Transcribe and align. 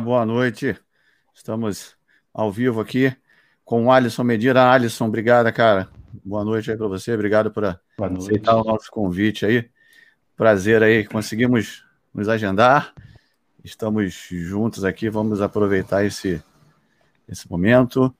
boa 0.00 0.26
noite. 0.26 0.76
Estamos 1.34 1.96
ao 2.32 2.50
vivo 2.52 2.80
aqui 2.80 3.14
com 3.64 3.86
o 3.86 3.92
Alisson 3.92 4.24
Medina. 4.24 4.70
Alisson, 4.70 5.06
obrigado, 5.06 5.52
cara. 5.52 5.88
Boa 6.24 6.44
noite 6.44 6.70
aí 6.70 6.76
para 6.76 6.86
você, 6.86 7.12
obrigado 7.14 7.50
por 7.50 7.64
aceitar 7.64 8.56
o 8.56 8.64
nosso 8.64 8.90
convite 8.90 9.46
aí. 9.46 9.68
Prazer 10.36 10.82
aí, 10.82 11.04
conseguimos 11.04 11.84
nos 12.12 12.28
agendar. 12.28 12.94
Estamos 13.64 14.12
juntos 14.30 14.84
aqui, 14.84 15.08
vamos 15.08 15.40
aproveitar 15.40 16.04
esse, 16.04 16.42
esse 17.28 17.50
momento. 17.50 18.14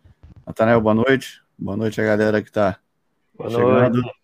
Natanael, 0.47 0.81
boa 0.81 0.95
noite. 0.95 1.43
Boa 1.59 1.77
noite 1.77 2.01
a 2.01 2.05
galera 2.05 2.43
que 2.43 2.49
está 2.49 2.79
chegando. 3.37 4.03
Noite. 4.03 4.21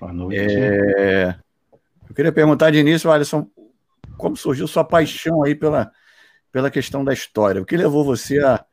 Boa 0.00 0.12
noite. 0.12 0.38
É... 0.38 1.36
Eu 2.08 2.14
queria 2.14 2.32
perguntar 2.32 2.70
de 2.70 2.78
início, 2.78 3.10
Alisson, 3.10 3.48
como 4.16 4.36
surgiu 4.36 4.66
sua 4.66 4.84
paixão 4.84 5.42
aí 5.42 5.54
pela, 5.54 5.90
pela 6.52 6.70
questão 6.70 7.04
da 7.04 7.12
história? 7.12 7.60
O 7.60 7.64
que 7.64 7.76
levou 7.76 8.04
você 8.04 8.38
a, 8.38 8.64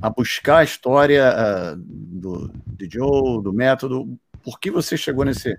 a 0.00 0.10
buscar 0.10 0.58
a 0.58 0.64
história 0.64 1.32
uh, 1.32 1.76
do, 1.76 2.52
de 2.66 2.88
Joe, 2.90 3.42
do 3.42 3.52
método? 3.52 4.16
Por 4.44 4.60
que 4.60 4.70
você 4.70 4.96
chegou 4.96 5.24
nesse, 5.24 5.58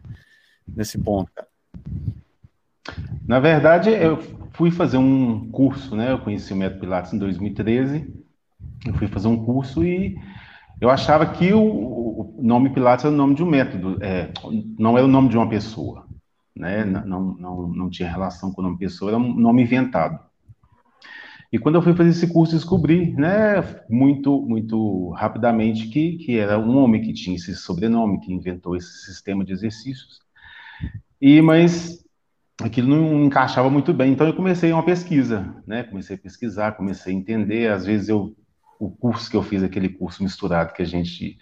nesse 0.68 0.98
ponto, 0.98 1.32
cara? 1.34 1.48
Na 3.28 3.40
verdade, 3.40 3.90
eu 3.90 4.18
fui 4.54 4.72
fazer 4.72 4.98
um 4.98 5.50
curso, 5.52 5.95
né? 5.95 6.12
Eu 6.12 6.20
conheci 6.20 6.54
o 6.54 6.56
método 6.56 6.80
Pilates 6.80 7.12
em 7.12 7.18
2013. 7.18 8.08
Eu 8.86 8.94
fui 8.94 9.08
fazer 9.08 9.28
um 9.28 9.44
curso 9.44 9.84
e 9.84 10.16
eu 10.80 10.90
achava 10.90 11.26
que 11.26 11.52
o, 11.52 11.60
o 11.60 12.40
nome 12.40 12.70
Pilates 12.70 13.04
era 13.04 13.14
o 13.14 13.18
nome 13.18 13.36
de 13.36 13.44
um 13.44 13.50
método, 13.50 13.98
é, 14.02 14.32
não 14.80 14.98
era 14.98 15.06
o 15.06 15.10
nome 15.10 15.28
de 15.28 15.36
uma 15.36 15.50
pessoa 15.50 16.08
né? 16.58 16.84
Não, 16.84 17.36
não, 17.36 17.68
não 17.68 17.90
tinha 17.90 18.10
relação 18.10 18.52
com 18.52 18.62
o 18.62 18.64
nome 18.64 18.78
pessoa, 18.78 19.12
era 19.12 19.18
um 19.18 19.34
nome 19.34 19.64
inventado. 19.64 20.20
E 21.52 21.58
quando 21.58 21.76
eu 21.76 21.81
fui 21.81 21.94
fazer 21.94 22.09
esse 22.09 22.28
curso, 22.28 22.56
descobri, 22.56 23.14
né, 23.14 23.64
muito, 23.90 24.42
muito 24.42 25.12
rapidamente 25.12 25.88
que, 25.88 26.17
que 26.17 26.38
era 26.38 26.59
um 26.59 26.78
homem 26.78 27.02
que 27.02 27.14
tinha 27.14 27.36
esse 27.36 27.56
sobrenome, 27.56 28.20
que 28.20 28.34
inventou 28.34 28.76
esse 28.76 29.06
sistema 29.06 29.45
de 29.45 29.54
exercícios. 29.54 30.20
E 31.22 31.42
mas 31.42 32.04
aquilo 32.61 32.89
não 32.89 33.23
encaixava 33.23 33.70
muito 33.70 33.94
bem, 33.94 34.11
então 34.11 34.27
eu 34.27 34.33
comecei 34.33 34.72
uma 34.73 34.83
pesquisa, 34.83 35.55
né? 35.66 35.83
Comecei 35.83 36.16
a 36.16 36.20
pesquisar, 36.20 36.73
comecei 36.73 37.14
a 37.14 37.17
entender. 37.17 37.72
Às 37.72 37.86
vezes 37.86 38.10
eu 38.10 38.36
o 38.80 38.92
curso 38.92 39.30
que 39.30 39.36
eu 39.36 39.43
fiz, 39.43 39.64
aquele 39.64 39.89
curso 39.89 40.23
misturado 40.23 40.73
que 40.73 40.82
a 40.82 40.86
gente 40.86 41.38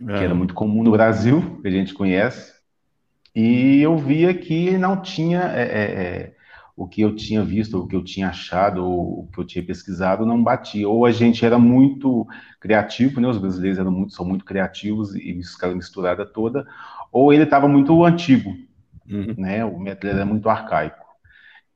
é. 0.00 0.18
que 0.18 0.24
era 0.24 0.34
muito 0.34 0.54
comum 0.54 0.82
no 0.82 0.90
Brasil, 0.90 1.60
que 1.60 1.68
a 1.68 1.70
gente 1.70 1.94
conhece, 1.94 2.52
e 3.34 3.80
eu 3.80 3.96
via 3.96 4.34
que 4.34 4.76
não 4.76 5.00
tinha 5.00 5.40
é, 5.54 5.62
é, 5.62 5.82
é, 5.82 6.34
o 6.76 6.86
que 6.86 7.00
eu 7.02 7.14
tinha 7.14 7.44
visto, 7.44 7.78
o 7.78 7.86
que 7.86 7.94
eu 7.94 8.02
tinha 8.02 8.28
achado, 8.28 8.84
o 8.84 9.28
que 9.32 9.38
eu 9.38 9.44
tinha 9.44 9.64
pesquisado 9.64 10.24
não 10.24 10.42
batia. 10.42 10.88
Ou 10.88 11.04
a 11.04 11.12
gente 11.12 11.44
era 11.44 11.58
muito 11.58 12.26
criativo, 12.60 13.20
né? 13.20 13.28
Os 13.28 13.38
brasileiros 13.38 13.78
eram 13.78 13.90
muito, 13.90 14.12
são 14.12 14.24
muito 14.24 14.44
criativos 14.44 15.14
e 15.14 15.38
isso 15.38 15.56
aquela 15.56 15.74
misturada 15.74 16.24
toda, 16.24 16.66
ou 17.12 17.32
ele 17.32 17.44
estava 17.44 17.68
muito 17.68 18.04
antigo, 18.04 18.50
uhum. 19.08 19.34
né? 19.36 19.64
O 19.64 19.78
método 19.78 20.08
era 20.08 20.24
muito 20.24 20.48
arcaico. 20.48 21.04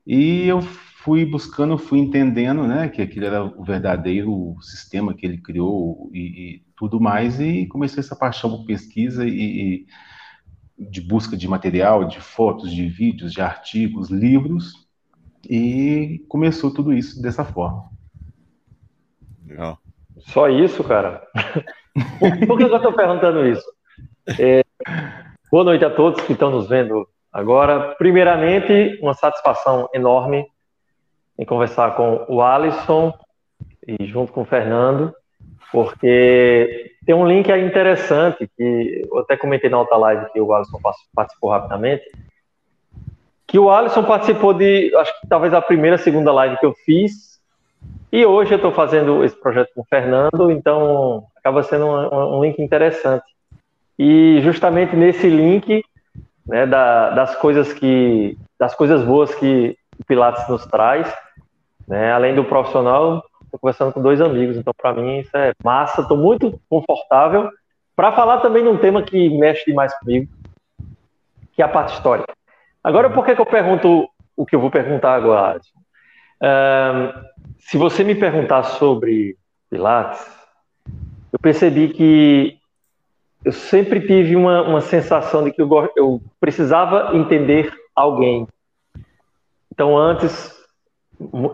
E 0.05 0.47
eu 0.47 0.61
fui 1.05 1.23
buscando, 1.23 1.77
fui 1.77 1.99
entendendo, 1.99 2.67
né, 2.67 2.89
que 2.89 2.99
aquilo 2.99 3.27
era 3.27 3.43
o 3.43 3.63
verdadeiro 3.63 4.55
sistema 4.59 5.13
que 5.13 5.23
ele 5.23 5.37
criou 5.37 6.09
e, 6.11 6.19
e 6.19 6.65
tudo 6.75 6.99
mais, 6.99 7.39
e 7.39 7.67
comecei 7.67 7.99
essa 7.99 8.15
paixão 8.15 8.49
por 8.49 8.65
pesquisa 8.65 9.23
e, 9.23 9.85
e 10.79 10.89
de 10.89 11.01
busca 11.01 11.37
de 11.37 11.47
material, 11.47 12.07
de 12.07 12.19
fotos, 12.19 12.73
de 12.73 12.87
vídeos, 12.87 13.31
de 13.31 13.41
artigos, 13.41 14.09
livros, 14.09 14.84
e 15.49 16.25
começou 16.27 16.73
tudo 16.73 16.93
isso 16.93 17.21
dessa 17.21 17.43
forma. 17.43 17.89
Legal. 19.47 19.77
Só 20.19 20.49
isso, 20.49 20.83
cara? 20.83 21.25
Por 22.47 22.57
que 22.57 22.63
eu 22.63 22.75
estou 22.75 22.93
perguntando 22.93 23.47
isso? 23.47 23.65
É, 24.39 24.63
boa 25.51 25.63
noite 25.63 25.85
a 25.85 25.89
todos 25.89 26.21
que 26.21 26.33
estão 26.33 26.51
nos 26.51 26.67
vendo 26.67 27.07
agora. 27.31 27.95
Primeiramente, 27.97 28.99
uma 29.01 29.13
satisfação 29.13 29.89
enorme 29.93 30.45
em 31.37 31.45
conversar 31.45 31.95
com 31.95 32.25
o 32.27 32.41
Alisson 32.41 33.13
e 33.87 34.05
junto 34.05 34.31
com 34.31 34.41
o 34.41 34.45
Fernando, 34.45 35.13
porque 35.71 36.91
tem 37.05 37.13
um 37.13 37.27
link 37.27 37.51
aí 37.51 37.63
interessante, 37.65 38.49
que 38.57 39.01
eu 39.09 39.19
até 39.19 39.37
comentei 39.37 39.69
na 39.69 39.79
outra 39.79 39.97
live 39.97 40.31
que 40.31 40.41
o 40.41 40.53
Alisson 40.53 40.79
participou 41.13 41.51
rapidamente, 41.51 42.03
que 43.47 43.59
o 43.59 43.69
Alisson 43.69 44.03
participou 44.03 44.53
de, 44.53 44.93
acho 44.95 45.19
que 45.19 45.27
talvez 45.27 45.53
a 45.53 45.61
primeira, 45.61 45.97
segunda 45.97 46.31
live 46.31 46.57
que 46.57 46.65
eu 46.65 46.73
fiz, 46.85 47.39
e 48.11 48.25
hoje 48.25 48.53
eu 48.53 48.57
estou 48.57 48.71
fazendo 48.71 49.23
esse 49.23 49.39
projeto 49.39 49.69
com 49.75 49.81
o 49.81 49.85
Fernando, 49.89 50.49
então 50.49 51.25
acaba 51.35 51.61
sendo 51.63 51.85
um, 51.85 52.37
um 52.37 52.43
link 52.43 52.61
interessante. 52.61 53.25
E 53.97 54.39
justamente 54.41 54.95
nesse 54.95 55.29
link, 55.29 55.83
né, 56.45 56.65
da, 56.65 57.11
das 57.11 57.35
coisas 57.35 57.73
que, 57.73 58.37
das 58.59 58.73
coisas 58.73 59.03
boas 59.03 59.33
que 59.35 59.77
o 59.99 60.05
Pilates 60.05 60.47
nos 60.49 60.65
traz, 60.65 61.13
né, 61.87 62.11
além 62.11 62.33
do 62.33 62.43
profissional, 62.43 63.23
Estou 63.55 63.59
conversando 63.59 63.93
com 63.93 64.01
dois 64.01 64.19
amigos, 64.19 64.57
então 64.57 64.73
para 64.75 64.93
mim 64.93 65.19
isso 65.19 65.35
é 65.35 65.53
massa. 65.63 66.01
Estou 66.01 66.17
muito 66.17 66.59
confortável 66.69 67.49
para 67.95 68.11
falar 68.11 68.39
também 68.39 68.63
de 68.63 68.69
um 68.69 68.77
tema 68.77 69.01
que 69.01 69.29
mexe 69.29 69.65
demais 69.65 69.97
comigo, 69.99 70.29
que 71.53 71.61
é 71.61 71.65
a 71.65 71.69
parte 71.69 71.93
histórica. 71.93 72.33
Agora, 72.85 73.09
por 73.09 73.25
que, 73.25 73.33
que 73.33 73.41
eu 73.41 73.47
pergunto 73.47 74.07
o 74.37 74.45
que 74.45 74.55
eu 74.55 74.59
vou 74.59 74.69
perguntar 74.69 75.15
agora? 75.15 75.59
Um, 76.39 77.23
se 77.57 77.79
você 77.79 78.03
me 78.03 78.13
perguntar 78.13 78.61
sobre 78.61 79.35
Pilates, 79.71 80.23
eu 81.33 81.39
percebi 81.41 81.89
que 81.89 82.59
eu 83.43 83.51
sempre 83.51 84.01
tive 84.01 84.35
uma, 84.35 84.61
uma 84.61 84.81
sensação 84.81 85.43
de 85.43 85.51
que 85.51 85.63
eu, 85.63 85.91
eu 85.97 86.21
precisava 86.39 87.17
entender 87.17 87.73
alguém. 87.95 88.47
Então, 89.71 89.97
antes 89.97 90.53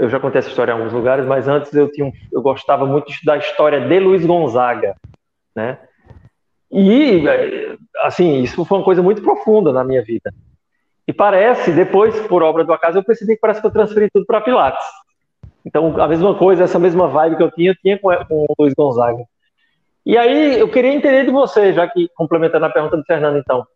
eu 0.02 0.10
já 0.10 0.20
contei 0.20 0.40
essa 0.40 0.50
história 0.50 0.74
em 0.74 0.76
alguns 0.76 0.92
lugares, 0.92 1.26
mas 1.26 1.48
antes 1.48 1.74
eu 1.74 1.90
tinha, 1.90 2.12
eu 2.30 2.42
gostava 2.42 2.86
muito 2.86 3.06
de 3.06 3.14
estudar 3.14 3.36
a 3.36 3.38
história 3.38 3.80
de 3.80 4.00
Luiz 4.02 4.26
Gonzaga, 4.26 4.98
né? 5.56 5.80
E 6.70 7.24
assim, 8.02 8.42
isso 8.44 8.66
foi 8.66 8.80
uma 8.80 8.84
coisa 8.84 9.02
muito 9.02 9.22
profunda 9.22 9.72
na 9.72 9.86
minha 9.86 10.04
vida. 10.04 10.34
E 11.12 11.14
parece, 11.14 11.74
depois, 11.74 12.18
por 12.28 12.42
obra 12.42 12.64
do 12.64 12.72
acaso, 12.72 12.98
eu 12.98 13.04
percebi 13.04 13.34
que 13.34 13.42
parece 13.42 13.60
que 13.60 13.68
eu 13.68 13.72
transferi 13.72 14.10
tudo 14.10 14.26
para 14.26 14.40
Pilates. 14.40 14.86
Então, 15.66 16.02
a 16.02 16.08
mesma 16.08 16.34
coisa, 16.36 16.64
essa 16.64 16.80
mesma 16.80 17.06
vibe 17.10 17.36
que 17.36 17.44
eu 17.44 17.52
tinha, 17.52 17.72
eu 17.72 17.76
tinha 17.76 18.00
com, 18.00 18.16
com 18.30 18.46
o 18.48 18.56
Luiz 18.58 18.74
Gonzaga. 18.74 19.22
E 20.06 20.18
aí, 20.18 20.58
eu 20.58 20.70
queria 20.70 20.94
entender 20.94 21.26
de 21.26 21.32
você, 21.32 21.74
já 21.74 21.86
que 21.86 22.08
complementando 22.16 22.66
a 22.66 22.70
pergunta 22.70 22.96
do 22.96 23.04
Fernando, 23.04 23.38
então. 23.38 23.68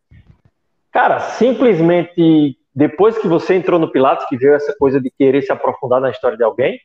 Cara, 0.93 1.19
simplesmente 1.19 2.57
depois 2.73 3.17
que 3.17 3.27
você 3.27 3.55
entrou 3.55 3.81
no 3.81 3.91
Pilates, 3.91 4.25
que 4.29 4.37
veio 4.37 4.53
essa 4.53 4.73
coisa 4.79 5.01
de 5.01 5.11
querer 5.11 5.41
se 5.41 5.51
aprofundar 5.51 5.99
na 5.99 6.11
história 6.11 6.37
de 6.37 6.43
alguém? 6.43 6.79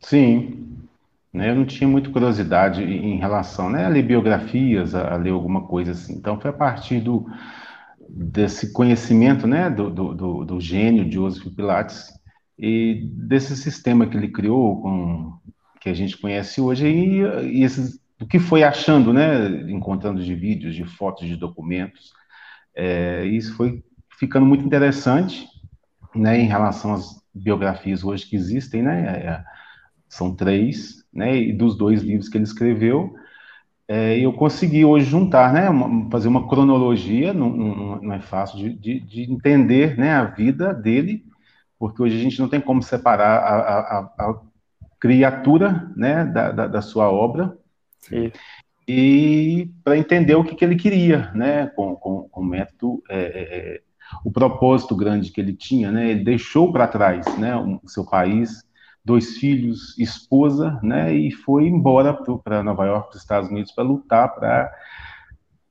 Sim. 0.00 0.78
Né, 1.30 1.50
eu 1.50 1.54
não 1.54 1.66
tinha 1.66 1.86
muita 1.86 2.08
curiosidade 2.08 2.82
em 2.82 3.18
relação 3.18 3.68
né, 3.68 3.84
a 3.84 3.88
ler 3.88 4.02
biografias, 4.02 4.94
a, 4.94 5.14
ler 5.16 5.32
alguma 5.32 5.66
coisa 5.66 5.90
assim. 5.90 6.14
Então, 6.14 6.40
foi 6.40 6.48
a 6.48 6.54
partir 6.54 7.00
do, 7.00 7.26
desse 8.08 8.72
conhecimento 8.72 9.46
né, 9.46 9.70
do, 9.70 9.90
do, 9.90 10.44
do 10.44 10.60
gênio 10.60 11.04
de 11.04 11.14
Joseph 11.14 11.54
Pilates 11.54 12.12
e 12.58 13.08
desse 13.12 13.56
sistema 13.56 14.06
que 14.06 14.16
ele 14.16 14.28
criou, 14.28 14.80
com, 14.80 15.38
que 15.80 15.88
a 15.88 15.94
gente 15.94 16.16
conhece 16.16 16.60
hoje, 16.60 16.86
e, 16.86 17.20
e 17.20 17.62
esses, 17.64 18.00
do 18.18 18.26
que 18.26 18.38
foi 18.38 18.62
achando, 18.62 19.12
né, 19.12 19.70
encontrando 19.70 20.22
de 20.22 20.34
vídeos, 20.34 20.74
de 20.74 20.84
fotos, 20.84 21.26
de 21.26 21.36
documentos. 21.36 22.12
É, 22.74 23.24
isso 23.26 23.54
foi 23.56 23.82
ficando 24.18 24.46
muito 24.46 24.64
interessante, 24.64 25.46
né, 26.14 26.38
em 26.38 26.46
relação 26.46 26.94
às 26.94 27.22
biografias 27.34 28.04
hoje 28.04 28.26
que 28.26 28.36
existem, 28.36 28.82
né, 28.82 29.02
é, 29.02 29.44
são 30.08 30.34
três, 30.34 31.04
né, 31.12 31.36
e 31.36 31.52
dos 31.52 31.76
dois 31.76 32.02
livros 32.02 32.28
que 32.28 32.36
ele 32.36 32.44
escreveu, 32.44 33.14
é, 33.86 34.18
eu 34.18 34.32
consegui 34.32 34.84
hoje 34.84 35.04
juntar, 35.04 35.52
né, 35.52 35.68
uma, 35.68 36.10
fazer 36.10 36.28
uma 36.28 36.48
cronologia, 36.48 37.32
não, 37.32 37.50
não, 37.50 38.02
não 38.02 38.12
é 38.12 38.20
fácil 38.20 38.58
de, 38.58 38.72
de, 38.72 39.00
de, 39.00 39.30
entender, 39.30 39.98
né, 39.98 40.12
a 40.12 40.24
vida 40.24 40.72
dele, 40.72 41.24
porque 41.78 42.02
hoje 42.02 42.16
a 42.16 42.22
gente 42.22 42.40
não 42.40 42.48
tem 42.48 42.60
como 42.60 42.82
separar 42.82 43.38
a, 43.38 43.98
a, 43.98 44.30
a 44.30 44.40
criatura, 44.98 45.92
né, 45.96 46.24
da, 46.24 46.50
da, 46.50 46.66
da 46.66 46.82
sua 46.82 47.10
obra, 47.10 47.56
Sim. 48.00 48.32
e 48.88 49.70
para 49.82 49.98
entender 49.98 50.34
o 50.34 50.44
que, 50.44 50.54
que 50.54 50.64
ele 50.64 50.76
queria, 50.76 51.30
né, 51.32 51.66
com, 51.66 51.94
com, 51.94 52.28
com 52.28 52.40
o 52.40 52.44
método 52.44 53.02
é, 53.10 53.18
é, 53.18 53.74
é 53.76 53.80
o 54.24 54.30
propósito 54.30 54.94
grande 54.94 55.30
que 55.30 55.40
ele 55.40 55.54
tinha, 55.54 55.90
né? 55.90 56.10
Ele 56.10 56.22
deixou 56.22 56.70
para 56.72 56.86
trás, 56.86 57.24
né, 57.38 57.56
o 57.56 57.80
seu 57.86 58.04
país, 58.04 58.62
dois 59.04 59.36
filhos, 59.36 59.98
esposa, 59.98 60.80
né, 60.82 61.12
e 61.12 61.30
foi 61.30 61.66
embora 61.66 62.16
para 62.42 62.62
Nova 62.62 62.86
York, 62.86 63.08
para 63.08 63.16
os 63.16 63.22
Estados 63.22 63.50
Unidos, 63.50 63.72
para 63.72 63.84
lutar, 63.84 64.34
para 64.34 64.72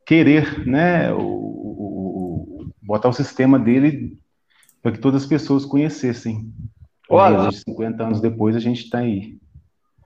querer, 0.06 0.68
né, 0.68 1.12
o, 1.14 1.20
o, 1.20 2.66
botar 2.82 3.10
o 3.10 3.14
sistema 3.14 3.58
dele 3.58 4.18
para 4.82 4.92
que 4.92 5.00
todas 5.00 5.24
as 5.24 5.28
pessoas 5.28 5.66
conhecessem. 5.66 6.54
Olha, 7.10 7.50
50 7.52 8.04
anos 8.04 8.22
depois 8.22 8.56
a 8.56 8.60
gente 8.60 8.84
está 8.84 9.00
aí. 9.00 9.38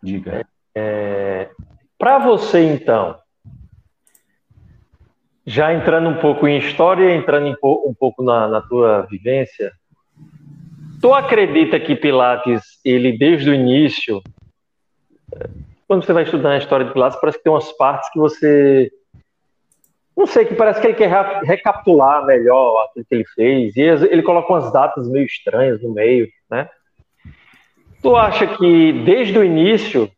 Diga. 0.02 0.36
É, 0.36 0.46
é 0.76 1.50
Para 1.98 2.20
você, 2.20 2.74
então, 2.74 3.18
já 5.46 5.74
entrando 5.74 6.10
um 6.10 6.20
pouco 6.20 6.48
em 6.48 6.60
história, 6.60 7.16
entrando 7.16 7.58
um 7.64 7.94
pouco 7.94 8.24
na, 8.24 8.48
na 8.48 8.62
tua 8.62 9.02
vivência, 9.04 9.72
tu 11.02 11.14
acredita 11.14 11.80
que 11.80 11.96
Pilates, 11.96 12.64
ele 12.84 13.18
desde 13.18 13.50
o 13.50 13.54
início, 13.54 14.22
quando 15.88 16.04
você 16.04 16.14
vai 16.14 16.24
estudar 16.24 16.52
a 16.52 16.58
história 16.58 16.86
de 16.86 16.94
Pilates, 16.94 17.20
parece 17.20 17.38
que 17.38 17.44
tem 17.44 17.54
umas 17.54 17.72
partes 17.74 18.10
que 18.12 18.20
você 18.20 18.92
não 20.18 20.26
sei, 20.26 20.46
que 20.46 20.56
parece 20.56 20.82
que 20.82 20.88
ele 20.88 20.96
quer 20.96 21.12
recapitular 21.44 22.26
melhor 22.26 22.86
aquilo 22.86 23.06
que 23.06 23.16
ele 23.16 23.26
fez, 23.36 23.78
e 23.78 23.82
ele 23.82 24.24
coloca 24.24 24.52
umas 24.52 24.74
datas 24.74 25.08
meio 25.08 25.28
estranhas 25.28 25.80
no 25.84 25.94
meio, 25.94 26.28
né? 26.50 26.68
Tu 28.02 28.16
acha 28.16 28.48
que 28.48 28.94
desde 29.04 29.38
o 29.38 29.44
início, 29.44 30.10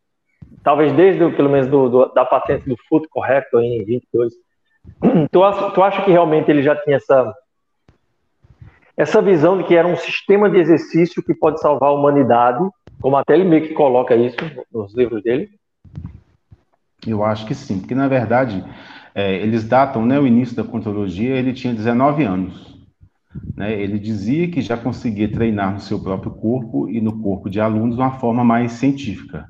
talvez 0.63 0.93
desde, 0.93 1.29
pelo 1.31 1.49
menos, 1.49 1.67
do, 1.67 1.89
do, 1.89 2.05
da 2.13 2.23
patente 2.23 2.67
do 2.67 2.77
Foot 2.87 3.09
Correcto 3.09 3.59
em 3.59 3.83
22, 3.83 4.33
tu, 5.29 5.71
tu 5.73 5.83
acha 5.83 6.01
que 6.03 6.11
realmente 6.11 6.49
ele 6.49 6.63
já 6.63 6.77
tinha 6.77 6.95
essa, 6.95 7.33
essa 8.99 9.21
visão 9.21 9.57
de 9.57 9.63
que 9.63 9.77
era 9.77 9.87
um 9.87 9.95
sistema 9.95 10.49
de 10.49 10.57
exercício 10.57 11.23
que 11.23 11.33
pode 11.33 11.61
salvar 11.61 11.89
a 11.89 11.93
humanidade, 11.93 12.59
como 13.01 13.15
até 13.15 13.33
ele 13.33 13.45
meio 13.45 13.65
que 13.65 13.73
coloca 13.73 14.13
isso 14.13 14.35
nos 14.69 14.93
livros 14.93 15.23
dele? 15.23 15.49
Eu 17.07 17.23
acho 17.23 17.45
que 17.45 17.55
sim, 17.55 17.79
porque 17.79 17.95
na 17.95 18.09
verdade 18.09 18.61
é, 19.15 19.35
eles 19.37 19.63
datam 19.63 20.05
né, 20.05 20.19
o 20.19 20.27
início 20.27 20.53
da 20.53 20.65
contrologia, 20.65 21.33
ele 21.37 21.53
tinha 21.53 21.73
19 21.73 22.25
anos. 22.25 22.77
Né? 23.55 23.81
Ele 23.81 23.97
dizia 23.97 24.51
que 24.51 24.59
já 24.59 24.75
conseguia 24.75 25.31
treinar 25.31 25.71
no 25.71 25.79
seu 25.79 26.03
próprio 26.03 26.31
corpo 26.31 26.89
e 26.89 26.99
no 26.99 27.21
corpo 27.21 27.49
de 27.49 27.61
alunos 27.61 27.95
de 27.95 28.01
uma 28.01 28.19
forma 28.19 28.43
mais 28.43 28.73
científica. 28.73 29.47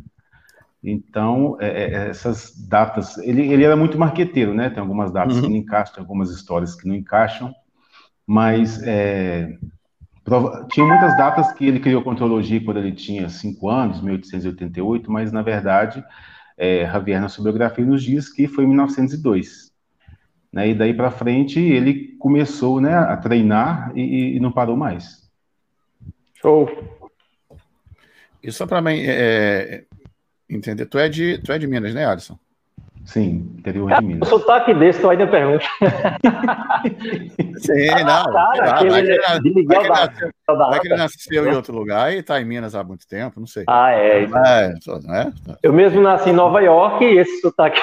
Então, 0.83 1.57
é, 1.59 1.67
é 1.67 2.09
essas 2.09 2.53
datas, 2.69 3.17
ele, 3.17 3.51
ele 3.51 3.63
era 3.63 3.75
muito 3.75 3.97
marqueteiro, 3.97 4.53
né? 4.53 4.69
Tem 4.69 4.79
algumas 4.79 5.11
datas 5.11 5.37
uhum. 5.37 5.41
que 5.41 5.49
não 5.49 5.55
encaixam, 5.55 5.95
tem 5.95 6.03
algumas 6.03 6.29
histórias 6.29 6.75
que 6.75 6.87
não 6.87 6.93
encaixam, 6.93 7.51
mas 8.29 8.79
é, 8.83 9.57
prova, 10.23 10.67
tinha 10.71 10.85
muitas 10.85 11.17
datas 11.17 11.51
que 11.53 11.65
ele 11.65 11.79
criou 11.79 12.03
contrologia 12.03 12.63
quando 12.63 12.77
ele 12.77 12.91
tinha 12.91 13.27
5 13.27 13.67
anos, 13.67 14.03
1888, 14.03 15.11
mas 15.11 15.31
na 15.31 15.41
verdade 15.41 16.05
é, 16.55 16.85
Javier 16.85 17.19
na 17.19 17.27
sua 17.27 17.45
biografia 17.45 17.83
nos 17.83 18.03
diz 18.03 18.31
que 18.31 18.47
foi 18.47 18.65
em 18.65 18.67
1902. 18.67 19.71
Né, 20.53 20.69
e 20.69 20.75
daí 20.75 20.93
para 20.93 21.09
frente 21.09 21.59
ele 21.59 22.15
começou 22.19 22.79
né, 22.79 22.95
a 22.95 23.17
treinar 23.17 23.91
e, 23.97 24.35
e, 24.35 24.39
não 24.39 24.51
parou 24.51 24.77
mais. 24.77 25.27
Show. 26.35 26.69
E 28.43 28.51
só 28.51 28.67
para 28.67 28.79
mim 28.79 28.99
é, 29.07 29.85
entender, 30.47 30.85
tu 30.85 30.99
é, 30.99 31.09
de, 31.09 31.39
tu 31.39 31.51
é 31.51 31.57
de 31.57 31.65
Minas, 31.65 31.95
né, 31.95 32.05
Alisson? 32.05 32.37
Sim, 33.09 33.55
interior 33.57 33.91
de 33.91 34.05
Minas. 34.05 34.27
O 34.27 34.37
sotaque 34.37 34.71
desse, 34.71 35.01
tu 35.01 35.09
ainda 35.09 35.25
pergunta. 35.25 35.65
Sim, 37.57 37.87
não. 38.05 38.23
Cara, 38.23 38.53
vai, 38.53 38.59
vai, 38.59 38.77
que 38.77 38.85
ele, 38.85 39.89
nasceu, 39.89 40.31
vai 40.45 40.79
que 40.79 40.87
ele 40.87 40.95
nasceu 40.95 41.47
em 41.47 41.55
outro 41.55 41.73
lugar 41.75 42.13
e 42.13 42.19
está 42.19 42.39
em 42.39 42.45
Minas 42.45 42.75
há 42.75 42.83
muito 42.83 43.07
tempo, 43.07 43.39
não 43.39 43.47
sei. 43.47 43.63
Ah, 43.67 43.91
é. 43.93 44.25
é, 44.25 44.25
é? 44.27 45.33
Eu 45.63 45.73
mesmo 45.73 45.99
nasci 46.01 46.29
em 46.29 46.33
Nova 46.33 46.61
York 46.61 47.03
e 47.03 47.17
esse 47.17 47.41
sotaque. 47.41 47.81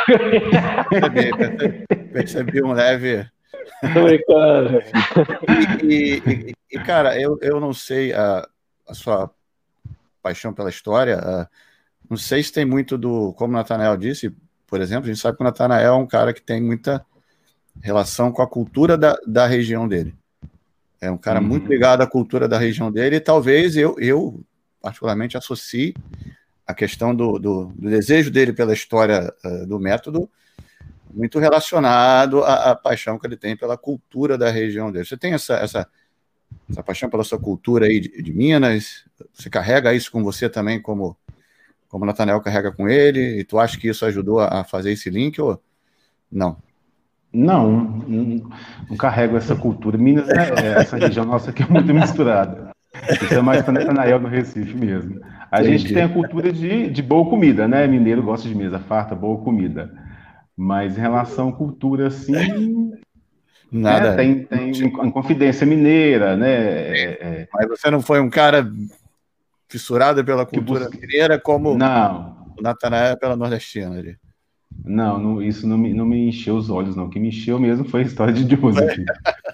percebi, 0.88 1.36
percebi, 1.36 1.86
percebi 2.12 2.62
um 2.62 2.72
leve. 2.72 3.28
e, 5.82 6.22
e, 6.24 6.54
e, 6.70 6.78
cara, 6.84 7.20
eu, 7.20 7.36
eu 7.42 7.58
não 7.58 7.72
sei 7.72 8.12
a, 8.12 8.46
a 8.88 8.94
sua 8.94 9.28
paixão 10.22 10.54
pela 10.54 10.70
história. 10.70 11.18
A, 11.18 11.48
não 12.08 12.16
sei 12.16 12.44
se 12.44 12.52
tem 12.52 12.64
muito 12.64 12.96
do, 12.96 13.32
como 13.32 13.52
o 13.52 13.56
Nathanael 13.56 13.96
disse, 13.96 14.32
por 14.66 14.80
exemplo, 14.80 15.04
a 15.04 15.12
gente 15.12 15.20
sabe 15.20 15.36
que 15.36 15.42
o 15.42 15.44
Natanael 15.44 15.94
é 15.94 15.96
um 15.96 16.06
cara 16.06 16.32
que 16.32 16.42
tem 16.42 16.60
muita 16.60 17.04
relação 17.80 18.32
com 18.32 18.42
a 18.42 18.46
cultura 18.46 18.96
da, 18.96 19.18
da 19.26 19.46
região 19.46 19.86
dele. 19.86 20.14
É 21.00 21.10
um 21.10 21.18
cara 21.18 21.40
uhum. 21.40 21.46
muito 21.46 21.68
ligado 21.68 22.00
à 22.00 22.06
cultura 22.06 22.48
da 22.48 22.58
região 22.58 22.90
dele, 22.90 23.16
e 23.16 23.20
talvez 23.20 23.76
eu, 23.76 23.96
eu 23.98 24.40
particularmente, 24.80 25.36
associe 25.36 25.94
a 26.64 26.72
questão 26.72 27.14
do, 27.14 27.38
do, 27.38 27.64
do 27.74 27.90
desejo 27.90 28.30
dele 28.30 28.52
pela 28.52 28.72
história 28.72 29.32
uh, 29.44 29.66
do 29.66 29.80
método 29.80 30.30
muito 31.12 31.38
relacionado 31.38 32.44
à, 32.44 32.70
à, 32.70 32.76
paixão 32.76 33.18
que 33.18 33.26
ele 33.26 33.36
tem 33.36 33.56
pela 33.56 33.76
cultura 33.76 34.36
da 34.36 34.50
região 34.50 34.92
dele. 34.92 35.04
Você 35.04 35.16
tem 35.16 35.32
essa, 35.32 35.54
essa, 35.54 35.88
essa 36.70 36.82
paixão 36.82 37.08
pela 37.08 37.24
sua 37.24 37.38
cultura 37.38 37.86
aí 37.86 38.00
de, 38.00 38.22
de 38.22 38.32
Minas? 38.32 39.04
Você 39.32 39.48
carrega 39.48 39.94
isso 39.94 40.12
com 40.12 40.22
você 40.22 40.48
também 40.48 40.80
como 40.80 41.16
como 41.96 42.04
o 42.04 42.06
Nathaniel 42.06 42.42
carrega 42.42 42.70
com 42.70 42.86
ele, 42.86 43.40
e 43.40 43.44
tu 43.44 43.58
acha 43.58 43.78
que 43.78 43.88
isso 43.88 44.04
ajudou 44.04 44.38
a 44.38 44.62
fazer 44.64 44.92
esse 44.92 45.08
link 45.08 45.40
ou 45.40 45.58
não? 46.30 46.58
Não, 47.32 47.70
não, 48.06 48.50
não 48.90 48.96
carrego 48.98 49.34
essa 49.34 49.56
cultura. 49.56 49.96
Minas, 49.96 50.28
é, 50.28 50.34
é, 50.34 50.66
essa 50.80 50.98
região 50.98 51.24
nossa 51.24 51.48
aqui 51.48 51.62
é 51.62 51.66
muito 51.66 51.94
misturada. 51.94 52.70
Isso 53.10 53.32
é 53.32 53.40
mais 53.40 53.62
para 53.62 53.72
Nathanael 53.72 54.20
no 54.20 54.28
Recife 54.28 54.76
mesmo. 54.76 55.22
A 55.50 55.62
Entendi. 55.62 55.78
gente 55.78 55.94
tem 55.94 56.02
a 56.02 56.08
cultura 56.10 56.52
de, 56.52 56.90
de 56.90 57.02
boa 57.02 57.30
comida, 57.30 57.66
né? 57.66 57.86
Mineiro 57.86 58.22
gosta 58.22 58.46
de 58.46 58.54
mesa 58.54 58.78
farta, 58.78 59.14
boa 59.14 59.42
comida. 59.42 59.90
Mas 60.54 60.98
em 60.98 61.00
relação 61.00 61.48
à 61.48 61.52
cultura, 61.52 62.08
assim. 62.08 62.92
Nada. 63.72 64.10
Né? 64.10 64.16
Tem, 64.16 64.44
tem 64.44 64.90
Confidência 64.90 65.66
Mineira, 65.66 66.36
né? 66.36 66.52
É, 66.52 67.18
é... 67.20 67.48
Mas 67.54 67.68
você 67.68 67.90
não 67.90 68.02
foi 68.02 68.20
um 68.20 68.28
cara 68.28 68.70
fissurada 69.68 70.22
pela 70.24 70.46
cultura 70.46 70.88
mineira 70.90 71.38
como 71.40 71.76
não. 71.76 72.54
o 72.58 72.62
Natanael 72.62 73.12
é 73.12 73.16
pela 73.16 73.36
nordestina 73.36 73.98
ali. 73.98 74.16
Não, 74.84 75.18
não, 75.18 75.42
isso 75.42 75.66
não 75.66 75.78
me, 75.78 75.92
não 75.94 76.04
me 76.04 76.28
encheu 76.28 76.56
os 76.56 76.68
olhos, 76.68 76.96
não. 76.96 77.06
O 77.06 77.10
que 77.10 77.18
me 77.18 77.28
encheu 77.28 77.58
mesmo 77.58 77.88
foi 77.88 78.00
a 78.00 78.04
história 78.04 78.32
de 78.32 78.42
Joseph, 78.48 78.98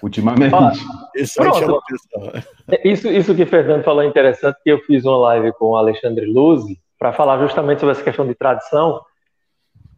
ultimamente. 0.01 0.53
Ah, 0.53 0.71
isso, 1.15 1.41
é, 1.41 2.87
isso, 2.87 3.07
isso 3.07 3.35
que 3.35 3.43
o 3.43 3.47
Fernando 3.47 3.83
falou 3.83 4.01
é 4.01 4.07
interessante, 4.07 4.57
que 4.63 4.71
eu 4.71 4.79
fiz 4.79 5.05
uma 5.05 5.17
live 5.17 5.53
com 5.53 5.67
o 5.67 5.77
Alexandre 5.77 6.25
Luzi 6.25 6.79
para 6.97 7.13
falar 7.13 7.39
justamente 7.39 7.79
sobre 7.79 7.93
essa 7.93 8.03
questão 8.03 8.27
de 8.27 8.35
tradição. 8.35 9.01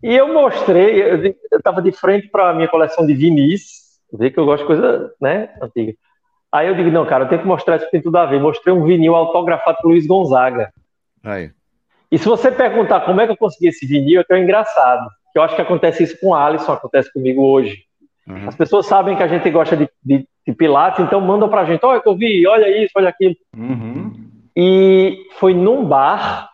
E 0.04 0.14
eu 0.14 0.34
mostrei, 0.34 1.02
eu 1.02 1.36
estava 1.58 1.82
de 1.82 1.92
frente 1.92 2.28
para 2.30 2.50
a 2.50 2.54
minha 2.54 2.68
coleção 2.68 3.06
de 3.06 3.14
vinis, 3.14 4.00
vê 4.14 4.30
que 4.30 4.40
eu 4.40 4.46
gosto 4.46 4.62
de 4.62 4.68
coisa 4.68 5.14
né, 5.20 5.50
antiga. 5.62 5.94
Aí 6.56 6.70
eu 6.70 6.76
digo, 6.76 6.90
não, 6.90 7.06
cara, 7.06 7.26
eu 7.26 7.28
tenho 7.28 7.42
que 7.42 7.48
mostrar 7.48 7.76
isso 7.76 7.84
que 7.84 7.92
tem 7.92 8.02
tudo 8.02 8.16
a 8.18 8.26
ver. 8.26 8.40
Mostrei 8.40 8.74
um 8.74 8.86
vinil 8.86 9.14
autografado 9.14 9.78
por 9.82 9.90
Luiz 9.90 10.08
Gonzaga. 10.08 10.72
Aí. 11.22 11.52
E 12.10 12.18
se 12.18 12.26
você 12.26 12.50
perguntar 12.50 13.02
como 13.02 13.20
é 13.20 13.26
que 13.26 13.34
eu 13.34 13.38
consegui 13.38 13.68
esse 13.68 13.86
vinil, 13.86 14.22
é 14.22 14.24
tão 14.24 14.38
engraçado. 14.38 15.06
Eu 15.36 15.42
acho 15.42 15.54
que 15.54 15.62
acontece 15.62 16.04
isso 16.04 16.18
com 16.18 16.30
o 16.30 16.34
Alisson, 16.34 16.72
acontece 16.72 17.12
comigo 17.12 17.42
hoje. 17.46 17.80
Uhum. 18.26 18.48
As 18.48 18.56
pessoas 18.56 18.86
sabem 18.86 19.18
que 19.18 19.24
a 19.24 19.28
gente 19.28 19.50
gosta 19.50 19.76
de, 19.76 19.90
de, 20.02 20.26
de 20.48 20.54
Pilates, 20.54 21.02
então 21.02 21.20
mandam 21.20 21.50
pra 21.50 21.66
gente, 21.66 21.86
olha 21.86 22.00
que 22.00 22.08
eu 22.08 22.16
vi, 22.16 22.48
olha 22.48 22.70
isso, 22.82 22.94
olha 22.96 23.10
aquilo. 23.10 23.36
Uhum. 23.54 24.14
E 24.56 25.26
foi 25.38 25.54
num 25.54 25.84
bar, 25.84 26.50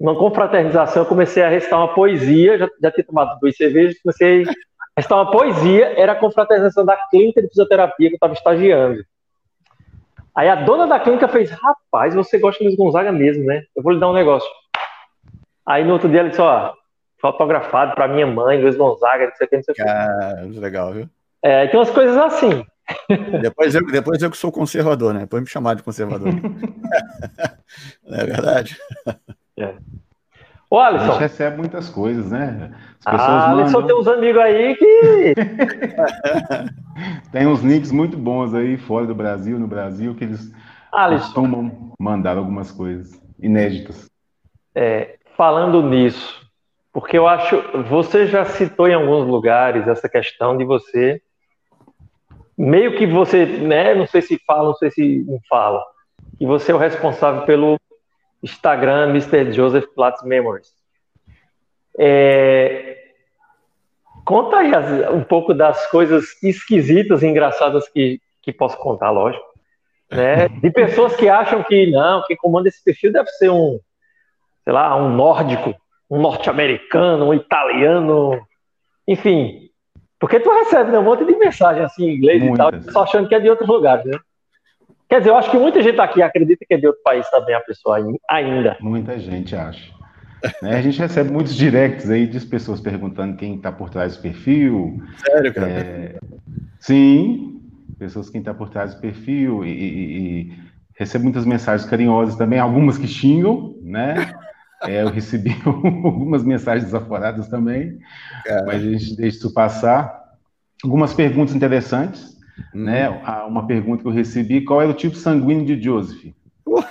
numa 0.00 0.14
confraternização, 0.14 1.02
eu 1.02 1.08
comecei 1.08 1.42
a 1.42 1.48
recitar 1.48 1.80
uma 1.80 1.92
poesia, 1.92 2.56
já, 2.56 2.68
já 2.80 2.90
tinha 2.92 3.04
tomado 3.04 3.36
duas 3.40 3.56
cervejas, 3.56 4.00
comecei 4.00 4.44
a 4.44 4.52
recitar 4.96 5.18
uma 5.18 5.30
poesia, 5.32 5.86
era 5.98 6.12
a 6.12 6.16
confraternização 6.16 6.84
da 6.84 6.96
clínica 7.10 7.42
de 7.42 7.48
fisioterapia 7.48 8.10
que 8.10 8.14
eu 8.14 8.16
estava 8.16 8.34
estagiando. 8.34 9.02
Aí 10.34 10.48
a 10.48 10.54
dona 10.54 10.86
da 10.86 11.00
clínica 11.00 11.28
fez: 11.28 11.50
Rapaz, 11.50 12.14
você 12.14 12.38
gosta 12.38 12.58
de 12.58 12.68
Luiz 12.68 12.76
Gonzaga 12.76 13.12
mesmo, 13.12 13.44
né? 13.44 13.62
Eu 13.74 13.82
vou 13.82 13.92
lhe 13.92 14.00
dar 14.00 14.10
um 14.10 14.14
negócio. 14.14 14.48
Aí 15.66 15.84
no 15.84 15.92
outro 15.92 16.08
dia 16.08 16.20
ela 16.20 16.28
disse: 16.28 16.40
Ó, 16.40 16.72
fotografado 17.20 17.94
para 17.94 18.08
minha 18.08 18.26
mãe, 18.26 18.60
Luiz 18.60 18.76
Gonzaga, 18.76 19.26
não 19.26 19.36
sei 19.36 19.46
o 19.46 19.50
que, 19.50 19.56
não 19.56 19.62
sei 19.62 19.72
o 19.72 19.74
que. 19.74 19.82
Ah, 19.82 20.60
legal, 20.60 20.92
viu? 20.92 21.08
É, 21.42 21.66
tem 21.66 21.78
umas 21.78 21.90
coisas 21.90 22.16
assim. 22.16 22.64
Depois 23.40 23.74
eu, 23.74 23.86
depois 23.86 24.20
eu 24.22 24.30
que 24.30 24.36
sou 24.36 24.50
conservador, 24.50 25.14
né? 25.14 25.20
Depois 25.20 25.42
me 25.42 25.48
chamar 25.48 25.74
de 25.74 25.82
conservador. 25.82 26.28
não 28.04 28.18
é 28.18 28.24
verdade? 28.26 28.76
É. 29.58 29.74
Ô, 30.70 30.78
Alisson. 30.78 31.04
A 31.04 31.08
gente 31.08 31.18
recebe 31.18 31.56
muitas 31.56 31.90
coisas, 31.90 32.30
né? 32.30 32.70
As 33.04 33.12
pessoas 33.12 33.28
ah, 33.28 33.48
mandam... 33.48 33.64
Alisson 33.64 33.86
tem 33.86 33.96
uns 33.96 34.06
amigos 34.06 34.40
aí 34.40 34.76
que. 34.76 35.34
tem 37.32 37.46
uns 37.48 37.60
links 37.60 37.90
muito 37.90 38.16
bons 38.16 38.54
aí 38.54 38.76
fora 38.76 39.04
do 39.04 39.14
Brasil, 39.14 39.58
no 39.58 39.66
Brasil, 39.66 40.14
que 40.14 40.22
eles 40.22 40.54
Alisson. 40.92 41.24
costumam 41.24 41.92
mandar 41.98 42.38
algumas 42.38 42.70
coisas 42.70 43.20
inéditas. 43.40 44.08
É, 44.72 45.18
falando 45.36 45.82
nisso, 45.82 46.40
porque 46.92 47.18
eu 47.18 47.26
acho. 47.26 47.60
Você 47.88 48.28
já 48.28 48.44
citou 48.44 48.86
em 48.86 48.94
alguns 48.94 49.26
lugares 49.26 49.88
essa 49.88 50.08
questão 50.08 50.56
de 50.56 50.64
você. 50.64 51.20
Meio 52.56 52.96
que 52.96 53.06
você, 53.08 53.44
né? 53.44 53.92
Não 53.92 54.06
sei 54.06 54.22
se 54.22 54.40
fala, 54.46 54.68
não 54.68 54.74
sei 54.76 54.92
se 54.92 55.24
não 55.26 55.40
fala. 55.48 55.82
Que 56.38 56.46
você 56.46 56.70
é 56.70 56.74
o 56.76 56.78
responsável 56.78 57.42
pelo 57.42 57.76
Instagram 58.42 59.10
Mr. 59.10 59.52
Joseph 59.52 59.86
Platts 59.94 60.22
Memories. 60.22 60.72
É... 61.98 62.96
Conta 64.24 64.58
aí 64.58 64.74
as, 64.74 65.10
um 65.12 65.24
pouco 65.24 65.52
das 65.52 65.86
coisas 65.90 66.42
esquisitas 66.42 67.22
e 67.22 67.26
engraçadas 67.26 67.88
que, 67.88 68.20
que 68.42 68.52
posso 68.52 68.76
contar, 68.78 69.10
lógico. 69.10 69.44
né? 70.10 70.48
De 70.60 70.70
pessoas 70.70 71.16
que 71.16 71.28
acham 71.28 71.62
que 71.64 71.90
não, 71.90 72.22
quem 72.26 72.36
comanda 72.36 72.68
esse 72.68 72.82
perfil 72.82 73.12
deve 73.12 73.28
ser 73.30 73.50
um, 73.50 73.80
sei 74.64 74.72
lá, 74.72 74.96
um 74.96 75.14
nórdico, 75.14 75.74
um 76.08 76.20
norte-americano, 76.20 77.26
um 77.26 77.34
italiano, 77.34 78.40
enfim. 79.06 79.68
Porque 80.18 80.38
tu 80.38 80.50
recebe 80.50 80.90
né, 80.90 80.98
um 80.98 81.04
monte 81.04 81.24
de 81.24 81.34
mensagem 81.36 81.82
assim 81.82 82.04
em 82.06 82.16
inglês 82.16 82.42
Muitas. 82.42 82.82
e 82.82 82.84
tal, 82.84 82.92
só 82.92 83.02
achando 83.02 83.28
que 83.28 83.34
é 83.34 83.40
de 83.40 83.48
outros 83.48 83.68
lugares, 83.68 84.04
né? 84.04 84.18
Quer 85.10 85.18
dizer, 85.18 85.30
eu 85.30 85.36
acho 85.36 85.50
que 85.50 85.58
muita 85.58 85.82
gente 85.82 86.00
aqui 86.00 86.22
acredita 86.22 86.64
que 86.64 86.72
é 86.72 86.76
de 86.76 86.86
outro 86.86 87.02
país 87.02 87.28
também 87.30 87.56
a 87.56 87.60
pessoa 87.60 87.98
ainda. 88.30 88.76
Muita 88.80 89.18
gente 89.18 89.56
acha. 89.56 89.92
Né? 90.62 90.76
A 90.76 90.80
gente 90.80 91.00
recebe 91.00 91.32
muitos 91.32 91.56
directs 91.56 92.08
aí 92.08 92.28
de 92.28 92.38
pessoas 92.46 92.80
perguntando 92.80 93.36
quem 93.36 93.56
está 93.56 93.72
por 93.72 93.90
trás 93.90 94.16
do 94.16 94.22
perfil. 94.22 95.02
Sério, 95.18 95.52
cara? 95.52 95.68
É... 95.68 96.18
Sim, 96.78 97.60
pessoas 97.98 98.30
quem 98.30 98.38
está 98.38 98.54
por 98.54 98.70
trás 98.70 98.94
do 98.94 99.00
perfil 99.00 99.64
e, 99.64 99.68
e, 99.68 100.40
e 100.42 100.52
recebo 100.96 101.24
muitas 101.24 101.44
mensagens 101.44 101.88
carinhosas 101.90 102.36
também, 102.36 102.60
algumas 102.60 102.96
que 102.96 103.08
xingam, 103.08 103.74
né? 103.82 104.32
É, 104.84 105.02
eu 105.02 105.08
recebi 105.08 105.54
algumas 105.66 106.44
mensagens 106.44 106.84
desaforadas 106.84 107.48
também, 107.48 107.98
Cara. 108.44 108.64
mas 108.64 108.76
a 108.76 108.90
gente 108.90 109.16
deixa 109.16 109.38
isso 109.38 109.52
passar. 109.52 110.20
Algumas 110.84 111.12
perguntas 111.12 111.54
interessantes. 111.54 112.38
Uhum. 112.74 112.84
Né? 112.84 113.08
Uma 113.46 113.66
pergunta 113.66 114.02
que 114.02 114.08
eu 114.08 114.12
recebi: 114.12 114.62
qual 114.62 114.82
era 114.82 114.90
o 114.90 114.94
tipo 114.94 115.16
sanguíneo 115.16 115.64
de 115.64 115.82
Joseph? 115.82 116.32
Uh. 116.66 116.84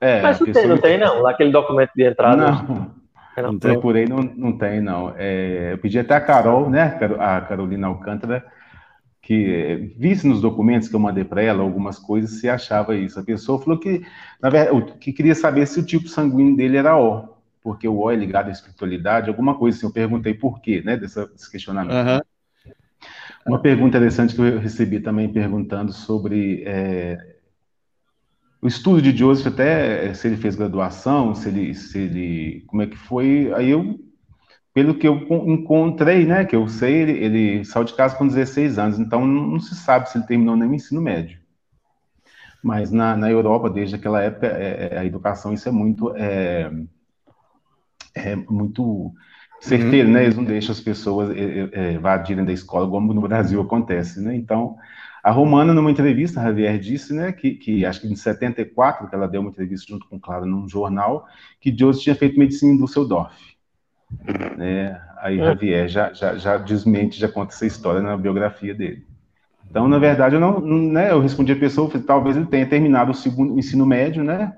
É, 0.00 0.20
Mas 0.20 0.38
não 0.38 0.52
tem, 0.52 0.66
não 0.66 0.78
tem, 0.78 0.98
não. 0.98 1.22
Lá 1.22 1.30
aquele 1.30 1.50
documento 1.50 1.90
de 1.96 2.04
entrada. 2.04 2.36
Não, 2.36 2.92
não, 3.36 3.52
não 3.52 3.58
procurei, 3.58 4.04
não, 4.06 4.18
não 4.18 4.52
tem, 4.58 4.80
não. 4.80 5.14
É, 5.16 5.70
eu 5.72 5.78
pedi 5.78 5.98
até 5.98 6.14
a 6.14 6.20
Carol, 6.20 6.68
né? 6.68 6.98
A 7.18 7.40
Carolina 7.40 7.86
Alcântara, 7.86 8.44
que 9.22 9.94
visse 9.96 10.26
nos 10.26 10.42
documentos 10.42 10.88
que 10.88 10.94
eu 10.94 11.00
mandei 11.00 11.24
para 11.24 11.42
ela 11.42 11.62
algumas 11.62 11.98
coisas 11.98 12.38
se 12.38 12.48
achava 12.48 12.94
isso. 12.94 13.18
A 13.18 13.22
pessoa 13.22 13.58
falou 13.58 13.78
que, 13.78 14.04
na 14.42 14.50
verdade, 14.50 14.92
que 15.00 15.10
queria 15.10 15.34
saber 15.34 15.66
se 15.66 15.80
o 15.80 15.86
tipo 15.86 16.06
sanguíneo 16.06 16.54
dele 16.54 16.76
era 16.76 16.98
O, 16.98 17.30
porque 17.62 17.88
o 17.88 17.96
O 17.96 18.10
é 18.10 18.16
ligado 18.16 18.48
à 18.48 18.52
espiritualidade, 18.52 19.30
alguma 19.30 19.54
coisa 19.54 19.78
assim. 19.78 19.86
Eu 19.86 19.92
perguntei 19.92 20.34
por 20.34 20.60
quê, 20.60 20.82
né? 20.84 20.98
Dessa, 20.98 21.26
desse 21.26 21.50
questionamento. 21.50 21.94
Uhum. 21.94 22.20
Uma 23.46 23.60
pergunta 23.60 23.88
interessante 23.88 24.34
que 24.34 24.40
eu 24.40 24.58
recebi 24.58 25.00
também 25.00 25.30
perguntando 25.30 25.92
sobre 25.92 26.62
é, 26.66 27.18
o 28.62 28.66
estudo 28.66 29.02
de 29.02 29.14
Joseph, 29.14 29.52
até 29.52 30.14
se 30.14 30.26
ele 30.26 30.38
fez 30.38 30.56
graduação, 30.56 31.34
se 31.34 31.50
ele, 31.50 31.74
se 31.74 31.98
ele, 31.98 32.64
como 32.66 32.80
é 32.80 32.86
que 32.86 32.96
foi. 32.96 33.52
Aí 33.54 33.68
eu, 33.68 34.00
pelo 34.72 34.94
que 34.94 35.06
eu 35.06 35.16
encontrei, 35.46 36.24
né, 36.24 36.46
que 36.46 36.56
eu 36.56 36.66
sei, 36.66 37.02
ele, 37.02 37.12
ele 37.12 37.64
saiu 37.66 37.84
de 37.84 37.94
casa 37.94 38.16
com 38.16 38.26
16 38.26 38.78
anos, 38.78 38.98
então 38.98 39.26
não, 39.26 39.46
não 39.48 39.60
se 39.60 39.74
sabe 39.74 40.08
se 40.08 40.16
ele 40.16 40.26
terminou 40.26 40.56
nem 40.56 40.66
o 40.66 40.74
ensino 40.74 41.02
médio. 41.02 41.38
Mas 42.62 42.90
na, 42.90 43.14
na 43.14 43.30
Europa, 43.30 43.68
desde 43.68 43.96
aquela 43.96 44.22
época, 44.22 44.46
é, 44.46 44.94
é 44.94 44.98
a 44.98 45.04
educação, 45.04 45.52
isso 45.52 45.68
é 45.68 45.72
muito, 45.72 46.16
é, 46.16 46.72
é 48.14 48.34
muito 48.34 49.12
certeiro, 49.64 50.08
uhum. 50.08 50.14
né? 50.14 50.24
Eles 50.24 50.36
não 50.36 50.44
deixam 50.44 50.72
as 50.72 50.80
pessoas 50.80 51.34
evadirem 51.94 52.44
da 52.44 52.52
escola, 52.52 52.88
como 52.88 53.12
no 53.12 53.20
Brasil 53.22 53.60
acontece, 53.60 54.20
né? 54.20 54.34
Então, 54.36 54.76
a 55.22 55.30
Romana, 55.30 55.72
numa 55.72 55.90
entrevista, 55.90 56.38
a 56.38 56.44
Javier 56.44 56.78
disse, 56.78 57.14
né, 57.14 57.32
que, 57.32 57.52
que 57.52 57.86
acho 57.86 58.02
que 58.02 58.06
em 58.06 58.14
74, 58.14 59.08
que 59.08 59.14
ela 59.14 59.26
deu 59.26 59.40
uma 59.40 59.48
entrevista 59.48 59.86
junto 59.90 60.06
com 60.06 60.20
Clara 60.20 60.44
num 60.44 60.68
jornal, 60.68 61.26
que 61.58 61.74
Joseph 61.74 62.02
tinha 62.02 62.14
feito 62.14 62.38
medicina 62.38 62.74
em 62.74 62.76
Düsseldorf. 62.76 63.34
Né? 64.58 65.00
Aí 65.18 65.40
é. 65.40 65.44
Javier 65.44 65.88
já, 65.88 66.12
já, 66.12 66.36
já 66.36 66.58
desmente, 66.58 67.18
já 67.18 67.26
conta 67.26 67.54
essa 67.54 67.64
história 67.64 68.02
na 68.02 68.18
biografia 68.18 68.74
dele. 68.74 69.06
Então, 69.70 69.88
na 69.88 69.98
verdade, 69.98 70.34
eu 70.34 70.40
não, 70.40 70.60
né, 70.60 71.10
eu 71.10 71.20
respondi 71.20 71.52
a 71.52 71.56
pessoa, 71.56 71.90
talvez 72.06 72.36
ele 72.36 72.46
tenha 72.46 72.68
terminado 72.68 73.10
o 73.10 73.14
segundo 73.14 73.54
o 73.54 73.58
ensino 73.58 73.86
médio, 73.86 74.22
né, 74.22 74.52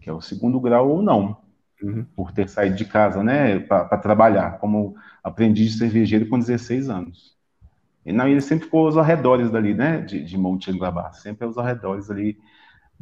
que 0.00 0.10
é 0.10 0.12
o 0.12 0.20
segundo 0.20 0.58
grau 0.58 0.90
ou 0.90 1.00
não 1.00 1.36
uhum. 1.82 2.04
por 2.16 2.32
ter 2.32 2.48
saído 2.48 2.76
de 2.76 2.84
casa, 2.84 3.22
né, 3.22 3.58
para 3.60 3.96
trabalhar 3.98 4.58
como 4.58 4.96
aprendiz 5.22 5.72
de 5.72 5.78
cervejeiro 5.78 6.28
com 6.28 6.38
16 6.38 6.88
anos. 6.88 7.36
E 8.04 8.12
não, 8.12 8.26
ele 8.26 8.40
sempre 8.40 8.64
ficou 8.64 8.86
aos 8.86 8.96
arredores 8.96 9.50
dali, 9.50 9.74
né, 9.74 10.00
de, 10.00 10.24
de 10.24 10.38
Monte 10.38 10.70
Anglabá, 10.70 11.12
sempre 11.12 11.44
aos 11.44 11.58
arredores 11.58 12.10
ali 12.10 12.38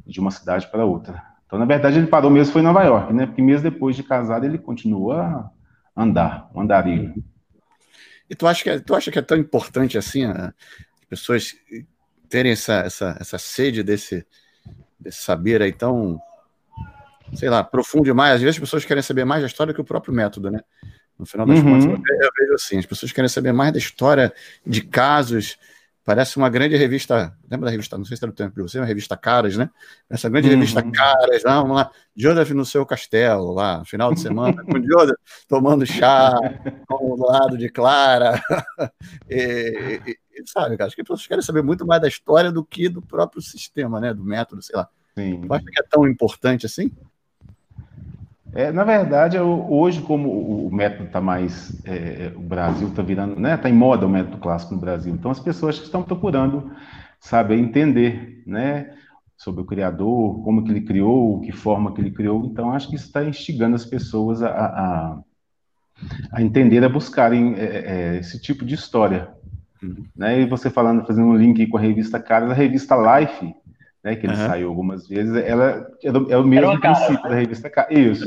de 0.07 0.21
uma 0.21 0.31
cidade 0.31 0.67
para 0.71 0.85
outra. 0.85 1.23
Então, 1.47 1.59
na 1.59 1.65
verdade, 1.65 1.99
ele 1.99 2.09
parou 2.09 2.31
mesmo 2.31 2.53
foi 2.53 2.61
em 2.61 2.65
Nova 2.65 2.83
York, 2.83 3.13
né, 3.13 3.27
porque 3.27 3.43
mesmo 3.43 3.71
depois 3.71 3.95
de 3.95 4.03
casado 4.03 4.45
ele 4.45 4.59
continua 4.59 5.51
a 5.95 6.03
andar, 6.03 6.51
um 6.55 6.61
andarilho. 6.61 7.15
E 8.29 8.35
tu 8.35 8.47
acha 8.47 8.63
que 8.63 8.71
é, 8.71 8.79
tu 8.81 8.95
acha 8.95 9.11
que 9.11 9.19
é 9.19 9.23
tão 9.23 9.39
importante 9.39 9.97
assim 9.97 10.25
as 10.25 10.53
pessoas 11.09 11.55
terem 12.29 12.53
essa, 12.53 12.81
essa, 12.81 13.17
essa 13.21 13.39
sede 13.39 13.85
desse, 13.85 14.27
desse 14.99 15.23
saber 15.23 15.63
aí 15.63 15.73
tão 15.73 16.21
sei 17.35 17.49
lá, 17.49 17.65
profundo 17.65 18.05
demais. 18.05 18.35
Às 18.35 18.41
vezes 18.41 18.57
as 18.57 18.61
pessoas 18.61 18.85
querem 18.85 19.03
saber 19.03 19.25
mais 19.25 19.43
da 19.43 19.47
história 19.47 19.75
que 19.75 19.81
o 19.81 19.85
próprio 19.85 20.15
método, 20.15 20.51
né? 20.51 20.61
No 21.19 21.25
final 21.25 21.47
das 21.47 21.59
uhum. 21.59 21.81
contas, 21.81 22.17
eu 22.21 22.31
vejo 22.39 22.55
assim, 22.55 22.79
as 22.79 22.87
pessoas 22.87 23.13
querem 23.13 23.29
saber 23.29 23.53
mais 23.53 23.73
da 23.73 23.79
história 23.79 24.33
de 24.67 24.83
casos. 24.83 25.59
Parece 26.05 26.37
uma 26.37 26.49
grande 26.49 26.77
revista, 26.77 27.37
lembra 27.51 27.67
da 27.67 27.71
revista, 27.73 27.99
não 27.99 28.05
sei 28.05 28.17
se 28.17 28.23
era 28.23 28.31
o 28.31 28.35
tempo 28.35 28.55
de 28.55 28.63
você, 28.63 28.79
uma 28.79 28.87
revista 28.87 29.17
Caras, 29.17 29.57
né? 29.57 29.69
Essa 30.09 30.29
grande 30.29 30.47
uhum. 30.47 30.55
revista 30.55 30.81
Caras, 30.81 31.43
lá, 31.43 31.61
vamos 31.61 31.77
lá, 31.77 31.91
Joseph 32.15 32.51
no 32.51 32.65
seu 32.65 32.87
castelo, 32.87 33.53
lá, 33.53 33.85
final 33.85 34.15
de 34.15 34.21
semana, 34.21 34.63
com 34.63 34.81
Joseph 34.81 35.17
tomando 35.49 35.85
chá, 35.85 36.33
ao 36.89 37.17
lado 37.17 37.59
de 37.59 37.69
Clara. 37.69 38.41
e, 39.29 40.01
e, 40.07 40.19
e, 40.33 40.49
sabe, 40.49 40.77
cara, 40.77 40.87
acho 40.87 40.95
que 40.95 41.03
as 41.03 41.09
pessoas 41.09 41.27
querem 41.27 41.43
saber 41.43 41.63
muito 41.63 41.85
mais 41.85 42.01
da 42.01 42.07
história 42.07 42.53
do 42.53 42.65
que 42.65 42.89
do 42.89 43.03
próprio 43.03 43.43
sistema, 43.43 43.99
né? 43.99 44.15
Do 44.15 44.23
método, 44.23 44.63
sei 44.63 44.77
lá. 44.77 44.89
Sim. 45.19 45.41
Tu 45.41 45.53
acha 45.53 45.65
que 45.65 45.81
é 45.81 45.87
tão 45.91 46.07
importante 46.07 46.67
assim? 46.67 46.93
É, 48.57 48.73
na 48.73 48.85
verdade, 48.85 49.37
eu, 49.37 49.67
hoje, 49.71 50.01
como 50.01 50.31
o 50.67 50.75
método 50.75 51.05
está 51.05 51.21
mais. 51.21 51.79
É, 51.85 52.33
o 52.35 52.41
Brasil 52.41 52.89
está 52.89 53.03
virando. 53.03 53.39
né? 53.39 53.55
Está 53.55 53.69
em 53.69 53.75
moda 53.75 54.07
o 54.07 54.09
método 54.09 54.39
clássico 54.39 54.75
no 54.75 54.81
Brasil. 54.81 55.13
Então, 55.13 55.31
as 55.31 55.39
pessoas 55.39 55.77
estão 55.77 56.03
procurando 56.03 56.73
saber 57.21 57.59
entender 57.59 58.43
né, 58.47 58.95
sobre 59.37 59.61
o 59.61 59.65
criador, 59.67 60.43
como 60.43 60.65
que 60.65 60.71
ele 60.71 60.81
criou, 60.81 61.41
que 61.41 61.53
forma 61.53 61.93
que 61.93 62.01
ele 62.01 62.11
criou. 62.11 62.47
Então, 62.47 62.71
acho 62.71 62.89
que 62.89 62.97
isso 62.97 63.07
está 63.07 63.23
instigando 63.23 63.77
as 63.77 63.85
pessoas 63.85 64.43
a, 64.43 64.49
a, 64.49 65.19
a 66.33 66.43
entender, 66.43 66.83
a 66.83 66.89
buscarem 66.89 67.57
é, 67.57 67.65
é, 67.65 68.17
esse 68.21 68.41
tipo 68.41 68.65
de 68.65 68.75
história. 68.75 69.29
Uhum. 69.83 70.03
Né? 70.17 70.41
E 70.41 70.47
você 70.47 70.71
falando, 70.71 71.07
fazendo 71.07 71.29
um 71.29 71.37
link 71.37 71.67
com 71.67 71.77
a 71.77 71.81
revista 71.81 72.19
Caras, 72.19 72.51
a 72.51 72.55
revista 72.55 72.97
Life 72.97 73.55
né, 74.07 74.15
que 74.15 74.25
ele 74.25 74.35
uhum. 74.35 74.47
saiu 74.47 74.69
algumas 74.69 75.09
vezes, 75.09 75.35
ela 75.35 75.91
é, 76.01 76.33
é 76.33 76.39
o 76.39 76.45
mesmo 76.45 76.79
princípio 76.79 77.17
cara, 77.17 77.29
da 77.29 77.35
revista 77.35 77.69
Isso. 77.91 78.25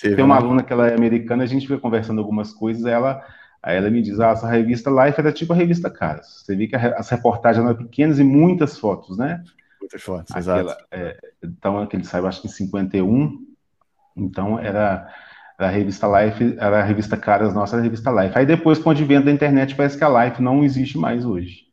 Tem 0.00 0.24
uma 0.24 0.36
né? 0.36 0.40
aluna 0.40 0.62
que 0.62 0.72
ela 0.72 0.86
é 0.86 0.94
americana, 0.94 1.42
a 1.42 1.46
gente 1.46 1.66
foi 1.66 1.80
conversando 1.80 2.20
algumas 2.20 2.52
coisas, 2.52 2.86
ela, 2.86 3.20
aí 3.60 3.76
ela 3.76 3.90
me 3.90 4.00
diz, 4.00 4.20
ah, 4.20 4.30
essa 4.30 4.48
revista 4.48 4.88
Life 4.88 5.18
era 5.18 5.32
tipo 5.32 5.52
a 5.52 5.56
revista 5.56 5.90
Caras. 5.90 6.44
Você 6.44 6.54
vê 6.54 6.68
que 6.68 6.76
as 6.76 7.08
reportagens 7.08 7.64
eram 7.64 7.74
pequenas 7.76 8.20
e 8.20 8.22
muitas 8.22 8.78
fotos, 8.78 9.18
né? 9.18 9.42
Muitas 9.80 10.00
fotos, 10.00 10.30
Aquela, 10.30 10.60
exato. 10.60 10.84
É, 10.92 11.16
então, 11.42 11.80
aquele 11.80 12.04
saiu 12.04 12.28
acho 12.28 12.40
que 12.40 12.46
em 12.46 12.50
51, 12.50 13.36
então 14.16 14.60
era 14.60 15.12
a 15.58 15.66
revista 15.66 16.06
Life, 16.06 16.54
era 16.56 16.78
a 16.78 16.84
revista 16.84 17.16
Caras 17.16 17.52
nossa, 17.52 17.74
era 17.74 17.82
a 17.82 17.84
revista 17.84 18.12
Life. 18.12 18.38
Aí 18.38 18.46
depois, 18.46 18.78
com 18.78 18.90
o 18.90 18.92
advento 18.92 19.26
da 19.26 19.32
internet, 19.32 19.74
parece 19.74 19.98
que 19.98 20.04
a 20.04 20.24
Life 20.24 20.40
não 20.40 20.62
existe 20.62 20.96
mais 20.96 21.24
hoje. 21.24 21.65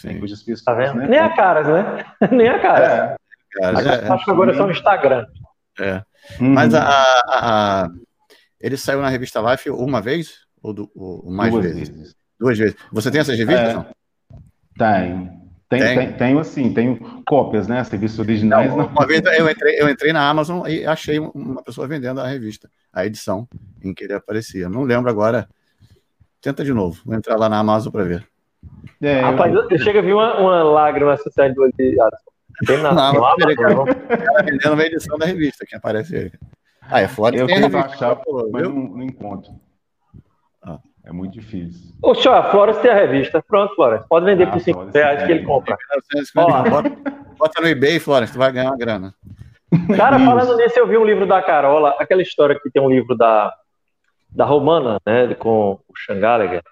Sim. 0.00 0.22
Hoje 0.22 0.32
as 0.32 0.42
pessoas, 0.42 0.64
tá 0.64 0.72
vendo? 0.72 0.94
Né? 0.94 1.08
Nem 1.08 1.18
a 1.18 1.36
caras, 1.36 1.66
né? 1.66 2.04
Nem 2.32 2.48
a 2.48 2.58
caras. 2.58 2.88
É, 2.88 3.64
é, 3.64 4.12
acho 4.12 4.24
que 4.24 4.30
agora 4.30 4.52
é 4.52 4.56
só 4.56 4.64
no 4.64 4.72
Instagram. 4.72 5.26
É. 5.78 6.02
Uhum. 6.40 6.54
Mas 6.54 6.72
a, 6.72 6.82
a, 6.82 7.84
a, 7.84 7.88
ele 8.58 8.78
saiu 8.78 9.02
na 9.02 9.10
revista 9.10 9.40
Life 9.40 9.68
uma 9.68 10.00
vez? 10.00 10.46
Ou, 10.62 10.72
do, 10.72 10.90
ou 10.94 11.30
mais 11.30 11.52
Duas 11.52 11.64
vezes? 11.64 11.88
vezes? 11.90 12.16
Duas 12.38 12.58
vezes. 12.58 12.76
Você 12.90 13.10
tem 13.10 13.20
essas 13.20 13.36
revistas? 13.36 13.68
É, 13.68 13.74
não? 13.74 13.86
Tenho. 14.78 15.40
Tem, 15.68 15.80
tem? 15.80 15.96
Tem, 15.96 16.12
tenho 16.14 16.38
assim, 16.38 16.72
tenho 16.72 17.22
cópias, 17.26 17.68
né? 17.68 17.82
Revistas 17.82 18.18
originais. 18.18 18.74
Não, 18.74 18.86
uma 18.86 19.06
vez 19.06 19.22
eu 19.22 19.50
entrei, 19.50 19.80
eu 19.80 19.88
entrei 19.88 20.12
na 20.14 20.28
Amazon 20.28 20.66
e 20.66 20.86
achei 20.86 21.18
uma 21.18 21.62
pessoa 21.62 21.86
vendendo 21.86 22.20
a 22.20 22.26
revista, 22.26 22.70
a 22.90 23.04
edição 23.04 23.46
em 23.82 23.92
que 23.92 24.04
ele 24.04 24.14
aparecia. 24.14 24.68
Não 24.68 24.82
lembro 24.82 25.10
agora. 25.10 25.46
Tenta 26.40 26.64
de 26.64 26.72
novo. 26.72 27.02
Vou 27.04 27.14
entrar 27.14 27.36
lá 27.36 27.50
na 27.50 27.58
Amazon 27.58 27.92
para 27.92 28.04
ver. 28.04 28.29
É, 29.02 29.20
Rapaz, 29.20 29.54
eu... 29.54 29.78
chega 29.78 30.00
a 30.00 30.02
vir 30.02 30.14
uma, 30.14 30.38
uma 30.38 30.62
lágrima 30.62 31.14
associada 31.14 31.54
do 31.54 31.70
Tem 31.72 31.94
nada. 31.96 32.18
Não, 32.68 33.14
não, 33.14 33.84
vendendo 34.44 34.74
uma 34.74 34.82
edição 34.82 35.16
da 35.16 35.26
revista 35.26 35.64
que 35.66 35.74
aparece 35.74 36.16
aí. 36.16 36.32
Ah, 36.82 37.00
é 37.00 37.08
fora 37.08 37.36
Eu 37.36 37.46
tento 37.46 37.76
achar, 37.76 38.18
mas 38.52 38.62
não, 38.62 38.72
não 38.72 39.02
encontro. 39.02 39.52
Ah. 40.62 40.78
É 41.04 41.12
muito 41.12 41.32
difícil. 41.32 41.94
Ô, 42.02 42.10
a 42.10 42.50
Flores 42.50 42.76
tem 42.78 42.90
a 42.90 42.94
revista. 42.94 43.42
Pronto, 43.42 43.74
Flores. 43.74 44.02
Pode 44.08 44.26
vender 44.26 44.44
ah, 44.44 44.50
por 44.50 44.60
5 44.60 44.90
reais 44.92 45.24
que 45.24 45.32
ele 45.32 45.44
compra. 45.44 45.76
Bota, 46.34 46.90
bota 47.38 47.60
no 47.62 47.68
eBay, 47.68 47.98
Flores, 47.98 48.30
tu 48.30 48.38
vai 48.38 48.52
ganhar 48.52 48.70
uma 48.70 48.76
grana. 48.76 49.14
Cara, 49.96 50.18
falando 50.18 50.56
nisso, 50.56 50.78
eu 50.78 50.86
vi 50.86 50.98
um 50.98 51.04
livro 51.04 51.26
da 51.26 51.40
Carola, 51.40 51.94
aquela 51.98 52.22
história 52.22 52.58
que 52.60 52.70
tem 52.70 52.82
um 52.82 52.90
livro 52.90 53.16
da, 53.16 53.54
da 54.28 54.44
Romana, 54.44 55.00
né, 55.06 55.32
com 55.34 55.80
o 55.88 55.98
Sean 56.04 56.18
Gallagher, 56.18 56.62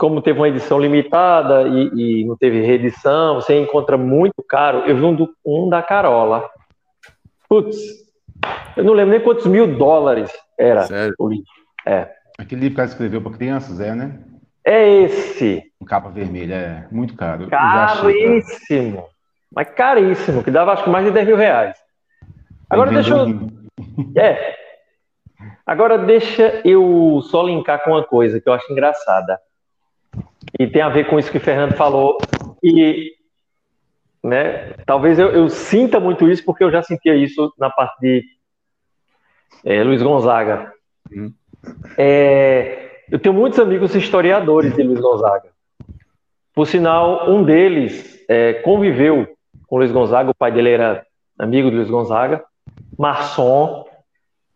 como 0.00 0.22
teve 0.22 0.38
uma 0.38 0.48
edição 0.48 0.80
limitada 0.80 1.68
e, 1.68 2.22
e, 2.22 2.24
não 2.24 2.34
teve 2.34 2.62
reedição, 2.62 3.34
você 3.34 3.60
encontra 3.60 3.98
muito 3.98 4.42
caro. 4.42 4.78
Eu 4.86 4.96
vi 4.96 5.02
um, 5.02 5.14
do, 5.14 5.28
um 5.44 5.68
da 5.68 5.82
Carola. 5.82 6.48
Putz, 7.46 7.76
eu 8.78 8.82
não 8.82 8.94
lembro 8.94 9.10
nem 9.10 9.20
quantos 9.20 9.44
mil 9.44 9.76
dólares 9.76 10.32
era 10.58 10.84
Sério? 10.84 11.14
o 11.18 11.28
livro. 11.28 11.44
É. 11.84 12.08
Aquele 12.38 12.62
livro 12.62 12.76
que 12.76 12.80
ela 12.80 12.88
escreveu 12.88 13.20
para 13.20 13.32
crianças, 13.32 13.78
é, 13.78 13.94
né? 13.94 14.18
É 14.64 14.88
esse. 14.88 15.62
Um 15.78 15.84
capa 15.84 16.08
vermelha, 16.08 16.54
é 16.54 16.86
muito 16.90 17.14
caro. 17.14 17.48
Caríssimo. 17.48 19.06
Mas 19.54 19.68
caríssimo, 19.68 20.42
que 20.42 20.50
dava 20.50 20.72
acho 20.72 20.84
que 20.84 20.90
mais 20.90 21.04
de 21.04 21.10
10 21.10 21.26
mil 21.26 21.36
reais. 21.36 21.76
Agora 22.70 22.90
deixa 22.90 23.14
eu. 23.14 23.26
É. 24.16 24.56
Agora 25.66 25.98
deixa 25.98 26.62
eu 26.64 27.20
só 27.22 27.42
linkar 27.42 27.84
com 27.84 27.90
uma 27.90 28.02
coisa 28.02 28.40
que 28.40 28.48
eu 28.48 28.54
acho 28.54 28.72
engraçada. 28.72 29.38
E 30.58 30.66
tem 30.66 30.82
a 30.82 30.88
ver 30.88 31.06
com 31.06 31.18
isso 31.18 31.30
que 31.30 31.38
o 31.38 31.40
Fernando 31.40 31.74
falou. 31.74 32.18
E 32.62 33.12
né, 34.22 34.72
talvez 34.84 35.18
eu, 35.18 35.28
eu 35.28 35.48
sinta 35.48 35.98
muito 35.98 36.28
isso 36.28 36.44
porque 36.44 36.62
eu 36.62 36.70
já 36.70 36.82
sentia 36.82 37.14
isso 37.14 37.52
na 37.58 37.70
parte 37.70 37.98
de 38.00 38.24
é, 39.64 39.82
Luiz 39.82 40.02
Gonzaga. 40.02 40.72
Hum. 41.10 41.32
É, 41.96 43.02
eu 43.10 43.18
tenho 43.18 43.34
muitos 43.34 43.58
amigos 43.58 43.94
historiadores 43.94 44.74
de 44.74 44.82
Luiz 44.82 45.00
Gonzaga. 45.00 45.48
Por 46.54 46.66
sinal, 46.66 47.30
um 47.30 47.42
deles 47.42 48.24
é, 48.28 48.54
conviveu 48.54 49.26
com 49.66 49.78
Luiz 49.78 49.92
Gonzaga, 49.92 50.30
o 50.30 50.34
pai 50.34 50.52
dele 50.52 50.70
era 50.70 51.06
amigo 51.38 51.70
de 51.70 51.76
Luiz 51.76 51.90
Gonzaga, 51.90 52.44
Marçom. 52.98 53.86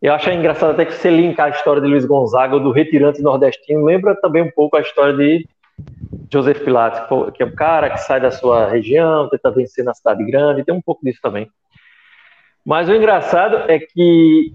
Eu 0.03 0.13
acho 0.13 0.31
engraçado 0.31 0.73
até 0.73 0.85
que 0.85 0.93
você 0.93 1.11
linkar 1.11 1.47
a 1.47 1.51
história 1.51 1.81
de 1.81 1.89
Luiz 1.89 2.05
Gonzaga, 2.05 2.59
do 2.59 2.71
retirante 2.71 3.23
nordestino, 3.23 3.85
lembra 3.85 4.15
também 4.15 4.43
um 4.43 4.51
pouco 4.51 4.77
a 4.77 4.81
história 4.81 5.15
de 5.15 5.49
Joseph 6.33 6.63
Pilates, 6.63 7.01
que 7.35 7.43
é 7.43 7.47
um 7.47 7.55
cara 7.55 7.91
que 7.91 7.99
sai 7.99 8.21
da 8.21 8.31
sua 8.31 8.69
região, 8.69 9.29
tenta 9.29 9.51
vencer 9.51 9.85
na 9.85 9.95
cidade 9.95 10.25
grande, 10.25 10.65
tem 10.65 10.75
um 10.75 10.83
pouco 10.83 11.05
disso 11.05 11.21
também. 11.23 11.49
Mas 12.65 12.89
o 12.89 12.95
engraçado 12.95 13.71
é 13.71 13.79
que, 13.79 14.53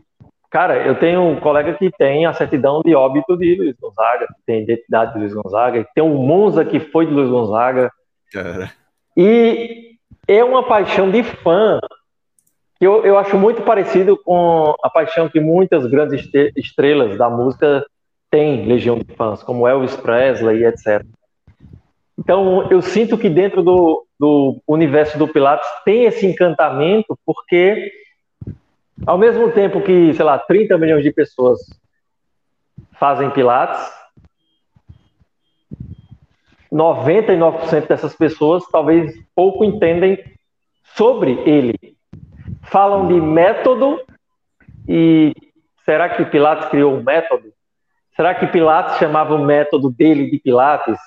cara, 0.50 0.86
eu 0.86 0.96
tenho 1.00 1.22
um 1.22 1.40
colega 1.40 1.74
que 1.74 1.92
tem 1.92 2.26
a 2.26 2.34
certidão 2.34 2.82
de 2.84 2.96
óbito 2.96 3.38
de 3.38 3.56
Luiz 3.56 3.76
Gonzaga, 3.80 4.28
tem 4.46 4.64
identidade 4.64 5.14
de 5.14 5.20
Luiz 5.20 5.34
Gonzaga, 5.34 5.88
tem 5.94 6.04
um 6.04 6.16
Monza 6.16 6.66
que 6.66 6.80
foi 6.80 7.06
de 7.06 7.14
Luiz 7.14 7.30
Gonzaga. 7.30 7.92
Cara. 8.32 8.72
E 9.16 9.96
é 10.28 10.44
uma 10.44 10.64
paixão 10.64 11.10
de 11.10 11.24
fã 11.24 11.80
que 12.80 12.88
eu, 12.88 13.06
eu 13.06 13.18
acho 13.18 13.38
muito 13.38 13.62
parecido 13.64 14.18
com 14.18 14.74
a 14.82 14.90
paixão 14.90 15.28
que 15.28 15.40
muitas 15.40 15.86
grandes 15.86 16.26
estrelas 16.56 17.18
da 17.18 17.30
música 17.30 17.86
têm, 18.32 18.66
legião 18.66 18.98
de 18.98 19.14
fãs, 19.16 19.44
como 19.44 19.68
Elvis 19.68 19.98
Presley 19.98 20.66
etc. 20.66 21.06
Então, 22.18 22.70
eu 22.72 22.82
sinto 22.82 23.18
que 23.18 23.30
dentro 23.30 23.62
do, 23.62 24.06
do 24.20 24.62
universo 24.68 25.18
do 25.18 25.28
Pilates 25.28 25.68
tem 25.84 26.06
esse 26.06 26.26
encantamento, 26.26 27.18
porque 27.26 27.92
ao 29.06 29.18
mesmo 29.18 29.52
tempo 29.52 29.82
que, 29.82 30.14
sei 30.14 30.26
lá, 30.26 30.38
30 30.38 30.78
milhões 30.78 31.04
de 31.04 31.12
pessoas 31.12 31.60
fazem 32.94 33.30
Pilates, 33.30 33.90
99% 36.72 37.88
dessas 37.88 38.16
pessoas 38.16 38.64
talvez 38.72 39.14
pouco 39.36 39.64
entendem 39.66 40.22
sobre 40.96 41.32
ele. 41.46 41.99
Falam 42.70 43.08
de 43.08 43.20
método 43.20 44.00
e 44.88 45.34
será 45.86 46.10
que 46.10 46.26
Pilates 46.26 46.70
criou 46.70 46.94
um 46.94 47.04
método? 47.04 47.52
Será 48.16 48.36
que 48.36 48.48
Pilates 48.48 48.98
chamava 48.98 49.34
o 49.34 49.44
método 49.46 49.90
dele 49.90 50.30
de 50.30 50.38
Pilates? 50.40 50.98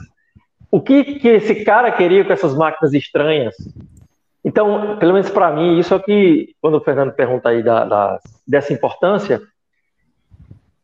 O 0.71 0.81
que, 0.81 1.19
que 1.21 1.29
esse 1.29 1.65
cara 1.65 1.93
queria 1.93 2.25
com 2.25 2.33
essas 2.33 2.57
máquinas 2.57 2.95
estranhas? 2.95 3.55
Então, 4.45 4.97
pelo 4.99 5.13
menos 5.13 5.31
para 5.31 5.53
mim, 5.53 5.79
isso 5.79 5.95
é 5.95 5.99
que, 6.01 6.55
quando 6.61 6.79
o 6.79 6.81
Fernando 6.81 7.13
pergunta 7.13 7.51
aí 7.51 7.63
da, 7.63 7.85
da 7.85 8.19
dessa 8.47 8.73
importância, 8.73 9.41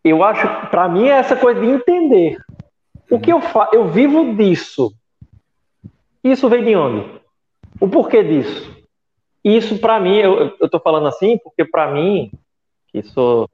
eu 0.05 0.23
acho, 0.23 0.47
para 0.71 0.89
mim, 0.89 1.09
é 1.09 1.19
essa 1.19 1.35
coisa 1.35 1.61
de 1.61 1.67
entender. 1.67 2.39
O 3.11 3.19
que 3.19 3.33
eu 3.33 3.41
faço? 3.41 3.75
Eu 3.75 3.89
vivo 3.89 4.37
disso. 4.37 4.93
Isso 6.23 6.49
vem 6.49 6.65
de 6.65 6.77
onde? 6.77 7.21
O 7.81 7.89
porquê 7.89 8.23
disso? 8.23 8.78
Isso, 9.45 9.79
para 9.79 10.01
mim, 10.01 10.17
eu 10.17 10.57
estou 10.61 10.81
falando 10.81 11.07
assim 11.07 11.39
porque, 11.39 11.65
para 11.65 11.91
mim, 11.91 12.31
que 12.89 13.03
sou 13.03 13.49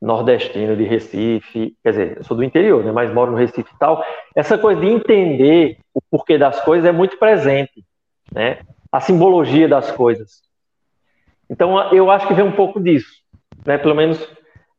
nordestino 0.00 0.76
de 0.76 0.84
Recife, 0.84 1.74
quer 1.82 1.90
dizer, 1.90 2.24
sou 2.24 2.36
do 2.36 2.44
interior, 2.44 2.84
né, 2.84 2.92
mas 2.92 3.12
moro 3.12 3.32
no 3.32 3.36
Recife 3.36 3.68
e 3.74 3.78
tal, 3.78 4.04
essa 4.34 4.56
coisa 4.56 4.80
de 4.80 4.86
entender 4.86 5.78
o 5.92 6.00
porquê 6.00 6.38
das 6.38 6.60
coisas 6.60 6.88
é 6.88 6.92
muito 6.92 7.18
presente, 7.18 7.84
né? 8.32 8.60
A 8.92 9.00
simbologia 9.00 9.68
das 9.68 9.90
coisas. 9.90 10.42
Então, 11.50 11.92
eu 11.92 12.10
acho 12.10 12.28
que 12.28 12.34
vem 12.34 12.44
um 12.44 12.52
pouco 12.52 12.80
disso, 12.80 13.12
né? 13.66 13.76
Pelo 13.76 13.94
menos 13.94 14.24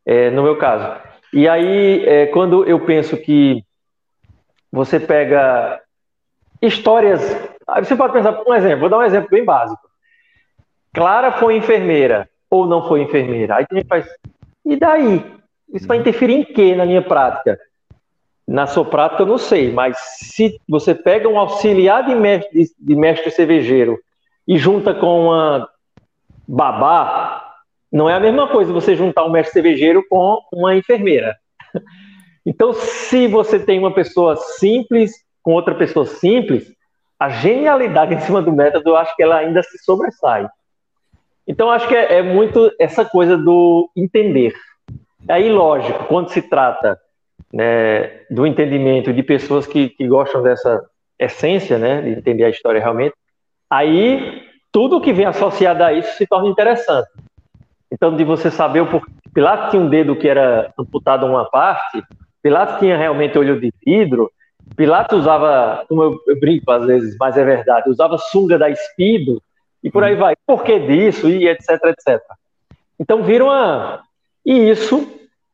é, 0.06 0.30
no 0.30 0.44
meu 0.44 0.58
caso. 0.58 1.02
E 1.34 1.48
aí, 1.48 2.06
é, 2.06 2.28
quando 2.28 2.66
eu 2.66 2.80
penso 2.86 3.18
que 3.18 3.64
você 4.72 5.00
pega 5.00 5.82
histórias. 6.62 7.22
Você 7.78 7.96
pode 7.96 8.14
pensar, 8.14 8.42
um 8.46 8.54
exemplo, 8.54 8.82
vou 8.82 8.90
dar 8.90 8.98
um 9.00 9.04
exemplo 9.04 9.30
bem 9.30 9.44
básico. 9.44 9.89
Clara 10.94 11.34
foi 11.34 11.58
enfermeira 11.58 12.30
ou 12.50 12.66
não 12.66 12.88
foi 12.88 13.02
enfermeira? 13.02 13.56
Aí 13.56 13.68
tem 13.68 13.80
gente 13.80 13.88
faz, 13.88 14.08
e 14.66 14.76
daí? 14.76 15.24
Isso 15.74 15.88
vai 15.88 15.98
interferir 15.98 16.34
em 16.34 16.44
quê 16.44 16.76
na 16.76 16.86
minha 16.86 17.02
prática? 17.02 17.60
Na 18.48 18.66
sua 18.66 18.84
prática 18.84 19.22
eu 19.22 19.28
não 19.28 19.38
sei, 19.38 19.72
mas 19.72 19.98
se 20.00 20.60
você 20.68 20.96
pega 20.96 21.30
um 21.30 21.38
auxiliar 21.38 22.04
de 22.06 22.16
mestre, 22.16 22.66
de 22.80 22.96
mestre 22.96 23.30
cervejeiro 23.30 24.00
e 24.48 24.58
junta 24.58 24.94
com 24.94 25.26
uma 25.26 25.70
babá, 26.48 27.58
não 27.92 28.10
é 28.10 28.16
a 28.16 28.20
mesma 28.20 28.48
coisa 28.48 28.74
você 28.74 28.96
juntar 28.96 29.26
um 29.26 29.30
mestre 29.30 29.54
cervejeiro 29.54 30.04
com 30.10 30.40
uma 30.52 30.76
enfermeira. 30.76 31.36
Então, 32.46 32.74
se 32.74 33.28
você 33.28 33.60
tem 33.60 33.78
uma 33.78 33.94
pessoa 33.94 34.36
simples 34.36 35.12
com 35.44 35.54
outra 35.54 35.76
pessoa 35.76 36.06
simples, 36.06 36.74
a 37.20 37.30
genialidade 37.30 38.16
em 38.16 38.20
cima 38.22 38.42
do 38.42 38.52
método, 38.52 38.90
eu 38.90 38.96
acho 38.96 39.16
que 39.16 39.22
ela 39.22 39.38
ainda 39.38 39.62
se 39.62 39.78
sobressai. 39.84 40.48
Então, 41.50 41.72
acho 41.72 41.88
que 41.88 41.96
é, 41.96 42.20
é 42.20 42.22
muito 42.22 42.72
essa 42.80 43.04
coisa 43.04 43.36
do 43.36 43.90
entender. 43.96 44.54
Aí, 45.28 45.50
lógico, 45.50 46.04
quando 46.04 46.30
se 46.30 46.44
trata 46.44 46.96
né, 47.52 48.22
do 48.30 48.46
entendimento 48.46 49.12
de 49.12 49.24
pessoas 49.24 49.66
que, 49.66 49.90
que 49.90 50.08
gostam 50.08 50.44
dessa 50.44 50.86
essência, 51.18 51.80
né, 51.80 52.04
de 52.04 52.10
entender 52.12 52.44
a 52.44 52.50
história 52.50 52.80
realmente, 52.80 53.16
aí 53.68 54.44
tudo 54.72 55.02
que 55.02 55.12
vem 55.12 55.26
associado 55.26 55.84
a 55.84 55.92
isso 55.92 56.16
se 56.18 56.28
torna 56.28 56.48
interessante. 56.48 57.10
Então, 57.92 58.16
de 58.16 58.24
você 58.24 58.52
saber 58.52 58.82
o 58.82 58.88
porquê. 58.88 59.12
Tinha 59.72 59.82
um 59.82 59.90
dedo 59.90 60.16
que 60.16 60.28
era 60.28 60.74
amputado 60.78 61.26
uma 61.26 61.46
parte, 61.50 62.04
Pilatos 62.42 62.80
tinha 62.80 62.98
realmente 62.98 63.38
olho 63.38 63.60
de 63.60 63.72
vidro. 63.86 64.30
Pilatos 64.76 65.20
usava, 65.20 65.86
como 65.88 66.04
eu, 66.04 66.20
eu 66.28 66.40
brinco 66.40 66.70
às 66.72 66.86
vezes, 66.86 67.16
mas 67.18 67.38
é 67.38 67.44
verdade, 67.46 67.90
usava 67.90 68.18
sunga 68.18 68.58
da 68.58 68.70
Espido 68.70 69.42
e 69.84 69.90
por 69.90 70.04
aí 70.04 70.16
vai. 70.16 70.36
Por 70.46 70.64
que 70.64 70.80
disso? 70.80 71.30
E 71.30 71.48
etc, 71.48 71.70
etc. 71.86 72.22
Então 73.00 73.24
viram 73.24 73.48
uma. 73.48 74.04
E 74.46 74.70
isso, 74.70 75.10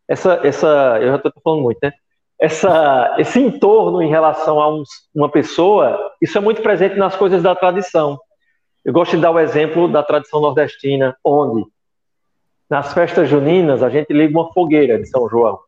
essa, 0.08 0.40
essa 0.44 0.98
eu 1.02 1.10
já 1.10 1.16
estou 1.16 1.32
falando 1.44 1.62
muito, 1.62 1.80
né? 1.82 1.94
Essa, 2.38 3.16
esse 3.18 3.40
entorno 3.40 4.02
em 4.02 4.10
relação 4.10 4.60
a 4.60 4.74
um, 4.74 4.84
uma 5.14 5.30
pessoa, 5.30 6.12
isso 6.22 6.38
é 6.38 6.42
muito 6.42 6.62
presente 6.62 6.96
nas 6.96 7.16
coisas 7.16 7.42
da 7.42 7.56
tradição. 7.56 8.20
Eu 8.84 8.92
gosto 8.94 9.16
de 9.16 9.22
dar 9.22 9.32
o 9.32 9.40
exemplo 9.40 9.88
da 9.88 10.04
tradição 10.04 10.42
nordestina, 10.42 11.16
onde 11.24 11.66
nas 12.70 12.94
festas 12.94 13.30
juninas 13.30 13.82
a 13.82 13.90
gente 13.90 14.12
liga 14.12 14.38
uma 14.38 14.52
fogueira 14.52 15.00
de 15.00 15.08
São 15.08 15.30
João. 15.30 15.60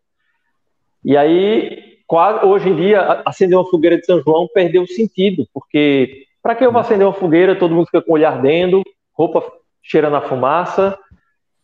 E 1.06 1.16
aí, 1.16 2.00
hoje 2.44 2.70
em 2.70 2.76
dia, 2.76 3.22
acender 3.26 3.58
uma 3.58 3.70
fogueira 3.70 3.98
de 3.98 4.06
São 4.06 4.22
João 4.22 4.48
perdeu 4.54 4.84
o 4.84 4.88
sentido, 4.88 5.48
porque 5.54 6.27
para 6.42 6.56
que 6.56 6.66
eu 6.66 6.72
vou 6.72 6.82
acender 6.82 7.06
uma 7.06 7.14
fogueira, 7.14 7.58
todo 7.58 7.74
mundo 7.74 7.86
fica 7.86 8.02
com 8.02 8.12
o 8.12 8.14
olho 8.16 8.28
ardendo, 8.28 8.84
roupa 9.14 9.44
cheirando 9.82 10.16
a 10.16 10.22
fumaça, 10.22 10.98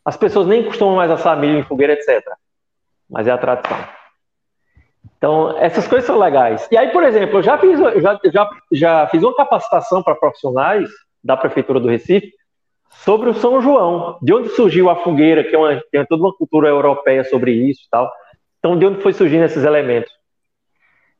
as 0.05 0.17
pessoas 0.17 0.47
nem 0.47 0.63
costumam 0.63 0.95
mais 0.95 1.11
assar 1.11 1.39
milho 1.39 1.59
em 1.59 1.63
fogueira, 1.63 1.93
etc. 1.93 2.23
Mas 3.09 3.27
é 3.27 3.31
a 3.31 3.37
tradição. 3.37 3.77
Então, 5.17 5.57
essas 5.57 5.87
coisas 5.87 6.05
são 6.05 6.17
legais. 6.17 6.67
E 6.71 6.77
aí, 6.77 6.91
por 6.91 7.03
exemplo, 7.03 7.37
eu 7.37 7.43
já 7.43 7.57
fiz, 7.57 7.79
já, 7.79 8.19
já, 8.25 8.49
já 8.71 9.07
fiz 9.07 9.23
uma 9.23 9.35
capacitação 9.35 10.03
para 10.03 10.15
profissionais 10.15 10.89
da 11.23 11.37
Prefeitura 11.37 11.79
do 11.79 11.87
Recife 11.87 12.33
sobre 12.89 13.29
o 13.29 13.33
São 13.33 13.61
João, 13.61 14.17
de 14.21 14.33
onde 14.33 14.49
surgiu 14.49 14.89
a 14.89 14.97
fogueira, 14.97 15.43
que 15.43 15.55
é 15.55 15.57
uma, 15.57 15.81
tem 15.91 16.05
toda 16.05 16.23
uma 16.23 16.33
cultura 16.33 16.67
europeia 16.67 17.23
sobre 17.23 17.53
isso 17.53 17.83
e 17.85 17.89
tal. 17.89 18.11
Então, 18.59 18.77
de 18.77 18.85
onde 18.85 19.01
foi 19.01 19.13
surgindo 19.13 19.45
esses 19.45 19.63
elementos? 19.63 20.11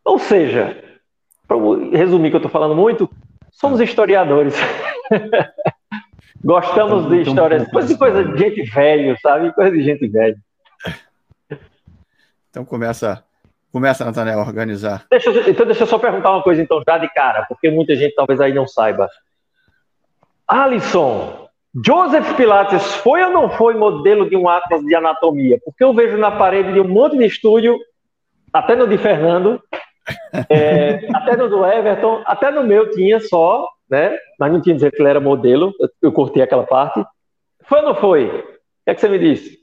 Ou 0.04 0.20
seja, 0.20 0.84
para 1.48 1.58
resumir 1.94 2.30
que 2.30 2.36
eu 2.36 2.40
estou 2.40 2.52
falando 2.52 2.76
muito, 2.76 3.10
somos 3.54 3.80
historiadores. 3.80 4.56
Gostamos 6.44 7.10
de 7.10 7.22
histórias, 7.22 7.66
coisa 7.70 7.88
de 7.88 7.98
coisa 7.98 8.26
de 8.26 8.38
gente 8.38 8.64
velho, 8.70 9.18
sabe? 9.22 9.54
Coisa 9.54 9.72
de 9.72 9.82
gente 9.82 10.08
velha. 10.08 10.38
Então 12.50 12.66
começa 12.66 13.24
Começa, 13.74 14.06
Nathanael, 14.06 14.40
a 14.40 14.44
organizar. 14.44 15.04
Deixa, 15.10 15.32
então, 15.50 15.66
deixa 15.66 15.82
eu 15.82 15.88
só 15.88 15.98
perguntar 15.98 16.30
uma 16.30 16.44
coisa, 16.44 16.62
então, 16.62 16.80
já 16.88 17.00
de 17.00 17.12
cara, 17.12 17.44
porque 17.50 17.72
muita 17.72 17.96
gente 17.96 18.14
talvez 18.14 18.40
aí 18.40 18.54
não 18.54 18.68
saiba. 18.68 19.10
Alisson, 20.48 21.50
Joseph 21.84 22.36
Pilates 22.38 22.84
foi 22.98 23.24
ou 23.24 23.32
não 23.32 23.50
foi 23.50 23.74
modelo 23.74 24.30
de 24.30 24.36
um 24.36 24.48
atlas 24.48 24.84
de 24.84 24.94
anatomia? 24.94 25.60
Porque 25.66 25.84
eu 25.84 25.92
vejo 25.92 26.18
na 26.18 26.30
parede 26.30 26.72
de 26.72 26.80
um 26.80 26.88
monte 26.88 27.18
de 27.18 27.26
estúdio, 27.26 27.76
até 28.54 28.76
no 28.76 28.88
de 28.88 28.96
Fernando, 28.96 29.60
é, 30.50 31.08
até 31.14 31.38
no 31.38 31.50
do 31.50 31.66
Everton, 31.66 32.22
até 32.26 32.52
no 32.52 32.64
meu 32.64 32.90
tinha 32.92 33.20
só, 33.20 33.68
né? 33.90 34.18
Mas 34.40 34.52
não 34.52 34.62
tinha 34.62 34.76
dizer 34.76 34.92
que 34.92 35.02
ele 35.02 35.10
era 35.10 35.20
modelo, 35.20 35.74
eu, 35.80 35.90
eu 36.02 36.12
cortei 36.12 36.44
aquela 36.44 36.64
parte. 36.64 37.04
Foi 37.64 37.80
ou 37.80 37.86
não 37.86 37.96
foi? 37.96 38.26
O 38.28 38.32
que 38.32 38.92
é 38.92 38.96
que 38.96 39.02
você 39.02 39.10
me 39.10 39.20
disse? 39.20 39.60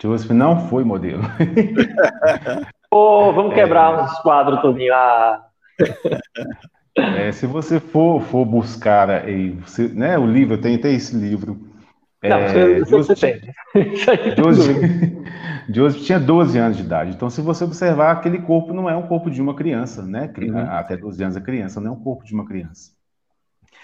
Joseph 0.00 0.30
não 0.30 0.68
foi 0.68 0.84
modelo. 0.84 1.22
Pô, 2.90 3.32
vamos 3.32 3.54
quebrar 3.54 3.92
é... 3.92 4.02
uns 4.02 4.18
quadros 4.20 4.60
todinho. 4.60 4.94
Ah. 4.94 5.44
É, 6.96 7.30
se 7.32 7.46
você 7.46 7.78
for, 7.78 8.20
for 8.22 8.44
buscar 8.44 9.10
aí, 9.10 9.50
você, 9.50 9.88
né, 9.88 10.18
o 10.18 10.26
livro, 10.26 10.54
eu 10.54 10.60
tenho 10.60 10.78
até 10.78 10.90
esse 10.90 11.16
livro. 11.16 11.58
Não, 12.22 12.36
é, 12.36 12.80
você, 12.80 12.96
você 12.96 13.14
tem. 13.14 13.40
Joseph, 14.36 14.76
Joseph 15.68 16.02
tinha 16.02 16.18
12 16.18 16.58
anos 16.58 16.76
de 16.76 16.82
idade. 16.82 17.14
Então, 17.14 17.28
se 17.28 17.40
você 17.42 17.64
observar, 17.64 18.12
aquele 18.12 18.38
corpo 18.38 18.72
não 18.72 18.88
é 18.88 18.96
um 18.96 19.06
corpo 19.06 19.30
de 19.30 19.40
uma 19.40 19.54
criança, 19.54 20.02
né? 20.02 20.32
Uhum. 20.38 20.58
Até 20.58 20.96
12 20.96 21.22
anos 21.22 21.36
a 21.36 21.40
criança 21.40 21.80
não 21.80 21.88
é 21.88 21.92
um 21.92 22.00
corpo 22.02 22.24
de 22.24 22.32
uma 22.32 22.46
criança. 22.46 22.92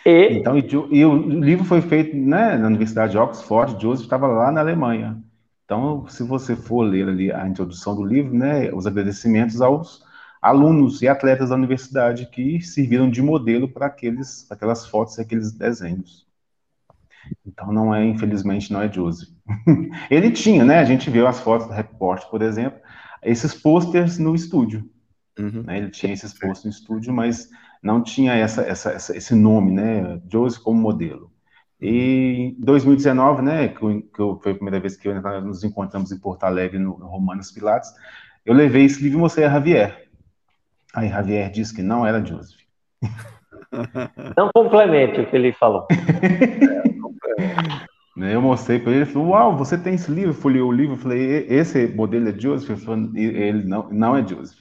E... 0.05 0.39
Então, 0.39 0.57
e, 0.59 0.67
e 0.91 1.05
o 1.05 1.17
livro 1.17 1.65
foi 1.65 1.81
feito 1.81 2.17
né, 2.17 2.57
na 2.57 2.67
Universidade 2.67 3.13
de 3.13 3.19
Oxford, 3.19 3.81
Joseph 3.81 4.05
estava 4.05 4.27
lá 4.27 4.51
na 4.51 4.61
Alemanha. 4.61 5.23
Então, 5.65 6.07
se 6.09 6.23
você 6.23 6.55
for 6.55 6.83
ler 6.83 7.09
ali 7.09 7.33
a 7.33 7.47
introdução 7.49 7.95
do 7.95 8.05
livro, 8.05 8.35
né, 8.35 8.73
os 8.73 8.87
agradecimentos 8.87 9.61
aos 9.61 10.05
alunos 10.41 11.01
e 11.01 11.09
atletas 11.09 11.49
da 11.49 11.55
universidade 11.55 12.27
que 12.27 12.61
serviram 12.61 13.11
de 13.11 13.23
modelo 13.23 13.67
para 13.67 13.87
aqueles, 13.87 14.51
aquelas 14.51 14.87
fotos 14.87 15.17
e 15.17 15.23
aqueles 15.23 15.53
desenhos. 15.53 16.27
Então, 17.47 17.73
não 17.73 17.95
é, 17.95 18.05
infelizmente, 18.05 18.71
não 18.71 18.83
é 18.83 18.93
Joseph. 18.93 19.34
Ele 20.11 20.31
tinha, 20.31 20.65
né, 20.65 20.79
a 20.79 20.85
gente 20.85 21.11
viu 21.11 21.27
as 21.27 21.41
fotos 21.41 21.67
do 21.67 21.73
repórter, 21.73 22.29
por 22.29 22.43
exemplo, 22.43 22.81
esses 23.23 23.55
posters 23.55 24.19
no 24.19 24.35
estúdio. 24.35 24.89
Uhum. 25.39 25.63
Né, 25.65 25.79
ele 25.79 25.91
tinha 25.91 26.13
esses 26.13 26.33
posters 26.33 26.65
no 26.65 26.71
estúdio, 26.71 27.13
mas 27.13 27.51
não 27.83 28.03
tinha 28.03 28.35
essa, 28.35 28.63
essa, 28.63 28.93
essa, 28.93 29.17
esse 29.17 29.35
nome, 29.35 29.73
né, 29.73 30.21
Joseph 30.31 30.63
como 30.63 30.81
modelo. 30.81 31.33
E 31.81 32.55
em 32.57 32.61
2019, 32.61 33.43
né, 33.43 33.69
que, 33.69 33.83
eu, 33.83 34.03
que 34.03 34.21
eu, 34.21 34.41
foi 34.43 34.53
a 34.53 34.55
primeira 34.55 34.81
vez 34.81 34.97
que 34.97 35.09
eu, 35.09 35.21
nos 35.43 35.65
encontramos 35.65 36.13
em 36.13 36.19
Porto 36.19 36.45
Alegre, 36.45 36.79
no, 36.79 36.99
no 36.99 37.07
Romanos 37.07 37.51
Pilates, 37.51 37.93
eu 38.45 38.55
levei 38.55 38.85
esse 38.85 39.03
livro 39.03 39.19
e 39.19 39.21
mostrei 39.21 39.45
a 39.45 39.51
Javier. 39.51 40.09
Aí 40.95 41.09
Javier 41.09 41.51
disse 41.51 41.75
que 41.75 41.83
não 41.83 42.07
era 42.07 42.25
Joseph. 42.25 42.61
Não 44.37 44.51
complemente 44.55 45.21
o 45.21 45.29
que 45.29 45.35
ele 45.35 45.53
falou. 45.53 45.87
eu 48.17 48.41
mostrei 48.41 48.79
para 48.79 48.93
ele, 48.93 49.01
ele 49.03 49.11
falou, 49.11 49.31
uau, 49.31 49.57
você 49.57 49.77
tem 49.77 49.95
esse 49.95 50.11
livro? 50.11 50.31
Eu 50.31 50.35
falei, 50.35 50.61
o 50.61 50.71
livro, 50.71 50.95
eu 50.95 50.99
falei, 50.99 51.47
esse 51.49 51.87
modelo 51.89 52.29
é 52.29 52.39
Joseph? 52.39 52.71
Ele, 52.71 52.81
falou, 52.81 53.17
ele 53.17 53.65
não, 53.65 53.91
não 53.91 54.17
é 54.17 54.27
Joseph. 54.27 54.59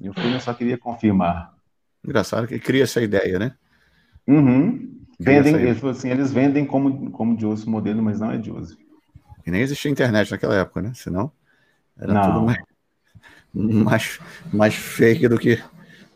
Eu 0.00 0.12
falei, 0.12 0.34
eu 0.34 0.40
só 0.40 0.52
queria 0.52 0.76
confirmar. 0.76 1.54
Engraçado 2.04 2.46
que 2.46 2.58
cria 2.58 2.82
essa 2.82 3.00
ideia, 3.00 3.38
né? 3.38 3.54
Uhum. 4.26 5.00
Vendem, 5.18 5.54
eles, 5.54 5.82
assim, 5.82 6.10
eles 6.10 6.32
vendem 6.32 6.66
como, 6.66 7.10
como 7.10 7.38
Joseph 7.38 7.66
modelo, 7.66 8.02
mas 8.02 8.20
não 8.20 8.30
é 8.30 8.42
Joseph. 8.42 8.78
E 9.46 9.50
nem 9.50 9.62
existia 9.62 9.90
internet 9.90 10.30
naquela 10.30 10.56
época, 10.56 10.82
né? 10.82 10.92
Senão 10.94 11.32
era 11.96 12.12
não. 12.12 12.22
tudo 12.22 12.42
mais, 12.42 12.64
mais, 13.54 14.20
mais 14.52 14.74
fake 14.74 15.28
do 15.28 15.38
que 15.38 15.62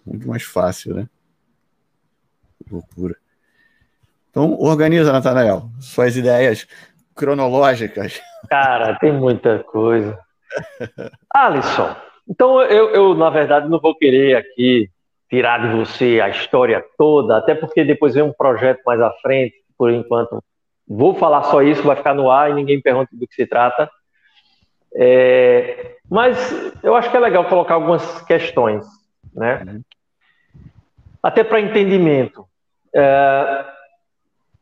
muito 0.05 0.27
mais 0.27 0.43
fácil, 0.43 0.95
né? 0.95 1.09
Loucura. 2.71 3.17
Então, 4.39 4.57
organiza, 4.61 5.13
Natanael, 5.13 5.63
suas 5.81 6.17
ideias 6.17 6.65
cronológicas. 7.13 8.21
Cara, 8.49 8.97
tem 9.01 9.13
muita 9.13 9.65
coisa. 9.65 10.17
Alisson, 11.35 11.97
então 12.31 12.63
eu, 12.63 12.91
eu, 12.91 13.15
na 13.17 13.31
verdade, 13.31 13.69
não 13.69 13.81
vou 13.81 13.97
querer 13.97 14.37
aqui 14.37 14.89
tirar 15.29 15.59
de 15.61 15.77
você 15.77 16.21
a 16.21 16.29
história 16.29 16.85
toda, 16.97 17.37
até 17.37 17.53
porque 17.53 17.83
depois 17.83 18.15
vem 18.15 18.23
um 18.23 18.33
projeto 18.33 18.81
mais 18.87 19.01
à 19.01 19.11
frente, 19.21 19.57
por 19.77 19.91
enquanto 19.91 20.41
vou 20.87 21.17
falar 21.17 21.43
só 21.43 21.61
isso, 21.61 21.83
vai 21.83 21.97
ficar 21.97 22.15
no 22.15 22.31
ar 22.31 22.49
e 22.49 22.55
ninguém 22.55 22.81
pergunta 22.81 23.11
do 23.13 23.27
que 23.27 23.35
se 23.35 23.45
trata. 23.45 23.91
É, 24.95 25.97
mas 26.09 26.73
eu 26.85 26.95
acho 26.95 27.11
que 27.11 27.17
é 27.17 27.21
legal 27.21 27.45
colocar 27.47 27.75
algumas 27.75 28.23
questões, 28.23 28.87
né? 29.35 29.65
Uhum. 29.67 29.83
Até 31.21 31.43
para 31.43 31.61
entendimento. 31.61 32.47
É, 32.95 33.78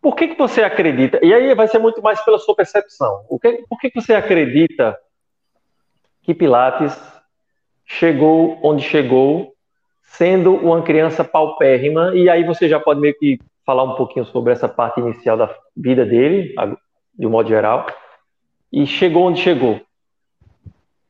por 0.06 0.14
que, 0.14 0.28
que 0.28 0.38
você 0.38 0.62
acredita? 0.62 1.18
E 1.20 1.34
aí 1.34 1.52
vai 1.52 1.66
ser 1.66 1.80
muito 1.80 2.00
mais 2.00 2.24
pela 2.24 2.38
sua 2.38 2.54
percepção. 2.54 3.24
O 3.28 3.40
que, 3.40 3.64
por 3.68 3.76
que, 3.76 3.90
que 3.90 4.00
você 4.00 4.14
acredita 4.14 4.96
que 6.22 6.32
Pilates 6.32 6.96
chegou 7.84 8.56
onde 8.62 8.84
chegou 8.84 9.52
sendo 10.04 10.54
uma 10.54 10.80
criança 10.82 11.24
paupérrima, 11.24 12.14
e 12.14 12.30
aí 12.30 12.44
você 12.44 12.68
já 12.68 12.78
pode 12.78 13.00
meio 13.00 13.18
que 13.18 13.40
falar 13.64 13.82
um 13.82 13.96
pouquinho 13.96 14.24
sobre 14.26 14.52
essa 14.52 14.68
parte 14.68 15.00
inicial 15.00 15.36
da 15.36 15.52
vida 15.76 16.06
dele, 16.06 16.54
de 17.18 17.26
um 17.26 17.30
modo 17.30 17.48
geral, 17.48 17.88
e 18.72 18.86
chegou 18.86 19.24
onde 19.24 19.40
chegou. 19.40 19.80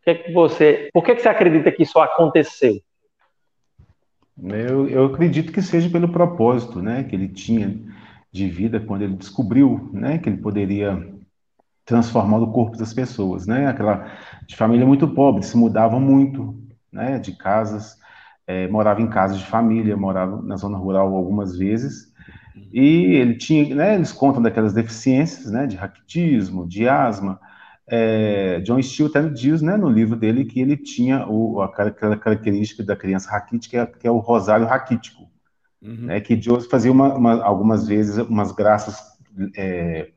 Que 0.05 0.11
é 0.11 0.15
que 0.15 0.33
você, 0.33 0.89
por 0.95 1.05
que, 1.05 1.17
que 1.17 1.21
você 1.21 1.29
acredita 1.29 1.71
que 1.71 1.83
isso 1.83 1.99
aconteceu? 1.99 2.81
Eu, 4.43 4.89
eu 4.89 5.05
acredito 5.05 5.53
que 5.53 5.61
seja 5.61 5.91
pelo 5.91 6.09
propósito, 6.09 6.81
né, 6.81 7.05
que 7.05 7.15
ele 7.15 7.29
tinha 7.29 7.95
de 8.37 8.49
vida 8.49 8.79
quando 8.79 9.03
ele 9.03 9.17
descobriu, 9.17 9.91
né, 9.93 10.19
que 10.19 10.29
ele 10.29 10.39
poderia 10.39 11.15
transformar 11.85 12.39
o 12.39 12.53
corpo 12.53 12.77
das 12.77 12.93
pessoas, 12.93 13.47
né, 13.47 13.67
aquela 13.67 14.07
de 14.47 14.57
família 14.57 14.87
muito 14.87 15.09
pobre, 15.09 15.45
se 15.45 15.57
mudavam 15.57 16.01
muito, 16.01 16.55
né, 16.93 17.19
de 17.19 17.33
casas 17.33 17.97
é, 18.47 18.69
morava 18.69 19.03
em 19.03 19.09
casa 19.09 19.37
de 19.37 19.45
família, 19.45 19.97
morava 19.97 20.41
na 20.41 20.57
zona 20.57 20.79
rural 20.79 21.15
algumas 21.15 21.57
vezes, 21.57 22.13
e 22.73 23.15
ele 23.17 23.37
tinha, 23.37 23.75
né, 23.75 23.95
eles 23.95 24.13
contam 24.13 24.41
daquelas 24.41 24.73
deficiências, 24.73 25.51
né, 25.51 25.67
de 25.67 25.77
raquitismo, 25.77 26.67
de 26.67 26.89
asma, 26.89 27.41
é, 27.89 28.61
John 28.61 28.81
Steele 28.83 29.11
até 29.11 29.29
diz, 29.29 29.63
né, 29.63 29.77
no 29.77 29.89
livro 29.89 30.17
dele, 30.17 30.45
que 30.45 30.61
ele 30.61 30.77
tinha 30.77 31.27
o, 31.27 31.61
aquela 31.63 32.17
característica 32.17 32.83
da 32.85 32.97
criança 32.97 33.31
raquítica, 33.31 33.87
que 33.87 34.07
é, 34.07 34.11
o 34.11 34.19
rosário 34.19 34.67
raquítico, 34.67 35.29
uhum. 35.83 36.07
né, 36.07 36.21
que 36.21 36.41
Joseph 36.41 36.71
fazia 36.71 36.93
uma, 36.93 37.15
uma, 37.15 37.43
algumas 37.43 37.87
vezes 37.87 38.19
umas 38.19 38.53
graças, 38.53 38.97
é, 39.57 40.11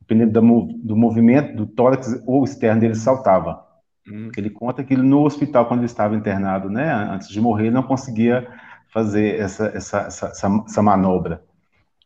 dependendo 0.00 0.40
do, 0.40 0.72
do 0.82 0.96
movimento 0.96 1.56
do 1.56 1.66
tórax 1.66 2.22
ou 2.26 2.44
externo 2.44 2.80
dele, 2.80 2.94
saltava. 2.94 3.64
Hum. 4.06 4.30
Ele 4.36 4.50
conta 4.50 4.84
que 4.84 4.92
ele, 4.92 5.02
no 5.02 5.24
hospital, 5.24 5.66
quando 5.66 5.80
ele 5.80 5.86
estava 5.86 6.14
internado, 6.14 6.68
né, 6.68 6.92
antes 6.92 7.28
de 7.28 7.40
morrer, 7.40 7.66
ele 7.66 7.74
não 7.74 7.82
conseguia 7.82 8.46
fazer 8.92 9.40
essa, 9.40 9.66
essa, 9.66 10.00
essa, 10.02 10.32
essa 10.66 10.82
manobra. 10.82 11.42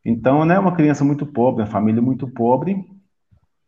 Então, 0.05 0.45
né, 0.45 0.59
uma 0.59 0.75
criança 0.75 1.05
muito 1.05 1.27
pobre, 1.27 1.63
uma 1.63 1.71
família 1.71 2.01
muito 2.01 2.27
pobre. 2.27 2.83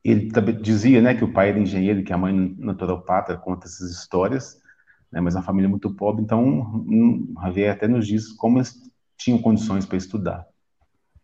Ele 0.02 0.30
dizia, 0.62 1.02
né, 1.02 1.14
que 1.14 1.24
o 1.24 1.32
pai 1.32 1.50
era 1.50 1.58
engenheiro, 1.58 2.02
que 2.02 2.12
a 2.12 2.18
mãe 2.18 2.56
naturopata, 2.58 3.36
conta 3.36 3.66
essas 3.66 3.90
histórias, 3.90 4.58
né, 5.12 5.20
mas 5.20 5.34
uma 5.34 5.42
família 5.42 5.68
muito 5.68 5.94
pobre. 5.94 6.22
Então, 6.22 6.42
um, 6.88 7.34
Javier 7.42 7.72
até 7.72 7.86
nos 7.86 8.06
diz 8.06 8.32
como 8.32 8.60
tinham 9.20 9.38
condições 9.38 9.84
para 9.84 9.98
estudar. 9.98 10.46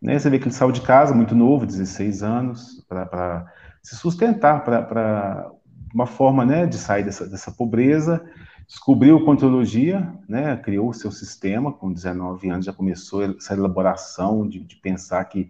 Né, 0.01 0.19
você 0.19 0.29
vê 0.29 0.39
que 0.39 0.45
ele 0.45 0.55
saiu 0.55 0.71
de 0.71 0.83
casa 0.83 1.15
muito 1.15 1.35
novo, 1.35 1.67
16 1.67 2.23
anos, 2.23 2.85
para 2.87 3.47
se 3.83 3.97
sustentar, 3.97 4.63
para 4.63 5.51
uma 5.95 6.07
forma 6.07 6.45
né, 6.45 6.67
de 6.67 6.77
sair 6.77 7.03
dessa, 7.03 7.27
dessa 7.27 7.51
pobreza, 7.51 8.23
descobriu 8.69 9.25
contrologia, 9.25 10.13
né, 10.29 10.57
criou 10.59 10.91
o 10.91 10.95
seu 10.95 11.11
sistema, 11.11 11.73
com 11.73 11.93
19 11.93 12.51
anos 12.51 12.67
já 12.67 12.73
começou 12.73 13.25
essa 13.25 13.55
elaboração 13.55 14.47
de, 14.47 14.61
de 14.61 14.77
pensar 14.77 15.25
que 15.25 15.49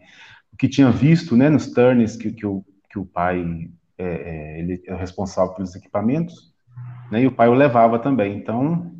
o 0.52 0.56
que 0.56 0.68
tinha 0.68 0.90
visto 0.90 1.36
né, 1.36 1.50
nos 1.50 1.66
turners 1.72 2.16
que, 2.16 2.30
que, 2.30 2.46
o, 2.46 2.64
que 2.88 2.98
o 2.98 3.04
pai 3.04 3.68
é, 3.98 4.04
é, 4.04 4.60
ele 4.60 4.82
é 4.86 4.94
responsável 4.94 5.54
pelos 5.54 5.74
equipamentos, 5.74 6.54
né, 7.10 7.22
e 7.22 7.26
o 7.26 7.32
pai 7.32 7.48
o 7.48 7.54
levava 7.54 7.98
também. 7.98 8.36
Então, 8.36 8.92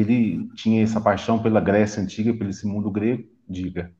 ele 0.00 0.48
tinha 0.54 0.82
essa 0.82 1.00
paixão 1.00 1.42
pela 1.42 1.60
Grécia 1.60 2.02
Antiga, 2.02 2.32
pelo 2.32 2.50
esse 2.50 2.66
mundo 2.66 2.90
grego, 2.90 3.24
diga. 3.48 3.92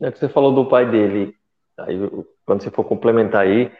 É 0.00 0.10
que 0.10 0.18
você 0.18 0.28
falou 0.28 0.54
do 0.54 0.66
pai 0.66 0.88
dele, 0.90 1.34
aí, 1.78 1.98
quando 2.44 2.62
você 2.62 2.70
for 2.70 2.84
complementar 2.84 3.42
aí, 3.42 3.72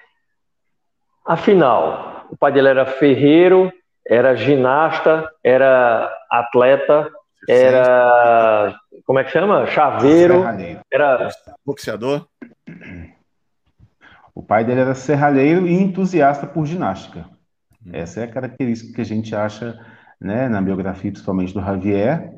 afinal, 1.24 2.26
o 2.30 2.36
pai 2.36 2.52
dele 2.52 2.68
era 2.68 2.86
ferreiro, 2.86 3.70
era 4.06 4.34
ginasta, 4.34 5.28
era 5.44 6.10
atleta, 6.30 7.10
era. 7.48 8.74
Como 9.04 9.18
é 9.18 9.24
que 9.24 9.30
chama? 9.30 9.66
Chaveiro. 9.66 10.44
Era. 10.92 11.28
Boxeador. 11.64 12.26
O 14.34 14.42
pai 14.42 14.64
dele 14.64 14.80
era 14.80 14.94
serralheiro 14.94 15.66
e 15.66 15.72
entusiasta 15.72 16.46
por 16.46 16.66
ginástica. 16.66 17.26
Hum. 17.84 17.90
Essa 17.92 18.20
é 18.20 18.24
a 18.24 18.30
característica 18.30 18.94
que 18.94 19.00
a 19.00 19.04
gente 19.04 19.34
acha 19.34 19.78
né, 20.20 20.48
na 20.48 20.60
biografia, 20.60 21.10
principalmente 21.10 21.52
do 21.52 21.60
Javier. 21.60 22.32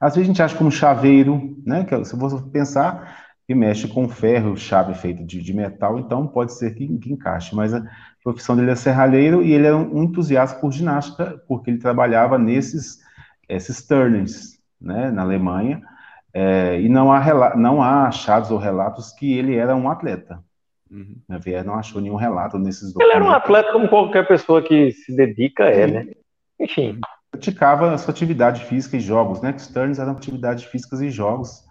Às 0.00 0.14
vezes 0.14 0.28
a 0.28 0.32
gente 0.32 0.42
acha 0.42 0.56
como 0.56 0.70
chaveiro, 0.70 1.56
né, 1.64 1.84
que 1.84 2.04
se 2.04 2.16
você 2.16 2.36
pensar, 2.50 3.24
que 3.46 3.54
mexe 3.54 3.88
com 3.88 4.08
ferro, 4.08 4.56
chave 4.56 4.94
feita 4.94 5.22
de, 5.22 5.42
de 5.42 5.54
metal, 5.54 5.98
então 5.98 6.26
pode 6.26 6.52
ser 6.54 6.74
que, 6.74 6.86
que, 6.98 7.12
encaixe. 7.12 7.54
Mas 7.54 7.74
a 7.74 7.82
profissão 8.22 8.56
dele 8.56 8.70
é 8.70 8.76
serralheiro 8.76 9.42
e 9.42 9.52
ele 9.52 9.66
era 9.66 9.76
um 9.76 10.02
entusiasta 10.02 10.58
por 10.58 10.72
ginástica, 10.72 11.42
porque 11.46 11.70
ele 11.70 11.78
trabalhava 11.78 12.38
nesses 12.38 13.02
esses 13.48 13.86
turners, 13.86 14.58
né, 14.80 15.10
na 15.10 15.22
Alemanha, 15.22 15.82
é, 16.32 16.80
e 16.80 16.88
não 16.88 17.12
há, 17.12 17.56
não 17.56 17.82
há 17.82 18.08
achados 18.08 18.50
ou 18.50 18.58
relatos 18.58 19.12
que 19.12 19.36
ele 19.38 19.54
era 19.54 19.76
um 19.76 19.88
atleta. 19.88 20.42
Uhum. 20.90 21.16
Não 21.64 21.74
achou 21.74 22.00
nenhum 22.00 22.16
relato 22.16 22.58
nesses 22.58 22.92
documentos. 22.92 23.16
Ele 23.16 23.24
era 23.24 23.24
um 23.24 23.36
atleta 23.36 23.72
como 23.72 23.88
qualquer 23.88 24.26
pessoa 24.26 24.62
que 24.62 24.92
se 24.92 25.14
dedica 25.14 25.64
é, 25.64 25.86
né? 25.86 26.06
Enfim. 26.60 27.00
Praticava 27.30 27.92
a 27.92 27.98
sua 27.98 28.12
atividade 28.12 28.64
física 28.64 28.96
e 28.96 29.00
jogos, 29.00 29.40
né? 29.40 29.54
Os 29.56 29.66
turns 29.66 29.98
eram 29.98 30.12
atividades 30.12 30.64
físicas 30.64 31.00
e 31.00 31.10
jogos. 31.10 31.64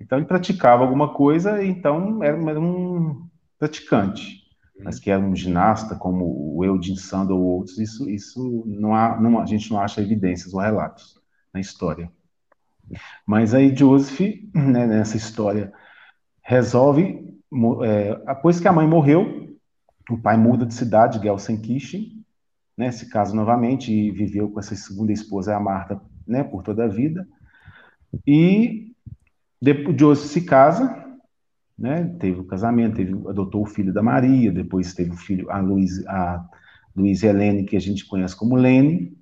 Então 0.00 0.18
ele 0.18 0.26
praticava 0.26 0.82
alguma 0.82 1.14
coisa, 1.14 1.64
então 1.64 2.22
era, 2.22 2.36
era 2.50 2.60
um 2.60 3.28
praticante. 3.58 4.44
Uhum. 4.76 4.84
Mas 4.84 4.98
que 4.98 5.10
era 5.10 5.22
um 5.22 5.34
ginasta, 5.34 5.94
como 5.94 6.56
o 6.56 6.64
Eugene 6.64 6.98
Sand 6.98 7.30
ou 7.30 7.40
outros, 7.40 7.78
isso, 7.78 8.08
isso 8.10 8.64
não 8.66 8.94
há, 8.94 9.18
não, 9.20 9.40
a 9.40 9.46
gente 9.46 9.70
não 9.70 9.80
acha 9.80 10.02
evidências 10.02 10.52
ou 10.52 10.60
relatos 10.60 11.18
na 11.52 11.60
história. 11.60 12.10
Mas 13.26 13.54
aí 13.54 13.74
Joseph, 13.74 14.20
né, 14.54 14.86
nessa 14.86 15.16
história, 15.16 15.72
resolve, 16.42 17.24
é, 17.84 18.14
depois 18.26 18.60
que 18.60 18.68
a 18.68 18.72
mãe 18.72 18.86
morreu, 18.86 19.56
o 20.10 20.18
pai 20.18 20.36
muda 20.36 20.64
de 20.64 20.74
cidade, 20.74 21.20
Gelsenkirchen, 21.20 22.15
né, 22.76 22.90
se 22.92 23.08
casa 23.08 23.34
novamente 23.34 23.92
e 23.92 24.10
viveu 24.10 24.50
com 24.50 24.60
essa 24.60 24.74
segunda 24.76 25.12
esposa, 25.12 25.56
a 25.56 25.60
Marta, 25.60 26.00
né, 26.26 26.44
por 26.44 26.62
toda 26.62 26.84
a 26.84 26.88
vida. 26.88 27.26
E 28.26 28.92
depois, 29.60 29.96
Joseph 29.98 30.30
se 30.30 30.42
casa, 30.42 31.04
né, 31.78 32.04
teve 32.18 32.40
o 32.40 32.44
casamento, 32.44 32.96
teve, 32.96 33.12
adotou 33.28 33.62
o 33.62 33.66
filho 33.66 33.92
da 33.92 34.02
Maria, 34.02 34.52
depois 34.52 34.92
teve 34.92 35.10
o 35.10 35.16
filho, 35.16 35.50
a 35.50 35.58
Luiz, 35.58 36.06
a 36.06 36.46
Luiz 36.94 37.22
Helene, 37.22 37.64
que 37.64 37.76
a 37.76 37.80
gente 37.80 38.04
conhece 38.04 38.36
como 38.36 38.56
Lene, 38.56 39.16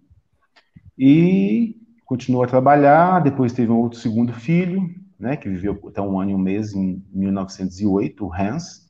e 0.98 1.76
continuou 2.04 2.44
a 2.44 2.48
trabalhar, 2.48 3.20
depois 3.20 3.52
teve 3.52 3.70
um 3.70 3.78
outro 3.78 3.98
segundo 3.98 4.32
filho, 4.32 4.88
né, 5.18 5.36
que 5.36 5.48
viveu 5.48 5.80
até 5.88 6.00
um 6.00 6.18
ano 6.20 6.32
e 6.32 6.34
um 6.34 6.38
mês, 6.38 6.74
em 6.74 7.02
1908, 7.12 8.24
o 8.24 8.32
Hans, 8.32 8.84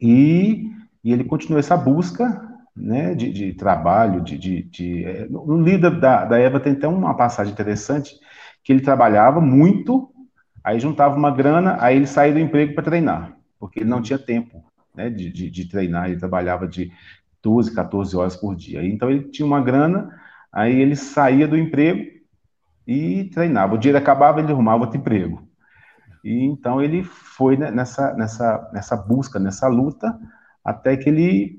e, 0.00 0.70
e 1.02 1.12
ele 1.12 1.24
continuou 1.24 1.58
essa 1.58 1.76
busca 1.76 2.53
né, 2.76 3.14
de, 3.14 3.32
de 3.32 3.52
trabalho, 3.54 4.20
de, 4.20 4.36
de, 4.36 4.62
de 4.62 5.04
é, 5.04 5.28
no 5.28 5.62
líder 5.62 5.98
da, 6.00 6.24
da 6.24 6.38
Eva 6.38 6.60
tem 6.60 6.72
até 6.72 6.88
uma 6.88 7.14
passagem 7.16 7.52
interessante, 7.52 8.14
que 8.62 8.72
ele 8.72 8.80
trabalhava 8.80 9.40
muito, 9.40 10.10
aí 10.62 10.80
juntava 10.80 11.16
uma 11.16 11.30
grana, 11.30 11.76
aí 11.80 11.96
ele 11.96 12.06
saía 12.06 12.32
do 12.32 12.38
emprego 12.40 12.74
para 12.74 12.84
treinar, 12.84 13.36
porque 13.58 13.80
ele 13.80 13.90
não 13.90 14.02
tinha 14.02 14.18
tempo 14.18 14.64
né, 14.94 15.10
de, 15.10 15.30
de, 15.30 15.50
de 15.50 15.68
treinar, 15.68 16.08
ele 16.08 16.18
trabalhava 16.18 16.66
de 16.66 16.90
12, 17.42 17.74
14 17.74 18.16
horas 18.16 18.36
por 18.36 18.56
dia, 18.56 18.84
então 18.84 19.10
ele 19.10 19.24
tinha 19.28 19.46
uma 19.46 19.60
grana, 19.60 20.10
Aí 20.54 20.80
ele 20.80 20.94
saía 20.94 21.48
do 21.48 21.58
emprego 21.58 22.08
e 22.86 23.24
treinava. 23.24 23.74
O 23.74 23.78
dia 23.78 23.98
acabava, 23.98 24.38
ele 24.38 24.52
arrumava 24.52 24.84
outro 24.84 24.96
emprego. 24.96 25.42
E 26.22 26.44
então 26.44 26.80
ele 26.80 27.02
foi 27.02 27.56
nessa, 27.56 28.14
nessa, 28.14 28.70
nessa 28.72 28.96
busca, 28.96 29.40
nessa 29.40 29.66
luta, 29.66 30.16
até 30.64 30.96
que 30.96 31.08
ele, 31.08 31.58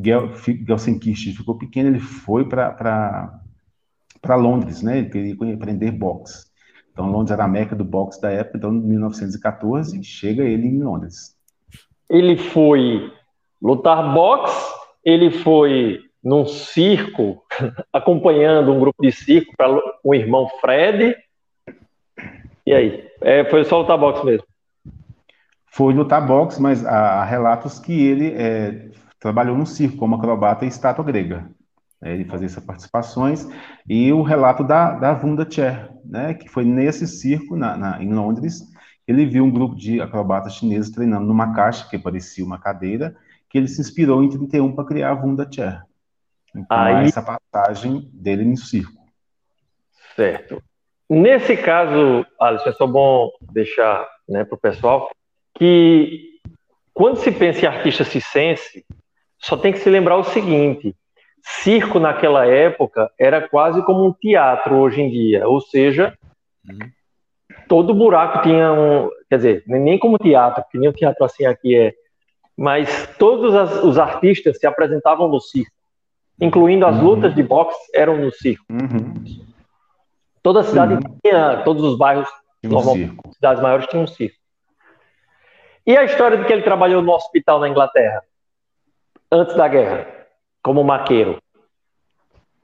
Gelsenkirchen 0.00 1.34
ficou 1.34 1.58
pequeno, 1.58 1.88
ele 1.88 2.00
foi 2.00 2.48
para 2.48 3.40
Londres, 4.36 4.82
né? 4.82 4.98
Ele 4.98 5.36
queria 5.36 5.54
aprender 5.54 5.90
boxe. 5.90 6.46
Então 6.92 7.10
Londres 7.10 7.30
era 7.30 7.44
a 7.44 7.48
meca 7.48 7.76
do 7.76 7.84
boxe 7.84 8.20
da 8.20 8.30
época, 8.30 8.58
então 8.58 8.74
em 8.74 8.80
1914 8.80 10.02
chega 10.02 10.42
ele 10.42 10.66
em 10.66 10.82
Londres. 10.82 11.36
Ele 12.08 12.36
foi 12.36 13.12
lutar 13.60 14.14
boxe, 14.14 14.74
ele 15.04 15.30
foi 15.30 16.00
num 16.22 16.46
circo, 16.46 17.42
acompanhando 17.92 18.72
um 18.72 18.80
grupo 18.80 19.02
de 19.02 19.12
circo 19.12 19.52
para 19.56 19.80
o 20.02 20.14
irmão 20.14 20.48
Fred. 20.60 21.16
E 22.66 22.74
aí? 22.74 23.08
É, 23.20 23.44
foi 23.44 23.64
só 23.64 23.78
lutar 23.80 23.98
boxe 23.98 24.24
mesmo? 24.24 24.46
Foi 25.66 25.94
lutar 25.94 26.26
boxe, 26.26 26.60
mas 26.60 26.84
há 26.84 27.22
relatos 27.24 27.78
que 27.78 27.92
ele 27.92 28.32
é, 28.34 28.90
trabalhou 29.18 29.56
no 29.56 29.66
circo 29.66 29.96
como 29.96 30.16
acrobata 30.16 30.64
e 30.64 30.68
estátua 30.68 31.04
grega. 31.04 31.50
É, 32.00 32.12
ele 32.14 32.24
fazia 32.24 32.46
essas 32.46 32.64
participações. 32.64 33.48
E 33.88 34.12
o 34.12 34.22
relato 34.22 34.62
da, 34.62 34.92
da 34.92 35.12
Wunda 35.12 35.48
Cher, 35.48 35.90
né, 36.04 36.34
que 36.34 36.48
foi 36.48 36.64
nesse 36.64 37.06
circo 37.06 37.56
na, 37.56 37.76
na, 37.76 38.02
em 38.02 38.12
Londres, 38.12 38.62
ele 39.06 39.26
viu 39.26 39.44
um 39.44 39.50
grupo 39.50 39.74
de 39.74 40.00
acrobatas 40.00 40.54
chineses 40.54 40.90
treinando 40.90 41.26
numa 41.26 41.54
caixa 41.54 41.88
que 41.88 41.98
parecia 41.98 42.44
uma 42.44 42.58
cadeira, 42.58 43.16
que 43.48 43.58
ele 43.58 43.66
se 43.66 43.80
inspirou 43.80 44.22
em 44.22 44.28
31 44.28 44.74
para 44.74 44.84
criar 44.84 45.10
a 45.10 45.14
Wunda 45.14 45.48
Cher. 45.50 45.82
Então, 46.54 46.78
Aí... 46.78 47.06
essa 47.06 47.22
passagem 47.22 48.08
dele 48.12 48.44
no 48.44 48.56
circo. 48.56 48.98
Certo. 50.14 50.62
Nesse 51.08 51.56
caso, 51.56 52.26
Alisson, 52.38 52.68
é 52.68 52.72
só 52.72 52.86
bom 52.86 53.30
deixar 53.52 54.06
né, 54.28 54.44
para 54.44 54.56
o 54.56 54.60
pessoal 54.60 55.10
que 55.54 56.38
quando 56.92 57.16
se 57.16 57.30
pensa 57.32 57.64
em 57.64 57.68
artista 57.68 58.04
cicense, 58.04 58.84
só 59.38 59.56
tem 59.56 59.72
que 59.72 59.78
se 59.78 59.90
lembrar 59.90 60.16
o 60.16 60.24
seguinte: 60.24 60.94
circo 61.62 61.98
naquela 61.98 62.46
época 62.46 63.10
era 63.18 63.48
quase 63.48 63.82
como 63.84 64.06
um 64.06 64.12
teatro 64.12 64.76
hoje 64.76 65.00
em 65.00 65.10
dia, 65.10 65.48
ou 65.48 65.60
seja, 65.60 66.16
uhum. 66.68 66.90
todo 67.68 67.94
buraco 67.94 68.42
tinha 68.42 68.72
um, 68.72 69.10
quer 69.28 69.36
dizer, 69.36 69.64
nem 69.66 69.98
como 69.98 70.18
teatro, 70.18 70.62
porque 70.62 70.78
nem 70.78 70.88
o 70.88 70.92
teatro 70.92 71.24
assim 71.24 71.46
aqui 71.46 71.76
é, 71.76 71.94
mas 72.56 73.08
todos 73.18 73.54
as, 73.54 73.82
os 73.84 73.98
artistas 73.98 74.58
se 74.58 74.66
apresentavam 74.66 75.28
no 75.28 75.40
circo 75.40 75.78
incluindo 76.40 76.86
as 76.86 76.96
uhum. 76.96 77.04
lutas 77.04 77.34
de 77.34 77.42
boxe, 77.42 77.78
eram 77.94 78.16
no 78.16 78.30
circo. 78.30 78.64
Uhum. 78.70 79.14
Toda 80.42 80.60
a 80.60 80.64
cidade 80.64 80.94
uhum. 80.94 81.18
tinha, 81.22 81.62
todos 81.64 81.82
os 81.82 81.98
bairros, 81.98 82.28
um 82.64 83.32
cidades 83.32 83.62
maiores 83.62 83.86
tinham 83.86 84.04
um 84.04 84.06
circo. 84.06 84.36
E 85.86 85.96
a 85.96 86.04
história 86.04 86.36
de 86.36 86.44
que 86.44 86.52
ele 86.52 86.62
trabalhou 86.62 87.02
no 87.02 87.12
hospital 87.12 87.58
na 87.60 87.68
Inglaterra, 87.68 88.22
antes 89.30 89.56
da 89.56 89.68
guerra, 89.68 90.06
como 90.62 90.84
maqueiro? 90.84 91.38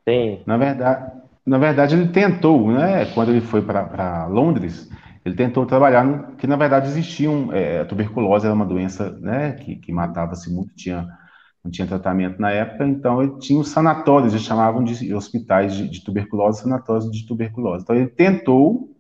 Tem. 0.05 0.42
Na 0.46 0.57
verdade, 0.57 1.12
na 1.46 1.59
verdade, 1.59 1.94
ele 1.94 2.09
tentou, 2.09 2.70
né? 2.70 3.07
Quando 3.14 3.31
ele 3.31 3.40
foi 3.40 3.62
para 3.62 4.27
Londres, 4.27 4.90
ele 5.24 5.35
tentou 5.35 5.66
trabalhar, 5.66 6.05
no, 6.05 6.37
que 6.37 6.46
na 6.46 6.57
verdade 6.57 6.88
existiam, 6.88 7.50
é, 7.53 7.81
a 7.81 7.85
tuberculose 7.85 8.46
era 8.46 8.55
uma 8.55 8.66
doença, 8.66 9.11
né? 9.20 9.53
Que, 9.53 9.77
que 9.77 9.92
matava-se 9.92 10.53
muito, 10.53 10.74
tinha 10.74 11.07
não 11.64 11.70
tinha 11.70 11.87
tratamento 11.87 12.38
na 12.38 12.50
época, 12.50 12.87
então 12.87 13.22
ele 13.22 13.38
tinha 13.38 13.59
os 13.59 13.68
sanatórios, 13.68 14.35
eles 14.35 14.44
chamavam 14.44 14.85
de 14.85 15.14
hospitais 15.14 15.74
de, 15.74 15.88
de 15.88 16.05
tuberculose, 16.05 16.61
sanatórios 16.61 17.11
de 17.11 17.27
tuberculose. 17.27 17.83
Então 17.83 17.96
ele 17.96 18.09
tentou, 18.09 18.94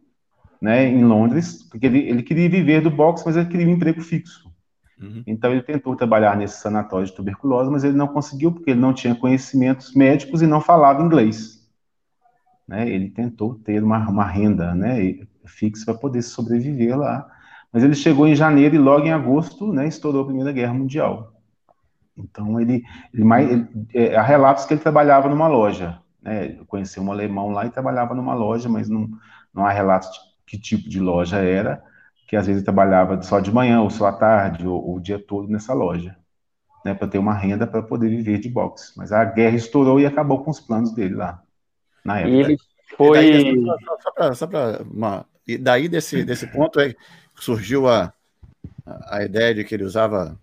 né, 0.62 0.88
em 0.88 1.04
Londres, 1.04 1.62
porque 1.70 1.84
ele, 1.84 1.98
ele 2.08 2.22
queria 2.22 2.48
viver 2.48 2.80
do 2.80 2.90
boxe, 2.90 3.22
mas 3.26 3.36
ele 3.36 3.50
queria 3.50 3.66
um 3.66 3.72
emprego 3.72 4.00
fixo. 4.00 4.43
Uhum. 5.00 5.22
Então 5.26 5.50
ele 5.50 5.62
tentou 5.62 5.96
trabalhar 5.96 6.36
nesse 6.36 6.60
sanatório 6.60 7.06
de 7.06 7.14
tuberculose, 7.14 7.70
mas 7.70 7.84
ele 7.84 7.96
não 7.96 8.08
conseguiu, 8.08 8.52
porque 8.52 8.70
ele 8.70 8.80
não 8.80 8.94
tinha 8.94 9.14
conhecimentos 9.14 9.94
médicos 9.94 10.42
e 10.42 10.46
não 10.46 10.60
falava 10.60 11.02
inglês. 11.02 11.62
Né, 12.66 12.88
ele 12.88 13.10
tentou 13.10 13.56
ter 13.56 13.82
uma, 13.82 14.08
uma 14.08 14.24
renda 14.24 14.74
né, 14.74 15.18
fixa 15.44 15.84
para 15.84 15.94
poder 15.94 16.22
sobreviver 16.22 16.96
lá. 16.96 17.30
Mas 17.72 17.82
ele 17.82 17.94
chegou 17.94 18.26
em 18.26 18.34
janeiro 18.34 18.76
e 18.76 18.78
logo 18.78 19.04
em 19.04 19.12
agosto 19.12 19.72
né, 19.72 19.86
estourou 19.86 20.22
a 20.22 20.26
Primeira 20.26 20.52
Guerra 20.52 20.72
Mundial. 20.72 21.34
Então, 22.16 22.60
ele, 22.60 22.84
ele 23.12 23.24
mais, 23.24 23.50
ele, 23.50 23.68
é, 23.92 24.16
há 24.16 24.22
relatos 24.22 24.64
que 24.64 24.74
ele 24.74 24.80
trabalhava 24.80 25.28
numa 25.28 25.48
loja. 25.48 25.98
Né? 26.22 26.56
Eu 26.58 26.64
conheci 26.64 27.00
um 27.00 27.10
alemão 27.10 27.50
lá 27.50 27.66
e 27.66 27.70
trabalhava 27.70 28.14
numa 28.14 28.32
loja, 28.32 28.68
mas 28.68 28.88
não, 28.88 29.10
não 29.52 29.66
há 29.66 29.70
relatos 29.70 30.08
de 30.10 30.18
que 30.46 30.58
tipo 30.58 30.88
de 30.88 31.00
loja 31.00 31.38
era, 31.38 31.82
que 32.26 32.36
às 32.36 32.46
vezes 32.46 32.60
ele 32.60 32.64
trabalhava 32.64 33.20
só 33.22 33.40
de 33.40 33.52
manhã, 33.52 33.80
ou 33.80 33.90
só 33.90 34.06
à 34.06 34.12
tarde, 34.12 34.66
ou, 34.66 34.82
ou 34.82 34.96
o 34.96 35.00
dia 35.00 35.18
todo 35.18 35.48
nessa 35.48 35.72
loja, 35.72 36.16
né? 36.84 36.94
para 36.94 37.08
ter 37.08 37.18
uma 37.18 37.34
renda 37.34 37.66
para 37.66 37.82
poder 37.82 38.08
viver 38.08 38.38
de 38.38 38.48
boxe. 38.48 38.92
Mas 38.96 39.12
a 39.12 39.24
guerra 39.24 39.56
estourou 39.56 40.00
e 40.00 40.06
acabou 40.06 40.42
com 40.42 40.50
os 40.50 40.60
planos 40.60 40.92
dele 40.92 41.14
lá, 41.14 41.42
na 42.04 42.20
época. 42.20 42.34
E 42.34 42.40
ele 42.40 42.56
foi. 42.96 43.26
E 43.26 43.66
daí, 43.66 44.34
só 44.34 44.46
para 44.46 44.82
uma. 44.82 45.26
E 45.46 45.58
daí 45.58 45.88
desse, 45.88 46.24
desse 46.24 46.46
ponto 46.46 46.80
é, 46.80 46.94
surgiu 47.34 47.88
a, 47.88 48.12
a 49.08 49.22
ideia 49.22 49.54
de 49.54 49.64
que 49.64 49.74
ele 49.74 49.84
usava 49.84 50.38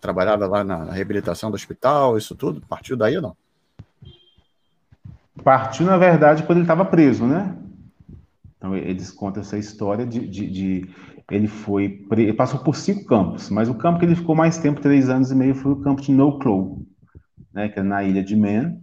trabalhava 0.00 0.46
lá 0.46 0.64
na 0.64 0.90
reabilitação 0.90 1.50
do 1.50 1.54
hospital, 1.54 2.16
isso 2.16 2.34
tudo? 2.34 2.62
Partiu 2.66 2.96
daí 2.96 3.16
ou 3.16 3.22
não? 3.22 3.36
Partiu, 5.44 5.86
na 5.86 5.96
verdade, 5.96 6.42
quando 6.42 6.58
ele 6.58 6.64
estava 6.64 6.84
preso, 6.84 7.26
né? 7.26 7.54
Então, 8.56 8.76
eles 8.76 9.10
contam 9.10 9.42
essa 9.42 9.58
história 9.58 10.06
de. 10.06 10.26
de, 10.26 10.50
de 10.50 10.90
ele 11.30 11.46
foi. 11.46 12.04
Ele 12.12 12.32
passou 12.32 12.60
por 12.60 12.76
cinco 12.76 13.04
campos, 13.04 13.50
mas 13.50 13.68
o 13.68 13.74
campo 13.74 13.98
que 13.98 14.04
ele 14.04 14.16
ficou 14.16 14.34
mais 14.34 14.58
tempo, 14.58 14.80
três 14.80 15.08
anos 15.08 15.30
e 15.30 15.34
meio, 15.34 15.54
foi 15.54 15.72
o 15.72 15.80
campo 15.80 16.02
de 16.02 16.12
No 16.12 16.38
Clow. 16.38 16.84
né, 17.52 17.68
que 17.68 17.78
é 17.78 17.82
na 17.82 18.02
ilha 18.02 18.22
de 18.22 18.36
Man. 18.36 18.76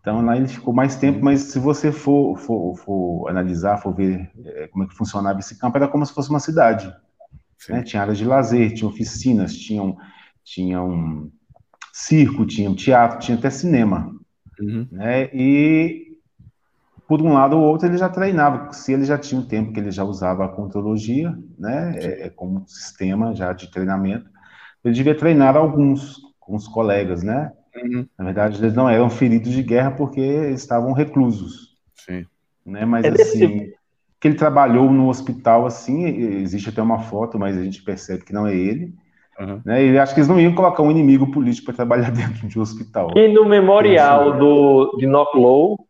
Então 0.00 0.20
lá 0.24 0.36
ele 0.36 0.48
ficou 0.48 0.74
mais 0.74 0.96
tempo, 0.96 1.18
uhum. 1.18 1.24
mas 1.24 1.40
se 1.42 1.58
você 1.58 1.92
for, 1.92 2.36
for, 2.36 2.76
for 2.76 3.28
analisar, 3.28 3.78
for 3.78 3.94
ver 3.94 4.30
é, 4.44 4.66
como 4.68 4.84
é 4.84 4.86
que 4.88 4.96
funcionava 4.96 5.38
esse 5.38 5.56
campo, 5.56 5.76
era 5.76 5.86
como 5.86 6.04
se 6.04 6.12
fosse 6.12 6.28
uma 6.28 6.40
cidade. 6.40 6.92
Né? 7.68 7.82
Tinha 7.82 8.02
áreas 8.02 8.18
de 8.18 8.24
lazer, 8.24 8.74
tinha 8.74 8.88
oficinas, 8.88 9.56
tinha, 9.56 9.94
tinha 10.42 10.82
um 10.82 11.30
circo, 11.92 12.44
tinha 12.44 12.68
um 12.68 12.74
teatro, 12.74 13.20
tinha 13.20 13.38
até 13.38 13.48
cinema. 13.48 14.12
Uhum. 14.60 14.88
Né? 14.90 15.30
E 15.32 16.11
por 17.18 17.20
um 17.20 17.34
lado 17.34 17.58
ou 17.58 17.62
outro 17.62 17.86
ele 17.86 17.98
já 17.98 18.08
treinava, 18.08 18.72
se 18.72 18.90
ele 18.90 19.04
já 19.04 19.18
tinha 19.18 19.38
um 19.38 19.44
tempo 19.44 19.70
que 19.70 19.78
ele 19.78 19.90
já 19.90 20.02
usava 20.02 20.46
a 20.46 20.48
contrologia, 20.48 21.36
né, 21.58 21.94
é, 21.98 22.26
é 22.26 22.30
como 22.30 22.60
um 22.60 22.66
sistema 22.66 23.34
já 23.34 23.52
de 23.52 23.70
treinamento, 23.70 24.30
ele 24.82 24.94
devia 24.94 25.14
treinar 25.14 25.54
alguns 25.54 26.22
com 26.40 26.56
os 26.56 26.66
colegas, 26.66 27.22
né? 27.22 27.52
Uhum. 27.76 28.06
Na 28.18 28.24
verdade, 28.24 28.58
eles 28.58 28.74
não 28.74 28.88
eram 28.88 29.10
feridos 29.10 29.52
de 29.52 29.62
guerra 29.62 29.90
porque 29.90 30.22
estavam 30.54 30.94
reclusos. 30.94 31.76
Sim. 31.94 32.24
Né? 32.64 32.86
Mas 32.86 33.04
é 33.04 33.10
assim, 33.10 33.72
que 34.18 34.28
ele 34.28 34.34
trabalhou 34.34 34.90
no 34.90 35.10
hospital 35.10 35.66
assim, 35.66 36.06
existe 36.06 36.70
até 36.70 36.80
uma 36.80 37.00
foto, 37.00 37.38
mas 37.38 37.58
a 37.58 37.62
gente 37.62 37.82
percebe 37.82 38.24
que 38.24 38.32
não 38.32 38.46
é 38.46 38.56
ele. 38.56 38.94
Uhum. 39.38 39.60
Né? 39.66 39.84
E 39.84 39.98
acho 39.98 40.14
que 40.14 40.20
eles 40.20 40.28
não 40.28 40.40
iam 40.40 40.54
colocar 40.54 40.82
um 40.82 40.90
inimigo 40.90 41.30
político 41.30 41.66
para 41.66 41.74
trabalhar 41.74 42.08
dentro 42.10 42.48
de 42.48 42.58
um 42.58 42.62
hospital. 42.62 43.10
E 43.14 43.28
no 43.28 43.44
memorial 43.44 44.38
do, 44.38 44.96
de 44.96 45.06
Knocklow, 45.06 45.86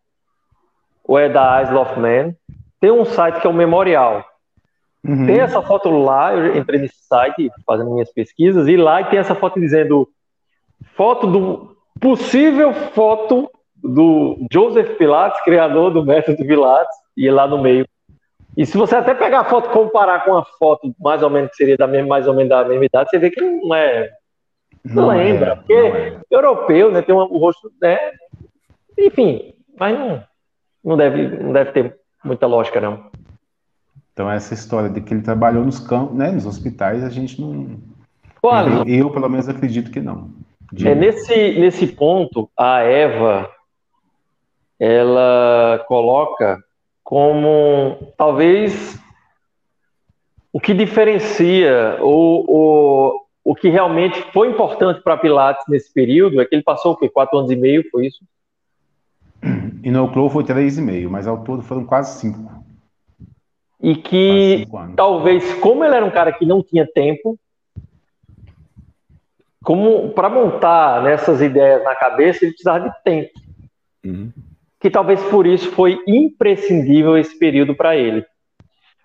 ou 1.12 1.18
é 1.18 1.28
da 1.28 1.62
Isle 1.62 1.76
of 1.76 2.00
Man, 2.00 2.34
tem 2.80 2.90
um 2.90 3.04
site 3.04 3.38
que 3.38 3.46
é 3.46 3.50
o 3.50 3.52
Memorial. 3.52 4.24
Uhum. 5.06 5.26
Tem 5.26 5.40
essa 5.40 5.60
foto 5.60 5.90
lá, 5.90 6.32
eu 6.32 6.56
entrei 6.56 6.80
nesse 6.80 7.04
site 7.06 7.50
fazendo 7.66 7.92
minhas 7.92 8.10
pesquisas, 8.10 8.66
e 8.66 8.78
lá 8.78 9.04
tem 9.04 9.18
essa 9.18 9.34
foto 9.34 9.60
dizendo 9.60 10.08
foto 10.94 11.26
do 11.26 11.76
possível 12.00 12.72
foto 12.72 13.50
do 13.76 14.38
Joseph 14.50 14.96
Pilates, 14.96 15.38
criador 15.42 15.90
do 15.90 16.02
método 16.02 16.46
Pilates, 16.46 16.96
e 17.14 17.30
lá 17.30 17.46
no 17.46 17.60
meio. 17.60 17.86
E 18.56 18.64
se 18.64 18.78
você 18.78 18.96
até 18.96 19.12
pegar 19.12 19.40
a 19.40 19.44
foto 19.44 19.68
e 19.68 19.72
comparar 19.72 20.24
com 20.24 20.34
a 20.34 20.44
foto 20.58 20.94
mais 20.98 21.22
ou 21.22 21.28
menos 21.28 21.50
que 21.50 21.56
seria 21.56 21.76
da 21.76 21.86
mesma, 21.86 22.08
mais 22.08 22.26
ou 22.26 22.32
menos 22.32 22.48
da 22.48 22.64
mesma 22.64 22.86
idade, 22.86 23.10
você 23.10 23.18
vê 23.18 23.30
que 23.30 23.40
não 23.42 23.74
é. 23.74 24.10
Não, 24.82 25.08
não 25.08 25.08
lembra. 25.08 25.50
É, 25.50 25.56
porque 25.56 25.74
não 25.74 25.96
é. 25.96 26.20
europeu, 26.30 26.90
né? 26.90 27.02
Tem 27.02 27.14
um, 27.14 27.20
um 27.20 27.38
rosto, 27.38 27.70
né? 27.82 27.98
Enfim, 28.98 29.52
mas 29.78 29.98
não, 29.98 30.22
não, 30.84 30.96
deve, 30.96 31.28
não 31.28 31.52
deve 31.52 31.72
ter 31.72 31.96
muita 32.24 32.46
lógica, 32.46 32.80
não. 32.80 33.10
Então, 34.12 34.30
essa 34.30 34.52
história 34.52 34.90
de 34.90 35.00
que 35.00 35.14
ele 35.14 35.22
trabalhou 35.22 35.64
nos 35.64 35.78
campos, 35.78 36.16
né, 36.16 36.30
nos 36.30 36.46
hospitais, 36.46 37.02
a 37.02 37.08
gente 37.08 37.40
não. 37.40 37.78
eu, 38.42 39.06
eu, 39.06 39.10
pelo 39.10 39.28
menos, 39.28 39.48
acredito 39.48 39.90
que 39.90 40.00
não. 40.00 40.30
É, 40.84 40.94
nesse, 40.94 41.34
nesse 41.34 41.86
ponto, 41.86 42.50
a 42.56 42.80
Eva 42.80 43.50
ela 44.80 45.84
coloca 45.86 46.58
como 47.04 48.12
talvez 48.16 48.98
o 50.52 50.58
que 50.58 50.74
diferencia 50.74 51.98
ou, 52.00 52.50
ou 52.50 53.26
o 53.44 53.54
que 53.54 53.68
realmente 53.68 54.20
foi 54.32 54.48
importante 54.48 55.00
para 55.02 55.16
Pilates 55.16 55.64
nesse 55.68 55.92
período 55.92 56.40
é 56.40 56.44
que 56.44 56.54
ele 56.54 56.62
passou 56.62 56.92
o 56.92 56.96
quê? 56.96 57.08
Quatro 57.08 57.38
anos 57.38 57.50
e 57.50 57.56
meio, 57.56 57.88
foi 57.90 58.06
isso? 58.06 58.24
E 59.82 59.90
no 59.90 60.10
Clow 60.12 60.30
foi 60.30 60.44
três 60.44 60.78
e 60.78 60.82
meio, 60.82 61.10
mas 61.10 61.26
ao 61.26 61.42
todo 61.42 61.62
foram 61.62 61.84
quase 61.84 62.20
cinco. 62.20 62.62
E 63.80 63.96
que 63.96 64.68
talvez, 64.94 65.54
como 65.54 65.84
ele 65.84 65.96
era 65.96 66.06
um 66.06 66.10
cara 66.10 66.32
que 66.32 66.46
não 66.46 66.62
tinha 66.62 66.86
tempo, 66.86 67.36
como 69.64 70.10
para 70.10 70.28
montar 70.28 71.02
nessas 71.02 71.40
ideias 71.40 71.82
na 71.82 71.94
cabeça, 71.96 72.44
ele 72.44 72.52
precisava 72.52 72.88
de 72.88 72.94
tempo. 73.02 73.30
Uhum. 74.04 74.32
Que 74.78 74.88
talvez 74.90 75.20
por 75.24 75.46
isso 75.46 75.70
foi 75.72 76.00
imprescindível 76.06 77.16
esse 77.16 77.36
período 77.36 77.74
para 77.74 77.96
ele. 77.96 78.24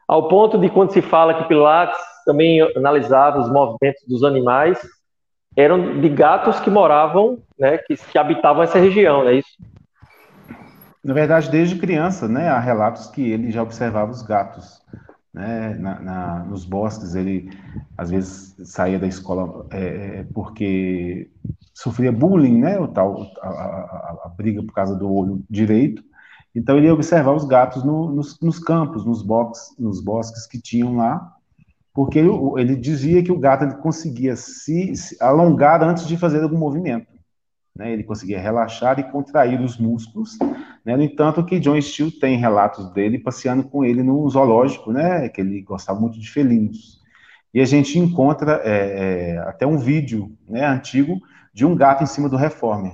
Ao 0.08 0.28
ponto 0.28 0.58
de 0.58 0.70
quando 0.70 0.92
se 0.92 1.02
fala 1.02 1.34
que 1.34 1.48
Pilates 1.48 2.00
também 2.26 2.62
analisava 2.76 3.40
os 3.40 3.52
movimentos 3.52 4.04
dos 4.08 4.24
animais, 4.24 4.80
eram 5.56 6.00
de 6.00 6.10
gatos 6.10 6.60
que 6.60 6.70
moravam, 6.70 7.40
né, 7.58 7.80
que, 7.80 7.96
que 7.96 8.18
habitavam 8.18 8.62
essa 8.62 8.78
região, 8.78 9.24
não 9.24 9.30
é 9.30 9.36
isso? 9.36 9.58
Na 11.08 11.14
verdade, 11.14 11.50
desde 11.50 11.78
criança, 11.78 12.28
né, 12.28 12.50
há 12.50 12.60
relatos 12.60 13.08
que 13.08 13.22
ele 13.22 13.50
já 13.50 13.64
observava 13.64 14.12
os 14.12 14.22
gatos 14.22 14.82
né, 15.34 15.74
na, 15.76 16.02
na, 16.02 16.40
nos 16.44 16.66
bosques, 16.66 17.16
ele 17.16 17.50
às 17.98 18.10
vezes 18.10 18.58
saía 18.66 19.00
da 19.00 19.08
escola 19.08 19.66
é, 19.72 19.86
é, 19.86 20.28
porque 20.34 21.32
sofria 21.74 22.12
bullying, 22.12 22.60
né, 22.60 22.78
o 22.78 22.90
tal, 22.90 23.26
a, 23.42 23.48
a, 23.48 24.22
a, 24.26 24.34
briga 24.36 24.62
por 24.62 24.74
causa 24.74 24.98
do 24.98 25.10
olho 25.10 25.42
direito, 25.50 26.04
então 26.54 26.76
ele 26.78 26.88
ia 26.88 26.94
observar 26.94 27.32
os 27.32 27.46
gatos 27.46 27.86
no, 27.86 28.12
nos, 28.12 28.38
nos, 28.42 28.60
campos, 28.60 29.06
nos, 29.06 29.22
box, 29.22 29.76
nos 29.80 30.04
bosques 30.04 30.46
que 30.46 30.62
tinham 30.62 30.98
lá, 30.98 31.38
porque 31.94 32.20
ele, 32.20 32.32
ele 32.58 32.76
dizia 32.76 33.24
que 33.24 33.32
o 33.32 33.40
gato 33.40 33.64
ele 33.64 33.76
conseguia 33.76 34.36
se, 34.36 34.94
se 34.94 35.16
alongar 35.24 35.82
antes 35.82 36.06
de 36.06 36.18
fazer 36.18 36.44
algum 36.44 36.58
movimento. 36.58 37.08
Né, 37.74 37.94
ele 37.94 38.04
conseguia 38.04 38.42
relaxar 38.42 39.00
e 39.00 39.10
contrair 39.10 39.62
os 39.62 39.78
músculos. 39.78 40.38
Né, 40.88 40.96
no 40.96 41.04
entanto, 41.04 41.44
que 41.44 41.60
John 41.60 41.80
Steele 41.82 42.10
tem 42.10 42.38
relatos 42.38 42.90
dele 42.94 43.20
passeando 43.20 43.62
com 43.62 43.84
ele 43.84 44.02
no 44.02 44.30
zoológico, 44.30 44.94
né, 44.94 45.28
que 45.28 45.42
ele 45.42 45.62
gostava 45.62 46.00
muito 46.00 46.18
de 46.18 46.32
felinos. 46.32 47.02
E 47.54 47.60
a 47.60 47.66
gente 47.66 48.00
encontra 48.00 48.62
é, 48.64 49.34
é, 49.34 49.38
até 49.40 49.68
um 49.68 49.78
vídeo 49.78 50.32
né, 50.48 50.66
antigo 50.66 51.20
de 51.54 51.66
um 51.66 51.76
gato 51.76 52.04
em 52.04 52.08
cima 52.08 52.30
do 52.30 52.38
Reformer. 52.38 52.94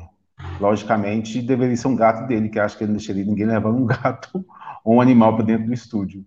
Logicamente, 0.59 1.39
deveria 1.39 1.77
ser 1.77 1.87
um 1.87 1.95
gato 1.95 2.25
dele, 2.25 2.49
que 2.49 2.59
acho 2.59 2.75
que 2.75 2.83
ele 2.83 2.93
não 2.93 2.97
deixaria 2.97 3.23
ninguém 3.23 3.45
levando 3.45 3.77
um 3.77 3.85
gato 3.85 4.43
ou 4.83 4.95
um 4.95 5.01
animal 5.01 5.35
para 5.35 5.45
dentro 5.45 5.67
do 5.67 5.73
estúdio. 5.73 6.25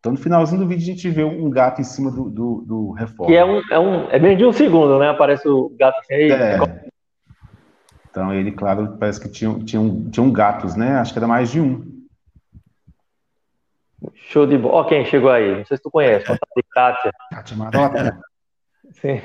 Então, 0.00 0.10
no 0.10 0.18
finalzinho 0.18 0.62
do 0.62 0.66
vídeo, 0.66 0.82
a 0.82 0.86
gente 0.86 1.08
vê 1.10 1.22
um 1.22 1.48
gato 1.48 1.80
em 1.80 1.84
cima 1.84 2.10
do, 2.10 2.28
do, 2.28 2.64
do 2.66 2.90
Reformer. 2.90 3.32
Que 3.32 3.38
é 3.38 3.44
um, 3.44 3.62
é 3.70 3.78
um. 3.78 4.10
É 4.10 4.18
menos 4.18 4.38
de 4.38 4.44
um 4.46 4.52
segundo, 4.52 4.98
né? 4.98 5.10
Aparece 5.10 5.48
o 5.48 5.72
gato 5.78 5.96
assim. 6.00 6.32
É, 6.32 6.58
então 8.14 8.32
ele, 8.32 8.52
claro, 8.52 8.96
parece 8.96 9.20
que 9.20 9.28
tinha, 9.28 9.58
tinha, 9.64 9.82
um, 9.82 10.08
tinha 10.08 10.22
um 10.22 10.32
gatos, 10.32 10.76
né? 10.76 10.98
Acho 10.98 11.12
que 11.12 11.18
era 11.18 11.26
mais 11.26 11.50
de 11.50 11.60
um. 11.60 12.06
Show 14.14 14.46
de 14.46 14.56
bola. 14.56 14.74
Ó, 14.74 14.84
quem 14.84 15.04
chegou 15.04 15.30
aí? 15.30 15.58
Não 15.58 15.64
sei 15.64 15.76
se 15.76 15.82
tu 15.82 15.90
conhece. 15.90 16.30
É. 16.30 16.38
Kátia. 16.72 17.12
Kátia 17.32 17.56
Marota. 17.56 18.20
Sim. 19.02 19.20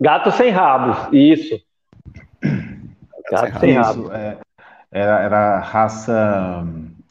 Gato 0.00 0.30
sem 0.30 0.50
rabos, 0.50 1.12
isso. 1.12 1.60
Gato 3.28 3.58
sem 3.58 3.72
rabos. 3.72 4.08
É, 4.12 4.38
era, 4.92 5.20
era 5.20 5.58
raça. 5.58 6.64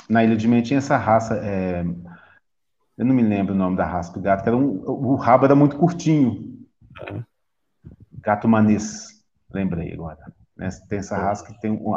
Na 0.07 0.23
Ilha 0.23 0.37
de 0.37 0.47
Man 0.47 0.61
tinha 0.61 0.77
essa 0.77 0.95
raça. 0.95 1.35
É, 1.43 1.83
eu 2.97 3.03
não 3.03 3.13
me 3.13 3.21
lembro 3.21 3.53
o 3.53 3.57
nome 3.57 3.75
da 3.75 3.85
raça 3.85 4.13
do 4.13 4.21
gato, 4.21 4.43
que 4.43 4.47
era 4.47 4.55
um, 4.55 4.81
o 4.85 5.15
rabo 5.15 5.43
era 5.43 5.55
muito 5.55 5.75
curtinho. 5.75 6.57
Gato 8.21 8.47
manês. 8.47 9.14
Lembrei 9.53 9.93
agora. 9.93 10.19
Né? 10.57 10.69
Tem 10.89 10.99
essa 10.99 11.17
raça 11.17 11.45
que 11.45 11.59
tem 11.59 11.71
um. 11.71 11.93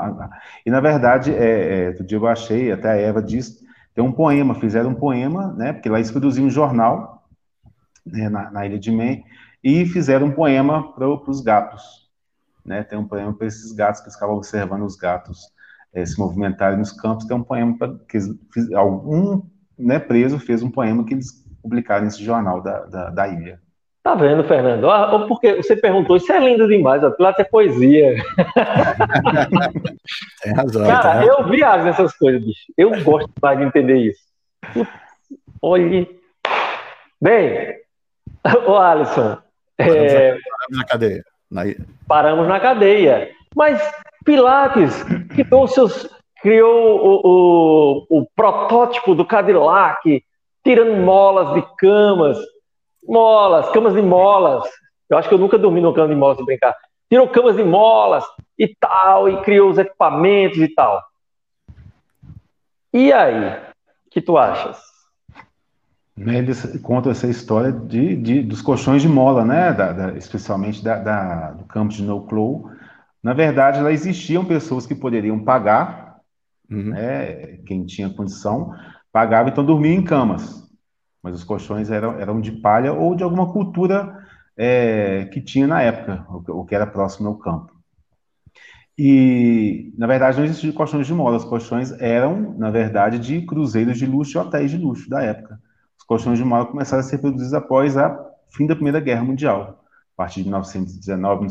E 0.65 0.71
na 0.71 0.81
verdade, 0.81 1.35
é, 1.35 1.85
é, 1.85 1.89
outro 1.89 2.05
dia 2.05 2.19
eu 2.19 2.27
achei, 2.27 2.73
até 2.73 2.91
a 2.91 2.97
Eva 2.97 3.23
disse, 3.23 3.67
tem 3.95 4.05
um 4.05 4.13
poema, 4.13 4.55
fizeram 4.55 4.91
um 4.91 4.95
poema, 4.95 5.53
né? 5.55 5.73
Porque 5.73 5.89
lá 5.89 5.99
eles 5.99 6.11
produziam 6.11 6.47
um 6.47 6.51
jornal 6.51 7.29
né, 8.05 8.29
na, 8.29 8.51
na, 8.51 8.67
Ilha 8.67 8.79
de 8.79 8.91
Man, 8.91 9.19
e 9.63 9.87
fizeram 9.87 10.29
um 10.29 10.33
poema 10.33 10.93
para 10.93 11.09
os 11.09 11.41
gatos. 11.41 12.09
Né? 12.65 12.83
Tem 12.83 12.99
um 12.99 13.07
poema 13.07 13.33
para 13.33 13.47
esses 13.47 13.73
gatos 13.73 14.01
que 14.01 14.11
ficavam 14.11 14.37
observando 14.37 14.85
os 14.85 14.97
gatos 14.97 15.41
é, 15.93 16.05
se 16.05 16.19
movimentarem 16.19 16.79
nos 16.79 16.93
campos. 16.93 17.27
Tem 17.27 17.37
um 17.37 17.43
poema 17.43 17.77
pra, 17.77 17.95
que 18.09 18.19
fiz, 18.53 18.73
algum 18.73 19.43
né, 19.79 19.99
preso 19.99 20.39
fez 20.39 20.63
um 20.63 20.71
poema 20.71 21.05
que 21.05 21.15
eles 21.15 21.45
publicaram 21.63 22.05
nesse 22.05 22.23
jornal 22.23 22.63
da, 22.63 22.87
da, 22.87 23.11
da 23.11 23.29
ilha. 23.29 23.61
Tá 24.03 24.15
vendo, 24.15 24.45
Fernando? 24.45 24.89
Ah, 24.89 25.27
porque 25.27 25.57
você 25.57 25.77
perguntou, 25.77 26.17
isso 26.17 26.33
é 26.33 26.39
lindo 26.39 26.67
demais, 26.67 27.03
ó, 27.03 27.11
Pilates 27.11 27.41
é 27.41 27.45
poesia. 27.45 28.15
Tem 30.43 30.55
razão. 30.55 30.87
Cara, 30.87 31.25
eu 31.25 31.49
viajo 31.49 31.85
nessas 31.85 32.17
coisas, 32.17 32.43
bicho. 32.43 32.73
Eu 32.77 32.91
gosto 33.03 33.31
mais 33.43 33.59
de 33.59 33.65
entender 33.65 33.97
isso. 33.97 34.21
Olhe. 35.61 36.09
Bem, 37.21 37.77
o 38.67 38.77
Alisson. 38.77 39.39
Paramos, 39.77 40.13
é... 40.13 40.31
paramos 40.31 40.79
na 40.79 40.85
cadeia. 40.85 41.25
Na... 41.51 41.63
Paramos 42.07 42.49
na 42.49 42.61
cadeia. 42.61 43.31
Mas 43.55 43.83
Pilates 44.25 45.05
criou, 45.35 45.67
seus, 45.67 46.09
criou 46.41 47.05
o, 47.05 48.07
o, 48.11 48.21
o 48.21 48.27
protótipo 48.35 49.15
do 49.15 49.27
Cadillac, 49.27 50.25
tirando 50.65 51.03
molas 51.03 51.55
de 51.55 51.63
camas 51.77 52.39
molas, 53.09 53.71
camas 53.71 53.95
de 53.95 54.03
molas. 54.03 54.69
Eu 55.09 55.17
acho 55.17 55.29
que 55.29 55.35
eu 55.35 55.39
nunca 55.39 55.59
dormi 55.59 55.81
numa 55.81 55.95
cama 55.95 56.09
de 56.09 56.15
molas 56.15 56.37
de 56.37 56.45
brincar. 56.45 56.77
Tirou 57.09 57.29
camas 57.29 57.57
de 57.57 57.65
molas 57.65 58.25
e 58.59 58.69
tal, 58.79 59.29
e 59.29 59.41
criou 59.43 59.71
os 59.71 59.79
equipamentos 59.79 60.59
e 60.59 60.69
tal. 60.69 61.03
E 62.93 63.13
aí? 63.13 63.57
O 64.07 64.11
que 64.11 64.21
tu 64.21 64.37
achas? 64.37 64.79
Eles 66.17 66.81
contam 66.83 67.13
essa 67.13 67.29
história 67.29 67.71
de, 67.71 68.17
de, 68.17 68.43
dos 68.43 68.61
colchões 68.61 69.01
de 69.01 69.09
mola, 69.09 69.45
né? 69.45 69.73
Da, 69.73 69.93
da, 69.93 70.13
especialmente 70.13 70.83
da, 70.83 71.53
do 71.53 71.65
campo 71.65 71.93
de 71.93 72.03
No 72.03 72.27
Clow, 72.27 72.71
Na 73.23 73.33
verdade, 73.33 73.81
lá 73.81 73.93
existiam 73.93 74.45
pessoas 74.45 74.85
que 74.85 74.95
poderiam 74.95 75.39
pagar, 75.39 76.17
uhum. 76.71 76.91
né, 76.91 77.59
quem 77.67 77.87
tinha 77.87 78.11
condição, 78.11 78.75
pagava, 79.13 79.49
então 79.49 79.65
dormia 79.65 79.95
em 79.95 80.03
camas. 80.03 80.68
Mas 81.23 81.35
os 81.35 81.45
colchões 81.45 81.91
eram, 81.91 82.19
eram 82.19 82.41
de 82.41 82.53
palha 82.53 82.93
ou 82.93 83.15
de 83.15 83.23
alguma 83.23 83.53
cultura 83.53 84.27
é, 84.57 85.27
que 85.33 85.41
tinha 85.41 85.67
na 85.67 85.83
época, 85.83 86.25
o 86.49 86.65
que 86.65 86.75
era 86.75 86.87
próximo 86.87 87.29
ao 87.29 87.37
campo. 87.37 87.79
E, 88.99 89.95
na 89.97 90.09
verdade, 90.09 90.39
não 90.39 90.45
existiam 90.45 90.73
colchões 90.73 91.07
de 91.07 91.15
mola. 91.15 91.37
Os 91.37 91.45
colchões 91.45 91.93
eram, 92.01 92.55
na 92.59 92.69
verdade, 92.69 93.21
de 93.21 93.43
cruzeiros 93.43 93.97
de 93.97 94.05
luxo 94.05 94.37
e 94.37 94.41
hotéis 94.41 94.73
de 94.73 94.77
luxo 94.77 95.09
da 95.09 95.23
época. 95.23 95.61
Os 95.97 96.05
colchões 96.05 96.37
de 96.37 96.45
mola 96.45 96.67
começaram 96.67 97.01
a 97.01 97.05
ser 97.05 97.19
produzidos 97.19 97.55
após 97.55 97.97
a 97.97 98.19
fim 98.51 98.67
da 98.67 98.75
Primeira 98.75 98.99
Guerra 98.99 99.23
Mundial. 99.23 99.85
A 100.15 100.17
partir 100.17 100.43
de 100.43 100.49
1919, 100.49 101.47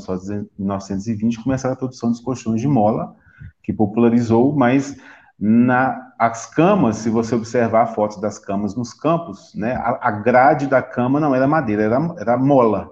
1920, 0.59 1.41
começaram 1.41 1.73
a 1.73 1.77
produção 1.77 2.11
dos 2.11 2.19
colchões 2.19 2.59
de 2.59 2.67
mola, 2.67 3.15
que 3.63 3.71
popularizou, 3.71 4.53
mas 4.53 4.97
na, 5.39 6.06
as 6.17 6.45
camas, 6.47 6.97
se 6.97 7.09
você 7.09 7.35
observar 7.35 7.87
fotos 7.87 8.19
das 8.19 8.39
camas 8.39 8.75
nos 8.75 8.93
campos, 8.93 9.53
né, 9.53 9.73
a, 9.73 10.07
a 10.07 10.11
grade 10.11 10.67
da 10.67 10.81
cama 10.81 11.19
não 11.19 11.35
era 11.35 11.47
madeira, 11.47 11.83
era, 11.83 12.15
era 12.17 12.37
mola. 12.37 12.91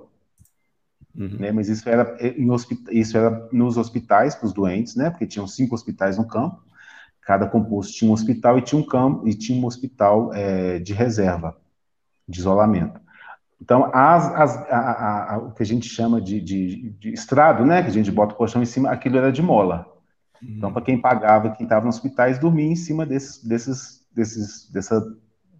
Uhum. 1.16 1.38
Né, 1.40 1.52
mas 1.52 1.70
isso 1.70 1.88
era, 1.90 2.16
em 2.20 2.48
isso 2.92 3.18
era 3.18 3.48
nos 3.52 3.78
hospitais 3.78 4.36
para 4.36 4.46
os 4.46 4.54
doentes, 4.54 4.96
né, 4.96 5.10
porque 5.10 5.26
tinham 5.26 5.48
cinco 5.48 5.74
hospitais 5.74 6.18
no 6.18 6.28
campo, 6.28 6.62
cada 7.22 7.48
composto 7.48 7.94
tinha 7.94 8.12
um 8.12 8.14
hospital 8.14 8.60
e 8.60 8.62
tinha 8.62 8.80
um 8.80 8.86
campo 8.86 9.28
e 9.28 9.34
tinha 9.34 9.60
um 9.60 9.66
hospital 9.66 10.32
é, 10.34 10.78
de 10.78 10.94
reserva, 10.94 11.58
de 12.28 12.40
isolamento. 12.40 13.00
Então, 13.60 13.90
as, 13.94 14.32
as, 14.36 14.58
a, 14.70 15.34
a, 15.34 15.38
o 15.40 15.52
que 15.52 15.64
a 15.64 15.66
gente 15.66 15.88
chama 15.88 16.22
de, 16.22 16.40
de, 16.40 16.90
de, 16.92 17.14
estrado, 17.14 17.66
né, 17.66 17.82
que 17.82 17.90
a 17.90 17.94
gente 17.94 18.12
bota 18.12 18.34
o 18.34 18.38
colchão 18.38 18.62
em 18.62 18.66
cima, 18.66 18.92
aquilo 18.92 19.18
era 19.18 19.32
de 19.32 19.42
mola. 19.42 19.95
Uhum. 20.42 20.56
Então, 20.58 20.74
para 20.74 20.82
quem 20.82 21.00
pagava, 21.00 21.52
quem 21.52 21.66
estava 21.66 21.86
nos 21.86 21.96
hospitais, 21.96 22.40
dormia 22.40 22.72
em 22.72 22.76
cima 22.76 23.06
desses, 23.06 23.44
desses, 23.44 24.06
desses, 24.14 24.70
dessa, 24.72 25.04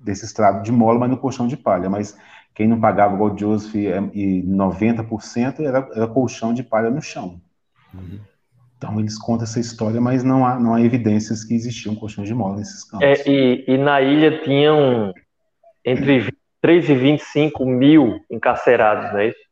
desse 0.02 0.26
estrado 0.26 0.64
de 0.64 0.72
mola, 0.72 1.00
mas 1.00 1.10
no 1.10 1.18
colchão 1.18 1.48
de 1.48 1.58
palha. 1.58 1.90
Mas 1.90 2.18
quem 2.54 2.68
não 2.68 2.80
pagava 2.80 3.16
igual 3.16 3.34
o 3.34 3.38
Joseph 3.38 3.76
e 3.76 4.44
90% 4.48 5.60
era, 5.60 5.90
era 5.94 6.08
colchão 6.08 6.54
de 6.54 6.64
palha 6.64 6.90
no 6.90 7.02
chão. 7.02 7.42
Uhum. 7.94 8.20
Então 8.78 9.00
eles 9.00 9.18
contam 9.18 9.44
essa 9.44 9.60
história, 9.60 10.00
mas 10.00 10.24
não 10.24 10.46
há, 10.46 10.60
não 10.60 10.74
há 10.74 10.82
evidências 10.82 11.44
que 11.44 11.54
existiam 11.54 11.96
colchões 11.96 12.28
de 12.28 12.34
mola 12.34 12.58
nesses 12.58 12.84
campos. 12.84 13.08
É, 13.08 13.30
e, 13.30 13.66
e, 13.68 13.78
na 13.78 14.02
ilha 14.02 14.42
tinham 14.42 15.14
entre 15.84 16.34
3 16.62 16.90
e 16.90 16.96
25 16.96 17.66
mil 17.66 18.20
encarcerados, 18.30 19.12
não 19.12 19.20
é 19.20 19.28
isso? 19.30 19.46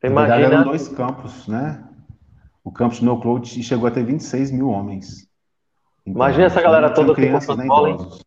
Você 0.00 0.06
imagina... 0.06 0.36
verdade, 0.36 0.54
eram 0.54 0.64
dois 0.64 0.88
campos, 0.88 1.48
né? 1.48 1.84
O 2.64 2.70
campus 2.70 2.98
de 2.98 3.04
No 3.04 3.20
Cloud 3.20 3.62
chegou 3.62 3.88
a 3.88 3.90
ter 3.90 4.04
26 4.04 4.50
mil 4.50 4.68
homens. 4.68 5.28
Então, 6.06 6.14
imagina 6.14 6.46
essa 6.46 6.60
galera 6.60 6.90
toda 6.90 7.14
crianças 7.14 7.56
nem 7.56 7.66
idosos. 7.66 8.22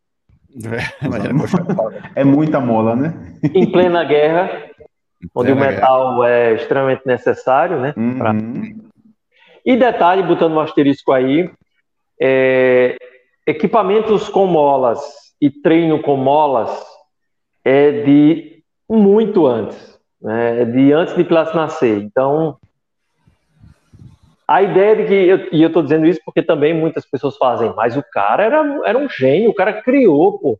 É, 2.15 2.21
é 2.21 2.23
muita 2.23 2.59
mola, 2.59 2.95
né? 2.95 3.37
Em 3.43 3.71
plena 3.71 4.03
guerra, 4.03 4.69
em 5.21 5.29
onde 5.33 5.51
plena 5.51 5.55
o 5.55 5.71
metal 5.71 6.15
guerra. 6.19 6.29
é 6.29 6.53
extremamente 6.53 7.01
necessário, 7.05 7.79
né? 7.79 7.93
Uhum. 7.97 8.17
Pra... 8.17 8.33
E 9.65 9.77
detalhe, 9.77 10.23
botando 10.23 10.53
um 10.53 10.59
asterisco 10.59 11.11
aí, 11.11 11.49
é... 12.21 12.95
equipamentos 13.47 14.29
com 14.29 14.45
molas 14.45 14.99
e 15.41 15.49
treino 15.49 16.01
com 16.01 16.17
molas 16.17 16.71
é 17.65 18.03
de 18.03 18.63
muito 18.89 19.47
antes, 19.47 19.99
né? 20.21 20.61
É 20.61 20.65
de 20.65 20.91
antes 20.91 21.15
de 21.15 21.23
classe 21.23 21.55
nascer. 21.55 21.97
Então, 22.01 22.57
a 24.47 24.61
ideia 24.61 24.95
de 24.95 25.05
que, 25.05 25.13
eu, 25.13 25.49
e 25.51 25.61
eu 25.61 25.67
estou 25.67 25.81
dizendo 25.83 26.05
isso 26.05 26.19
porque 26.25 26.41
também 26.41 26.73
muitas 26.73 27.05
pessoas 27.05 27.37
fazem, 27.37 27.73
mas 27.75 27.95
o 27.95 28.03
cara 28.11 28.43
era, 28.43 28.81
era 28.85 28.97
um 28.97 29.09
gênio, 29.09 29.49
o 29.49 29.55
cara 29.55 29.81
criou, 29.81 30.39
pô, 30.39 30.59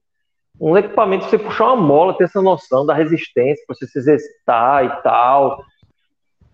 um 0.60 0.78
equipamento 0.78 1.28
para 1.28 1.30
você 1.30 1.38
puxar 1.38 1.74
uma 1.74 1.76
mola, 1.76 2.18
ter 2.18 2.26
essa 2.26 2.42
noção 2.42 2.86
da 2.86 2.94
resistência, 2.94 3.64
para 3.66 3.76
você 3.76 3.88
se 3.88 3.98
exercitar 3.98 4.86
e 4.86 5.02
tal. 5.02 5.64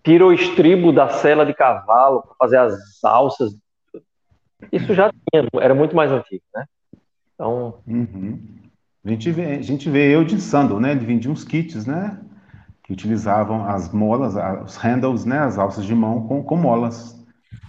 Tirou 0.02 0.30
o 0.30 0.32
estribo 0.32 0.92
da 0.92 1.08
cela 1.08 1.44
de 1.44 1.54
cavalo 1.54 2.22
para 2.22 2.34
fazer 2.38 2.56
as 2.56 2.74
alças. 3.04 3.52
Isso 4.72 4.94
já 4.94 5.10
tinha, 5.10 5.46
era 5.60 5.74
muito 5.74 5.94
mais 5.94 6.10
antigo, 6.10 6.42
né? 6.54 6.64
Então. 7.34 7.78
Uhum. 7.86 8.38
A, 9.04 9.10
gente 9.10 9.30
vê, 9.30 9.44
a 9.44 9.62
gente 9.62 9.90
vê 9.90 10.14
eu 10.14 10.24
de 10.24 10.40
Sandal, 10.40 10.80
né? 10.80 10.92
Ele 10.92 11.04
vendia 11.04 11.30
uns 11.30 11.44
kits, 11.44 11.86
né? 11.86 12.18
Que 12.82 12.92
utilizavam 12.92 13.66
as 13.66 13.92
molas, 13.92 14.34
os 14.64 14.76
handles, 14.76 15.24
né? 15.24 15.38
As 15.38 15.58
alças 15.58 15.84
de 15.84 15.94
mão 15.94 16.26
com, 16.26 16.42
com 16.42 16.56
molas. 16.56 17.19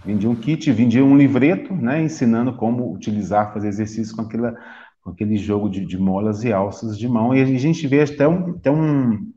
Vendia 0.04 0.28
um 0.28 0.34
kit, 0.34 0.70
vendia 0.72 1.04
um 1.04 1.16
livreto, 1.16 1.74
né, 1.74 2.02
ensinando 2.02 2.54
como 2.54 2.92
utilizar, 2.92 3.52
fazer 3.52 3.68
exercício 3.68 4.16
com, 4.16 4.22
aquela, 4.22 4.56
com 5.00 5.10
aquele 5.10 5.36
jogo 5.36 5.68
de, 5.68 5.86
de, 5.86 5.96
molas 5.96 6.42
e 6.42 6.52
alças 6.52 6.98
de 6.98 7.08
mão. 7.08 7.34
E 7.34 7.40
a 7.40 7.44
gente 7.44 7.86
vê 7.86 8.02
até 8.02 8.26
um, 8.26 8.50
até 8.50 8.70
um 8.70 9.32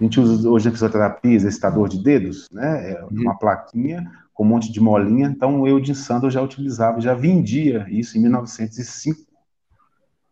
a 0.00 0.04
gente 0.04 0.18
usa 0.18 0.48
hoje 0.48 0.64
na 0.64 0.72
fisioterapia, 0.72 1.34
exercitador 1.34 1.86
de 1.86 2.02
dedos, 2.02 2.48
né, 2.50 2.92
é 2.92 3.04
uhum. 3.04 3.08
uma 3.10 3.38
plaquinha 3.38 4.10
com 4.32 4.44
um 4.44 4.48
monte 4.48 4.72
de 4.72 4.80
molinha. 4.80 5.26
Então, 5.28 5.66
eu 5.66 5.78
de 5.78 5.94
Sandro 5.94 6.30
já 6.30 6.40
utilizava, 6.40 7.00
já 7.02 7.12
vendia 7.12 7.86
isso 7.90 8.16
em 8.16 8.22
1905, 8.22 9.20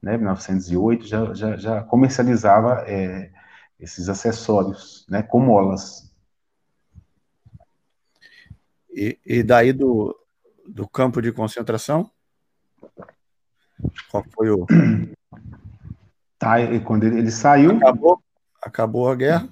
né, 0.02 0.16
1908, 0.16 1.06
já, 1.06 1.34
já, 1.34 1.56
já 1.58 1.82
comercializava 1.82 2.84
é, 2.86 3.30
esses 3.78 4.08
acessórios, 4.08 5.04
né, 5.10 5.22
com 5.22 5.40
molas. 5.40 6.07
E, 8.90 9.18
e 9.24 9.42
daí 9.42 9.72
do, 9.72 10.16
do 10.66 10.88
campo 10.88 11.20
de 11.20 11.32
concentração? 11.32 12.10
Qual 14.10 14.24
foi 14.34 14.50
o. 14.50 14.66
Tá, 16.38 16.60
e 16.60 16.78
quando 16.78 17.02
ele, 17.02 17.18
ele 17.18 17.30
saiu. 17.32 17.72
Acabou, 17.72 18.22
acabou 18.62 19.10
a 19.10 19.16
guerra. 19.16 19.48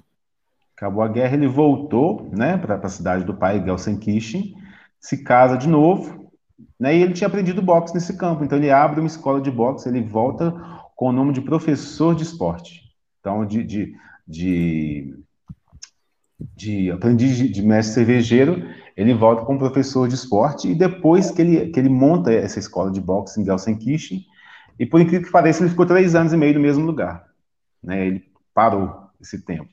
Acabou 0.73 1.03
a 1.03 1.07
guerra, 1.09 1.35
ele 1.35 1.47
voltou 1.47 2.29
né, 2.31 2.55
para 2.57 2.75
a 2.75 2.87
cidade 2.87 3.25
do 3.25 3.33
pai, 3.33 3.61
Gelsenkirchen, 3.61 4.55
se 4.97 5.21
casa 5.21 5.57
de 5.57 5.67
novo, 5.67 6.31
né, 6.79 6.95
e 6.95 7.01
ele 7.01 7.13
tinha 7.13 7.27
aprendido 7.27 7.61
boxe 7.61 7.93
nesse 7.93 8.15
campo. 8.15 8.43
Então 8.43 8.57
ele 8.57 8.71
abre 8.71 9.01
uma 9.01 9.07
escola 9.07 9.41
de 9.41 9.51
boxe, 9.51 9.89
ele 9.89 10.01
volta 10.01 10.51
com 10.95 11.09
o 11.09 11.11
nome 11.11 11.33
de 11.33 11.41
professor 11.41 12.15
de 12.15 12.23
esporte. 12.23 12.83
Então, 13.19 13.45
de, 13.45 13.63
de, 13.63 13.95
de, 14.27 15.15
de 16.55 16.91
aprendiz 16.91 17.35
de, 17.37 17.49
de 17.49 17.61
mestre 17.61 17.95
cervejeiro, 17.95 18.63
ele 18.97 19.13
volta 19.13 19.45
como 19.45 19.59
professor 19.59 20.07
de 20.07 20.15
esporte 20.15 20.67
e 20.67 20.73
depois 20.73 21.29
que 21.29 21.39
ele, 21.39 21.69
que 21.69 21.79
ele 21.79 21.87
monta 21.87 22.33
essa 22.33 22.57
escola 22.57 22.91
de 22.91 22.99
boxe 22.99 23.39
em 23.39 23.45
Gelsenkirchen, 23.45 24.25
e 24.79 24.85
por 24.87 24.99
incrível 24.99 25.25
que 25.25 25.31
pareça, 25.31 25.61
ele 25.61 25.69
ficou 25.69 25.85
três 25.85 26.15
anos 26.15 26.33
e 26.33 26.37
meio 26.37 26.55
no 26.55 26.59
mesmo 26.59 26.83
lugar. 26.83 27.27
Né? 27.81 28.07
Ele 28.07 28.25
parou 28.53 29.09
esse 29.21 29.39
tempo. 29.39 29.69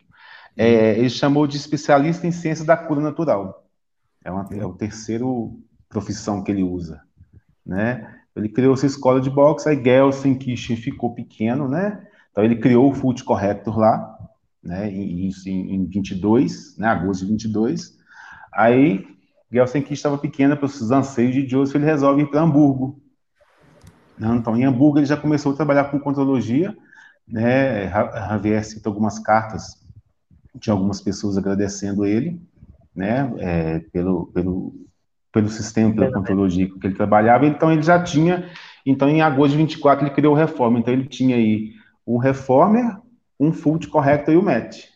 É, 0.55 0.99
ele 0.99 1.09
chamou 1.09 1.47
de 1.47 1.57
especialista 1.57 2.27
em 2.27 2.31
ciências 2.31 2.67
da 2.67 2.77
cura 2.77 3.01
natural. 3.01 3.67
É, 4.23 4.31
uma, 4.31 4.47
é 4.53 4.65
o 4.65 4.75
terceiro 4.75 5.59
profissão 5.89 6.43
que 6.43 6.53
ele 6.53 6.63
usa. 6.63 7.01
Né? 7.65 8.15
Ele 8.37 8.49
criou 8.49 8.75
essa 8.75 8.87
escola 8.87 9.21
de 9.21 9.31
boxe, 9.31 9.69
aí 9.69 9.83
Gelsenkirchen 9.83 10.77
ficou 10.77 11.15
pequeno, 11.15 11.69
né? 11.69 12.07
Então 12.31 12.43
ele 12.43 12.57
criou 12.57 12.91
o 12.91 12.95
Foot 12.95 13.23
Corrector 13.23 13.79
lá, 13.79 14.19
né? 14.63 14.91
Em, 14.91 15.31
em, 15.47 15.75
em 15.75 15.87
22, 15.87 16.77
né? 16.77 16.89
Agosto 16.89 17.25
de 17.25 17.31
22. 17.31 17.97
Aí 18.53 19.14
Gelsenkirchen 19.51 19.95
estava 19.95 20.19
pequena 20.19 20.57
para 20.57 20.67
os 20.67 20.91
anseios 20.91 21.35
de 21.35 21.49
Joseph, 21.49 21.77
ele 21.77 21.85
resolve 21.85 22.23
ir 22.23 22.31
para 22.31 22.41
Hamburgo. 22.41 23.01
Então, 24.19 24.57
em 24.57 24.65
Hamburgo, 24.65 24.99
ele 24.99 25.07
já 25.07 25.17
começou 25.17 25.53
a 25.53 25.57
trabalhar 25.57 25.85
com 25.85 25.99
contrologia. 25.99 26.77
Né? 27.27 27.89
Javier 27.89 28.65
cita 28.65 28.89
algumas 28.89 29.19
cartas 29.19 29.83
de 30.55 30.71
algumas 30.71 31.01
pessoas 31.01 31.37
agradecendo 31.37 32.05
ele 32.05 32.41
né? 32.95 33.33
É, 33.39 33.79
pelo, 33.93 34.27
pelo, 34.27 34.73
pelo 35.33 35.49
sistema, 35.49 35.93
pela 35.93 36.13
contrologia 36.13 36.69
que 36.69 36.87
ele 36.87 36.95
trabalhava. 36.95 37.47
Então, 37.47 37.73
ele 37.73 37.83
já 37.83 38.03
tinha. 38.03 38.49
Então, 38.87 39.09
em 39.09 39.21
agosto 39.21 39.53
de 39.53 39.59
24, 39.59 40.05
ele 40.05 40.15
criou 40.15 40.35
o 40.35 40.37
Reformer. 40.37 40.81
Então, 40.81 40.95
ele 40.95 41.07
tinha 41.07 41.37
aí 41.37 41.73
um 42.07 42.19
Reformer, 42.19 42.99
um 43.41 43.53
Fult 43.53 43.89
Corrector 43.89 44.35
e 44.35 44.37
o 44.37 44.43
MET. 44.43 44.89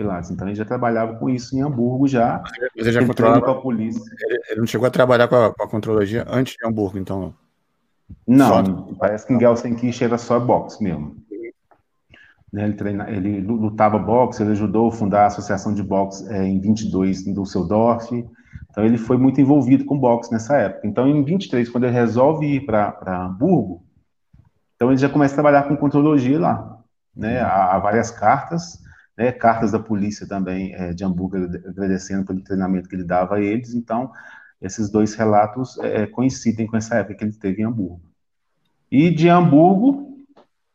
Pilates. 0.00 0.30
Então 0.30 0.48
ele 0.48 0.56
já 0.56 0.64
trabalhava 0.64 1.14
com 1.16 1.28
isso 1.28 1.54
em 1.54 1.60
Hamburgo 1.60 2.08
já. 2.08 2.42
Mas 2.76 2.86
ele 2.86 2.92
já 2.92 3.06
controlava 3.06 3.42
com 3.42 3.50
a 3.50 3.60
polícia. 3.60 4.02
Ele, 4.20 4.40
ele, 4.48 4.60
não 4.60 4.66
chegou 4.66 4.86
a 4.86 4.90
trabalhar 4.90 5.28
com 5.28 5.36
a, 5.36 5.52
com 5.52 5.62
a 5.62 5.68
contrologia 5.68 6.24
antes 6.28 6.54
de 6.54 6.66
Hamburgo, 6.66 6.98
então. 6.98 7.34
Não, 8.26 8.64
só... 8.64 8.94
parece 8.98 9.26
que 9.26 9.34
em 9.34 9.38
Gelsenkirchen 9.38 10.06
era 10.06 10.18
só 10.18 10.40
boxe 10.40 10.82
mesmo. 10.82 11.16
Né, 12.52 12.64
ele, 12.64 12.74
treina, 12.74 13.08
ele 13.08 13.40
lutava 13.40 13.96
boxe, 13.98 14.42
ele 14.42 14.52
ajudou 14.52 14.88
a 14.88 14.92
fundar 14.92 15.22
a 15.22 15.26
associação 15.26 15.72
de 15.72 15.82
boxe 15.82 16.26
é, 16.32 16.44
em 16.44 16.58
22 16.60 17.26
em 17.26 17.34
Düsseldorf. 17.34 18.10
Então 18.70 18.84
ele 18.84 18.98
foi 18.98 19.18
muito 19.18 19.40
envolvido 19.40 19.84
com 19.84 19.98
boxe 19.98 20.32
nessa 20.32 20.56
época. 20.56 20.86
Então 20.86 21.06
em 21.06 21.22
23, 21.22 21.68
quando 21.68 21.84
ele 21.84 21.92
resolve 21.92 22.46
ir 22.46 22.64
para 22.64 23.26
Hamburgo, 23.26 23.84
então 24.74 24.88
ele 24.88 24.96
já 24.96 25.08
começa 25.08 25.34
a 25.34 25.36
trabalhar 25.36 25.64
com 25.64 25.76
contrologia 25.76 26.40
lá. 26.40 26.78
Né, 27.14 27.40
há, 27.40 27.76
há 27.76 27.78
várias 27.78 28.10
cartas 28.10 28.80
né, 29.20 29.30
cartas 29.32 29.72
da 29.72 29.78
polícia 29.78 30.26
também 30.26 30.72
é, 30.74 30.94
de 30.94 31.04
Hamburgo 31.04 31.36
agradecendo 31.36 32.24
pelo 32.24 32.40
treinamento 32.40 32.88
que 32.88 32.96
ele 32.96 33.04
dava 33.04 33.34
a 33.34 33.40
eles. 33.40 33.74
Então, 33.74 34.10
esses 34.62 34.88
dois 34.88 35.14
relatos 35.14 35.78
é, 35.80 36.06
coincidem 36.06 36.66
com 36.66 36.74
essa 36.74 36.94
época 36.94 37.16
que 37.16 37.24
ele 37.24 37.32
teve 37.34 37.60
em 37.60 37.66
Hamburgo. 37.66 38.00
E 38.90 39.10
de 39.10 39.28
Hamburgo, 39.28 40.24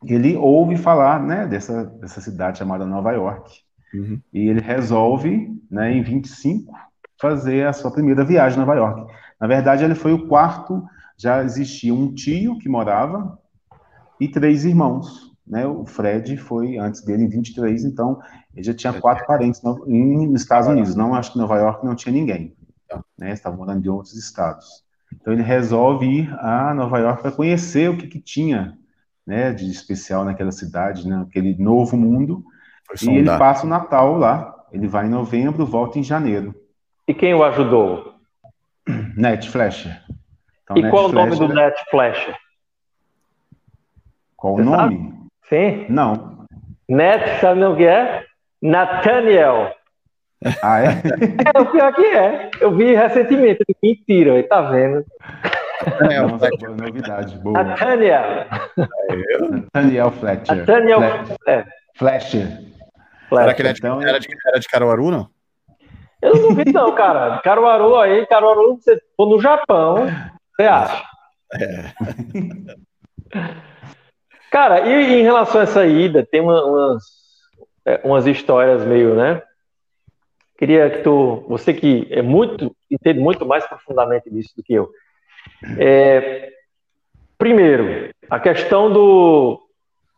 ele 0.06 0.36
ouve 0.36 0.78
falar 0.78 1.20
né, 1.24 1.48
dessa, 1.48 1.86
dessa 1.86 2.22
cidade 2.22 2.60
chamada 2.60 2.86
Nova 2.86 3.14
York. 3.14 3.52
Uhum. 3.92 4.22
E 4.32 4.48
ele 4.48 4.62
resolve, 4.62 5.50
né, 5.70 5.92
em 5.92 6.04
25, 6.04 6.72
fazer 7.20 7.66
a 7.66 7.74
sua 7.74 7.90
primeira 7.90 8.24
viagem 8.24 8.62
a 8.62 8.64
Nova 8.64 8.78
York. 8.78 9.12
Na 9.42 9.48
verdade, 9.48 9.84
ele 9.84 9.96
foi 9.96 10.14
o 10.14 10.28
quarto, 10.28 10.86
já 11.18 11.44
existia 11.44 11.96
um 11.96 12.14
tio 12.14 12.60
que 12.60 12.70
morava 12.70 13.40
e 14.22 14.28
três 14.28 14.66
irmãos. 14.66 15.35
Né? 15.46 15.66
O 15.66 15.86
Fred 15.86 16.38
foi 16.38 16.78
antes 16.78 17.02
dele 17.02 17.24
em 17.24 17.30
23, 17.30 17.86
então 17.86 18.20
ele 18.54 18.64
já 18.64 18.74
tinha 18.74 18.94
quatro 18.94 19.26
parentes 19.28 19.62
no, 19.62 19.84
em, 19.88 20.28
nos 20.28 20.42
Estados 20.42 20.68
Unidos. 20.68 20.96
Não 20.96 21.14
acho 21.14 21.34
que 21.34 21.38
Nova 21.38 21.58
York 21.58 21.86
não 21.86 21.96
tinha 21.96 22.14
ninguém. 22.14 22.56
Né? 23.18 23.32
Estava 23.32 23.56
morando 23.56 23.86
em 23.86 23.90
outros 23.90 24.16
estados. 24.16 24.84
Então 25.14 25.34
ele 25.34 25.44
resolve 25.44 26.06
ir 26.06 26.34
a 26.40 26.74
Nova 26.74 27.00
York 27.00 27.22
para 27.22 27.32
conhecer 27.32 27.90
o 27.90 27.98
que, 27.98 28.08
que 28.08 28.20
tinha 28.20 28.78
né, 29.26 29.52
de 29.54 29.70
especial 29.70 30.26
naquela 30.26 30.52
cidade, 30.52 31.08
né, 31.08 31.26
aquele 31.28 31.56
novo 31.58 31.98
mundo. 31.98 32.44
e 33.02 33.10
ele 33.10 33.38
passa 33.38 33.66
o 33.66 33.70
Natal 33.70 34.18
lá. 34.18 34.54
Ele 34.72 34.88
vai 34.88 35.06
em 35.06 35.10
novembro, 35.10 35.66
volta 35.66 36.00
em 36.00 36.04
janeiro. 36.04 36.54
E 37.08 37.14
quem 37.14 37.34
o 37.34 37.44
ajudou? 37.44 38.16
Net 39.16 39.50
Flasher. 39.50 40.04
Então, 40.64 40.78
e 40.78 40.82
Net 40.82 40.92
qual 40.92 41.10
Flasher... 41.10 41.34
o 41.34 41.36
nome 41.36 41.48
do 41.48 41.54
Net 41.54 41.84
Flasher? 41.90 42.36
Qual 44.36 44.56
Você 44.56 44.62
o 44.62 44.66
nome? 44.66 44.98
Sabe? 44.98 45.15
Sim. 45.50 45.86
Não. 45.90 46.46
Net, 46.90 47.40
sabe 47.40 47.64
o 47.64 47.76
que 47.76 47.86
é? 47.86 48.24
Nathaniel. 48.62 49.74
Ah, 50.62 50.82
é? 50.82 50.88
é? 51.56 51.62
O 51.62 51.66
pior 51.72 51.94
que 51.94 52.06
é. 52.06 52.52
Eu 52.60 52.76
vi 52.76 52.96
recentemente. 52.96 53.64
Mentira, 53.82 54.42
tá 54.48 54.62
vendo? 54.62 55.06
É, 56.10 56.22
boa 56.22 56.78
novidade. 56.78 57.38
Boa. 57.38 57.64
Nathaniel. 57.64 58.46
Nathaniel 59.52 60.12
Fletcher. 60.12 60.56
Nathaniel 60.56 61.02
Fletcher. 61.26 61.68
Fletcher. 61.96 62.48
Será 63.30 63.54
que 63.54 63.62
ele 63.62 63.70
é 63.70 63.74
de, 63.74 63.80
então, 63.80 64.02
era, 64.02 64.20
de, 64.20 64.28
era 64.48 64.60
de 64.60 64.68
Caruaru, 64.68 65.12
não? 65.12 65.30
Eu 66.22 66.36
não 66.36 66.56
vi, 66.56 66.72
não, 66.72 66.94
cara. 66.94 67.40
Caruaru 67.40 67.96
aí, 67.98 68.26
Caruaru, 68.28 68.78
você 68.78 69.00
for 69.16 69.30
no 69.30 69.40
Japão, 69.40 70.08
você 70.56 70.64
acha? 70.64 71.04
É. 71.54 71.92
Cara, 74.56 74.88
e 74.88 75.20
em 75.20 75.22
relação 75.22 75.60
a 75.60 75.64
essa 75.66 75.86
ida, 75.86 76.26
tem 76.26 76.40
uma, 76.40 76.64
umas, 76.64 77.04
é, 77.86 78.00
umas 78.06 78.26
histórias 78.26 78.86
meio, 78.86 79.14
né? 79.14 79.44
Queria 80.58 80.90
que 80.90 81.00
tu, 81.00 81.44
você 81.50 81.74
que 81.74 82.08
é 82.10 82.22
muito, 82.22 82.74
entende 82.90 83.20
muito 83.20 83.46
mais 83.46 83.68
profundamente 83.68 84.30
disso 84.30 84.54
do 84.56 84.64
que 84.64 84.74
eu. 84.74 84.90
É, 85.78 86.54
primeiro, 87.38 88.10
a 88.30 88.40
questão 88.40 88.90
do 88.90 89.60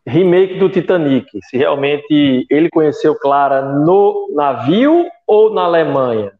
remake 0.05 0.59
do 0.59 0.69
Titanic, 0.69 1.27
se 1.41 1.57
realmente 1.57 2.45
ele 2.47 2.69
conheceu 2.69 3.17
Clara 3.17 3.63
no 3.63 4.31
navio 4.35 5.09
ou 5.25 5.51
na 5.51 5.63
Alemanha. 5.63 6.31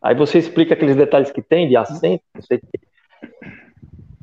Aí 0.00 0.14
você 0.14 0.38
explica 0.38 0.72
aqueles 0.72 0.96
detalhes 0.96 1.30
que 1.30 1.42
tem 1.42 1.68
de 1.68 1.76
acento, 1.76 2.24
não 2.34 2.40
sei 2.40 2.56
o 2.56 2.60
que. 2.60 2.92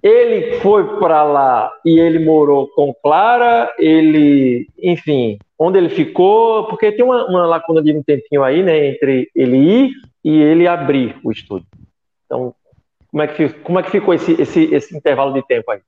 Ele 0.01 0.59
foi 0.59 0.97
para 0.97 1.23
lá 1.23 1.71
e 1.85 1.99
ele 1.99 2.23
morou 2.23 2.67
com 2.69 2.93
Clara, 2.93 3.73
ele, 3.77 4.67
enfim, 4.81 5.37
onde 5.57 5.77
ele 5.77 5.89
ficou, 5.89 6.67
porque 6.67 6.91
tem 6.91 7.03
uma, 7.03 7.25
uma 7.27 7.45
lacuna 7.45 7.81
de 7.81 7.93
um 7.93 8.01
tempinho 8.01 8.43
aí, 8.43 8.63
né, 8.63 8.87
entre 8.87 9.29
ele 9.35 9.57
ir 9.57 9.91
e 10.23 10.41
ele 10.41 10.67
abrir 10.67 11.17
o 11.23 11.31
estúdio. 11.31 11.67
Então, 12.25 12.53
como 13.11 13.23
é 13.23 13.27
que, 13.27 13.49
como 13.49 13.79
é 13.79 13.83
que 13.83 13.91
ficou 13.91 14.13
esse, 14.13 14.41
esse, 14.41 14.73
esse 14.73 14.95
intervalo 14.95 15.33
de 15.33 15.45
tempo 15.45 15.69
aí? 15.71 15.81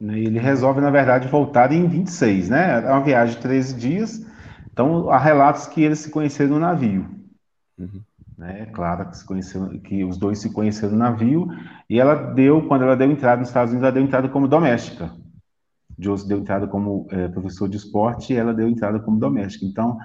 Ele 0.00 0.38
resolve, 0.38 0.80
na 0.80 0.90
verdade, 0.90 1.28
voltar 1.28 1.72
em 1.72 1.86
26, 1.86 2.50
né? 2.50 2.82
É 2.84 2.90
uma 2.90 3.00
viagem 3.00 3.36
de 3.36 3.40
13 3.40 3.74
dias. 3.76 4.26
Então, 4.70 5.08
há 5.08 5.16
relatos 5.16 5.66
que 5.66 5.82
eles 5.82 6.00
se 6.00 6.10
conheceram 6.10 6.50
no 6.50 6.58
navio. 6.58 7.06
Uhum 7.78 8.02
né? 8.36 8.66
Claro 8.72 9.08
que, 9.08 9.16
se 9.16 9.24
conheceu, 9.24 9.68
que 9.80 10.04
os 10.04 10.16
dois 10.18 10.38
se 10.38 10.52
conheceram 10.52 10.92
no 10.92 10.98
navio 10.98 11.48
e 11.88 12.00
ela 12.00 12.14
deu, 12.14 12.66
quando 12.66 12.82
ela 12.82 12.96
deu 12.96 13.10
entrada 13.10 13.40
nos 13.40 13.48
Estados 13.48 13.72
Unidos, 13.72 13.84
ela 13.84 13.92
deu 13.92 14.02
entrada 14.02 14.28
como 14.28 14.48
doméstica. 14.48 15.10
Josie 15.98 16.28
deu 16.28 16.38
entrada 16.38 16.66
como 16.66 17.06
é, 17.10 17.28
professor 17.28 17.68
de 17.68 17.76
esporte 17.76 18.32
e 18.32 18.36
ela 18.36 18.52
deu 18.52 18.68
entrada 18.68 18.98
como 18.98 19.18
doméstica. 19.18 19.64
Então, 19.64 19.96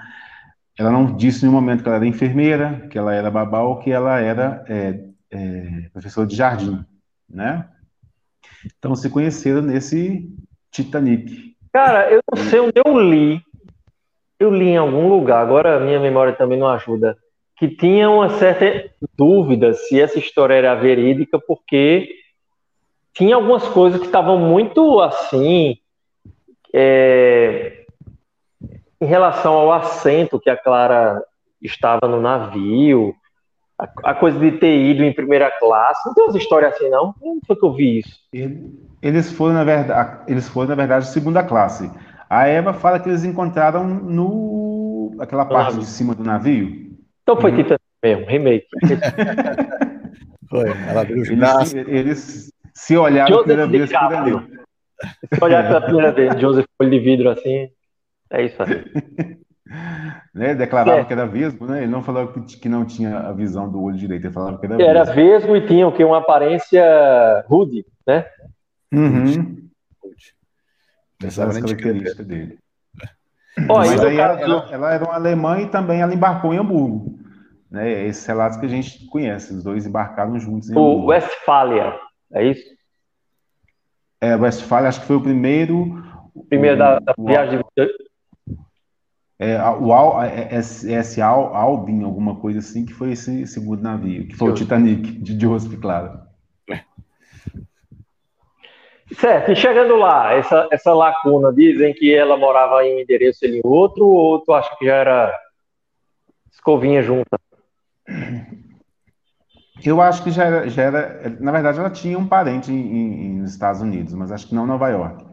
ela 0.78 0.92
não 0.92 1.16
disse 1.16 1.46
no 1.46 1.52
momento 1.52 1.82
que 1.82 1.90
ela 1.90 1.98
era 1.98 2.08
enfermeira, 2.08 2.88
que 2.90 2.98
ela 2.98 3.14
era 3.14 3.32
babá 3.32 3.62
ou 3.62 3.80
que 3.80 3.92
ela 3.92 4.20
era 4.20 4.64
é, 4.68 5.04
é, 5.32 5.90
professora 5.92 6.28
de 6.28 6.36
jardim, 6.36 6.86
né? 7.28 7.68
Então, 8.78 8.96
se 8.96 9.10
conheceram 9.10 9.62
nesse 9.62 10.30
Titanic. 10.72 11.56
Cara, 11.74 12.12
eu 12.12 12.22
não 12.34 12.44
sei 12.44 12.60
onde 12.60 12.74
eu 12.86 13.00
li. 13.00 13.42
Eu 14.40 14.54
li 14.54 14.70
em 14.70 14.78
algum 14.78 15.10
lugar, 15.10 15.42
agora 15.42 15.80
minha 15.80 16.00
memória 16.00 16.34
também 16.34 16.58
não 16.58 16.68
ajuda 16.68 17.18
que 17.60 17.68
tinha 17.68 18.10
uma 18.10 18.30
certa 18.30 18.90
dúvida 19.18 19.74
se 19.74 20.00
essa 20.00 20.18
história 20.18 20.54
era 20.54 20.74
verídica, 20.76 21.38
porque 21.38 22.08
tinha 23.14 23.36
algumas 23.36 23.68
coisas 23.68 24.00
que 24.00 24.06
estavam 24.06 24.40
muito 24.40 25.02
assim, 25.02 25.78
é, 26.74 27.84
em 29.02 29.06
relação 29.06 29.54
ao 29.54 29.74
assento 29.74 30.40
que 30.40 30.50
a 30.50 30.56
Clara 30.56 31.22
estava 31.62 32.08
no 32.08 32.22
navio, 32.22 33.14
a, 33.78 34.12
a, 34.12 34.14
coisa 34.14 34.40
de 34.40 34.54
ter 34.54 34.78
ido 34.78 35.04
em 35.04 35.14
primeira 35.14 35.52
classe. 35.52 36.08
Não 36.08 36.14
tem 36.14 36.24
umas 36.24 36.36
histórias 36.36 36.74
assim, 36.74 36.90
não? 36.90 37.12
Como 37.20 37.42
foi 37.46 37.58
que 37.58 37.66
eu 37.66 37.74
vi 37.74 38.00
isso? 38.00 38.20
Eles 39.02 39.34
foram, 39.34 39.56
na 39.56 39.66
verdade, 39.66 40.24
eles 40.32 40.48
foram, 40.48 40.70
na 40.70 40.76
verdade, 40.76 41.08
segunda 41.08 41.44
classe. 41.44 41.92
A 42.30 42.48
Eva 42.48 42.72
fala 42.72 43.00
que 43.00 43.10
eles 43.10 43.26
encontraram 43.26 43.86
no 43.86 45.14
aquela 45.20 45.44
parte 45.44 45.78
de 45.78 45.86
cima 45.86 46.16
do 46.16 46.24
navio. 46.24 46.89
Então 47.30 47.40
foi 47.40 47.52
uhum. 47.52 47.58
Titanic 47.58 47.84
mesmo, 48.04 48.26
remake. 48.26 48.68
foi, 50.50 50.70
ela 50.90 51.02
abriu 51.02 51.22
os 51.22 51.30
braços. 51.30 51.76
Eles, 51.76 51.88
eles 51.88 52.54
se 52.74 52.98
olharam 52.98 53.30
Joseph 53.30 53.48
pela 53.48 53.68
vez 53.68 53.92
por 53.92 54.14
ali. 54.16 54.32
Se 55.32 55.44
olhar 55.44 55.68
pela 55.68 55.82
primeira 55.82 56.12
vez, 56.12 56.40
Joseph 56.40 56.66
olho 56.80 56.90
de 56.90 57.00
vidro 57.00 57.30
assim, 57.30 57.70
é 58.32 58.46
isso 58.46 58.64
aí. 58.64 58.84
né? 60.34 60.56
Declarava 60.56 61.02
é. 61.02 61.06
que 61.06 61.14
era 61.14 61.28
vesgo, 61.28 61.68
né? 61.68 61.84
Ele 61.84 61.92
não 61.92 62.02
falava 62.02 62.34
que, 62.34 62.58
que, 62.58 62.68
não 62.68 62.84
tinha 62.84 63.20
a 63.20 63.32
visão 63.32 63.72
do 63.72 63.80
olho 63.80 63.96
direito, 63.96 64.26
ele 64.26 64.34
falava 64.34 64.58
que 64.58 64.66
era 64.66 64.76
vesgo. 64.76 64.90
Era 64.90 65.04
vesgo 65.04 65.56
e 65.56 65.68
tinha 65.68 65.88
o 65.88 65.92
que? 65.92 66.04
Uma 66.04 66.18
aparência 66.18 67.46
rude, 67.48 67.86
né? 68.08 68.26
Uhum. 68.92 69.70
Essa 71.24 71.44
era 71.44 71.52
a 71.52 71.62
característica 71.62 72.24
dele. 72.24 72.58
Mas 73.68 74.02
aí 74.02 74.18
ela, 74.18 74.40
ela, 74.40 74.68
ela, 74.72 74.94
era 74.94 75.04
uma 75.04 75.16
alemã 75.16 75.60
e 75.60 75.68
também 75.68 76.02
ela 76.02 76.14
embarcou 76.14 76.54
em 76.54 76.58
Hamburgo. 76.58 77.20
Né? 77.70 78.06
Esses 78.06 78.26
relatos 78.26 78.58
que 78.58 78.66
a 78.66 78.70
gente 78.70 79.06
conhece, 79.08 79.54
os 79.54 79.64
dois 79.64 79.86
embarcaram 79.86 80.40
juntos 80.40 80.70
em 80.70 80.76
o 80.76 80.80
Hamburgo. 80.80 81.08
Westfália, 81.08 82.00
é 82.34 82.46
isso? 82.46 82.64
É, 84.22 84.36
Westfália, 84.36 84.90
acho 84.90 85.02
que 85.02 85.08
foi 85.08 85.16
o 85.16 85.22
primeiro. 85.22 86.04
Primeiro 86.50 86.76
o, 86.76 86.80
da, 86.80 87.00
da 87.00 87.14
o, 87.18 87.26
viagem. 87.26 87.62
É, 89.40 89.58
o 89.62 89.94
Al, 89.94 90.22
esse, 90.26 90.92
esse 90.92 91.22
Al, 91.22 91.56
Albin, 91.56 92.04
alguma 92.04 92.36
coisa 92.36 92.60
assim, 92.60 92.86
que 92.86 92.94
foi 92.94 93.12
esse 93.12 93.48
segundo 93.48 93.82
navio, 93.82 94.28
que 94.28 94.36
foi 94.36 94.52
o 94.52 94.54
Titanic, 94.54 95.14
de 95.14 95.40
Joseph, 95.40 95.80
claro. 95.80 96.29
Certo, 99.14 99.52
e 99.52 99.56
chegando 99.56 99.96
lá, 99.96 100.34
essa, 100.34 100.68
essa 100.72 100.94
lacuna, 100.94 101.52
dizem 101.52 101.94
que 101.94 102.14
ela 102.14 102.38
morava 102.38 102.84
em 102.86 102.98
um 102.98 103.00
endereço 103.00 103.46
e 103.46 103.58
em 103.58 103.62
outro, 103.64 104.06
ou 104.06 104.40
tu 104.40 104.54
acha 104.54 104.76
que 104.78 104.86
já 104.86 104.96
era 104.96 105.34
escovinha 106.52 107.02
junta? 107.02 107.40
Eu 109.84 110.02
acho 110.02 110.24
que 110.24 110.32
já 110.32 110.46
era, 110.46 110.70
já 110.70 110.84
era 110.84 111.38
na 111.40 111.52
verdade 111.52 111.80
ela 111.80 111.90
tinha 111.90 112.18
um 112.18 112.28
parente 112.28 112.72
em, 112.72 112.76
em, 112.76 113.40
nos 113.40 113.52
Estados 113.52 113.82
Unidos, 113.82 114.14
mas 114.14 114.32
acho 114.32 114.48
que 114.48 114.54
não 114.56 114.66
em 114.66 114.68
Nova 114.68 114.90
York. 114.90 115.26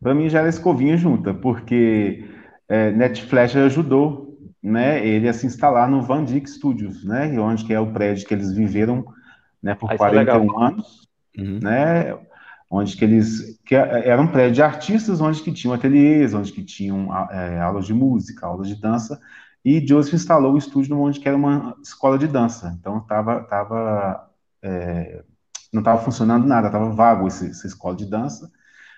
Para 0.00 0.14
mim 0.14 0.28
já 0.28 0.38
era 0.38 0.48
escovinha 0.48 0.96
junta, 0.96 1.34
porque 1.34 2.24
é, 2.68 2.90
Netflix 2.92 3.56
ajudou 3.56 4.38
né, 4.62 5.06
ele 5.06 5.28
a 5.28 5.32
se 5.32 5.46
instalar 5.46 5.88
no 5.88 6.02
Van 6.02 6.24
Dyck 6.24 6.48
Studios, 6.48 7.04
né, 7.04 7.38
onde 7.40 7.64
que 7.64 7.74
é 7.74 7.80
o 7.80 7.92
prédio 7.92 8.26
que 8.26 8.34
eles 8.34 8.52
viveram 8.52 9.04
né, 9.62 9.74
por 9.74 9.90
Aí 9.90 9.98
41 9.98 10.62
é 10.62 10.66
anos, 10.66 11.08
uhum. 11.36 11.58
né, 11.62 12.16
onde 12.70 12.96
que 12.96 13.04
eles 13.04 13.58
que 13.64 13.74
era 13.74 14.20
um 14.20 14.28
prédio 14.28 14.56
de 14.56 14.62
artistas, 14.62 15.20
onde 15.20 15.42
que 15.42 15.52
tinham 15.52 15.74
ateliês, 15.74 16.34
onde 16.34 16.52
que 16.52 16.62
tinham 16.62 17.14
é, 17.30 17.60
aulas 17.60 17.86
de 17.86 17.94
música, 17.94 18.46
aulas 18.46 18.68
de 18.68 18.80
dança, 18.80 19.20
e 19.64 19.86
Joseph 19.86 20.14
instalou 20.14 20.54
o 20.54 20.58
estúdio 20.58 20.98
onde 20.98 21.20
que 21.20 21.28
era 21.28 21.36
uma 21.36 21.76
escola 21.82 22.18
de 22.18 22.26
dança. 22.26 22.76
Então 22.78 23.00
tava, 23.00 23.42
tava 23.44 24.30
é, 24.62 25.22
não 25.72 25.80
estava 25.80 26.02
funcionando 26.02 26.46
nada, 26.46 26.68
estava 26.68 26.90
vago 26.90 27.26
esse, 27.28 27.50
essa 27.50 27.66
escola 27.66 27.96
de 27.96 28.06
dança. 28.06 28.50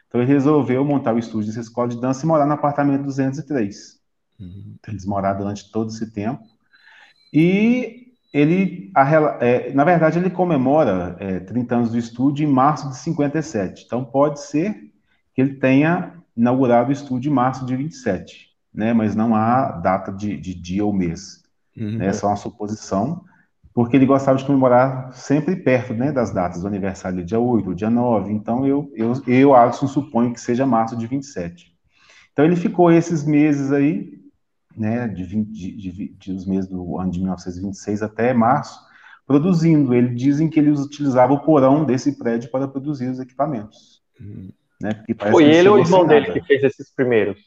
Então 0.08 0.20
ele 0.20 0.32
resolveu 0.32 0.84
montar 0.84 1.14
o 1.14 1.18
estúdio 1.18 1.48
dessa 1.48 1.60
escola 1.60 1.88
de 1.88 2.00
dança 2.00 2.24
e 2.24 2.28
morar 2.28 2.46
no 2.46 2.52
apartamento 2.52 3.04
203. 3.04 4.00
Uhum. 4.40 4.76
Eles 4.88 5.04
moraram 5.04 5.38
durante 5.38 5.70
todo 5.70 5.90
esse 5.90 6.10
tempo. 6.10 6.42
E 7.32 8.09
ele, 8.32 8.90
a, 8.94 9.04
é, 9.40 9.72
na 9.72 9.84
verdade, 9.84 10.18
ele 10.18 10.30
comemora 10.30 11.16
é, 11.18 11.40
30 11.40 11.74
anos 11.74 11.90
do 11.90 11.98
estúdio 11.98 12.48
em 12.48 12.52
março 12.52 12.88
de 12.88 12.96
57. 12.96 13.84
Então, 13.86 14.04
pode 14.04 14.40
ser 14.40 14.92
que 15.34 15.40
ele 15.40 15.54
tenha 15.54 16.14
inaugurado 16.36 16.90
o 16.90 16.92
estúdio 16.92 17.30
em 17.30 17.34
março 17.34 17.66
de 17.66 17.74
27, 17.74 18.50
né? 18.72 18.92
mas 18.92 19.16
não 19.16 19.34
há 19.34 19.72
data 19.72 20.12
de, 20.12 20.36
de 20.36 20.54
dia 20.54 20.84
ou 20.84 20.92
mês. 20.92 21.42
Uhum. 21.76 21.98
Né? 21.98 22.06
Essa 22.06 22.26
é 22.26 22.28
uma 22.28 22.36
suposição, 22.36 23.24
porque 23.74 23.96
ele 23.96 24.06
gostava 24.06 24.38
de 24.38 24.44
comemorar 24.44 25.12
sempre 25.12 25.56
perto 25.56 25.92
né, 25.92 26.12
das 26.12 26.32
datas, 26.32 26.62
do 26.62 26.68
aniversário 26.68 27.24
dia 27.24 27.40
8, 27.40 27.74
dia 27.74 27.90
9. 27.90 28.32
Então, 28.32 28.64
eu, 28.64 28.92
eu, 28.94 29.12
eu, 29.26 29.54
Alisson, 29.54 29.88
suponho 29.88 30.32
que 30.32 30.40
seja 30.40 30.64
março 30.64 30.96
de 30.96 31.06
27. 31.06 31.74
Então, 32.32 32.44
ele 32.44 32.56
ficou 32.56 32.92
esses 32.92 33.24
meses 33.24 33.72
aí 33.72 34.19
né, 34.76 35.08
de, 35.08 35.24
20, 35.24 35.50
de, 35.50 35.72
de, 35.76 36.08
de, 36.08 36.32
os 36.32 36.46
meses 36.46 36.68
do 36.68 36.98
ano 36.98 37.10
de 37.10 37.18
1926 37.18 38.02
até 38.02 38.32
março, 38.32 38.80
produzindo. 39.26 39.94
Eles 39.94 40.16
dizem 40.16 40.48
que 40.48 40.58
eles 40.58 40.80
utilizavam 40.80 41.36
o 41.36 41.40
porão 41.40 41.84
desse 41.84 42.18
prédio 42.18 42.50
para 42.50 42.68
produzir 42.68 43.08
os 43.08 43.20
equipamentos. 43.20 44.02
Uhum. 44.20 44.50
Né, 44.80 45.04
Foi 45.30 45.44
ele 45.44 45.68
ou 45.68 45.76
o 45.76 45.80
irmão 45.80 46.06
dele 46.06 46.32
que 46.32 46.40
fez 46.42 46.62
esses 46.62 46.90
primeiros? 46.90 47.38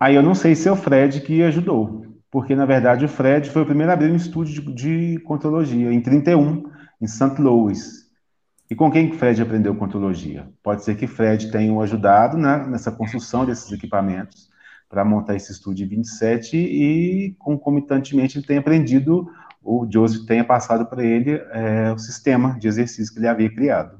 Aí 0.00 0.14
eu 0.14 0.22
não 0.22 0.34
sei 0.34 0.54
se 0.54 0.66
é 0.66 0.72
o 0.72 0.76
Fred 0.76 1.20
que 1.20 1.42
ajudou, 1.42 2.06
porque 2.30 2.56
na 2.56 2.64
verdade 2.64 3.04
o 3.04 3.08
Fred 3.08 3.50
foi 3.50 3.62
o 3.62 3.66
primeiro 3.66 3.90
a 3.90 3.94
abrir 3.94 4.10
um 4.10 4.16
estúdio 4.16 4.62
de, 4.62 4.72
de 4.72 5.20
contrologia, 5.20 5.92
em 5.92 6.00
31, 6.00 6.64
em 7.00 7.06
St. 7.06 7.40
Louis. 7.40 8.02
E 8.70 8.74
com 8.74 8.90
quem 8.90 9.10
que 9.10 9.18
Fred 9.18 9.42
aprendeu 9.42 9.74
contrologia? 9.74 10.48
Pode 10.62 10.82
ser 10.82 10.96
que 10.96 11.06
Fred 11.06 11.50
tenha 11.50 11.70
o 11.70 11.82
ajudado 11.82 12.38
né, 12.38 12.66
nessa 12.66 12.90
construção 12.90 13.44
desses 13.44 13.70
equipamentos, 13.70 14.48
para 14.92 15.06
montar 15.06 15.34
esse 15.34 15.50
estúdio 15.50 15.88
27 15.88 16.54
e 16.54 17.34
concomitantemente 17.38 18.36
ele 18.36 18.46
tem 18.46 18.58
aprendido, 18.58 19.26
o 19.64 19.88
Joseph 19.90 20.26
tenha 20.26 20.44
passado 20.44 20.84
para 20.84 21.02
ele 21.02 21.42
é, 21.50 21.90
o 21.90 21.98
sistema 21.98 22.58
de 22.58 22.68
exercício 22.68 23.10
que 23.10 23.18
ele 23.18 23.26
havia 23.26 23.50
criado. 23.50 23.98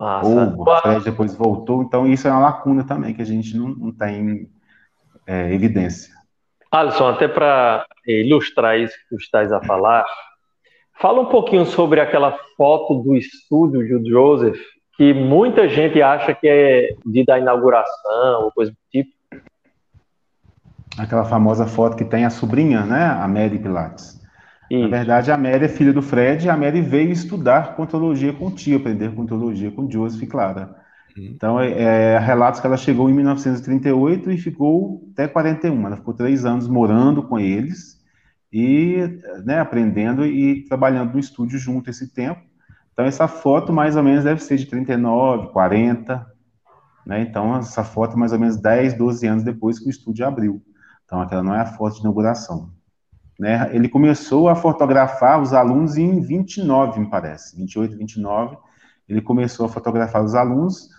Nossa. 0.00 0.28
Ou 0.28 0.62
o 0.62 0.80
Fred 0.80 1.04
depois 1.04 1.32
voltou, 1.36 1.80
então 1.84 2.08
isso 2.08 2.26
é 2.26 2.32
uma 2.32 2.40
lacuna 2.40 2.82
também 2.82 3.14
que 3.14 3.22
a 3.22 3.24
gente 3.24 3.56
não, 3.56 3.68
não 3.68 3.92
tem 3.92 4.50
é, 5.28 5.54
evidência. 5.54 6.12
Alisson, 6.72 7.06
até 7.06 7.28
para 7.28 7.86
ilustrar 8.04 8.80
isso 8.80 8.94
que 8.94 9.14
tu 9.14 9.22
estás 9.22 9.52
a 9.52 9.62
falar, 9.62 10.04
fala 11.00 11.20
um 11.20 11.26
pouquinho 11.26 11.64
sobre 11.64 12.00
aquela 12.00 12.36
foto 12.56 12.96
do 12.96 13.14
estúdio 13.14 14.02
de 14.02 14.10
Joseph, 14.10 14.58
que 14.96 15.14
muita 15.14 15.68
gente 15.68 16.02
acha 16.02 16.34
que 16.34 16.48
é 16.48 16.88
de 17.06 17.24
da 17.24 17.38
inauguração 17.38 18.42
ou 18.42 18.50
coisa 18.50 18.72
do 18.72 18.78
tipo, 18.90 19.15
Aquela 20.98 21.24
famosa 21.24 21.66
foto 21.66 21.96
que 21.96 22.04
tem 22.04 22.24
a 22.24 22.30
sobrinha, 22.30 22.84
né? 22.84 23.04
A 23.04 23.28
Mary 23.28 23.58
Pilates. 23.58 24.20
Isso. 24.70 24.82
Na 24.82 24.88
verdade, 24.88 25.30
a 25.30 25.36
Mary 25.36 25.64
é 25.64 25.68
filha 25.68 25.92
do 25.92 26.02
Fred 26.02 26.46
e 26.46 26.50
a 26.50 26.56
Mary 26.56 26.80
veio 26.80 27.12
estudar 27.12 27.76
contologia 27.76 28.32
com 28.32 28.46
o 28.46 28.50
tio, 28.50 28.78
aprender 28.78 29.14
contologia 29.14 29.70
com 29.70 29.90
Joseph 29.90 30.22
e 30.22 30.26
Clara. 30.26 30.74
Uhum. 31.16 31.24
Então, 31.24 31.60
é, 31.60 31.70
é, 31.70 32.18
relatos 32.18 32.60
que 32.60 32.66
ela 32.66 32.76
chegou 32.76 33.08
em 33.08 33.14
1938 33.14 34.30
e 34.32 34.38
ficou 34.38 35.08
até 35.12 35.28
41. 35.28 35.86
Ela 35.86 35.96
ficou 35.96 36.14
três 36.14 36.44
anos 36.44 36.66
morando 36.66 37.22
com 37.22 37.38
eles 37.38 37.96
e 38.52 38.96
né, 39.44 39.60
aprendendo 39.60 40.26
e 40.26 40.64
trabalhando 40.64 41.12
no 41.12 41.20
estúdio 41.20 41.58
junto 41.58 41.90
esse 41.90 42.12
tempo. 42.12 42.40
Então, 42.92 43.04
essa 43.04 43.28
foto 43.28 43.72
mais 43.72 43.94
ou 43.94 44.02
menos 44.02 44.24
deve 44.24 44.42
ser 44.42 44.56
de 44.56 44.66
39, 44.66 45.48
40. 45.52 46.26
Né? 47.06 47.20
Então, 47.20 47.56
essa 47.56 47.84
foto 47.84 48.18
mais 48.18 48.32
ou 48.32 48.38
menos 48.38 48.56
10, 48.56 48.94
12 48.94 49.26
anos 49.26 49.44
depois 49.44 49.78
que 49.78 49.86
o 49.86 49.90
estúdio 49.90 50.26
abriu. 50.26 50.62
Então, 51.06 51.22
aquela 51.22 51.42
não 51.42 51.54
é 51.54 51.60
a 51.60 51.66
foto 51.66 51.94
de 51.94 52.00
inauguração. 52.00 52.70
Né? 53.38 53.70
Ele 53.72 53.88
começou 53.88 54.48
a 54.48 54.54
fotografar 54.54 55.40
os 55.40 55.54
alunos 55.54 55.96
em 55.96 56.20
29, 56.20 57.00
me 57.00 57.08
parece, 57.08 57.56
28, 57.56 57.96
29. 57.96 58.56
Ele 59.08 59.22
começou 59.22 59.66
a 59.66 59.68
fotografar 59.68 60.22
os 60.22 60.34
alunos 60.34 60.90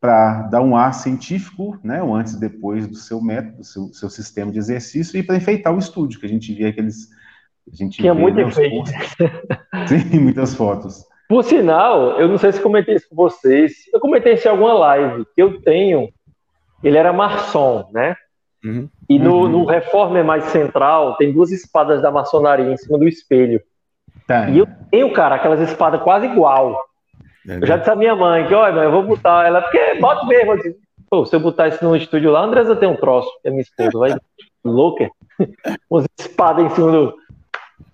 para 0.00 0.42
dar 0.42 0.62
um 0.62 0.76
ar 0.76 0.94
científico, 0.94 1.78
né, 1.82 2.00
o 2.00 2.14
antes 2.14 2.34
e 2.34 2.40
depois 2.40 2.86
do 2.86 2.94
seu 2.94 3.20
método, 3.20 3.56
do 3.56 3.64
seu, 3.64 3.92
seu 3.92 4.08
sistema 4.08 4.52
de 4.52 4.58
exercício 4.58 5.18
e 5.18 5.24
para 5.24 5.36
enfeitar 5.36 5.74
o 5.74 5.78
estúdio, 5.78 6.20
que 6.20 6.26
a 6.26 6.28
gente 6.28 6.54
via 6.54 6.68
aqueles. 6.68 7.08
A 7.70 7.76
gente 7.76 7.98
Tinha 7.98 8.14
muito 8.14 8.36
né, 8.36 8.44
efeito. 8.44 8.90
Sim, 9.88 10.20
muitas 10.20 10.54
fotos. 10.54 11.04
Por 11.28 11.44
sinal, 11.44 12.18
eu 12.18 12.28
não 12.28 12.38
sei 12.38 12.52
se 12.52 12.60
comentei 12.62 12.94
isso 12.94 13.08
com 13.10 13.16
vocês, 13.16 13.72
eu 13.92 14.00
comentei 14.00 14.34
isso 14.34 14.46
em 14.46 14.50
alguma 14.50 14.72
live, 14.72 15.26
que 15.34 15.42
eu 15.42 15.60
tenho, 15.60 16.08
ele 16.82 16.96
era 16.96 17.12
maçom, 17.12 17.90
né? 17.92 18.16
Uhum. 18.64 18.88
E 19.08 19.18
no, 19.18 19.42
uhum. 19.42 19.48
no 19.48 19.64
Reformer 19.64 20.24
mais 20.24 20.44
central, 20.44 21.16
tem 21.16 21.32
duas 21.32 21.50
espadas 21.50 22.02
da 22.02 22.10
maçonaria 22.10 22.70
em 22.70 22.76
cima 22.76 22.98
do 22.98 23.06
espelho. 23.06 23.60
Tá. 24.26 24.50
E 24.50 24.58
eu 24.58 24.68
tenho, 24.90 25.12
cara, 25.12 25.36
aquelas 25.36 25.60
espadas 25.60 26.02
quase 26.02 26.26
igual. 26.26 26.84
É 27.48 27.56
eu 27.56 27.66
já 27.66 27.76
disse 27.76 27.90
à 27.90 27.96
minha 27.96 28.14
mãe 28.14 28.46
que, 28.46 28.54
olha, 28.54 28.80
eu 28.80 28.90
vou 28.90 29.02
botar 29.02 29.46
ela, 29.46 29.62
porque 29.62 29.94
bota 30.00 30.26
mesmo. 30.26 30.52
Assim, 30.52 30.74
Pô, 31.10 31.24
se 31.24 31.34
eu 31.34 31.40
botar 31.40 31.68
isso 31.68 31.82
no 31.82 31.96
estúdio 31.96 32.30
lá, 32.30 32.40
a 32.40 32.44
Andresa 32.44 32.76
tem 32.76 32.88
um 32.88 32.96
troço, 32.96 33.30
que 33.40 33.48
é 33.48 33.50
minha 33.50 33.62
esposa, 33.62 33.98
vai 33.98 34.16
louca. 34.64 35.08
Umas 35.90 36.06
espadas 36.18 36.66
em 36.66 36.70
cima 36.74 36.92
do. 36.92 37.14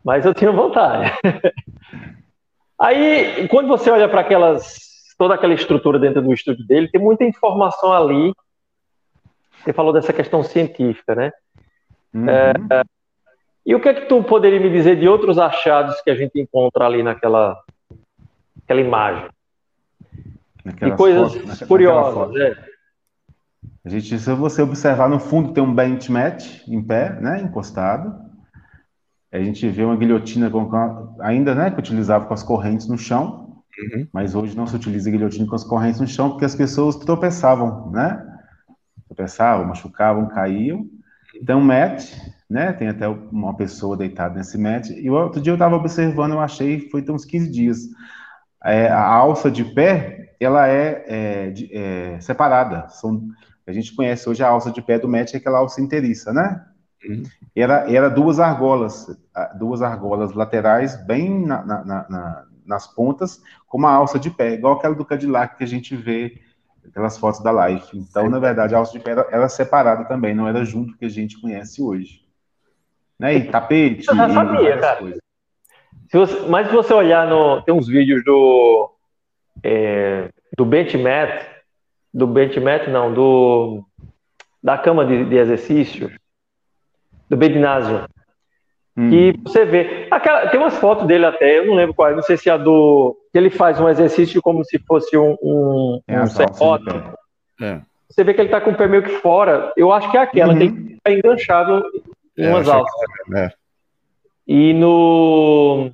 Mas 0.05 0.27
eu 0.27 0.35
tinha 0.35 0.51
vontade. 0.51 1.12
Aí, 2.79 3.47
quando 3.49 3.69
você 3.69 3.91
olha 3.91 4.09
para 4.09 4.23
aquelas. 4.23 4.79
toda 5.17 5.35
aquela 5.35 5.55
estrutura 5.55 5.99
dentro 5.99 6.21
do 6.21 6.33
estúdio 6.33 6.67
dele, 6.67 6.91
tem 6.91 7.01
muita 7.01 7.25
informação 7.25 7.93
ali 7.93 8.33
você 9.65 9.73
falou 9.73 9.93
dessa 9.93 10.12
questão 10.12 10.43
científica, 10.43 11.15
né? 11.15 11.33
Uhum. 12.12 12.29
É, 12.29 12.85
e 13.67 13.75
o 13.75 13.81
que 13.81 13.89
é 13.89 13.95
que 13.95 14.07
tu 14.07 14.23
poderia 14.23 14.61
me 14.61 14.71
dizer 14.71 14.97
de 14.97 15.09
outros 15.09 15.39
achados 15.39 16.01
que 16.03 16.11
a 16.11 16.15
gente 16.15 16.39
encontra 16.39 16.85
ali 16.85 17.03
naquela 17.03 17.59
aquela 18.62 18.81
imagem? 18.81 19.29
Naquelas 20.65 20.95
e 20.95 20.97
coisas 20.97 21.35
fotos, 21.35 21.62
curiosas, 21.69 22.33
né? 22.33 22.57
A 23.85 23.89
gente, 23.89 24.19
se 24.19 24.33
você 24.33 24.62
observar 24.62 25.09
no 25.09 25.19
fundo, 25.19 25.53
tem 25.53 25.62
um 25.62 25.75
benchmat 25.75 26.62
em 26.67 26.83
pé, 26.83 27.21
né, 27.21 27.41
encostado. 27.43 28.15
A 29.31 29.39
gente 29.39 29.69
vê 29.69 29.85
uma 29.85 29.97
guilhotina 29.97 30.49
com, 30.49 31.17
ainda, 31.21 31.55
né, 31.55 31.71
que 31.71 31.79
utilizava 31.79 32.25
com 32.25 32.33
as 32.33 32.43
correntes 32.43 32.89
no 32.89 32.97
chão, 32.97 33.62
uhum. 33.79 34.07
mas 34.12 34.35
hoje 34.35 34.57
não 34.57 34.67
se 34.67 34.77
utiliza 34.77 35.11
guilhotina 35.11 35.47
com 35.47 35.55
as 35.55 35.65
correntes 35.65 36.01
no 36.01 36.07
chão 36.07 36.31
porque 36.31 36.47
as 36.47 36.55
pessoas 36.55 36.97
tropeçavam, 36.97 37.91
né? 37.91 38.34
Tropeçavam, 39.07 39.66
machucavam, 39.66 40.28
caíam. 40.28 40.86
Então, 41.34 41.61
mat, 41.61 42.05
né? 42.48 42.72
Tem 42.72 42.88
até 42.88 43.09
uma 43.09 43.57
pessoa 43.57 43.96
deitada 43.96 44.36
nesse 44.36 44.57
mat. 44.59 44.88
E 44.90 45.11
outro 45.11 45.40
dia 45.40 45.52
eu 45.52 45.57
estava 45.57 45.76
observando, 45.76 46.32
eu 46.32 46.40
achei, 46.40 46.88
foi 46.90 47.02
tem 47.02 47.14
uns 47.14 47.24
15 47.24 47.50
dias. 47.50 47.78
É, 48.64 48.88
a 48.88 49.05
alça 49.05 49.50
de 49.50 49.64
pé, 49.64 50.34
ela 50.40 50.68
é, 50.68 51.05
é, 51.07 51.55
é, 51.72 52.20
separada. 52.20 52.88
São, 52.88 53.28
a 53.66 53.72
gente 53.72 53.94
conhece 53.94 54.28
hoje 54.28 54.42
a 54.42 54.48
alça 54.48 54.70
de 54.70 54.80
pé 54.80 54.98
do 54.98 55.09
mat, 55.09 55.34
é 55.34 55.36
aquela 55.36 55.59
alça 55.59 55.80
inteiriça, 55.80 56.32
né? 56.32 56.64
Uhum. 57.07 57.22
Era, 57.55 57.90
era 57.92 58.09
duas 58.09 58.40
argolas, 58.40 59.07
duas 59.59 59.82
argolas 59.82 60.32
laterais, 60.32 60.96
bem 61.05 61.46
na, 61.46 61.64
na, 61.64 61.84
na, 61.84 62.44
nas 62.64 62.86
pontas, 62.86 63.40
com 63.66 63.78
uma 63.78 63.92
alça 63.92 64.18
de 64.18 64.30
pé, 64.30 64.55
igual 64.55 64.74
aquela 64.74 64.94
do 64.94 65.05
Cadillac 65.05 65.59
que 65.59 65.64
a 65.64 65.68
gente 65.68 65.94
vê 65.94 66.40
aquelas 66.89 67.18
fotos 67.18 67.43
da 67.43 67.51
live. 67.51 67.85
Então, 67.95 68.28
na 68.28 68.39
verdade, 68.39 68.74
a 68.74 68.78
alça 68.78 68.93
de 68.93 69.01
pé 69.01 69.12
era, 69.12 69.26
era 69.30 69.49
separada 69.49 70.05
também, 70.05 70.35
não 70.35 70.49
era 70.49 70.64
junto 70.64 70.97
que 70.97 71.05
a 71.05 71.09
gente 71.09 71.41
conhece 71.41 71.82
hoje. 71.82 72.22
Né? 73.18 73.37
E 73.37 73.51
tapete. 73.51 74.09
Eu 74.09 74.16
já 74.16 74.28
sabia, 74.28 74.78
cara. 74.78 74.97
Coisas. 74.97 75.20
Se 76.11 76.18
você, 76.18 76.49
mas 76.49 76.68
se 76.68 76.72
você 76.72 76.93
olhar 76.93 77.26
no. 77.26 77.62
Tem 77.62 77.74
uns 77.74 77.89
vídeos 77.89 78.24
do. 78.24 78.91
É, 79.62 80.28
do 80.57 80.64
benchmat. 80.64 81.47
Do 82.12 82.26
benchmat, 82.26 82.89
não, 82.89 83.12
do. 83.12 83.85
Da 84.62 84.78
cama 84.78 85.05
de, 85.05 85.24
de 85.24 85.37
exercício. 85.37 86.11
Do 87.28 87.37
Bednásio. 87.37 88.07
Hum. 88.97 89.11
E 89.12 89.32
você 89.42 89.64
vê. 89.64 90.07
Aquela, 90.11 90.49
tem 90.49 90.61
umas 90.61 90.78
fotos 90.78 91.07
dele 91.07 91.26
até, 91.26 91.59
eu 91.59 91.66
não 91.66 91.74
lembro 91.74 91.95
qual, 91.95 92.14
não 92.14 92.22
sei 92.22 92.36
se 92.36 92.49
é 92.49 92.53
a 92.53 92.57
do. 92.57 93.16
que 93.32 93.38
ele 93.38 93.51
faz 93.51 93.80
um 93.80 93.88
exercício 93.88 94.40
como 94.40 94.64
se 94.64 94.78
fosse 94.78 95.16
um. 95.16 95.36
um, 95.42 96.01
é 96.07 96.20
um 96.20 97.64
é. 97.64 97.80
Você 98.09 98.22
vê 98.22 98.32
que 98.32 98.40
ele 98.40 98.51
tá 98.51 98.61
com 98.61 98.70
o 98.70 98.76
pé 98.76 98.86
meio 98.86 99.03
que 99.03 99.16
fora. 99.16 99.72
Eu 99.76 99.92
acho 99.92 100.09
que 100.11 100.16
é 100.16 100.20
aquela, 100.20 100.53
uhum. 100.53 100.59
tem 100.59 100.72
que 100.72 100.99
enganchado 101.11 101.82
em 102.38 102.45
é, 102.45 102.49
umas 102.49 102.68
alças. 102.68 102.95
É. 103.34 103.51
E 104.47 104.72
no. 104.72 105.90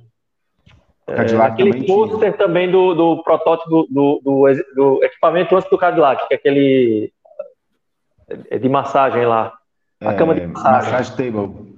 Cadillac 1.07 1.53
aquele 1.53 1.85
pôster 1.85 2.37
também 2.37 2.71
do, 2.71 2.93
do 2.93 3.23
protótipo 3.23 3.69
do, 3.89 4.21
do, 4.23 4.47
do, 4.75 5.03
equipamento 5.03 5.55
antes 5.55 5.69
do 5.69 5.77
Cadillac, 5.77 6.25
que 6.27 6.33
é 6.33 6.37
aquele 6.37 7.11
é 8.49 8.57
de 8.57 8.69
massagem 8.69 9.25
lá. 9.25 9.51
A 9.99 10.13
cama 10.13 10.35
de 10.35 10.47
massagem. 10.47 10.91
Massage 10.91 11.17
table. 11.17 11.70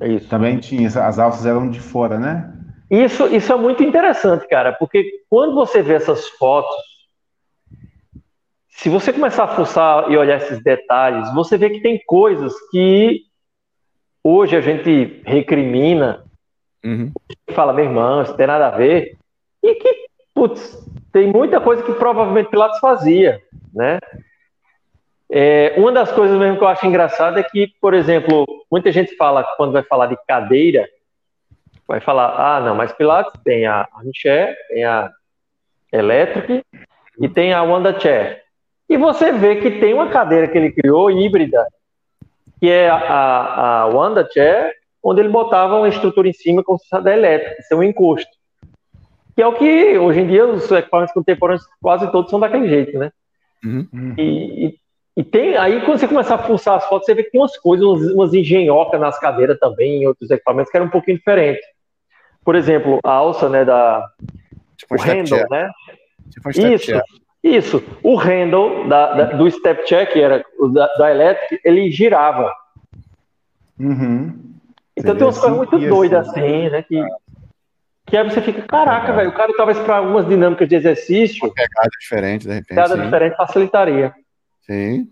É 0.00 0.08
isso. 0.08 0.28
Também 0.28 0.58
tinha, 0.58 0.88
as 0.88 1.18
alças 1.18 1.44
eram 1.46 1.70
de 1.70 1.80
fora, 1.80 2.18
né? 2.18 2.52
Isso, 2.90 3.26
isso 3.28 3.52
é 3.52 3.56
muito 3.56 3.82
interessante, 3.82 4.48
cara, 4.48 4.72
porque 4.72 5.22
quando 5.28 5.54
você 5.54 5.80
vê 5.80 5.94
essas 5.94 6.28
fotos, 6.30 6.74
se 8.68 8.88
você 8.88 9.12
começar 9.12 9.44
a 9.44 9.48
forçar 9.54 10.10
e 10.10 10.16
olhar 10.16 10.38
esses 10.38 10.60
detalhes, 10.62 11.32
você 11.34 11.56
vê 11.56 11.70
que 11.70 11.80
tem 11.80 12.02
coisas 12.04 12.52
que 12.70 13.20
hoje 14.24 14.56
a 14.56 14.60
gente 14.60 15.22
recrimina, 15.24 16.24
uhum. 16.84 17.12
fala, 17.50 17.72
meu 17.72 17.84
irmão, 17.84 18.22
isso 18.22 18.34
tem 18.34 18.46
nada 18.46 18.68
a 18.68 18.70
ver, 18.70 19.16
e 19.62 19.74
que, 19.74 20.06
putz, 20.34 20.82
tem 21.12 21.30
muita 21.30 21.60
coisa 21.60 21.82
que 21.82 21.92
provavelmente 21.92 22.50
Pilatos 22.50 22.78
fazia, 22.80 23.40
né? 23.72 23.98
É, 25.32 25.74
uma 25.76 25.92
das 25.92 26.10
coisas 26.10 26.36
mesmo 26.36 26.58
que 26.58 26.64
eu 26.64 26.68
acho 26.68 26.84
engraçado 26.86 27.38
é 27.38 27.42
que, 27.42 27.72
por 27.80 27.94
exemplo, 27.94 28.44
muita 28.70 28.90
gente 28.90 29.14
fala, 29.16 29.44
quando 29.56 29.72
vai 29.72 29.82
falar 29.84 30.06
de 30.06 30.16
cadeira, 30.26 30.88
vai 31.86 32.00
falar, 32.00 32.34
ah, 32.36 32.60
não, 32.60 32.74
mas 32.74 32.92
Pilates 32.92 33.32
tem 33.44 33.64
a 33.64 33.88
armchair, 33.94 34.56
tem 34.68 34.84
a 34.84 35.10
electric 35.92 36.64
e 37.20 37.28
tem 37.28 37.52
a 37.52 37.62
Wanda 37.62 37.98
Chair. 37.98 38.42
E 38.88 38.96
você 38.96 39.30
vê 39.30 39.56
que 39.56 39.78
tem 39.78 39.94
uma 39.94 40.08
cadeira 40.08 40.48
que 40.48 40.58
ele 40.58 40.72
criou, 40.72 41.10
híbrida, 41.10 41.64
que 42.58 42.68
é 42.68 42.88
a, 42.88 43.82
a 43.82 43.86
Wanda 43.86 44.28
Chair, 44.32 44.72
onde 45.02 45.20
ele 45.20 45.28
botava 45.28 45.76
uma 45.76 45.88
estrutura 45.88 46.28
em 46.28 46.32
cima 46.32 46.62
como 46.62 46.78
se 46.78 46.88
fosse 46.88 47.04
da 47.04 47.12
elétrica, 47.12 47.60
isso 47.60 47.72
é 47.72 47.76
um 47.76 47.82
encosto. 47.84 48.30
Que 49.34 49.42
é 49.42 49.46
o 49.46 49.54
que, 49.54 49.96
hoje 49.96 50.20
em 50.20 50.26
dia, 50.26 50.44
os 50.44 50.70
equipamentos 50.70 51.14
contemporâneos 51.14 51.64
quase 51.80 52.10
todos 52.10 52.30
são 52.30 52.40
daquele 52.40 52.68
jeito, 52.68 52.98
né? 52.98 53.12
Uhum. 53.64 54.14
E, 54.18 54.66
e, 54.66 54.74
e, 55.16 55.24
tem, 55.24 55.56
aí 55.56 55.80
quando 55.84 55.98
você 55.98 56.08
começa 56.08 56.34
a 56.34 56.38
pulsar 56.38 56.76
as 56.76 56.86
fotos, 56.86 57.06
você 57.06 57.14
vê 57.14 57.24
que 57.24 57.30
tem 57.30 57.40
umas 57.40 57.56
coisas, 57.56 57.84
umas, 57.84 58.12
umas 58.12 58.34
engenhocas 58.34 59.00
nas 59.00 59.18
cadeiras 59.18 59.58
também, 59.58 60.02
em 60.02 60.06
outros 60.06 60.30
equipamentos, 60.30 60.70
que 60.70 60.76
eram 60.76 60.86
um 60.86 60.90
pouquinho 60.90 61.18
diferentes. 61.18 61.64
Por 62.44 62.54
exemplo, 62.54 62.98
a 63.04 63.10
alça, 63.10 63.48
né, 63.48 63.64
da... 63.64 64.06
Tipo 64.76 64.94
o 64.94 65.00
handle, 65.00 65.46
né? 65.50 65.70
Tipo 66.30 66.50
Isso. 66.50 66.92
Isso. 67.42 67.82
O 68.02 68.16
handle 68.16 68.88
da, 68.88 69.12
da, 69.14 69.24
do 69.36 69.50
step 69.50 69.84
check, 69.84 70.12
que 70.12 70.20
era 70.20 70.44
da, 70.72 70.86
da 70.94 71.10
elétrica, 71.10 71.58
ele 71.64 71.90
girava. 71.90 72.52
Uhum. 73.78 74.50
Então 74.96 75.14
Seria 75.14 75.14
tem 75.14 75.26
umas 75.26 75.38
assim, 75.38 75.40
coisas 75.40 75.56
muito 75.56 75.88
doidas 75.88 76.28
assim, 76.28 76.40
assim, 76.40 76.70
né? 76.70 76.82
Que, 76.82 77.02
que 78.06 78.16
aí 78.16 78.24
você 78.24 78.42
fica, 78.42 78.62
caraca, 78.62 79.12
velho, 79.12 79.30
o 79.30 79.34
cara 79.34 79.52
talvez 79.56 79.78
para 79.78 79.96
algumas 79.96 80.26
dinâmicas 80.28 80.68
de 80.68 80.76
exercício. 80.76 81.46
Uma 81.46 81.54
pegada 81.54 81.88
diferente, 81.98 82.42
de 82.46 82.52
repente. 82.52 82.68
Pegada 82.68 82.96
sim. 82.96 83.02
diferente 83.02 83.36
facilitaria. 83.36 84.14
Sim. 84.60 85.10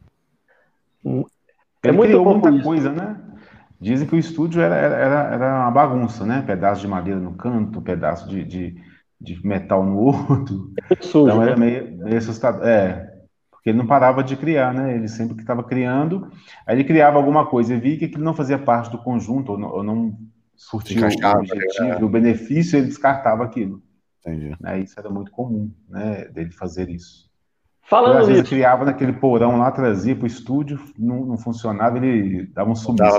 É 1.05 1.89
Ele 1.89 1.97
muito 1.97 2.25
muita 2.25 2.51
isso. 2.51 2.65
coisa, 2.65 2.93
né? 2.93 3.21
Dizem 3.81 4.09
que 4.09 4.15
o 4.15 4.19
estúdio 4.19 4.61
era, 4.61 4.75
era, 4.75 5.35
era 5.35 5.61
uma 5.63 5.71
bagunça, 5.71 6.27
né? 6.27 6.43
Pedaço 6.43 6.81
de 6.81 6.89
madeira 6.89 7.21
no 7.21 7.35
canto, 7.35 7.81
pedaço 7.81 8.29
de, 8.29 8.45
de 8.45 8.89
de 9.21 9.45
metal 9.45 9.85
no 9.85 9.99
outro. 9.99 10.73
É 10.91 11.03
sujo, 11.03 11.29
então 11.29 11.43
era 11.43 11.57
né? 11.57 11.67
meio, 11.67 11.99
meio 11.99 12.19
assustador. 12.19 12.67
É, 12.67 13.19
porque 13.51 13.71
ele 13.71 13.79
não 13.79 13.87
parava 13.87 14.23
de 14.23 14.37
criar, 14.37 14.73
né? 14.73 14.95
Ele 14.95 15.09
sempre 15.09 15.35
que 15.35 15.41
estava 15.41 15.65
criando, 15.65 16.31
aí 16.67 16.77
ele 16.77 16.85
criava 16.85 17.17
alguma 17.17 17.47
coisa 17.47 17.75
e 17.75 17.81
via 17.81 17.99
que 17.99 18.05
aquilo 18.05 18.25
não 18.25 18.35
fazia 18.35 18.59
parte 18.59 18.91
do 18.91 18.99
conjunto, 18.99 19.53
ou 19.53 19.59
não, 19.59 19.69
ou 19.69 19.83
não 19.83 20.19
surtia 20.55 21.01
o 21.03 21.39
objetivo, 21.39 21.85
é. 21.85 22.05
o 22.05 22.09
benefício, 22.09 22.79
ele 22.79 22.87
descartava 22.87 23.45
aquilo. 23.45 23.83
Entendi. 24.21 24.57
Né? 24.61 24.81
Isso 24.81 24.99
era 24.99 25.11
muito 25.11 25.31
comum, 25.31 25.73
né? 25.89 26.27
Dele 26.27 26.53
fazer 26.53 26.89
isso. 26.89 27.28
Falando 27.89 28.19
às 28.19 28.29
vezes 28.29 28.47
criava 28.47 28.85
naquele 28.85 29.15
porão 29.15 29.57
lá, 29.57 29.71
trazia 29.71 30.15
para 30.15 30.25
o 30.25 30.27
estúdio, 30.27 30.79
não, 30.99 31.25
não, 31.25 31.39
funcionava, 31.39 31.97
ele 31.97 32.45
dava 32.49 32.71
um 32.71 32.75
sumiço 32.75 33.19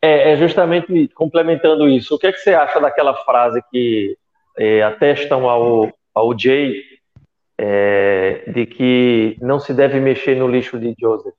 É, 0.00 0.32
é 0.32 0.36
justamente 0.36 1.08
complementando 1.08 1.88
isso. 1.88 2.14
O 2.14 2.18
que, 2.18 2.28
é 2.28 2.32
que 2.32 2.38
você 2.38 2.54
acha 2.54 2.78
daquela 2.78 3.14
frase 3.24 3.60
que 3.68 4.16
é, 4.56 4.80
atestam 4.84 5.48
ao, 5.48 5.92
ao 6.14 6.38
Jay 6.38 6.80
é, 7.58 8.44
de 8.52 8.64
que 8.64 9.36
não 9.40 9.58
se 9.58 9.74
deve 9.74 9.98
mexer 9.98 10.36
no 10.36 10.46
lixo 10.46 10.78
de 10.78 10.94
Joseph. 10.96 11.34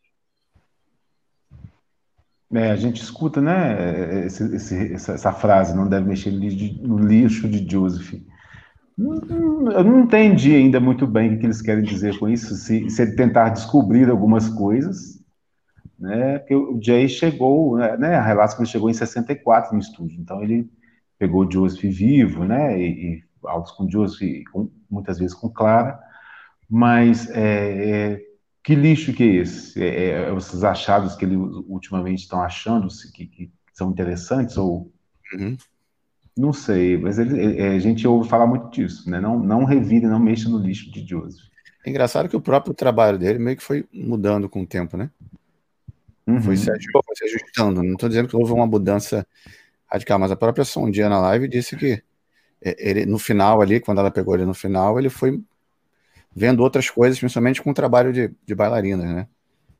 É, 2.54 2.70
a 2.70 2.76
gente 2.76 3.02
escuta, 3.02 3.40
né, 3.40 4.26
esse, 4.26 4.56
esse, 4.56 4.94
essa, 4.94 5.32
frase, 5.32 5.74
não 5.74 5.88
deve 5.88 6.06
mexer 6.06 6.32
no 6.32 6.98
lixo 6.98 7.48
de 7.48 7.66
Joseph. 7.66 8.22
Eu 9.04 9.84
não 9.84 10.02
entendi 10.02 10.56
ainda 10.56 10.80
muito 10.80 11.08
bem 11.08 11.36
o 11.36 11.40
que 11.40 11.46
eles 11.46 11.62
querem 11.62 11.84
dizer 11.84 12.18
com 12.20 12.30
isso, 12.30 12.56
se, 12.56 12.90
se 12.90 13.02
ele 13.02 13.16
tentar 13.16 13.50
descobrir 13.50 14.10
algumas 14.10 14.50
coisas, 14.50 15.22
né, 15.98 16.40
porque 16.40 16.56
o 16.56 16.80
Jay 16.82 17.08
chegou, 17.08 17.78
né, 17.78 17.98
né 17.98 18.16
a 18.16 18.22
relato 18.22 18.56
que 18.56 18.62
ele 18.62 18.70
chegou 18.70 18.90
em 18.90 18.94
64 18.94 19.74
no 19.74 19.80
estúdio, 19.80 20.20
então 20.20 20.44
ele 20.44 20.70
pegou 21.18 21.50
Joseph 21.50 21.84
vivo, 21.84 22.44
né, 22.44 22.80
e, 22.80 23.16
e 23.16 23.24
autos 23.44 23.72
com 23.72 23.90
Joseph, 23.90 24.44
com, 24.52 24.70
muitas 24.90 25.20
vezes 25.20 25.36
com 25.36 25.50
Clara, 25.50 26.00
mas 26.70 27.30
é, 27.32 28.14
é, 28.14 28.22
que 28.64 28.76
lixo 28.76 29.14
que 29.14 29.24
é 29.24 29.36
esse? 29.38 29.84
É, 29.84 29.88
é, 29.88 30.36
esses 30.36 30.64
achados 30.64 31.16
que 31.16 31.26
eles 31.26 31.38
ultimamente 31.68 32.20
estão 32.20 32.42
achando 32.42 32.88
que, 33.14 33.26
que 33.26 33.52
são 33.74 33.92
interessantes 33.92 34.58
ou 34.58 34.92
uhum. 35.34 35.58
Não 36.38 36.54
sei, 36.54 36.98
mas 36.98 37.20
ele, 37.20 37.60
é, 37.60 37.70
a 37.70 37.80
gente 37.80 38.08
ouve 38.08 38.30
falar 38.30 38.48
muito 38.48 38.70
disso, 38.70 39.10
né? 39.10 39.20
Não, 39.20 39.40
não 39.40 39.66
revire, 39.66 40.06
não 40.08 40.20
mexa 40.20 40.50
no 40.50 40.58
lixo 40.58 40.92
de 40.92 41.06
Joseph. 41.08 41.44
É 41.86 41.90
engraçado 41.90 42.30
que 42.30 42.36
o 42.36 42.42
próprio 42.42 42.74
trabalho 42.74 43.18
dele 43.18 43.40
meio 43.40 43.58
que 43.58 43.64
foi 43.64 43.86
mudando 43.92 44.48
com 44.48 44.62
o 44.62 44.68
tempo, 44.68 44.96
né? 44.96 45.10
Uhum. 46.28 46.42
Foi, 46.42 46.56
se 46.56 46.72
ajustando, 46.72 47.04
foi 47.06 47.16
se 47.16 47.26
ajustando. 47.26 47.84
Não 47.84 47.94
estou 47.94 48.08
dizendo 48.08 48.28
que 48.28 48.36
houve 48.36 48.54
uma 48.54 48.68
mudança 48.68 49.26
radical, 49.86 50.20
mas 50.20 50.32
a 50.32 50.36
própria 50.36 50.64
Sondia 50.64 51.10
na 51.10 51.20
live 51.20 51.48
disse 51.48 51.76
que 51.76 52.02
é, 52.62 52.90
ele, 52.90 53.06
no 53.06 53.18
final 53.18 53.62
ali, 53.62 53.80
quando 53.80 54.00
ela 54.00 54.12
pegou 54.12 54.36
ele 54.36 54.46
no 54.46 54.54
final, 54.54 55.00
ele 55.00 55.10
foi 55.10 55.42
vendo 56.34 56.62
outras 56.62 56.90
coisas, 56.90 57.20
principalmente 57.20 57.62
com 57.62 57.72
o 57.72 57.74
trabalho 57.74 58.14
de, 58.14 58.32
de 58.46 58.56
bailarinas, 58.56 59.10
né? 59.10 59.28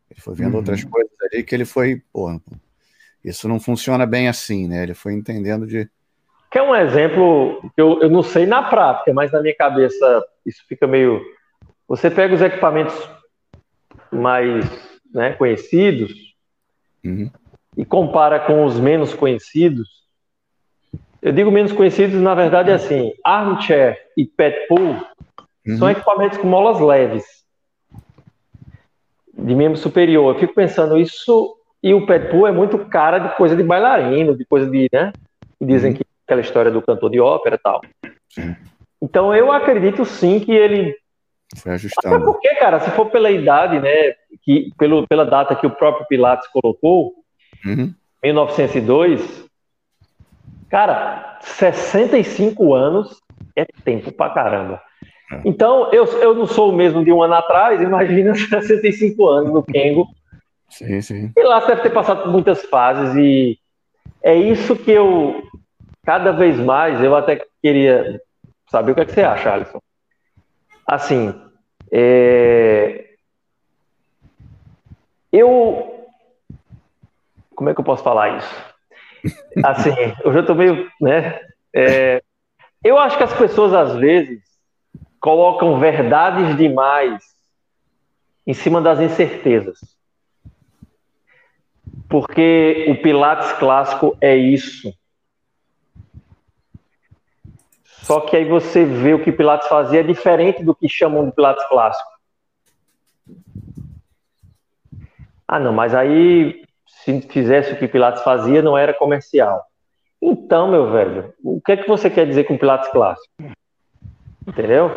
Ele 0.10 0.20
foi 0.20 0.36
vendo 0.36 0.52
uhum. 0.52 0.58
outras 0.58 0.84
coisas 0.84 1.12
ali 1.22 1.44
que 1.44 1.56
ele 1.56 1.64
foi, 1.64 2.02
pô, 2.12 2.42
isso 3.24 3.48
não 3.48 3.60
funciona 3.60 4.06
bem 4.06 4.28
assim, 4.28 4.68
né? 4.68 4.84
Ele 4.84 4.94
foi 4.94 5.14
entendendo 5.14 5.66
de. 5.66 5.90
Que 6.52 6.60
é 6.60 6.64
um 6.64 6.76
exemplo 6.76 7.62
que 7.76 7.82
eu, 7.82 8.02
eu 8.02 8.10
não 8.10 8.22
sei 8.22 8.46
na 8.46 8.62
prática, 8.62 9.14
mas 9.14 9.32
na 9.32 9.42
minha 9.42 9.56
cabeça 9.56 10.24
isso 10.46 10.64
fica 10.68 10.86
meio. 10.86 11.22
Você 11.88 12.10
pega 12.12 12.36
os 12.36 12.42
equipamentos 12.42 13.10
mais 14.12 14.66
né, 15.14 15.34
conhecidos 15.34 16.12
uhum. 17.04 17.32
e 17.78 17.86
compara 17.86 18.40
com 18.40 18.66
os 18.66 18.80
menos 18.80 19.14
conhecidos, 19.14 20.02
eu 21.22 21.32
digo 21.32 21.52
menos 21.52 21.72
conhecidos, 21.72 22.20
na 22.20 22.34
verdade, 22.34 22.72
é 22.72 22.74
assim: 22.74 23.14
armchair 23.24 23.98
e 24.18 24.26
pet 24.26 24.68
pool 24.68 24.98
uhum. 25.68 25.78
são 25.78 25.90
equipamentos 25.90 26.38
com 26.40 26.48
molas 26.48 26.80
leves, 26.80 27.24
de 29.34 29.54
membro 29.54 29.78
superior. 29.78 30.34
Eu 30.34 30.40
fico 30.40 30.56
pensando, 30.56 30.98
isso. 30.98 31.56
E 31.84 31.94
o 31.94 32.06
pet 32.06 32.30
pool 32.30 32.48
é 32.48 32.52
muito 32.52 32.78
cara 32.86 33.20
de 33.20 33.36
coisa 33.36 33.56
de 33.56 33.64
bailarino, 33.64 34.36
de 34.36 34.46
coisa 34.46 34.70
de. 34.70 34.90
né? 34.92 35.14
Dizem 35.60 35.92
uhum. 35.92 35.98
que 35.98 36.06
aquela 36.32 36.42
história 36.42 36.72
do 36.72 36.82
cantor 36.82 37.10
de 37.10 37.20
ópera 37.20 37.56
e 37.56 37.60
tal. 37.60 37.82
Sim. 38.30 38.56
Então 39.02 39.34
eu 39.36 39.52
acredito 39.52 40.06
sim 40.06 40.40
que 40.40 40.52
ele. 40.52 40.96
Foi 41.58 41.74
ajustando. 41.74 42.16
Até 42.16 42.26
porque, 42.26 42.56
cara, 42.56 42.80
se 42.80 42.90
for 42.92 43.08
pela 43.08 43.30
idade, 43.30 43.80
né? 43.80 44.14
Que, 44.44 44.72
pelo, 44.78 45.06
pela 45.08 45.26
data 45.26 45.56
que 45.56 45.68
o 45.68 45.72
próprio 45.72 46.08
Pilates 46.08 46.48
colocou, 46.48 47.14
uhum. 47.66 47.94
1902 48.24 49.50
Cara, 50.72 51.38
65 51.42 52.74
anos 52.74 53.22
é 53.58 53.66
tempo 53.84 54.10
pra 54.10 54.30
caramba. 54.30 54.82
É. 55.30 55.42
Então, 55.44 55.92
eu, 55.92 56.06
eu 56.22 56.34
não 56.34 56.48
sou 56.48 56.70
o 56.70 56.76
mesmo 56.76 57.04
de 57.04 57.12
um 57.12 57.22
ano 57.22 57.34
atrás, 57.34 57.82
imagina 57.82 58.34
65 58.34 59.28
anos 59.28 59.54
no 59.54 59.62
Kengo. 59.62 60.08
Sim, 60.70 61.02
sim. 61.02 61.32
E 61.36 61.44
lá 61.44 61.60
deve 61.60 61.82
ter 61.82 61.90
passado 61.90 62.24
por 62.24 62.32
muitas 62.32 62.64
fases 62.68 63.14
e 63.18 63.60
é 64.24 64.34
isso 64.34 64.78
que 64.78 64.92
eu, 64.92 65.44
cada 66.04 66.32
vez 66.32 66.58
mais, 66.60 67.02
eu 67.02 67.16
até 67.16 67.46
queria 67.62 68.22
saber 68.70 68.92
o 68.92 68.96
que, 68.96 69.02
é 69.02 69.06
que 69.06 69.12
você 69.12 69.22
acha, 69.22 69.54
Alisson. 69.54 69.82
Assim, 70.88 71.34
é... 71.92 73.16
eu. 75.32 76.10
Como 77.56 77.70
é 77.70 77.74
que 77.74 77.80
eu 77.80 77.86
posso 77.86 78.04
falar 78.04 78.38
isso? 78.38 78.74
Assim, 79.64 79.92
eu 80.24 80.34
já 80.34 80.44
tô 80.44 80.56
meio, 80.56 80.90
né? 81.00 81.40
É, 81.74 82.24
eu 82.84 82.98
acho 82.98 83.18
que 83.18 83.24
as 83.24 83.34
pessoas 83.34 83.74
às 83.74 83.96
vezes 83.96 84.42
colocam 85.20 85.80
verdades 85.80 86.58
demais 86.58 87.24
em 88.46 88.54
cima 88.54 88.82
das 88.82 89.00
incertezas. 89.00 89.80
Porque 92.10 92.88
o 92.90 93.02
Pilates 93.02 93.54
clássico 93.54 94.18
é 94.20 94.36
isso. 94.36 94.92
Só 98.12 98.20
que 98.20 98.36
aí 98.36 98.44
você 98.44 98.84
vê 98.84 99.14
o 99.14 99.24
que 99.24 99.32
Pilates 99.32 99.70
fazia 99.70 100.02
é 100.02 100.04
diferente 100.04 100.62
do 100.62 100.76
que 100.76 100.90
chamam 100.90 101.26
de 101.26 101.32
Pilates 101.32 101.66
clássico. 101.70 102.10
Ah, 105.48 105.58
não, 105.58 105.72
mas 105.72 105.96
aí 105.96 106.66
se 106.86 107.22
fizesse 107.22 107.72
o 107.72 107.78
que 107.78 107.88
Pilates 107.88 108.22
fazia, 108.22 108.62
não 108.62 108.78
era 108.78 108.94
comercial. 108.94 109.64
Então, 110.22 110.70
meu 110.70 110.92
velho, 110.92 111.34
o 111.42 111.62
que 111.62 111.72
é 111.72 111.78
que 111.78 111.88
você 111.88 112.10
quer 112.10 112.28
dizer 112.28 112.44
com 112.44 112.58
Pilates 112.58 112.92
clássico? 112.92 113.34
Entendeu? 114.46 114.92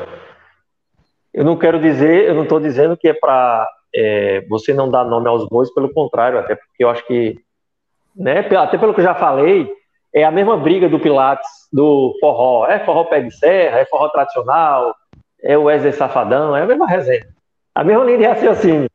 Eu 1.33 1.45
não 1.45 1.57
quero 1.57 1.79
dizer, 1.79 2.25
eu 2.25 2.35
não 2.35 2.43
estou 2.43 2.59
dizendo 2.59 2.97
que 2.97 3.07
é 3.07 3.15
para 3.15 3.65
é, 3.95 4.45
você 4.49 4.75
não 4.75 4.91
dar 4.91 5.05
nome 5.05 5.29
aos 5.29 5.49
bois, 5.49 5.73
pelo 5.73 5.95
contrário, 5.95 6.37
até 6.37 6.57
porque 6.57 6.83
eu 6.83 6.91
acho 6.91 7.07
que, 7.07 7.39
né, 8.17 8.41
até 8.41 8.77
pelo 8.77 8.93
que 8.93 8.99
eu 8.99 9.05
já 9.05 9.15
falei, 9.15 9.73
é 10.15 10.23
a 10.23 10.31
mesma 10.31 10.57
briga 10.57 10.89
do 10.89 11.01
Pilates, 11.01 11.51
do 11.73 12.15
forró. 12.21 12.67
É 12.67 12.79
forró 12.79 13.05
pé 13.05 13.21
de 13.21 13.37
serra, 13.37 13.81
é 13.81 13.85
forró 13.85 14.09
tradicional, 14.09 14.95
é 15.43 15.59
o 15.59 15.65
Wesley 15.65 15.93
Safadão, 15.93 16.57
é 16.57 16.63
a 16.63 16.67
mesma 16.67 16.87
resenha. 16.87 17.27
A 17.75 17.83
mesma 17.83 18.05
linha 18.05 18.19
de 18.19 18.25
raciocínio. 18.25 18.89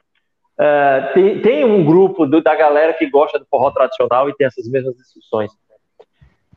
Uh, 0.57 1.13
tem, 1.13 1.41
tem, 1.41 1.65
um 1.65 1.85
grupo 1.85 2.25
do, 2.25 2.41
da 2.41 2.55
galera 2.55 2.93
que 2.93 3.09
gosta 3.09 3.37
do 3.37 3.45
forró 3.49 3.69
tradicional 3.71 4.29
e 4.29 4.35
tem 4.35 4.47
essas 4.47 4.67
mesmas 4.69 4.95
discussões. 4.95 5.51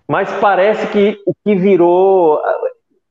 Mas 0.09 0.33
parece 0.41 0.87
que 0.89 1.21
o 1.27 1.35
que 1.35 1.55
virou. 1.57 2.41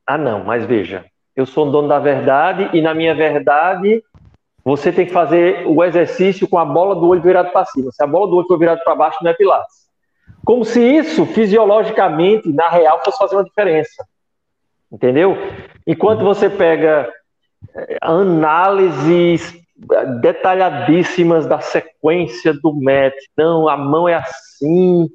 Ah, 0.06 0.18
não, 0.18 0.44
mas 0.44 0.64
veja, 0.64 1.04
eu 1.36 1.44
sou 1.44 1.70
dono 1.70 1.88
da 1.88 1.98
verdade 1.98 2.70
e 2.72 2.80
na 2.80 2.94
minha 2.94 3.14
verdade 3.14 4.02
você 4.64 4.92
tem 4.92 5.06
que 5.06 5.12
fazer 5.12 5.66
o 5.66 5.82
exercício 5.82 6.48
com 6.48 6.58
a 6.58 6.64
bola 6.64 6.94
do 6.94 7.08
olho 7.08 7.22
virado 7.22 7.50
para 7.50 7.64
cima. 7.66 7.90
Se 7.90 8.02
a 8.02 8.06
bola 8.06 8.28
do 8.28 8.36
olho 8.36 8.46
for 8.46 8.58
virada 8.58 8.80
para 8.84 8.94
baixo, 8.94 9.18
não 9.22 9.30
é 9.30 9.34
Pilates. 9.34 9.81
Como 10.44 10.64
se 10.64 10.80
isso, 10.80 11.24
fisiologicamente, 11.26 12.52
na 12.52 12.68
real, 12.68 13.00
fosse 13.04 13.18
fazer 13.18 13.36
uma 13.36 13.44
diferença. 13.44 14.06
Entendeu? 14.90 15.36
Enquanto 15.86 16.24
você 16.24 16.50
pega 16.50 17.10
eh, 17.74 17.98
análises 18.02 19.54
detalhadíssimas 20.20 21.46
da 21.46 21.60
sequência 21.60 22.52
do 22.52 22.74
MET, 22.74 23.16
não, 23.36 23.68
a 23.68 23.76
mão 23.76 24.08
é 24.08 24.14
assim, 24.14 25.08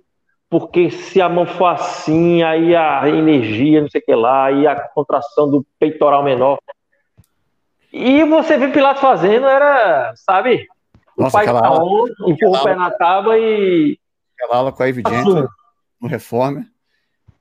porque 0.49 0.89
se 0.89 1.21
a 1.21 1.29
mão 1.29 1.45
for 1.45 1.67
assim, 1.67 2.43
aí 2.43 2.75
a 2.75 3.07
energia, 3.07 3.81
não 3.81 3.89
sei 3.89 4.01
o 4.01 4.05
que 4.05 4.15
lá, 4.15 4.45
aí 4.45 4.65
a 4.65 4.75
contração 4.75 5.49
do 5.49 5.65
peitoral 5.79 6.23
menor. 6.23 6.57
E 7.91 8.23
você 8.23 8.57
vê 8.57 8.67
Pilatos 8.69 9.01
fazendo, 9.01 9.47
era, 9.47 10.13
sabe, 10.15 10.67
Nossa, 11.17 11.29
o 11.29 11.31
pai 11.31 11.45
tá 11.45 11.71
on, 11.71 12.05
empurra 12.27 12.61
o 12.61 12.63
pé 12.63 12.75
na 12.75 12.91
tábua 12.91 13.37
e. 13.37 13.97
Aquela 14.37 14.57
aula 14.57 14.71
com 14.71 14.83
a 14.83 14.89
Evidente 14.89 15.29
assim. 15.29 15.47
no 15.99 16.07
Reforma, 16.07 16.65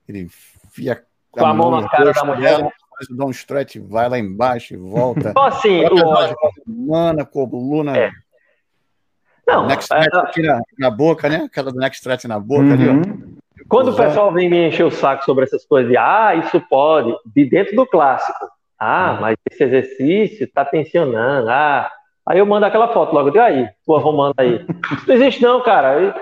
ele 0.09 0.23
enfia 0.23 1.05
com 1.31 1.45
a, 1.45 1.53
mão 1.53 1.71
na 1.71 1.89
cara 1.89 2.13
da 2.13 2.25
mulher. 2.25 2.57
Dela, 2.57 2.73
dá 3.11 3.25
um 3.27 3.31
stretch, 3.31 3.77
vai 3.77 4.09
lá 4.09 4.19
embaixo 4.19 4.75
e 4.75 4.77
volta. 4.77 5.31
Então, 5.31 5.43
assim, 5.45 5.85
lógico. 5.85 6.51
Mana, 6.67 7.25
coluna. 7.25 7.97
É. 7.97 8.11
Não, 9.47 9.67
next 9.67 9.93
é, 9.93 10.07
aqui 10.19 10.43
na, 10.43 10.61
na, 10.79 10.91
boca, 10.91 11.29
né? 11.29 11.45
Aquela 11.45 11.71
do 11.71 11.79
next 11.79 11.99
stretch 11.99 12.25
na 12.25 12.41
boca 12.41 12.65
uhum. 12.65 12.73
ali, 12.73 12.89
ó. 12.89 12.93
Uhum. 12.93 13.37
Quando 13.69 13.91
o 13.91 13.97
pessoal 13.97 14.33
vem 14.33 14.49
me 14.49 14.69
encher 14.69 14.85
o 14.85 14.91
saco 14.91 15.25
sobre 15.25 15.45
essas 15.45 15.65
coisas 15.65 15.91
de 15.91 15.97
ah, 15.97 16.35
isso 16.35 16.61
pode, 16.69 17.15
de 17.35 17.45
dentro 17.45 17.77
do 17.77 17.87
clássico. 17.87 18.47
Ah, 18.79 19.13
uhum. 19.13 19.21
mas 19.21 19.37
esse 19.51 19.63
exercício 19.63 20.51
tá 20.53 20.65
tensionando. 20.65 21.49
Ah, 21.49 21.91
aí 22.27 22.39
eu 22.39 22.47
mando 22.47 22.67
aquela 22.67 22.93
foto 22.93 23.15
logo, 23.15 23.31
de 23.31 23.39
aí, 23.39 23.69
tua 23.85 24.01
romana 24.01 24.35
aí. 24.39 24.67
Isso 24.93 25.05
não 25.07 25.15
existe, 25.15 25.43
não, 25.43 25.63
cara. 25.63 26.15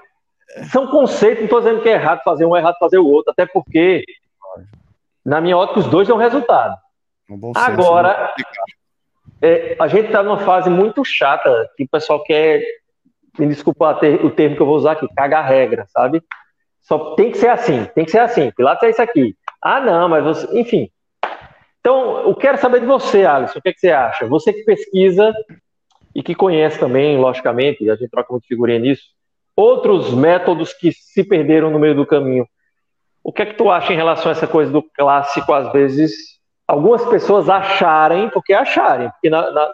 São 0.71 0.87
conceitos, 0.87 1.39
não 1.39 1.45
estou 1.45 1.61
dizendo 1.61 1.83
que 1.83 1.89
é 1.89 1.93
errado 1.93 2.23
fazer 2.25 2.45
um, 2.45 2.57
é 2.57 2.61
errado 2.61 2.77
fazer 2.79 2.99
o 2.99 3.07
outro, 3.07 3.33
até 3.33 3.47
porque, 3.47 4.05
na 5.25 5.41
minha 5.41 5.57
ótica, 5.57 5.81
os 5.81 5.87
dois 5.87 6.07
dão 6.07 6.17
resultado. 6.17 6.77
Agora, 7.57 8.33
é, 9.43 9.77
a 9.81 9.89
gente 9.89 10.07
está 10.07 10.23
numa 10.23 10.39
fase 10.39 10.71
muito 10.71 11.05
chata 11.05 11.69
que 11.77 11.85
o 11.85 11.89
pessoal 11.89 12.23
quer 12.23 12.63
me 13.39 13.49
desculpa 13.49 13.99
o 14.23 14.31
termo 14.31 14.57
que 14.57 14.63
eu 14.63 14.67
vou 14.67 14.77
usar 14.77 14.93
aqui, 14.93 15.09
cagar 15.15 15.45
regra, 15.47 15.87
sabe? 15.89 16.23
Só 16.81 17.15
tem 17.15 17.31
que 17.31 17.39
ser 17.39 17.49
assim, 17.49 17.85
tem 17.95 18.05
que 18.05 18.11
ser 18.11 18.21
assim. 18.21 18.51
Pilates 18.53 18.85
é 18.85 18.91
isso 18.91 19.03
aqui. 19.03 19.37
Ah, 19.61 19.81
não, 19.81 20.09
mas 20.09 20.23
você. 20.23 20.59
Enfim. 20.59 20.91
Então, 21.81 22.21
eu 22.21 22.35
quero 22.35 22.59
saber 22.59 22.81
de 22.81 22.87
você, 22.87 23.25
Alisson, 23.25 23.59
o 23.59 23.63
que, 23.63 23.69
é 23.69 23.73
que 23.73 23.81
você 23.81 23.91
acha? 23.91 24.27
Você 24.27 24.53
que 24.53 24.65
pesquisa 24.65 25.35
e 26.15 26.23
que 26.23 26.35
conhece 26.35 26.79
também, 26.79 27.19
logicamente, 27.19 27.89
a 27.91 27.97
gente 27.97 28.11
troca 28.11 28.33
muito 28.33 28.47
figurinha 28.47 28.79
nisso, 28.79 29.03
outros 29.57 30.13
métodos 30.13 30.73
que 30.73 30.93
se 30.93 31.25
perderam 31.25 31.71
no 31.71 31.79
meio 31.79 31.95
do 31.95 32.07
caminho. 32.07 32.47
O 33.23 33.33
que 33.33 33.43
é 33.43 33.47
que 33.47 33.55
tu 33.55 33.71
acha 33.71 33.93
em 33.93 33.97
relação 33.97 34.29
a 34.29 34.33
essa 34.33 34.47
coisa 34.47 34.71
do 34.71 34.83
clássico, 34.83 35.53
às 35.53 35.73
vezes, 35.73 36.13
algumas 36.67 37.05
pessoas 37.07 37.49
acharem, 37.49 38.29
porque 38.31 38.53
acharem, 38.53 39.11
porque 39.11 39.31
na, 39.31 39.51
na, 39.51 39.71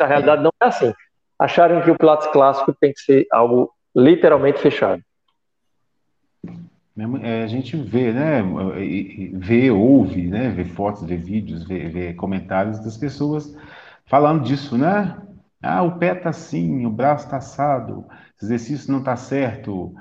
a 0.00 0.06
realidade 0.06 0.42
não 0.42 0.50
é 0.60 0.66
assim 0.66 0.92
acharem 1.38 1.80
que 1.82 1.90
o 1.90 1.96
Pilates 1.96 2.26
clássico 2.28 2.74
tem 2.74 2.92
que 2.92 3.00
ser 3.00 3.26
algo 3.30 3.70
literalmente 3.94 4.58
fechado. 4.58 5.02
É, 7.22 7.44
a 7.44 7.46
gente 7.46 7.76
vê, 7.76 8.12
né? 8.12 8.42
Vê, 9.34 9.70
ouve, 9.70 10.26
né? 10.26 10.48
Vê 10.50 10.64
fotos, 10.64 11.04
vê 11.04 11.16
vídeos, 11.16 11.62
vê, 11.64 11.88
vê 11.88 12.12
comentários 12.12 12.80
das 12.80 12.96
pessoas 12.96 13.56
falando 14.04 14.42
disso, 14.42 14.76
né? 14.76 15.16
Ah, 15.62 15.82
o 15.82 15.96
pé 15.98 16.14
tá 16.14 16.30
assim, 16.30 16.84
o 16.84 16.90
braço 16.90 17.30
tá 17.30 17.36
assado, 17.36 18.04
esse 18.38 18.46
exercício 18.46 18.92
não 18.92 19.02
tá 19.02 19.16
certo. 19.16 19.94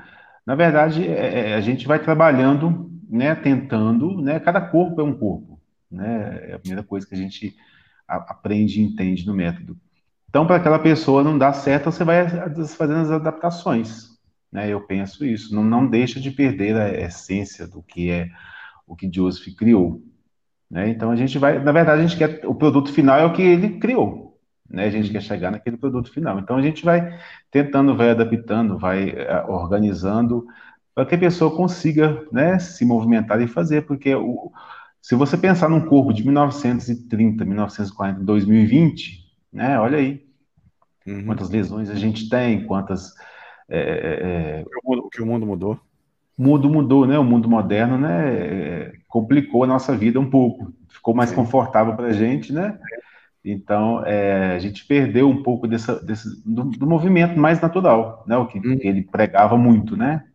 Na 0.46 0.56
verdade, 0.56 1.08
é, 1.08 1.52
é, 1.52 1.54
a 1.56 1.62
gente 1.62 1.88
vai 1.88 2.00
trabalhando, 2.00 2.92
né? 3.10 3.34
Tentando, 3.36 4.22
né? 4.22 4.40
Cada 4.40 4.62
corpo 4.62 5.02
é 5.02 5.04
um 5.04 5.18
corpo, 5.18 5.60
né? 5.92 6.50
É 6.50 6.54
a 6.54 6.60
primeira 6.60 6.84
coisa 6.84 7.08
que 7.08 7.16
a 7.16 7.18
gente 7.18 7.56
aprende 8.08 8.80
e 8.80 8.84
entende 8.84 9.26
no 9.26 9.34
método. 9.34 9.78
Então, 10.30 10.46
para 10.46 10.58
aquela 10.58 10.80
pessoa 10.80 11.24
não 11.24 11.38
dar 11.38 11.54
certo, 11.54 11.92
você 11.92 12.04
vai 12.04 12.28
fazendo 12.68 13.00
as 13.00 13.12
adaptações. 13.12 14.10
Né? 14.52 14.70
Eu 14.70 14.82
penso 14.82 15.26
isso. 15.26 15.54
Não, 15.54 15.64
não 15.64 15.88
deixa 15.88 16.20
de 16.20 16.32
perder 16.32 16.76
a 16.76 16.90
essência 17.02 17.68
do 17.68 17.82
que 17.82 18.10
é 18.12 18.30
o 18.86 18.96
que 18.96 19.12
Joseph 19.12 19.54
criou. 19.56 20.02
Né? 20.70 20.90
Então, 20.90 21.12
a 21.12 21.16
gente 21.16 21.38
vai. 21.38 21.62
Na 21.62 21.72
verdade, 21.72 22.02
a 22.02 22.08
gente 22.08 22.18
quer. 22.18 22.46
O 22.46 22.56
produto 22.56 22.94
final 22.94 23.20
é 23.20 23.26
o 23.26 23.34
que 23.34 23.42
ele 23.42 23.80
criou. 23.80 24.27
Né? 24.70 24.86
A 24.86 24.90
gente 24.90 25.12
quer 25.12 25.22
chegar 25.22 25.52
naquele 25.52 25.78
produto 25.78 26.12
final. 26.12 26.40
Então, 26.40 26.58
a 26.58 26.62
gente 26.62 26.84
vai 26.84 27.18
tentando, 27.52 27.96
vai 27.96 28.12
adaptando, 28.12 28.78
vai 28.78 29.10
eh, 29.10 29.46
organizando 29.48 30.46
para 30.94 31.06
que 31.06 31.16
a 31.16 31.20
pessoa 31.20 31.56
consiga 31.56 32.26
né, 32.32 32.58
se 32.58 32.84
movimentar 32.84 33.40
e 33.40 33.48
fazer, 33.48 33.86
porque 33.86 34.16
o, 34.16 34.52
se 35.02 35.16
você 35.16 35.38
pensar 35.38 35.70
num 35.70 35.86
corpo 35.86 36.12
de 36.12 36.24
1930, 36.24 37.46
1940, 37.46 38.24
2020, 38.24 39.26
né? 39.54 39.80
Olha 39.80 40.00
aí. 40.00 40.26
Uhum. 41.06 41.26
Quantas 41.26 41.50
lesões 41.50 41.90
a 41.90 41.96
gente 41.96 42.28
tem, 42.30 42.66
quantas. 42.66 43.14
É, 43.70 43.80
é, 43.80 44.60
é 44.62 44.66
o 44.84 45.10
que 45.10 45.22
o 45.22 45.26
mundo 45.26 45.46
mudou. 45.46 45.80
O 46.38 46.44
mundo 46.44 46.70
mudou, 46.70 47.08
né? 47.08 47.18
O 47.18 47.24
mundo 47.24 47.50
moderno, 47.50 47.98
né? 47.98 48.34
É, 48.34 48.94
complicou 49.08 49.64
a 49.64 49.68
nossa 49.68 49.96
vida 49.96 50.20
um 50.20 50.30
pouco. 50.30 50.74
Ficou 50.90 51.16
mais 51.16 51.30
Sim. 51.30 51.38
confortável 51.38 51.96
para 51.96 52.08
a 52.08 52.14
gente, 52.14 52.52
né? 52.52 52.78
Então, 53.50 54.04
é, 54.06 54.56
a 54.56 54.60
gente 54.60 54.86
perdeu 54.86 55.30
um 55.30 55.42
pouco 55.42 55.68
dessa, 55.68 56.04
desse, 56.04 56.28
do, 56.46 56.66
do 56.66 56.86
movimento 56.86 57.40
mais 57.40 57.62
natural, 57.62 58.24
né? 58.28 58.36
O 58.38 58.46
que, 58.46 58.60
uhum. 58.60 58.78
ele 58.82 59.04
pregava 59.04 59.58
muito, 59.58 59.96
né? 59.96 60.26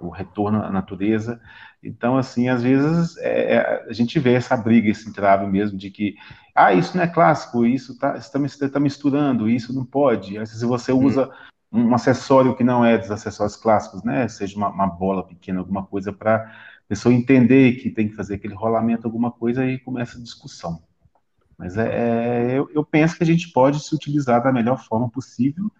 O 0.00 0.08
retorno 0.08 0.62
à 0.62 0.70
natureza. 0.70 1.40
Então, 1.82 2.16
assim, 2.16 2.48
às 2.48 2.62
vezes 2.62 3.16
é, 3.18 3.54
é, 3.54 3.86
a 3.88 3.92
gente 3.92 4.18
vê 4.20 4.34
essa 4.34 4.56
briga, 4.56 4.88
esse 4.88 5.08
entrave 5.08 5.44
mesmo 5.46 5.76
de 5.76 5.90
que, 5.90 6.14
ah, 6.54 6.72
isso 6.72 6.96
não 6.96 7.02
é 7.02 7.08
clássico, 7.08 7.66
isso 7.66 7.92
está 7.92 8.12
tá, 8.12 8.68
tá 8.72 8.80
misturando, 8.80 9.50
isso 9.50 9.74
não 9.74 9.84
pode. 9.84 10.38
Aí, 10.38 10.46
se 10.46 10.64
você 10.64 10.92
hum. 10.92 11.04
usa 11.04 11.30
um 11.72 11.92
acessório 11.94 12.54
que 12.54 12.62
não 12.62 12.84
é 12.84 12.96
dos 12.96 13.10
acessórios 13.10 13.56
clássicos, 13.56 14.04
né, 14.04 14.28
seja 14.28 14.56
uma, 14.56 14.68
uma 14.68 14.86
bola 14.86 15.26
pequena, 15.26 15.58
alguma 15.58 15.84
coisa 15.84 16.12
para 16.12 16.36
a 16.36 16.52
pessoa 16.86 17.14
entender 17.14 17.76
que 17.76 17.90
tem 17.90 18.08
que 18.08 18.14
fazer 18.14 18.34
aquele 18.34 18.54
rolamento, 18.54 19.06
alguma 19.06 19.32
coisa, 19.32 19.62
aí 19.62 19.78
começa 19.78 20.18
a 20.18 20.22
discussão. 20.22 20.80
Mas 21.62 21.78
é, 21.78 21.86
é 21.86 22.58
eu, 22.58 22.68
eu 22.74 22.84
penso 22.84 23.16
que 23.16 23.22
a 23.22 23.26
gente 23.26 23.52
pode 23.52 23.78
se 23.78 23.94
utilizar 23.94 24.42
da 24.42 24.52
melhor 24.52 24.78
forma 24.78 25.08
possível, 25.08 25.70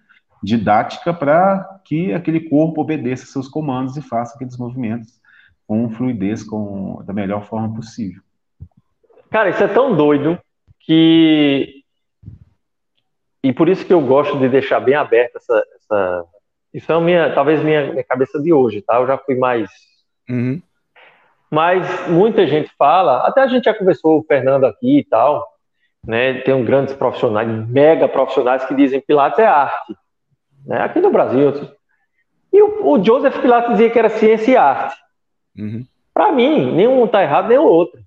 didática, 0.41 1.12
para 1.12 1.80
que 1.85 2.12
aquele 2.12 2.49
corpo 2.49 2.80
obedeça 2.80 3.26
seus 3.26 3.49
comandos 3.49 3.97
e 3.97 4.01
faça 4.03 4.37
aqueles 4.37 4.57
movimentos 4.57 5.20
com 5.66 5.91
fluidez, 5.91 6.45
com 6.45 7.03
da 7.05 7.12
melhor 7.12 7.47
forma 7.47 7.74
possível. 7.74 8.22
Cara, 9.28 9.51
isso 9.51 9.64
é 9.64 9.66
tão 9.66 9.97
doido 9.97 10.39
que 10.78 11.83
e 13.43 13.53
por 13.53 13.68
isso 13.68 13.85
que 13.85 13.93
eu 13.93 14.01
gosto 14.01 14.39
de 14.39 14.49
deixar 14.49 14.78
bem 14.78 14.95
aberta 14.95 15.39
essa, 15.39 15.64
essa... 15.74 16.24
isso 16.72 16.93
é 16.93 17.01
minha 17.01 17.35
talvez 17.35 17.61
minha, 17.61 17.91
minha 17.91 18.05
cabeça 18.05 18.41
de 18.41 18.53
hoje, 18.53 18.83
tá? 18.83 19.01
Eu 19.01 19.07
já 19.09 19.18
fui 19.18 19.35
mais 19.35 19.68
uhum. 20.30 20.62
mas 21.51 22.09
muita 22.09 22.47
gente 22.47 22.70
fala, 22.78 23.26
até 23.26 23.41
a 23.41 23.49
gente 23.49 23.64
já 23.64 23.74
conversou 23.74 24.20
o 24.20 24.24
Fernando 24.24 24.64
aqui 24.64 25.01
e 25.01 25.05
tal, 25.05 25.51
né? 26.07 26.40
Tem 26.40 26.55
um 26.55 26.64
grandes 26.64 26.94
profissionais, 26.94 27.48
mega 27.68 28.09
profissionais 28.09 28.64
que 28.64 28.74
dizem 28.74 29.00
Pilates 29.00 29.38
é 29.38 29.46
arte, 29.46 29.96
né? 30.66 30.82
Aqui 30.82 31.00
no 31.00 31.11
Brasil 31.11 31.72
e 32.53 32.61
o, 32.61 32.86
o 32.86 33.03
Joseph 33.03 33.40
Pilates 33.40 33.70
dizia 33.70 33.90
que 33.90 33.98
era 33.98 34.11
ciência 34.11 34.53
e 34.53 34.57
arte. 34.57 34.96
Uhum. 35.57 35.86
Para 36.12 36.30
mim, 36.32 36.74
nenhum 36.74 37.05
está 37.07 37.22
errado, 37.22 37.48
nem 37.48 37.59
o 37.59 37.64
outro. 37.64 37.98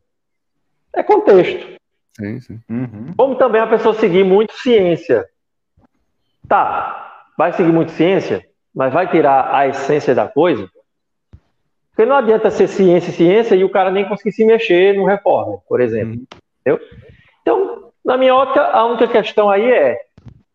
É 0.94 1.02
contexto. 1.02 1.76
Sim, 2.16 2.40
sim. 2.40 2.60
Uhum. 2.70 3.14
Como 3.18 3.36
também 3.36 3.60
a 3.60 3.68
pessoa 3.68 3.96
seguir 3.96 4.24
muito 4.24 4.54
ciência. 4.54 5.28
Tá, 6.48 7.26
vai 7.36 7.52
seguir 7.54 7.72
muito 7.72 7.92
ciência, 7.92 8.48
mas 8.74 8.94
vai 8.94 9.10
tirar 9.10 9.54
a 9.54 9.68
essência 9.68 10.14
da 10.14 10.28
coisa? 10.28 10.70
Porque 11.90 12.06
não 12.06 12.18
adianta 12.18 12.52
ser 12.52 12.68
ciência 12.68 13.10
e 13.10 13.14
ciência 13.14 13.56
e 13.56 13.64
o 13.64 13.70
cara 13.70 13.90
nem 13.90 14.08
conseguir 14.08 14.32
se 14.32 14.46
mexer 14.46 14.96
no 14.96 15.06
reforma, 15.06 15.58
por 15.68 15.82
exemplo. 15.82 16.14
Uhum. 16.14 16.26
Entendeu? 16.62 16.88
Então, 17.42 17.85
na 18.06 18.18
minha 18.18 18.36
ótica, 18.36 18.64
a 18.64 18.86
única 18.86 19.08
questão 19.08 19.50
aí 19.50 19.70
é 19.70 20.00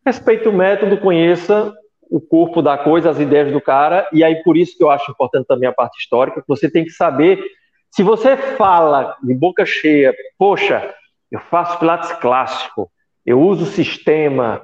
respeite 0.06 0.48
o 0.48 0.52
método, 0.52 0.96
conheça 0.98 1.74
o 2.08 2.20
corpo 2.20 2.62
da 2.62 2.78
coisa, 2.78 3.10
as 3.10 3.18
ideias 3.18 3.52
do 3.52 3.60
cara, 3.60 4.08
e 4.12 4.24
aí 4.24 4.42
por 4.42 4.56
isso 4.56 4.76
que 4.76 4.82
eu 4.82 4.90
acho 4.90 5.10
importante 5.10 5.46
também 5.46 5.68
a 5.68 5.72
parte 5.72 5.98
histórica, 5.98 6.40
que 6.40 6.48
você 6.48 6.70
tem 6.70 6.84
que 6.84 6.90
saber, 6.90 7.42
se 7.90 8.02
você 8.02 8.36
fala 8.36 9.16
de 9.22 9.34
boca 9.34 9.66
cheia, 9.66 10.14
poxa, 10.38 10.94
eu 11.30 11.40
faço 11.40 11.78
pilates 11.78 12.12
clássico, 12.12 12.90
eu 13.26 13.40
uso 13.40 13.64
o 13.64 13.68
sistema, 13.68 14.62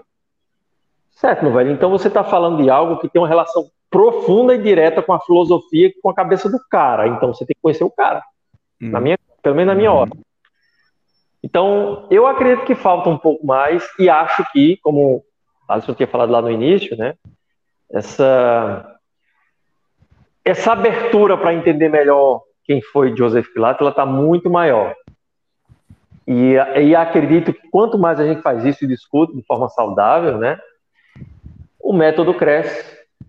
certo, 1.11 1.45
meu 1.45 1.53
velho? 1.53 1.71
Então 1.71 1.91
você 1.91 2.09
está 2.09 2.25
falando 2.25 2.63
de 2.63 2.71
algo 2.71 2.99
que 2.99 3.09
tem 3.09 3.21
uma 3.21 3.29
relação 3.29 3.69
profunda 3.91 4.55
e 4.55 4.63
direta 4.63 5.03
com 5.03 5.13
a 5.13 5.21
filosofia, 5.21 5.93
com 6.03 6.11
a 6.11 6.15
cabeça 6.15 6.49
do 6.49 6.59
cara, 6.69 7.07
então 7.09 7.33
você 7.33 7.45
tem 7.45 7.55
que 7.55 7.63
conhecer 7.63 7.85
o 7.85 7.91
cara, 7.91 8.23
hum. 8.81 8.91
na 8.91 9.01
minha, 9.01 9.19
pelo 9.43 9.55
menos 9.55 9.73
na 9.73 9.79
minha 9.79 9.93
hora. 9.93 10.11
Então, 11.43 12.07
eu 12.11 12.27
acredito 12.27 12.65
que 12.65 12.75
falta 12.75 13.09
um 13.09 13.19
pouco 13.19 13.47
mais 13.47 13.87
e 13.99 14.09
acho 14.09 14.45
que, 14.53 14.79
como 14.83 15.25
Alisson 15.69 15.95
tinha 15.95 16.07
falado 16.07 16.31
lá 16.31 16.43
no 16.43 16.51
início, 16.51 16.97
né? 16.97 17.15
Essa, 17.91 18.99
essa 20.45 20.73
abertura 20.73 21.37
para 21.37 21.55
entender 21.55 21.89
melhor 21.89 22.43
quem 22.65 22.83
foi 22.83 23.17
Joseph 23.17 23.47
Pilato, 23.53 23.83
ela 23.83 23.91
está 23.91 24.05
muito 24.05 24.51
maior. 24.51 24.95
E, 26.27 26.55
e 26.55 26.97
acredito 26.97 27.53
que 27.53 27.69
quanto 27.71 27.97
mais 27.97 28.19
a 28.19 28.27
gente 28.27 28.43
faz 28.43 28.65
isso 28.65 28.85
e 28.85 28.89
discute 28.89 29.37
de 29.37 29.43
forma 29.45 29.69
saudável, 29.69 30.39
né? 30.39 30.59
O 31.79 31.93
método 31.93 32.35
cresce, 32.35 32.85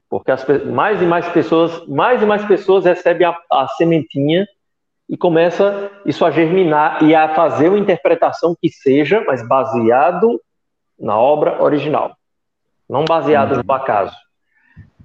porque 0.10 0.32
as, 0.32 0.44
mais 0.66 1.00
e 1.00 1.06
mais 1.06 1.28
pessoas, 1.30 1.86
mais 1.88 2.24
e 2.24 2.26
mais 2.26 2.44
pessoas 2.46 2.86
recebem 2.86 3.28
a, 3.28 3.38
a 3.52 3.68
sementinha 3.68 4.48
e 5.10 5.16
começa 5.16 5.90
isso 6.06 6.26
a 6.26 6.32
germinar 6.32 7.04
e 7.04 7.16
a 7.16 7.34
fazer 7.34 7.70
uma 7.70 7.80
interpretação 7.80 8.56
que 8.60 8.70
seja, 8.70 9.24
mas 9.26 9.48
baseado 9.48 10.42
na 11.00 11.18
obra 11.18 11.62
original, 11.64 12.16
não 12.90 13.06
baseado 13.06 13.64
no 13.64 13.74
acaso. 13.74 14.16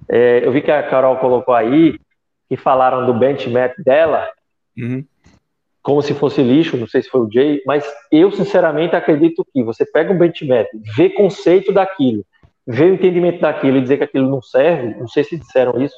É, 0.09 0.45
eu 0.45 0.51
vi 0.51 0.61
que 0.61 0.71
a 0.71 0.83
Carol 0.83 1.17
colocou 1.17 1.55
aí 1.55 1.97
que 2.49 2.57
falaram 2.57 3.05
do 3.05 3.13
benchmark 3.13 3.75
dela 3.81 4.29
uhum. 4.77 5.05
como 5.81 6.01
se 6.01 6.13
fosse 6.13 6.43
lixo, 6.43 6.75
não 6.75 6.87
sei 6.87 7.01
se 7.01 7.09
foi 7.09 7.21
o 7.21 7.31
Jay, 7.31 7.61
mas 7.65 7.85
eu 8.11 8.31
sinceramente 8.31 8.95
acredito 8.95 9.45
que 9.53 9.63
você 9.63 9.85
pega 9.85 10.11
um 10.11 10.17
benchmark, 10.17 10.67
vê 10.95 11.09
conceito 11.09 11.71
daquilo, 11.71 12.25
vê 12.67 12.85
o 12.85 12.93
entendimento 12.93 13.39
daquilo 13.39 13.77
e 13.77 13.81
dizer 13.81 13.97
que 13.97 14.03
aquilo 14.03 14.29
não 14.29 14.41
serve, 14.41 14.95
não 14.95 15.07
sei 15.07 15.23
se 15.23 15.37
disseram 15.37 15.81
isso, 15.81 15.95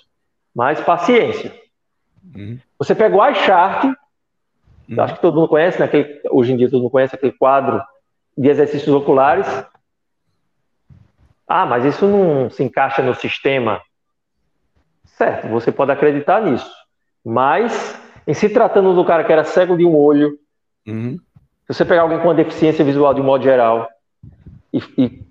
mas 0.54 0.80
paciência. 0.80 1.65
Uhum. 2.34 2.60
Você 2.80 2.96
pega 2.96 3.16
o 3.16 3.30
iChart, 3.30 3.86
uhum. 3.86 5.02
acho 5.02 5.16
que 5.16 5.22
todo 5.22 5.36
mundo 5.36 5.48
conhece, 5.48 5.80
né? 5.80 5.86
Aquele, 5.86 6.22
hoje 6.32 6.54
em 6.54 6.58
dia 6.58 6.70
todo 6.70 6.82
mundo 6.82 6.92
conhece 6.92 7.16
aquele 7.16 7.34
quadro 7.34 7.82
de 8.38 8.50
exercícios 8.50 8.94
oculares. 8.94 9.48
Ah, 11.48 11.66
mas 11.66 11.86
isso 11.86 12.08
não 12.08 12.50
se 12.50 12.64
encaixa 12.64 13.02
no 13.02 13.14
sistema. 13.14 13.82
Certo, 15.06 15.48
você 15.48 15.72
pode 15.72 15.92
acreditar 15.92 16.42
nisso. 16.42 16.70
Mas, 17.24 18.00
em 18.28 18.34
se 18.34 18.50
tratando 18.50 18.94
do 18.94 19.06
cara 19.06 19.24
que 19.24 19.32
era 19.32 19.44
cego 19.44 19.78
de 19.78 19.86
um 19.86 19.96
olho, 19.96 20.38
uhum. 20.88 21.18
se 21.68 21.74
você 21.74 21.86
pegar 21.86 22.02
alguém 22.02 22.20
com 22.20 22.28
uma 22.28 22.36
deficiência 22.36 22.84
visual 22.84 23.14
de 23.14 23.22
um 23.22 23.26
modo 23.26 23.44
geral 23.44 23.88
e, 24.74 24.80
e 24.98 25.26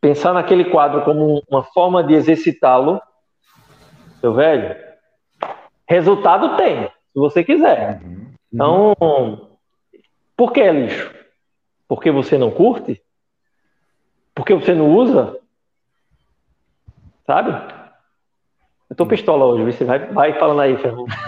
pensar 0.00 0.32
naquele 0.32 0.66
quadro 0.66 1.02
como 1.02 1.42
uma 1.48 1.62
forma 1.62 2.02
de 2.02 2.14
exercitá-lo, 2.14 3.00
meu 4.22 4.34
velho, 4.34 4.87
Resultado 5.88 6.56
tem, 6.56 6.84
se 6.84 7.14
você 7.14 7.42
quiser. 7.42 8.00
Uhum. 8.02 8.26
Então, 8.52 9.50
por 10.36 10.52
que 10.52 10.60
é 10.60 10.70
lixo? 10.70 11.10
Porque 11.88 12.10
você 12.10 12.36
não 12.36 12.50
curte? 12.50 13.00
Porque 14.34 14.54
você 14.54 14.74
não 14.74 14.94
usa? 14.94 15.38
Sabe? 17.26 17.50
Eu 18.90 18.96
tô 18.96 19.06
pistola 19.06 19.46
hoje, 19.46 19.64
você 19.64 19.84
vai, 19.84 19.98
vai 20.06 20.38
falando 20.38 20.60
aí, 20.60 20.76
Fernando. 20.76 21.06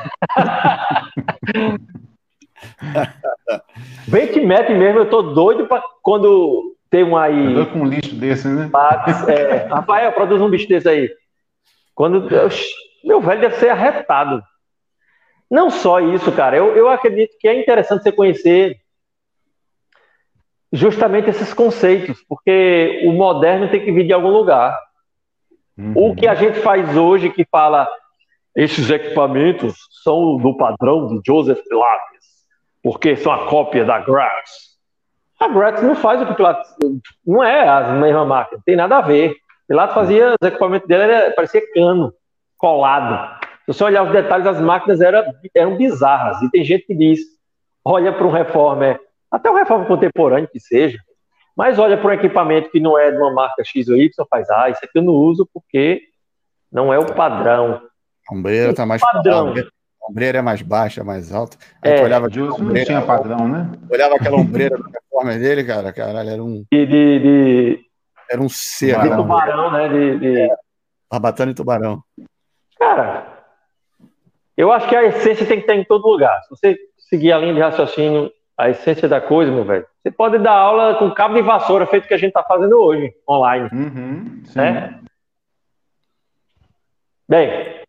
Que 4.33 4.41
mete 4.41 4.73
mesmo, 4.75 5.01
eu 5.01 5.11
tô 5.11 5.23
doido 5.23 5.67
pra 5.67 5.83
quando 6.03 6.77
tem 6.91 7.05
um 7.05 7.17
aí. 7.17 7.55
Eu 7.55 7.67
com 7.67 7.81
um 7.81 7.85
lixo 7.87 8.15
desse, 8.15 8.49
né? 8.49 8.71
É, 9.29 9.67
Rafael, 9.73 10.13
produz 10.13 10.41
um 10.41 10.51
bicho 10.51 10.69
desse 10.69 10.89
aí. 10.89 11.11
Quando. 11.95 12.29
Meu 13.05 13.21
velho 13.21 13.41
deve 13.41 13.57
ser 13.57 13.71
arretado. 13.71 14.43
Não 15.51 15.69
só 15.69 15.99
isso, 16.01 16.31
cara. 16.33 16.57
Eu, 16.57 16.77
eu 16.77 16.89
acredito 16.89 17.37
que 17.39 17.49
é 17.49 17.61
interessante 17.61 18.05
você 18.05 18.13
conhecer 18.13 18.81
justamente 20.73 21.29
esses 21.29 21.53
conceitos, 21.53 22.23
porque 22.29 23.03
o 23.05 23.13
moderno 23.13 23.69
tem 23.69 23.85
que 23.85 23.91
vir 23.91 24.07
de 24.07 24.13
algum 24.13 24.29
lugar. 24.29 24.79
Uhum. 25.77 25.93
O 25.97 26.15
que 26.15 26.29
a 26.29 26.35
gente 26.35 26.61
faz 26.61 26.97
hoje 26.97 27.31
que 27.31 27.45
fala 27.51 27.89
esses 28.55 28.91
equipamentos 28.91 29.75
são 30.03 30.37
do 30.37 30.57
padrão 30.57 31.09
de 31.09 31.21
Joseph 31.27 31.61
Pilates, 31.69 32.27
porque 32.83 33.17
são 33.17 33.33
a 33.33 33.47
cópia 33.47 33.85
da 33.85 33.99
Gratz. 33.99 34.71
A 35.41 35.49
Gratz 35.49 35.83
não 35.83 35.97
faz 35.97 36.21
o 36.21 36.27
que 36.27 36.35
Pilates, 36.35 36.71
não 37.27 37.43
é 37.43 37.69
a 37.69 37.93
mesma 37.95 38.25
máquina, 38.25 38.59
não 38.59 38.65
tem 38.65 38.77
nada 38.77 38.99
a 38.99 39.01
ver. 39.01 39.35
Pilates 39.67 39.95
fazia, 39.95 40.35
os 40.41 40.47
equipamentos 40.47 40.87
dele 40.87 41.05
era, 41.05 41.31
parecia 41.33 41.63
cano, 41.73 42.13
colado. 42.57 43.40
Se 43.71 43.79
você 43.79 43.85
olhar 43.85 44.03
os 44.03 44.11
detalhes, 44.11 44.49
as 44.49 44.61
máquinas 44.61 45.01
eram, 45.01 45.33
eram 45.55 45.77
bizarras. 45.77 46.43
E 46.43 46.51
tem 46.51 46.65
gente 46.65 46.87
que 46.87 46.95
diz, 46.95 47.21
olha 47.85 48.13
para 48.13 48.27
um 48.27 48.31
reformer, 48.31 49.01
até 49.31 49.49
um 49.49 49.55
reformer 49.55 49.87
contemporâneo 49.87 50.49
que 50.51 50.59
seja, 50.59 50.99
mas 51.57 51.79
olha 51.79 51.97
para 51.97 52.11
um 52.11 52.15
equipamento 52.15 52.69
que 52.69 52.81
não 52.81 52.99
é 52.99 53.13
de 53.13 53.17
uma 53.17 53.33
marca 53.33 53.63
X 53.63 53.89
ou 53.89 53.97
Y, 53.97 54.11
faz, 54.29 54.51
ah, 54.51 54.71
isso 54.71 54.81
aqui 54.83 54.99
eu 54.99 55.03
não 55.03 55.13
uso 55.13 55.49
porque 55.55 56.03
não 56.73 56.93
é 56.93 56.99
o 56.99 57.15
padrão. 57.15 57.81
A 58.29 58.35
ombreira 58.35 58.71
está 58.71 58.85
mais 58.85 59.01
padrão. 59.01 59.55
A 59.55 60.11
ombreira 60.11 60.39
é 60.39 60.43
mais 60.43 60.63
baixa, 60.63 61.05
mais 61.05 61.33
alta. 61.33 61.57
Aí 61.81 61.93
é, 61.93 62.03
olhava 62.03 62.29
de 62.29 62.43
ombreira, 62.43 62.73
não 62.73 62.85
tinha 62.85 63.03
padrão, 63.03 63.47
né? 63.47 63.71
Olhava 63.89 64.17
aquela 64.17 64.37
ombreira 64.37 64.77
do 64.77 64.91
reformer 64.91 65.39
dele, 65.39 65.63
cara, 65.63 65.93
caralho, 65.93 66.31
era 66.31 66.43
um. 66.43 66.65
De, 66.73 66.87
de, 66.87 67.19
de... 67.21 67.81
Era 68.29 68.43
um 68.43 68.49
ser. 68.49 68.99
De 69.01 69.15
tubarão, 69.15 69.71
né? 69.71 69.89
De, 69.89 70.19
de... 70.19 70.41
É, 70.41 70.49
barbatana 71.09 71.53
e 71.53 71.55
tubarão. 71.55 72.03
Cara, 72.77 73.40
eu 74.57 74.73
acho 74.73 74.89
que 74.89 74.97
a 74.97 75.05
essência 75.05 75.47
tem 75.47 75.57
que 75.57 75.63
estar 75.63 75.75
em 75.75 75.85
todo 75.85 76.09
lugar. 76.09 76.43
Se 76.43 76.51
você 76.51 76.79
seguir 76.97 77.33
a 77.33 77.39
linha 77.39 77.55
de 77.55 77.61
raciocínio, 77.61 78.31
a 78.57 78.69
essência 78.69 79.09
da 79.09 79.21
coisa, 79.21 79.51
meu 79.51 79.65
velho, 79.65 79.87
você 80.03 80.11
pode 80.11 80.39
dar 80.39 80.53
aula 80.53 80.97
com 80.97 81.11
cabo 81.11 81.35
de 81.35 81.43
vassoura, 81.43 81.87
feito 81.87 82.07
que 82.07 82.15
a 82.15 82.19
gente 82.19 82.29
está 82.29 82.43
fazendo 82.43 82.77
hoje, 82.79 83.13
online. 83.29 83.69
Uhum, 83.73 84.43
né? 84.55 85.01
Bem, 87.29 87.81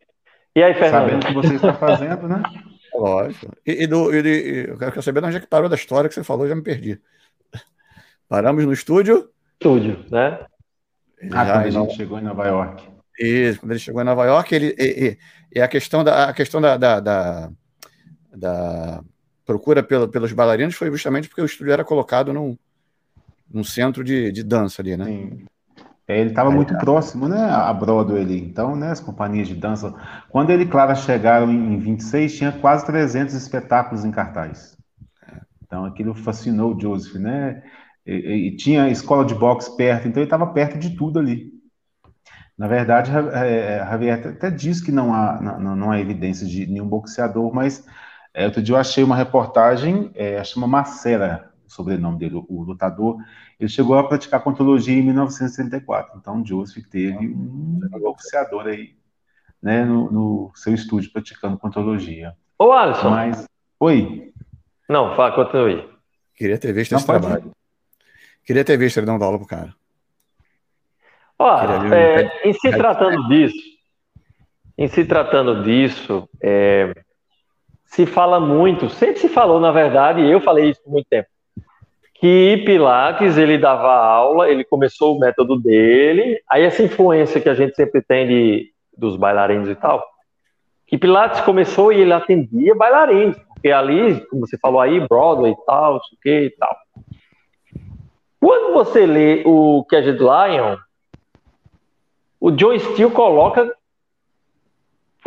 e 0.55 0.61
aí, 0.61 0.73
Fernando? 0.73 1.09
Sabendo 1.09 1.23
o 1.23 1.27
que 1.27 1.33
você 1.33 1.55
está 1.55 1.73
fazendo, 1.73 2.27
né? 2.27 2.43
Lógico. 2.93 3.53
E, 3.65 3.83
e, 3.83 3.87
do, 3.87 4.13
e, 4.13 4.69
eu 4.69 4.77
quero 4.77 5.01
saber 5.01 5.23
onde 5.23 5.37
é 5.37 5.39
que 5.39 5.47
parou 5.47 5.69
da 5.69 5.75
história 5.75 6.09
que 6.09 6.13
você 6.13 6.23
falou, 6.23 6.47
já 6.47 6.55
me 6.55 6.61
perdi. 6.61 6.99
Paramos 8.27 8.65
no 8.65 8.73
estúdio? 8.73 9.29
Estúdio, 9.53 10.05
né? 10.09 10.39
ah, 11.33 11.45
já, 11.45 11.53
quando 11.53 11.65
a 11.65 11.69
gente 11.69 11.95
chegou 11.95 12.19
em 12.19 12.23
Nova 12.23 12.47
York. 12.47 12.83
Isso, 13.19 13.59
quando 13.59 13.71
ele 13.71 13.79
chegou 13.79 14.01
em 14.01 14.05
Nova 14.05 14.25
York, 14.25 14.53
ele, 14.53 14.75
e, 14.77 15.17
e 15.53 15.61
a 15.61 15.67
questão 15.67 16.03
da, 16.03 16.29
a 16.29 16.33
questão 16.33 16.61
da, 16.61 16.77
da, 16.77 16.99
da, 16.99 17.51
da 18.35 19.03
procura 19.45 19.83
pelo, 19.83 20.07
pelos 20.07 20.31
bailarinos 20.31 20.75
foi 20.75 20.89
justamente 20.89 21.27
porque 21.27 21.41
o 21.41 21.45
estúdio 21.45 21.73
era 21.73 21.83
colocado 21.83 22.31
num, 22.31 22.57
num 23.51 23.63
centro 23.63 24.03
de, 24.03 24.31
de 24.31 24.43
dança 24.43 24.81
ali, 24.81 24.95
né? 24.95 25.05
Sim. 25.05 25.45
É, 26.07 26.19
ele 26.19 26.29
estava 26.31 26.51
muito 26.51 26.73
tá. 26.73 26.79
próximo, 26.79 27.27
né, 27.27 27.41
a 27.41 27.71
Broadway 27.73 28.21
ali. 28.21 28.39
Então, 28.39 28.75
né, 28.75 28.91
as 28.91 28.99
companhias 28.99 29.47
de 29.47 29.55
dança. 29.55 29.93
Quando 30.29 30.49
ele 30.49 30.63
e 30.63 30.67
Clara 30.67 30.93
chegaram 30.95 31.49
em 31.49 31.79
26, 31.79 32.35
tinha 32.35 32.51
quase 32.51 32.85
300 32.85 33.33
espetáculos 33.33 34.03
em 34.03 34.11
cartaz. 34.11 34.77
Então, 35.63 35.85
aquilo 35.85 36.13
fascinou 36.13 36.75
o 36.75 36.79
Joseph, 36.79 37.15
né? 37.15 37.63
E, 38.05 38.47
e 38.49 38.55
tinha 38.57 38.89
escola 38.89 39.23
de 39.23 39.33
boxe 39.33 39.75
perto, 39.77 40.07
então 40.07 40.21
ele 40.21 40.27
estava 40.27 40.47
perto 40.47 40.77
de 40.77 40.95
tudo 40.97 41.19
ali. 41.19 41.60
Na 42.57 42.67
verdade, 42.67 43.11
é, 43.11 43.77
é, 43.77 43.77
Javier 43.79 44.27
até 44.27 44.49
diz 44.51 44.81
que 44.81 44.91
não 44.91 45.13
há, 45.13 45.41
não, 45.41 45.75
não 45.75 45.91
há 45.91 45.99
evidência 45.99 46.45
de 46.45 46.67
nenhum 46.67 46.87
boxeador, 46.87 47.53
mas 47.53 47.85
é, 48.33 48.45
outro 48.45 48.61
dia 48.61 48.75
eu 48.75 48.79
achei 48.79 49.03
uma 49.03 49.15
reportagem, 49.15 50.11
é, 50.13 50.43
chama 50.43 50.67
Macera, 50.67 51.51
o 51.65 51.71
sobrenome 51.71 52.19
dele, 52.19 52.35
o, 52.35 52.45
o 52.47 52.63
lutador, 52.63 53.17
ele 53.59 53.69
chegou 53.69 53.97
a 53.97 54.07
praticar 54.07 54.43
contologia 54.43 54.97
em 54.97 55.03
1934, 55.03 56.19
então 56.19 56.45
Joseph 56.45 56.85
teve 56.87 57.27
um 57.27 57.79
boxeador 57.99 58.67
aí, 58.67 58.95
né, 59.61 59.83
no, 59.85 60.11
no 60.11 60.51
seu 60.55 60.73
estúdio 60.73 61.11
praticando 61.11 61.57
contologia. 61.57 62.35
Ô 62.57 62.71
Alisson. 62.71 63.09
Mas, 63.09 63.45
oi. 63.79 64.33
Não, 64.87 65.15
fala, 65.15 65.33
continue. 65.33 65.89
Queria 66.35 66.57
ter 66.57 66.73
visto 66.73 66.91
não, 66.91 66.97
esse 66.97 67.07
trabalho. 67.07 67.51
Queria 68.43 68.65
ter 68.65 68.77
visto 68.77 68.97
ele 68.97 69.05
dando 69.05 69.23
aula 69.23 69.37
pro 69.37 69.47
cara. 69.47 69.73
Ó, 71.41 71.59
é, 71.91 72.47
em 72.47 72.53
se 72.53 72.69
tratando 72.69 73.27
disso, 73.27 73.57
em 74.77 74.87
se 74.87 75.03
tratando 75.03 75.63
disso, 75.63 76.29
é, 76.39 76.93
se 77.83 78.05
fala 78.05 78.39
muito, 78.39 78.91
sempre 78.91 79.19
se 79.19 79.27
falou, 79.27 79.59
na 79.59 79.71
verdade, 79.71 80.21
e 80.21 80.29
eu 80.29 80.39
falei 80.39 80.69
isso 80.69 80.83
por 80.83 80.91
muito 80.91 81.07
tempo, 81.09 81.27
que 82.13 82.61
Pilates 82.63 83.39
ele 83.39 83.57
dava 83.57 83.91
aula, 83.91 84.51
ele 84.51 84.63
começou 84.63 85.15
o 85.15 85.19
método 85.19 85.59
dele, 85.59 86.39
aí 86.47 86.61
essa 86.61 86.83
influência 86.83 87.41
que 87.41 87.49
a 87.49 87.55
gente 87.55 87.75
sempre 87.75 88.03
tem 88.03 88.27
de, 88.27 88.69
dos 88.95 89.15
bailarinos 89.15 89.67
e 89.67 89.73
tal, 89.73 90.05
que 90.85 90.95
Pilates 90.95 91.41
começou 91.41 91.91
e 91.91 92.01
ele 92.01 92.13
atendia 92.13 92.75
bailarinos, 92.75 93.35
porque 93.47 93.71
ali, 93.71 94.23
como 94.27 94.45
você 94.45 94.59
falou 94.59 94.79
aí, 94.79 94.99
Broadway 94.99 95.53
e 95.53 95.65
tal, 95.65 95.97
isso 95.97 96.15
que 96.21 96.29
e 96.29 96.49
tal. 96.51 96.75
Quando 98.39 98.73
você 98.73 99.07
lê 99.07 99.41
o 99.43 99.83
Caged 99.89 100.19
Lion, 100.19 100.77
o 102.41 102.51
John 102.51 102.77
Steele 102.77 103.11
coloca 103.11 103.71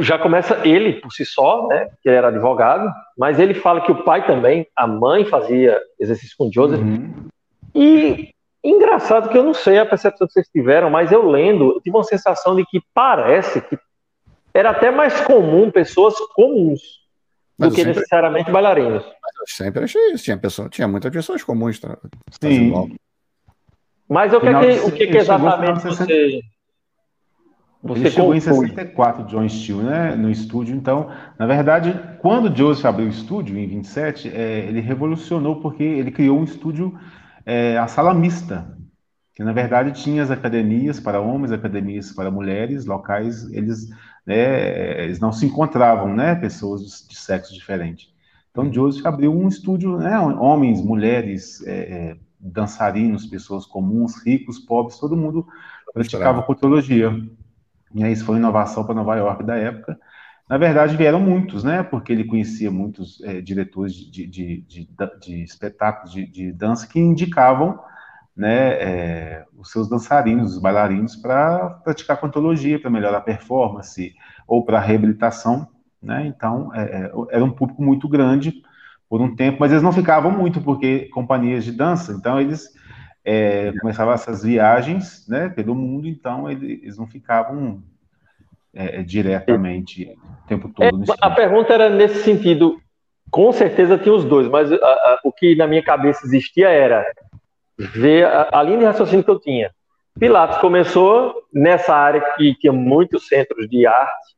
já 0.00 0.18
começa 0.18 0.66
ele 0.66 0.94
por 0.94 1.12
si 1.12 1.24
só, 1.24 1.68
né, 1.68 1.88
que 2.02 2.08
era 2.08 2.26
advogado, 2.26 2.92
mas 3.16 3.38
ele 3.38 3.54
fala 3.54 3.80
que 3.80 3.92
o 3.92 4.02
pai 4.02 4.26
também, 4.26 4.66
a 4.74 4.88
mãe 4.88 5.24
fazia 5.24 5.80
exercício 6.00 6.34
com 6.36 6.50
Joseph. 6.52 6.80
Uhum. 6.80 7.28
E 7.72 8.30
engraçado 8.62 9.28
que 9.28 9.38
eu 9.38 9.44
não 9.44 9.54
sei 9.54 9.78
a 9.78 9.86
percepção 9.86 10.26
que 10.26 10.32
vocês 10.32 10.48
tiveram, 10.48 10.90
mas 10.90 11.12
eu 11.12 11.24
lendo, 11.28 11.74
eu 11.74 11.80
tive 11.80 11.96
uma 11.96 12.02
sensação 12.02 12.56
de 12.56 12.64
que 12.66 12.82
parece 12.92 13.60
que 13.60 13.78
era 14.52 14.70
até 14.70 14.90
mais 14.90 15.20
comum 15.20 15.70
pessoas 15.70 16.14
comuns 16.34 16.80
do 17.56 17.70
que 17.70 17.76
sempre... 17.76 17.94
necessariamente 17.94 18.50
bailarinos. 18.50 19.04
Mas 19.04 19.36
eu 19.38 19.46
sempre 19.46 19.84
achei 19.84 20.10
isso, 20.10 20.24
tinha, 20.24 20.36
pessoa, 20.36 20.68
tinha 20.68 20.88
muitas 20.88 21.12
pessoas 21.12 21.42
comuns. 21.44 21.78
Tá, 21.78 21.96
Sim. 22.40 22.96
Mas 24.08 24.32
o 24.32 24.40
que, 24.40 24.48
é 24.48 24.60
que, 24.60 24.80
o 24.80 24.92
que, 24.92 25.06
que 25.06 25.18
exatamente 25.18 25.84
você... 25.84 26.40
Você 27.84 28.00
ele 28.00 28.10
chegou 28.10 28.34
em 28.34 28.40
64, 28.40 29.24
John 29.24 29.46
Steele, 29.46 29.82
né, 29.82 30.16
no 30.16 30.30
estúdio. 30.30 30.74
Então, 30.74 31.10
na 31.38 31.46
verdade, 31.46 31.94
quando 32.18 32.54
Joseph 32.56 32.86
abriu 32.86 33.06
o 33.06 33.10
estúdio, 33.10 33.58
em 33.58 33.68
27, 33.68 34.28
é, 34.34 34.60
ele 34.60 34.80
revolucionou 34.80 35.60
porque 35.60 35.82
ele 35.82 36.10
criou 36.10 36.38
um 36.38 36.44
estúdio, 36.44 36.98
é, 37.44 37.76
a 37.76 37.86
sala 37.86 38.14
mista, 38.14 38.74
que 39.34 39.44
na 39.44 39.52
verdade 39.52 40.02
tinha 40.02 40.22
as 40.22 40.30
academias 40.30 40.98
para 40.98 41.20
homens, 41.20 41.52
academias 41.52 42.10
para 42.10 42.30
mulheres, 42.30 42.86
locais, 42.86 43.52
eles, 43.52 43.90
né, 44.26 45.04
eles 45.04 45.20
não 45.20 45.30
se 45.30 45.44
encontravam, 45.44 46.14
né, 46.14 46.34
pessoas 46.34 47.06
de 47.06 47.18
sexo 47.18 47.52
diferente. 47.52 48.08
Então, 48.50 48.72
Joseph 48.72 49.04
abriu 49.04 49.30
um 49.30 49.46
estúdio, 49.46 49.98
né, 49.98 50.18
homens, 50.18 50.80
mulheres, 50.80 51.62
é, 51.66 51.72
é 51.72 52.16
dançarinos, 52.40 53.26
pessoas 53.26 53.66
comuns, 53.66 54.24
ricos, 54.24 54.58
pobres, 54.58 54.98
todo 54.98 55.16
mundo 55.16 55.46
praticava 55.92 56.42
culturologia. 56.42 57.10
E 57.10 57.43
aí 58.02 58.12
isso 58.12 58.24
foi 58.24 58.36
inovação 58.36 58.84
para 58.84 58.94
Nova 58.94 59.14
York 59.14 59.44
da 59.44 59.56
época. 59.56 59.98
Na 60.48 60.58
verdade, 60.58 60.96
vieram 60.96 61.20
muitos, 61.20 61.64
né? 61.64 61.82
Porque 61.82 62.12
ele 62.12 62.24
conhecia 62.24 62.70
muitos 62.70 63.20
é, 63.22 63.40
diretores 63.40 63.94
de, 63.94 64.26
de, 64.26 64.60
de, 64.62 64.88
de 65.20 65.42
espetáculos 65.42 66.12
de, 66.12 66.26
de, 66.26 66.52
dança 66.52 66.86
que 66.86 66.98
indicavam 66.98 67.78
né, 68.36 68.72
é, 68.72 69.44
os 69.56 69.70
seus 69.70 69.88
dançarinos, 69.88 70.54
os 70.54 70.60
bailarinos, 70.60 71.16
para 71.16 71.70
praticar 71.84 72.18
contologia, 72.18 72.80
para 72.80 72.90
melhorar 72.90 73.18
a 73.18 73.22
performance 73.22 74.14
ou 74.46 74.64
para 74.64 74.80
reabilitação. 74.80 75.68
Né? 76.02 76.26
Então, 76.26 76.74
é, 76.74 76.82
é, 76.82 77.12
era 77.30 77.44
um 77.44 77.50
público 77.50 77.82
muito 77.82 78.08
grande 78.08 78.52
por 79.08 79.20
um 79.22 79.34
tempo, 79.34 79.58
mas 79.60 79.70
eles 79.70 79.82
não 79.82 79.92
ficavam 79.92 80.30
muito, 80.30 80.60
porque 80.60 81.08
companhias 81.10 81.64
de 81.64 81.72
dança, 81.72 82.12
então 82.12 82.40
eles 82.40 82.68
é, 83.24 83.72
começavam 83.80 84.12
essas 84.12 84.42
viagens 84.42 85.26
né, 85.28 85.48
pelo 85.48 85.74
mundo, 85.74 86.06
então 86.06 86.50
eles 86.50 86.98
não 86.98 87.06
ficavam 87.06 87.82
é, 88.74 89.00
é 89.00 89.02
diretamente 89.02 90.14
o 90.44 90.46
tempo 90.46 90.68
todo. 90.68 90.84
É, 90.84 91.16
a 91.20 91.30
pergunta 91.30 91.72
era 91.72 91.88
nesse 91.88 92.22
sentido. 92.22 92.78
Com 93.30 93.52
certeza 93.52 93.98
tinha 93.98 94.14
os 94.14 94.24
dois, 94.24 94.46
mas 94.48 94.70
a, 94.70 94.76
a, 94.76 95.20
o 95.24 95.32
que 95.32 95.56
na 95.56 95.66
minha 95.66 95.82
cabeça 95.82 96.24
existia 96.26 96.68
era 96.68 97.04
ver 97.76 98.26
a, 98.26 98.50
a 98.52 98.62
linha 98.62 98.78
de 98.78 98.84
raciocínio 98.84 99.24
que 99.24 99.30
eu 99.30 99.40
tinha. 99.40 99.72
Pilatos 100.18 100.58
começou 100.58 101.34
nessa 101.52 101.94
área 101.94 102.20
que 102.36 102.54
tinha 102.54 102.72
muitos 102.72 103.26
centros 103.26 103.68
de 103.68 103.86
arte, 103.86 104.36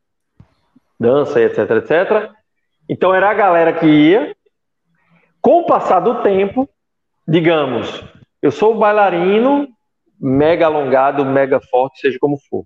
dança, 0.98 1.40
etc, 1.40 1.58
etc. 1.58 2.30
Então 2.88 3.14
era 3.14 3.30
a 3.30 3.34
galera 3.34 3.72
que 3.72 3.86
ia. 3.86 4.34
Com 5.42 5.60
o 5.60 5.66
passar 5.66 6.00
do 6.00 6.22
tempo, 6.22 6.68
digamos, 7.28 8.02
eu 8.46 8.52
sou 8.52 8.76
bailarino, 8.76 9.68
mega 10.20 10.66
alongado, 10.66 11.24
mega 11.24 11.60
forte, 11.60 12.00
seja 12.00 12.16
como 12.20 12.38
for. 12.48 12.64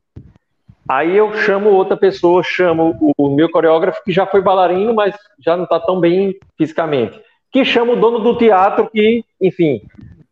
Aí 0.86 1.16
eu 1.16 1.32
chamo 1.34 1.70
outra 1.70 1.96
pessoa, 1.96 2.42
chamo 2.42 3.14
o 3.16 3.30
meu 3.30 3.50
coreógrafo, 3.50 4.02
que 4.04 4.12
já 4.12 4.26
foi 4.26 4.42
bailarino, 4.42 4.92
mas 4.92 5.16
já 5.38 5.56
não 5.56 5.64
está 5.64 5.80
tão 5.80 5.98
bem 5.98 6.34
fisicamente. 6.58 7.18
Que 7.50 7.64
chama 7.64 7.92
o 7.92 7.96
dono 7.96 8.18
do 8.18 8.36
teatro, 8.36 8.90
que, 8.90 9.24
enfim, 9.40 9.80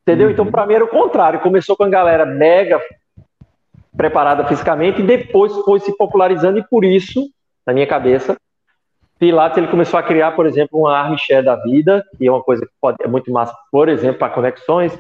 entendeu? 0.03 0.31
Então, 0.31 0.47
para 0.47 0.67
mim 0.67 0.75
era 0.75 0.85
o 0.85 0.89
contrário. 0.89 1.41
Começou 1.41 1.77
com 1.77 1.85
a 1.85 1.89
galera 1.89 2.27
mega 2.27 2.81
preparada 3.97 4.47
fisicamente 4.47 5.01
e 5.01 5.05
depois 5.05 5.53
foi 5.65 5.81
se 5.81 5.97
popularizando, 5.97 6.59
e 6.59 6.63
por 6.63 6.85
isso, 6.85 7.31
na 7.67 7.73
minha 7.73 7.87
cabeça, 7.87 8.37
Pilates 9.19 9.59
ele 9.59 9.67
começou 9.67 9.99
a 9.99 10.03
criar, 10.03 10.33
por 10.33 10.47
exemplo, 10.47 10.79
uma 10.79 10.97
armchair 10.97 11.43
da 11.43 11.57
vida, 11.57 12.05
que 12.17 12.27
é 12.27 12.31
uma 12.31 12.43
coisa 12.43 12.65
que 12.65 12.73
pode, 12.81 12.99
é 13.01 13.09
muito 13.09 13.33
massa, 13.33 13.55
por 13.73 13.89
exemplo, 13.89 14.19
para 14.19 14.33
conexões, 14.33 14.97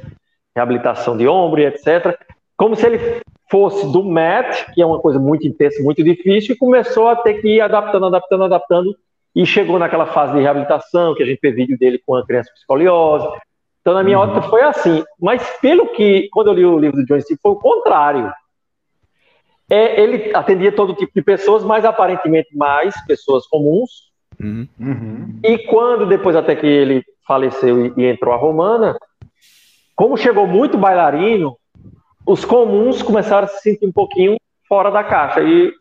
reabilitação 0.57 1.17
de 1.17 1.29
ombro 1.29 1.61
e 1.61 1.67
etc. 1.67 2.19
Como 2.57 2.75
se 2.75 2.87
ele 2.87 3.23
fosse 3.51 3.91
do 3.91 4.05
MET, 4.05 4.73
que 4.73 4.83
é 4.83 4.87
uma 4.87 5.01
coisa 5.01 5.19
muito 5.19 5.47
intensa, 5.47 5.83
muito 5.83 6.03
difícil, 6.03 6.55
e 6.55 6.59
começou 6.59 7.09
a 7.09 7.16
ter 7.16 7.35
que 7.35 7.57
ir 7.57 7.61
adaptando, 7.61 8.07
adaptando, 8.07 8.45
adaptando, 8.45 8.97
e 9.35 9.47
chegou 9.47 9.79
naquela 9.79 10.07
fase 10.07 10.35
de 10.35 10.41
reabilitação, 10.41 11.15
que 11.15 11.23
a 11.23 11.27
gente 11.27 11.39
vê 11.41 11.53
vídeo 11.53 11.79
dele 11.79 12.01
com 12.05 12.15
a 12.15 12.27
criança 12.27 12.51
com 12.51 12.57
escoliose. 12.57 13.29
Então, 13.81 13.95
na 13.95 14.03
minha 14.03 14.19
uhum. 14.19 14.25
ótica, 14.25 14.43
foi 14.43 14.62
assim. 14.62 15.05
Mas, 15.19 15.43
pelo 15.61 15.89
que, 15.93 16.29
quando 16.33 16.49
eu 16.49 16.55
li 16.55 16.65
o 16.65 16.79
livro 16.79 16.97
do 16.97 17.07
John 17.07 17.20
Steve, 17.20 17.41
foi 17.41 17.53
o 17.53 17.57
contrário. 17.57 18.33
É, 19.70 20.01
ele 20.01 20.35
atendia 20.35 20.73
todo 20.73 20.95
tipo 20.95 21.12
de 21.15 21.23
pessoas, 21.23 21.62
mas 21.62 21.85
aparentemente 21.85 22.57
mais 22.57 22.95
pessoas 23.07 23.47
comuns. 23.47 24.09
Uhum. 24.41 24.69
uhum. 24.81 25.41
E 25.45 25.59
quando, 25.66 26.07
depois 26.07 26.37
até 26.37 26.55
que 26.57 26.66
ele 26.66 27.05
faleceu 27.27 27.87
e, 27.87 27.93
e 27.97 28.07
entrou 28.07 28.35
a 28.35 28.37
Romana, 28.37 28.99
como 29.99 30.16
chegou 30.16 30.47
muito 30.47 30.79
bailarino, 30.79 31.59
os 32.25 32.45
comuns 32.45 33.03
começaram 33.03 33.47
a 33.47 33.49
se 33.49 33.61
sentir 33.62 33.85
um 33.85 33.91
pouquinho 33.91 34.37
fora 34.69 34.93
da 34.93 35.03
caixa. 35.03 35.41
E 35.43 35.75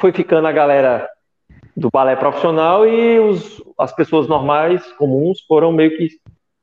foi 0.00 0.12
ficando 0.12 0.48
a 0.48 0.52
galera 0.52 1.06
do 1.76 1.90
balé 1.90 2.16
profissional 2.16 2.86
e 2.86 3.20
os, 3.20 3.62
as 3.78 3.94
pessoas 3.94 4.26
normais, 4.26 4.90
comuns, 4.92 5.42
foram 5.42 5.72
meio 5.72 5.94
que 5.94 6.08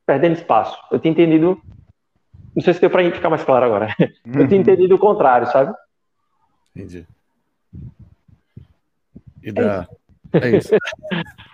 perdendo 0.04 0.34
espaço. 0.34 0.76
Eu 0.90 0.98
tinha 0.98 1.12
entendido. 1.12 1.62
Não 2.52 2.64
sei 2.64 2.74
se 2.74 2.80
deu 2.80 2.90
para 2.90 3.08
ficar 3.12 3.30
mais 3.30 3.44
claro 3.44 3.66
agora. 3.66 3.94
Uhum. 4.26 4.32
Eu 4.42 4.48
tinha 4.48 4.60
entendido 4.60 4.96
o 4.96 4.98
contrário, 4.98 5.46
sabe? 5.46 5.72
Entendi. 6.74 7.06
E 9.40 9.52
da... 9.52 9.86
É 10.32 10.56
isso. 10.56 10.74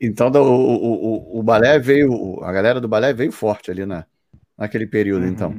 Então 0.00 0.28
o, 0.28 1.36
o, 1.36 1.40
o, 1.40 1.42
balé 1.42 1.78
veio, 1.78 2.42
a 2.42 2.50
galera 2.50 2.80
do 2.80 2.88
balé 2.88 3.12
veio 3.12 3.30
forte 3.30 3.70
ali 3.70 3.84
na, 3.84 4.06
naquele 4.56 4.86
período, 4.86 5.24
uhum. 5.24 5.28
então. 5.28 5.54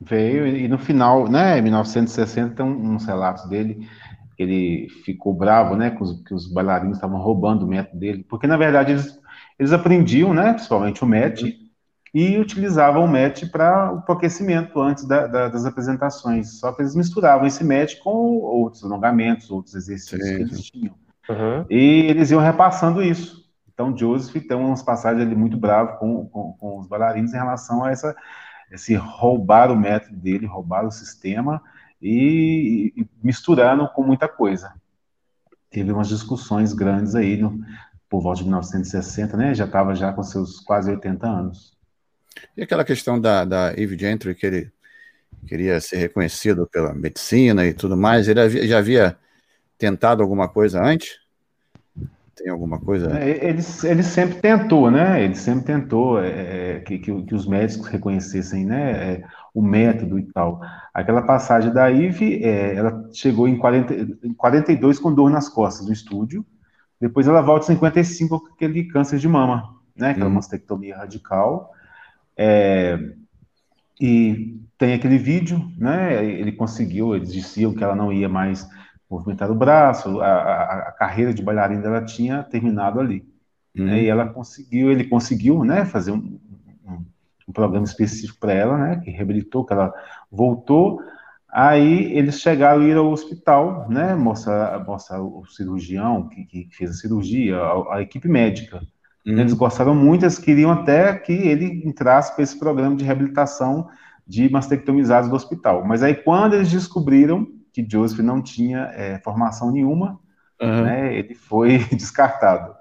Veio, 0.00 0.46
e 0.46 0.68
no 0.68 0.78
final, 0.78 1.28
né, 1.28 1.58
em 1.58 1.62
1960, 1.62 2.54
tem 2.54 2.64
uns 2.64 3.04
relatos 3.04 3.48
dele, 3.48 3.88
ele 4.38 4.88
ficou 5.04 5.34
bravo, 5.34 5.74
né, 5.74 5.90
que 5.90 6.02
os, 6.02 6.22
que 6.22 6.34
os 6.34 6.46
bailarinos 6.52 6.98
estavam 6.98 7.18
roubando 7.18 7.64
o 7.64 7.68
método 7.68 7.98
dele, 7.98 8.24
porque 8.28 8.46
na 8.46 8.56
verdade 8.56 8.92
eles, 8.92 9.18
eles 9.58 9.72
aprendiam, 9.72 10.32
né, 10.32 10.52
principalmente 10.52 11.02
o 11.02 11.06
match, 11.06 11.42
uhum. 11.42 11.52
e 12.14 12.38
utilizavam 12.38 13.04
o 13.04 13.08
match 13.08 13.50
para 13.50 14.04
o 14.06 14.12
aquecimento 14.12 14.78
antes 14.80 15.04
da, 15.04 15.26
da, 15.26 15.48
das 15.48 15.64
apresentações, 15.64 16.60
só 16.60 16.70
que 16.72 16.82
eles 16.82 16.94
misturavam 16.94 17.46
esse 17.46 17.64
match 17.64 17.98
com 17.98 18.36
outros 18.36 18.84
alongamentos, 18.84 19.50
outros 19.50 19.74
exercícios 19.74 20.22
Sim. 20.22 20.36
que 20.36 20.42
eles 20.42 20.62
tinham. 20.62 21.05
Uhum. 21.28 21.66
E 21.68 22.06
eles 22.08 22.30
iam 22.30 22.40
repassando 22.40 23.02
isso. 23.02 23.44
Então, 23.72 23.96
Joseph 23.96 24.46
tem 24.46 24.56
umas 24.56 24.82
passagens 24.82 25.22
ali 25.22 25.36
muito 25.36 25.56
bravo 25.56 25.98
com, 25.98 26.26
com, 26.28 26.52
com, 26.54 26.78
os 26.78 26.86
bailarinos 26.86 27.34
em 27.34 27.36
relação 27.36 27.84
a 27.84 27.90
essa, 27.90 28.16
esse 28.70 28.94
roubar 28.94 29.70
o 29.70 29.76
método 29.76 30.16
dele, 30.16 30.46
roubar 30.46 30.86
o 30.86 30.90
sistema 30.90 31.62
e, 32.00 32.92
e 32.96 33.06
misturando 33.22 33.86
com 33.88 34.02
muita 34.02 34.28
coisa. 34.28 34.72
Teve 35.70 35.92
umas 35.92 36.08
discussões 36.08 36.72
grandes 36.72 37.14
aí 37.14 37.36
no, 37.36 37.60
por 38.08 38.22
volta 38.22 38.38
de 38.38 38.44
1960, 38.44 39.36
né? 39.36 39.54
Já 39.54 39.66
estava 39.66 39.94
já 39.94 40.12
com 40.12 40.22
seus 40.22 40.60
quase 40.60 40.90
80 40.90 41.26
anos. 41.26 41.76
E 42.56 42.62
aquela 42.62 42.84
questão 42.84 43.20
da, 43.20 43.44
da 43.44 43.72
Eve 43.76 43.98
Gentry, 43.98 44.34
que 44.34 44.46
ele 44.46 44.72
queria 45.46 45.80
ser 45.80 45.96
reconhecido 45.96 46.66
pela 46.66 46.94
medicina 46.94 47.66
e 47.66 47.74
tudo 47.74 47.96
mais, 47.96 48.26
ele 48.26 48.66
já 48.66 48.78
havia 48.78 49.18
tentado 49.78 50.22
alguma 50.22 50.48
coisa 50.48 50.82
antes? 50.82 51.18
Tem 52.36 52.50
alguma 52.50 52.78
coisa? 52.78 53.18
É, 53.18 53.48
ele, 53.48 53.62
ele 53.84 54.02
sempre 54.02 54.40
tentou, 54.40 54.90
né? 54.90 55.24
Ele 55.24 55.34
sempre 55.34 55.64
tentou 55.64 56.22
é, 56.22 56.76
é 56.76 56.80
que, 56.80 56.98
que, 56.98 57.22
que, 57.22 57.34
os 57.34 57.46
médicos 57.46 57.86
reconhecessem 57.88 58.66
né, 58.66 58.90
é, 58.92 59.24
o 59.54 59.62
método 59.62 60.18
e 60.18 60.22
tal. 60.24 60.60
Aquela 60.92 61.22
passagem 61.22 61.72
da 61.72 61.90
Ive, 61.90 62.44
é, 62.44 62.74
ela 62.74 63.08
chegou 63.10 63.48
em, 63.48 63.56
40, 63.56 63.94
em 64.22 64.34
42 64.34 64.98
com 64.98 65.14
dor 65.14 65.30
nas 65.30 65.48
costas 65.48 65.86
no 65.86 65.92
estúdio. 65.94 66.44
Depois 67.00 67.26
ela 67.26 67.40
volta 67.40 67.64
em 67.64 67.74
55 67.74 68.40
com 68.40 68.52
aquele 68.52 68.84
câncer 68.84 69.18
de 69.18 69.28
mama. 69.28 69.74
né? 69.96 70.10
Aquela 70.10 70.26
uhum. 70.26 70.34
mastectomia 70.34 70.98
radical. 70.98 71.72
É, 72.36 72.98
e 73.98 74.60
tem 74.76 74.92
aquele 74.92 75.16
vídeo, 75.16 75.72
né? 75.78 76.22
Ele 76.22 76.52
conseguiu, 76.52 77.16
eles 77.16 77.32
diziam 77.32 77.72
que 77.72 77.82
ela 77.82 77.96
não 77.96 78.12
ia 78.12 78.28
mais 78.28 78.68
movimentar 79.10 79.50
o 79.50 79.54
braço, 79.54 80.20
a, 80.20 80.26
a, 80.26 80.78
a 80.88 80.92
carreira 80.92 81.32
de 81.32 81.42
bailarina 81.42 81.82
dela 81.82 82.04
tinha 82.04 82.42
terminado 82.42 83.00
ali. 83.00 83.24
Uhum. 83.76 83.84
Né, 83.84 84.02
e 84.02 84.06
ela 84.08 84.26
conseguiu, 84.26 84.90
ele 84.90 85.04
conseguiu, 85.04 85.64
né, 85.64 85.84
fazer 85.84 86.10
um, 86.10 86.38
um, 86.86 87.04
um 87.48 87.52
programa 87.52 87.84
específico 87.84 88.38
para 88.40 88.52
ela, 88.52 88.76
né, 88.76 89.00
que 89.02 89.10
reabilitou, 89.10 89.64
que 89.64 89.72
ela 89.72 89.92
voltou. 90.30 91.00
Aí 91.48 92.12
eles 92.12 92.40
chegaram 92.40 92.82
a 92.82 92.84
ir 92.84 92.96
ao 92.96 93.10
hospital, 93.10 93.86
né, 93.88 94.14
mostrar, 94.14 94.84
mostrar 94.84 95.22
o 95.22 95.44
cirurgião 95.46 96.28
que, 96.28 96.44
que 96.44 96.68
fez 96.72 96.90
a 96.90 96.94
cirurgia, 96.94 97.58
a, 97.58 97.96
a 97.96 98.02
equipe 98.02 98.28
médica. 98.28 98.80
Uhum. 99.26 99.38
Eles 99.38 99.52
gostaram 99.52 99.94
muito, 99.94 100.24
eles 100.24 100.38
queriam 100.38 100.70
até 100.70 101.14
que 101.14 101.32
ele 101.32 101.82
entrasse 101.86 102.34
para 102.34 102.44
esse 102.44 102.58
programa 102.58 102.96
de 102.96 103.04
reabilitação 103.04 103.88
de 104.26 104.50
mastectomizados 104.50 105.28
do 105.30 105.36
hospital. 105.36 105.84
Mas 105.84 106.02
aí, 106.02 106.14
quando 106.14 106.54
eles 106.54 106.70
descobriram 106.70 107.46
que 107.76 107.86
Joseph 107.86 108.20
não 108.20 108.40
tinha 108.40 108.90
é, 108.94 109.18
formação 109.18 109.70
nenhuma, 109.70 110.18
uhum. 110.58 110.82
né, 110.82 111.14
ele 111.14 111.34
foi 111.34 111.78
descartado. 111.92 112.74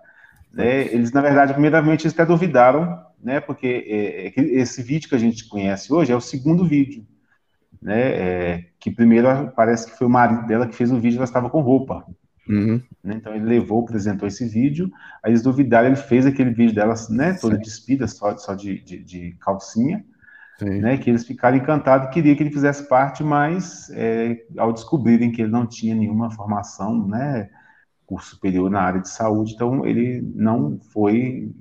Né? 0.54 0.86
Eles, 0.86 1.12
na 1.12 1.20
verdade, 1.20 1.52
primeiramente, 1.52 2.04
eles 2.06 2.14
até 2.14 2.26
duvidaram, 2.26 3.04
né, 3.22 3.42
porque 3.42 3.68
é, 3.86 4.28
é 4.28 4.62
esse 4.62 4.82
vídeo 4.82 5.10
que 5.10 5.16
a 5.16 5.20
gente 5.20 5.50
conhece 5.50 5.92
hoje 5.92 6.14
é 6.14 6.16
o 6.16 6.22
segundo 6.22 6.66
vídeo, 6.66 7.06
né, 7.82 8.00
é, 8.00 8.66
que 8.80 8.90
primeiro 8.90 9.52
parece 9.54 9.92
que 9.92 9.98
foi 9.98 10.08
o 10.08 10.10
marido 10.10 10.48
dela 10.48 10.66
que 10.66 10.76
fez 10.76 10.90
o 10.94 11.00
vídeo, 11.00 11.18
ela 11.18 11.26
estava 11.26 11.50
com 11.50 11.60
roupa. 11.60 12.06
Uhum. 12.48 12.82
Né, 13.04 13.16
então 13.18 13.36
ele 13.36 13.44
levou, 13.44 13.84
apresentou 13.84 14.30
esse 14.30 14.48
vídeo, 14.48 14.90
aí 15.22 15.32
eles 15.32 15.44
duvidaram, 15.44 15.88
ele 15.88 15.98
fez 15.98 16.26
aquele 16.26 16.52
vídeo 16.52 16.74
dela, 16.74 16.96
né, 17.10 17.34
toda 17.34 17.58
Sim. 17.58 17.62
despida, 17.62 18.08
só, 18.08 18.38
só 18.38 18.56
de, 18.56 18.80
de, 18.80 19.04
de 19.04 19.36
calcinha, 19.42 20.06
né, 20.61 20.98
que 20.98 21.10
eles 21.10 21.26
ficaram 21.26 21.57
encantados, 21.57 22.10
queriam 22.14 22.36
que 22.36 22.44
ele 22.44 22.52
fizesse 22.52 22.88
parte, 22.88 23.23
mas 23.23 23.90
é, 23.91 24.45
ao 24.57 24.72
descobrirem 24.72 25.32
que 25.32 25.41
ele 25.41 25.52
não 25.52 25.65
tinha 25.65 25.95
nenhuma 25.95 26.32
formação, 26.32 27.07
né, 27.07 27.49
curso 28.06 28.32
superior 28.32 28.69
na 28.69 28.82
área 28.82 29.02
de 29.02 29.10
saúde, 29.10 29.53
então 29.53 29.86
ele 29.86 30.22
não 30.36 30.80
foi 30.94 31.52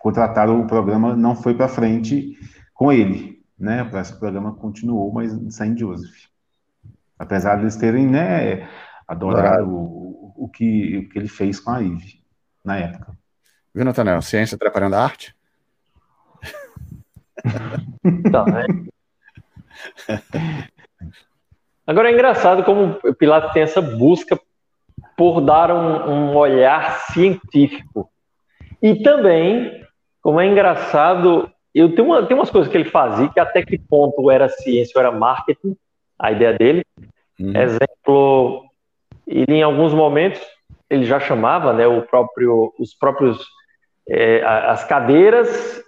contratado, 0.00 0.52
o 0.52 0.66
programa 0.66 1.16
não 1.16 1.34
foi 1.34 1.54
para 1.54 1.68
frente 1.68 2.38
com 2.72 2.92
ele, 2.92 3.42
né, 3.58 3.88
esse 3.94 4.18
programa 4.18 4.54
continuou, 4.54 5.12
mas 5.12 5.32
sem 5.54 5.76
Joseph. 5.76 6.26
Apesar 7.18 7.56
de 7.56 7.62
eles 7.62 7.76
terem, 7.76 8.06
né, 8.06 8.68
adorado 9.08 9.70
o, 9.70 10.34
o, 10.36 10.48
que, 10.48 10.98
o 10.98 11.08
que 11.08 11.18
ele 11.18 11.28
fez 11.28 11.58
com 11.58 11.70
a 11.70 11.80
Ive 11.80 12.22
na 12.64 12.76
época. 12.76 13.16
Viu, 13.74 13.84
Nathanael? 13.84 14.22
Ciência 14.22 14.54
atrapalhando 14.54 14.96
a 14.96 15.02
arte? 15.02 15.33
Tá, 18.30 18.44
né? 18.44 18.66
Agora 21.86 22.10
é 22.10 22.12
engraçado 22.12 22.64
como 22.64 22.98
o 23.04 23.14
Pilatos 23.14 23.52
tem 23.52 23.62
essa 23.62 23.82
busca 23.82 24.40
por 25.16 25.40
dar 25.40 25.70
um, 25.70 26.10
um, 26.10 26.36
olhar 26.36 27.00
científico. 27.12 28.10
E 28.82 29.02
também, 29.02 29.84
como 30.22 30.40
é 30.40 30.46
engraçado, 30.46 31.50
eu 31.74 31.94
tenho, 31.94 32.08
uma, 32.08 32.26
tenho 32.26 32.40
umas 32.40 32.50
coisas 32.50 32.70
que 32.70 32.76
ele 32.76 32.88
fazia 32.88 33.28
que 33.28 33.38
até 33.38 33.62
que 33.62 33.78
ponto 33.78 34.30
era 34.30 34.48
ciência 34.48 34.92
ou 34.96 35.06
era 35.06 35.12
marketing, 35.16 35.76
a 36.18 36.32
ideia 36.32 36.54
dele. 36.54 36.84
Uhum. 37.38 37.56
Exemplo, 37.56 38.64
ele 39.26 39.54
em 39.56 39.62
alguns 39.62 39.92
momentos 39.92 40.40
ele 40.88 41.04
já 41.04 41.20
chamava, 41.20 41.72
né, 41.72 41.86
o 41.86 42.02
próprio, 42.02 42.72
os 42.78 42.94
próprios 42.94 43.44
é, 44.08 44.42
as 44.44 44.84
cadeiras 44.84 45.83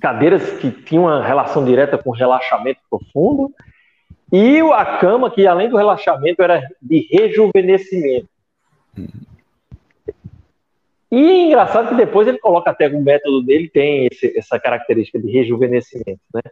cadeiras 0.00 0.52
que 0.58 0.70
tinham 0.70 1.04
uma 1.04 1.24
relação 1.24 1.64
direta 1.64 1.98
com 1.98 2.10
relaxamento 2.10 2.80
profundo, 2.88 3.52
e 4.32 4.60
a 4.60 4.98
cama, 4.98 5.30
que 5.30 5.46
além 5.46 5.68
do 5.68 5.76
relaxamento, 5.76 6.42
era 6.42 6.62
de 6.82 7.06
rejuvenescimento. 7.10 8.28
E 11.10 11.30
é 11.30 11.46
engraçado 11.46 11.90
que 11.90 11.94
depois 11.94 12.26
ele 12.26 12.38
coloca 12.38 12.70
até 12.70 12.88
o 12.88 13.00
método 13.00 13.42
dele 13.44 13.68
tem 13.68 14.08
esse, 14.10 14.36
essa 14.36 14.58
característica 14.58 15.20
de 15.20 15.30
rejuvenescimento, 15.30 16.20
né? 16.34 16.42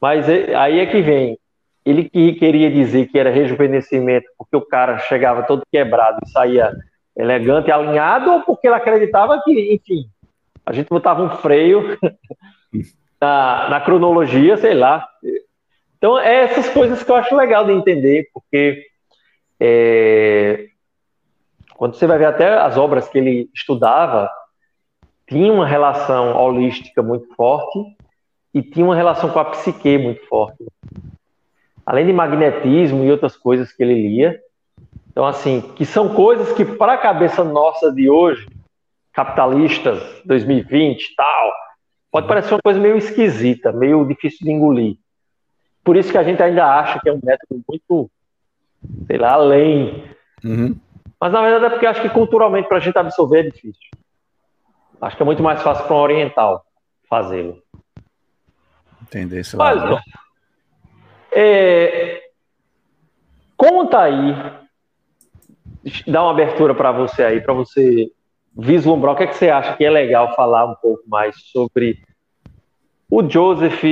Mas 0.00 0.28
é, 0.28 0.54
aí 0.54 0.78
é 0.78 0.86
que 0.86 1.02
vem. 1.02 1.36
Ele 1.84 2.08
que 2.08 2.34
queria 2.34 2.70
dizer 2.70 3.06
que 3.08 3.18
era 3.18 3.30
rejuvenescimento 3.30 4.26
porque 4.38 4.56
o 4.56 4.60
cara 4.64 4.98
chegava 4.98 5.42
todo 5.42 5.66
quebrado 5.72 6.20
e 6.24 6.30
saía 6.30 6.72
elegante 7.16 7.72
alinhado, 7.72 8.30
ou 8.30 8.42
porque 8.42 8.68
ele 8.68 8.76
acreditava 8.76 9.42
que, 9.42 9.74
enfim, 9.74 10.08
a 10.64 10.72
gente 10.72 10.88
botava 10.88 11.22
um 11.22 11.30
freio 11.38 11.98
na, 13.20 13.68
na 13.68 13.80
cronologia, 13.80 14.56
sei 14.56 14.74
lá. 14.74 15.06
Então, 15.96 16.18
é 16.18 16.44
essas 16.44 16.68
coisas 16.68 17.02
que 17.02 17.10
eu 17.10 17.16
acho 17.16 17.36
legal 17.36 17.64
de 17.64 17.72
entender, 17.72 18.28
porque 18.32 18.86
é, 19.58 20.68
quando 21.74 21.94
você 21.94 22.06
vai 22.06 22.18
ver 22.18 22.26
até 22.26 22.58
as 22.58 22.76
obras 22.76 23.08
que 23.08 23.18
ele 23.18 23.50
estudava, 23.54 24.30
tinha 25.28 25.52
uma 25.52 25.66
relação 25.66 26.36
holística 26.36 27.02
muito 27.02 27.32
forte 27.34 27.78
e 28.52 28.62
tinha 28.62 28.84
uma 28.84 28.96
relação 28.96 29.30
com 29.30 29.38
a 29.38 29.44
psique 29.44 29.96
muito 29.96 30.26
forte. 30.26 30.64
Além 31.86 32.06
de 32.06 32.12
magnetismo 32.12 33.04
e 33.04 33.10
outras 33.10 33.36
coisas 33.36 33.72
que 33.72 33.82
ele 33.82 33.94
lia. 33.94 34.40
Então, 35.10 35.24
assim, 35.24 35.60
que 35.74 35.84
são 35.84 36.14
coisas 36.14 36.52
que, 36.52 36.64
para 36.64 36.94
a 36.94 36.98
cabeça 36.98 37.44
nossa 37.44 37.92
de 37.92 38.08
hoje, 38.10 38.48
capitalistas, 39.12 40.22
2020 40.24 41.14
tal, 41.16 41.52
pode 42.10 42.28
parecer 42.28 42.54
uma 42.54 42.62
coisa 42.62 42.78
meio 42.78 42.96
esquisita, 42.96 43.72
meio 43.72 44.04
difícil 44.06 44.44
de 44.44 44.52
engolir. 44.52 44.96
Por 45.84 45.96
isso 45.96 46.10
que 46.10 46.18
a 46.18 46.22
gente 46.22 46.42
ainda 46.42 46.66
acha 46.66 47.00
que 47.00 47.08
é 47.08 47.12
um 47.12 47.20
método 47.22 47.62
muito, 47.68 48.10
sei 49.06 49.18
lá, 49.18 49.32
além. 49.32 50.04
Uhum. 50.44 50.78
Mas 51.20 51.32
na 51.32 51.42
verdade 51.42 51.64
é 51.66 51.70
porque 51.70 51.86
acho 51.86 52.02
que 52.02 52.08
culturalmente 52.08 52.68
para 52.68 52.78
a 52.78 52.80
gente 52.80 52.96
absorver 52.96 53.40
é 53.40 53.50
difícil. 53.50 53.90
Acho 55.00 55.16
que 55.16 55.22
é 55.22 55.26
muito 55.26 55.42
mais 55.42 55.62
fácil 55.62 55.86
para 55.86 55.96
um 55.96 56.00
oriental 56.00 56.64
fazê-lo. 57.08 57.62
Entender 59.02 59.40
isso. 59.40 59.56
Mas, 59.56 59.80
é, 61.32 62.22
conta 63.56 64.00
aí, 64.02 64.34
dá 66.06 66.22
uma 66.22 66.32
abertura 66.32 66.74
para 66.74 66.92
você 66.92 67.22
aí, 67.22 67.40
para 67.40 67.54
você 67.54 68.10
vislumbrar 68.56 69.14
o 69.14 69.16
que, 69.16 69.24
é 69.24 69.26
que 69.26 69.36
você 69.36 69.48
acha 69.48 69.76
que 69.76 69.84
é 69.84 69.90
legal 69.90 70.34
falar 70.34 70.66
um 70.66 70.74
pouco 70.74 71.02
mais 71.06 71.36
sobre 71.52 71.98
o 73.10 73.28
Joseph, 73.28 73.82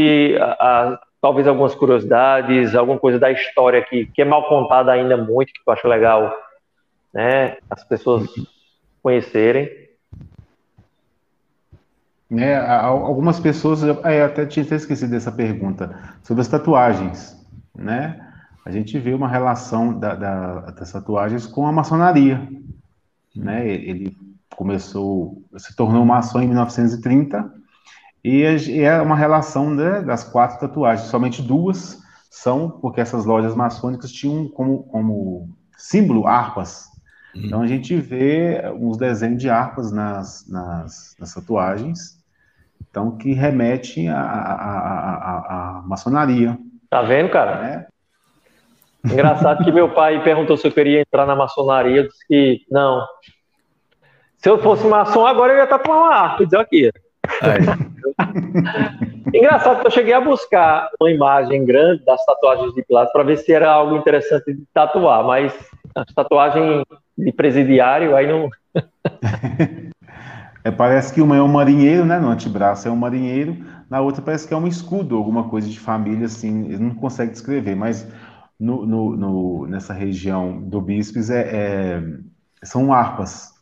a, 0.40 0.44
a, 0.44 1.00
talvez 1.20 1.46
algumas 1.46 1.74
curiosidades, 1.74 2.74
alguma 2.74 2.98
coisa 2.98 3.18
da 3.18 3.30
história 3.30 3.84
que, 3.84 4.06
que 4.06 4.22
é 4.22 4.24
mal 4.24 4.48
contada 4.48 4.92
ainda 4.92 5.16
muito, 5.16 5.52
que 5.52 5.60
eu 5.66 5.72
acho 5.72 5.88
legal 5.88 6.32
né, 7.12 7.56
as 7.68 7.82
pessoas 7.84 8.28
conhecerem. 9.02 9.68
É, 12.30 12.56
algumas 12.58 13.40
pessoas, 13.40 13.82
eu 13.82 13.98
até 14.24 14.44
tinha 14.44 14.62
esquecido 14.62 15.10
dessa 15.10 15.32
pergunta, 15.32 15.98
sobre 16.22 16.42
as 16.42 16.48
tatuagens, 16.48 17.34
né? 17.74 18.24
A 18.66 18.70
gente 18.70 18.98
vê 18.98 19.14
uma 19.14 19.26
relação 19.28 19.98
da, 19.98 20.14
da, 20.14 20.60
das 20.72 20.92
tatuagens 20.92 21.46
com 21.46 21.66
a 21.66 21.72
maçonaria, 21.72 22.46
né? 23.34 23.66
Ele 23.66 24.14
começou, 24.58 25.40
se 25.56 25.76
tornou 25.76 26.04
maçom 26.04 26.40
em 26.40 26.48
1930, 26.48 27.48
e 28.24 28.42
é 28.82 29.00
uma 29.00 29.14
relação 29.14 29.70
né, 29.70 30.02
das 30.02 30.24
quatro 30.24 30.58
tatuagens, 30.58 31.08
somente 31.08 31.40
duas 31.40 31.96
são 32.28 32.68
porque 32.68 33.00
essas 33.00 33.24
lojas 33.24 33.54
maçônicas 33.54 34.10
tinham 34.10 34.48
como, 34.48 34.82
como 34.88 35.48
símbolo 35.76 36.26
harpas. 36.26 36.86
Uhum. 37.36 37.42
Então 37.44 37.62
a 37.62 37.68
gente 37.68 37.94
vê 37.94 38.60
uns 38.74 38.96
desenhos 38.96 39.40
de 39.40 39.48
harpas 39.48 39.92
nas, 39.92 40.44
nas, 40.48 41.14
nas 41.20 41.32
tatuagens, 41.32 42.18
então 42.90 43.16
que 43.16 43.32
remete 43.32 44.08
à 44.08 45.84
maçonaria. 45.86 46.58
Tá 46.90 47.02
vendo, 47.02 47.30
cara? 47.30 47.64
É. 47.64 49.12
Engraçado 49.12 49.64
que 49.64 49.70
meu 49.70 49.94
pai 49.94 50.20
perguntou 50.24 50.56
se 50.56 50.66
eu 50.66 50.72
queria 50.72 51.00
entrar 51.00 51.26
na 51.26 51.36
maçonaria, 51.36 51.98
eu 51.98 52.08
disse 52.08 52.26
que 52.26 52.60
não, 52.68 53.00
se 54.38 54.48
eu 54.48 54.58
fosse 54.58 54.86
maçom 54.86 55.26
agora, 55.26 55.52
eu 55.52 55.58
ia 55.58 55.64
estar 55.64 55.80
com 55.80 55.90
uma 55.92 56.14
harpa, 56.14 56.44
dizer 56.44 56.58
aqui. 56.58 56.90
Engraçado 59.34 59.80
que 59.80 59.86
eu 59.88 59.90
cheguei 59.90 60.14
a 60.14 60.20
buscar 60.20 60.88
uma 61.00 61.10
imagem 61.10 61.64
grande 61.64 62.04
das 62.04 62.24
tatuagens 62.24 62.72
de 62.72 62.82
Pilatos 62.82 63.12
para 63.12 63.24
ver 63.24 63.36
se 63.38 63.52
era 63.52 63.70
algo 63.70 63.96
interessante 63.96 64.54
de 64.54 64.64
tatuar, 64.72 65.24
mas 65.24 65.52
a 65.94 66.04
tatuagem 66.04 66.84
de 67.16 67.32
presidiário 67.32 68.16
aí 68.16 68.28
não. 68.28 68.48
é, 70.64 70.70
parece 70.70 71.12
que 71.12 71.20
uma 71.20 71.36
é 71.36 71.42
um 71.42 71.48
marinheiro, 71.48 72.04
né? 72.04 72.18
No 72.18 72.28
antebraço 72.28 72.86
é 72.86 72.90
um 72.90 72.96
marinheiro, 72.96 73.56
na 73.90 74.00
outra 74.00 74.22
parece 74.22 74.46
que 74.46 74.54
é 74.54 74.56
um 74.56 74.68
escudo, 74.68 75.16
alguma 75.16 75.48
coisa 75.48 75.68
de 75.68 75.80
família, 75.80 76.26
assim, 76.26 76.66
ele 76.66 76.84
não 76.84 76.94
consegue 76.94 77.32
descrever, 77.32 77.74
mas 77.74 78.08
no, 78.58 78.86
no, 78.86 79.16
no 79.16 79.66
nessa 79.66 79.92
região 79.92 80.60
do 80.62 80.80
Bispes 80.80 81.28
é, 81.28 81.40
é, 81.40 82.02
são 82.62 82.92
harpas 82.92 83.57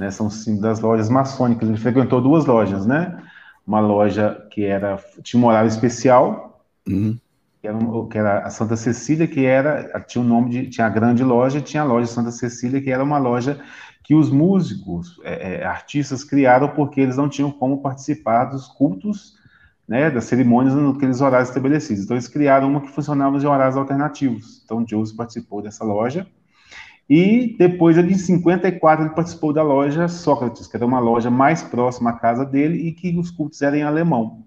né? 0.00 0.10
São 0.10 0.30
símbolos 0.30 0.62
das 0.62 0.80
lojas 0.80 1.10
maçônicas. 1.10 1.68
Ele 1.68 1.76
frequentou 1.76 2.22
duas 2.22 2.46
lojas, 2.46 2.86
né? 2.86 3.22
Uma 3.66 3.80
loja 3.80 4.46
que 4.50 4.64
era 4.64 4.98
tinha 5.22 5.40
um 5.40 5.46
horário 5.46 5.68
especial, 5.68 6.64
uhum. 6.88 7.18
que, 7.60 7.68
era, 7.68 7.78
que, 8.10 8.18
era, 8.18 8.38
a 8.40 8.50
Santa 8.50 8.76
Cecília, 8.76 9.28
que 9.28 9.44
era 9.44 10.00
tinha 10.08 10.24
o 10.24 10.26
nome 10.26 10.50
de 10.50 10.70
tinha 10.70 10.86
a 10.86 10.90
grande 10.90 11.22
loja, 11.22 11.60
tinha 11.60 11.82
a 11.82 11.86
loja 11.86 12.06
Santa 12.06 12.30
Cecília, 12.30 12.80
que 12.80 12.90
era 12.90 13.04
uma 13.04 13.18
loja 13.18 13.60
que 14.02 14.14
os 14.14 14.30
músicos, 14.30 15.20
é, 15.22 15.56
é, 15.56 15.64
artistas 15.64 16.24
criaram 16.24 16.70
porque 16.70 17.02
eles 17.02 17.18
não 17.18 17.28
tinham 17.28 17.52
como 17.52 17.82
participar 17.82 18.46
dos 18.46 18.66
cultos, 18.66 19.34
né, 19.86 20.10
das 20.10 20.24
cerimônias 20.24 20.74
naqueles 20.74 21.20
horários 21.20 21.50
estabelecidos. 21.50 22.04
Então 22.04 22.16
eles 22.16 22.26
criaram 22.26 22.70
uma 22.70 22.80
que 22.80 22.88
funcionava 22.88 23.38
de 23.38 23.46
horários 23.46 23.76
alternativos. 23.76 24.62
Então 24.64 24.84
Joseph 24.88 25.14
participou 25.14 25.60
dessa 25.60 25.84
loja. 25.84 26.26
E 27.10 27.56
depois, 27.58 27.98
em 27.98 28.14
54, 28.14 29.04
ele 29.04 29.14
participou 29.16 29.52
da 29.52 29.64
loja 29.64 30.06
Sócrates, 30.06 30.68
que 30.68 30.76
era 30.76 30.86
uma 30.86 31.00
loja 31.00 31.28
mais 31.28 31.60
próxima 31.60 32.10
à 32.10 32.12
casa 32.12 32.46
dele 32.46 32.86
e 32.86 32.92
que 32.92 33.18
os 33.18 33.32
cultos 33.32 33.60
eram 33.62 33.78
em 33.78 33.82
alemão. 33.82 34.44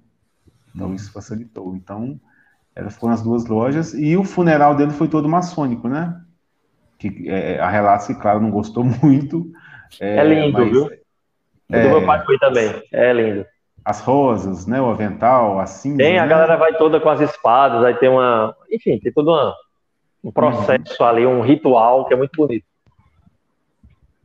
Então, 0.74 0.88
hum. 0.88 0.96
isso 0.96 1.12
facilitou. 1.12 1.76
Então, 1.76 2.18
elas 2.74 2.96
foram 2.96 3.16
as 3.16 3.22
duas 3.22 3.46
lojas. 3.48 3.94
E 3.94 4.16
o 4.16 4.24
funeral 4.24 4.78
dele 4.78 4.92
foi 4.92 5.10
todo 5.10 5.28
maçônico, 5.28 5.90
né? 5.90 6.22
Que 6.98 7.30
é, 7.30 7.60
a 7.60 7.70
relatos 7.70 8.08
que, 8.08 8.16
claro, 8.16 8.40
não 8.40 8.50
gostou 8.50 8.86
muito. 9.04 9.52
É, 10.00 10.20
é 10.20 10.24
lindo, 10.24 10.58
mas, 10.58 10.72
viu? 10.72 10.90
É, 11.70 11.84
do 11.84 11.90
meu 11.90 12.06
pai 12.06 12.24
foi 12.26 12.40
também. 12.40 12.82
É 12.94 13.12
lindo. 13.12 13.46
As 13.84 14.00
rosas, 14.00 14.66
né? 14.66 14.82
O 14.82 14.90
avental, 14.90 15.60
assim. 15.60 15.98
Tem, 15.98 16.18
a 16.18 16.22
né? 16.22 16.30
galera 16.30 16.56
vai 16.56 16.78
toda 16.78 17.02
com 17.02 17.10
as 17.10 17.20
espadas, 17.20 17.84
aí 17.84 17.96
tem 17.96 18.08
uma. 18.08 18.56
Enfim, 18.72 18.98
tem 19.00 19.12
toda 19.12 19.32
uma 19.32 19.54
um 20.24 20.32
processo 20.32 20.96
uhum. 21.00 21.06
ali, 21.06 21.26
um 21.26 21.42
ritual 21.42 22.06
que 22.06 22.14
é 22.14 22.18
muito 22.18 22.36
bonito. 22.38 22.66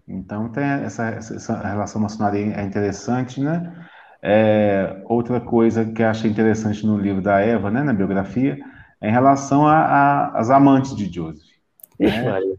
Então 0.07 0.49
tem 0.49 0.65
essa, 0.65 1.09
essa 1.09 1.59
relação 1.69 2.01
maçonaria 2.01 2.55
é 2.55 2.63
interessante, 2.63 3.41
né? 3.41 3.87
É, 4.23 5.03
outra 5.05 5.41
coisa 5.41 5.85
que 5.85 6.03
eu 6.03 6.09
achei 6.09 6.31
interessante 6.31 6.87
no 6.87 6.97
livro 6.97 7.21
da 7.21 7.41
Eva, 7.41 7.71
né, 7.71 7.83
na 7.83 7.93
biografia, 7.93 8.59
é 9.01 9.09
em 9.09 9.13
relação 9.13 9.67
às 9.67 10.51
amantes 10.51 10.97
de 10.97 11.13
Joseph. 11.13 11.47
Ixi, 12.01 12.21
né? 12.21 12.31
Maria. 12.31 12.57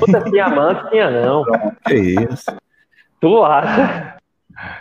Puta, 0.00 0.20
tinha 0.22 0.46
amante, 0.46 0.90
tinha 0.90 1.10
não. 1.10 1.44
Que 1.86 1.94
isso? 1.94 2.56
Tu 3.20 3.44
acha? 3.44 4.16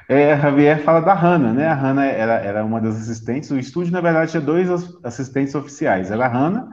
É, 0.09 0.37
Javier 0.37 0.79
fala 0.83 1.01
da 1.01 1.13
Hannah, 1.13 1.53
né? 1.53 1.67
A 1.67 1.75
Hannah 1.75 2.05
era, 2.05 2.33
era 2.35 2.65
uma 2.65 2.81
das 2.81 2.95
assistentes. 2.95 3.51
O 3.51 3.59
estúdio, 3.59 3.91
na 3.91 4.01
verdade, 4.01 4.31
tinha 4.31 4.41
dois 4.41 4.69
assistentes 5.03 5.53
oficiais. 5.53 6.09
Era 6.09 6.25
a 6.25 6.29
Hannah 6.29 6.67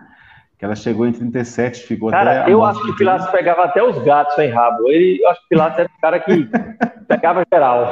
que 0.61 0.67
ela 0.67 0.77
chegou 0.77 1.07
em 1.07 1.13
37, 1.13 1.85
ficou 1.85 2.11
cara, 2.11 2.43
até. 2.43 2.53
eu 2.53 2.63
acho 2.63 2.85
que 2.85 2.95
Pilatos 2.99 3.31
pegava 3.31 3.65
até 3.65 3.83
os 3.83 3.97
gatos 4.05 4.35
sem 4.35 4.51
rabo. 4.51 4.89
Ele, 4.89 5.19
eu 5.23 5.31
acho 5.31 5.41
que 5.41 5.49
Pilatos 5.49 5.79
era 5.79 5.89
o 5.89 6.01
cara 6.03 6.21
que 6.21 6.47
pegava 7.09 7.47
geral. 7.51 7.89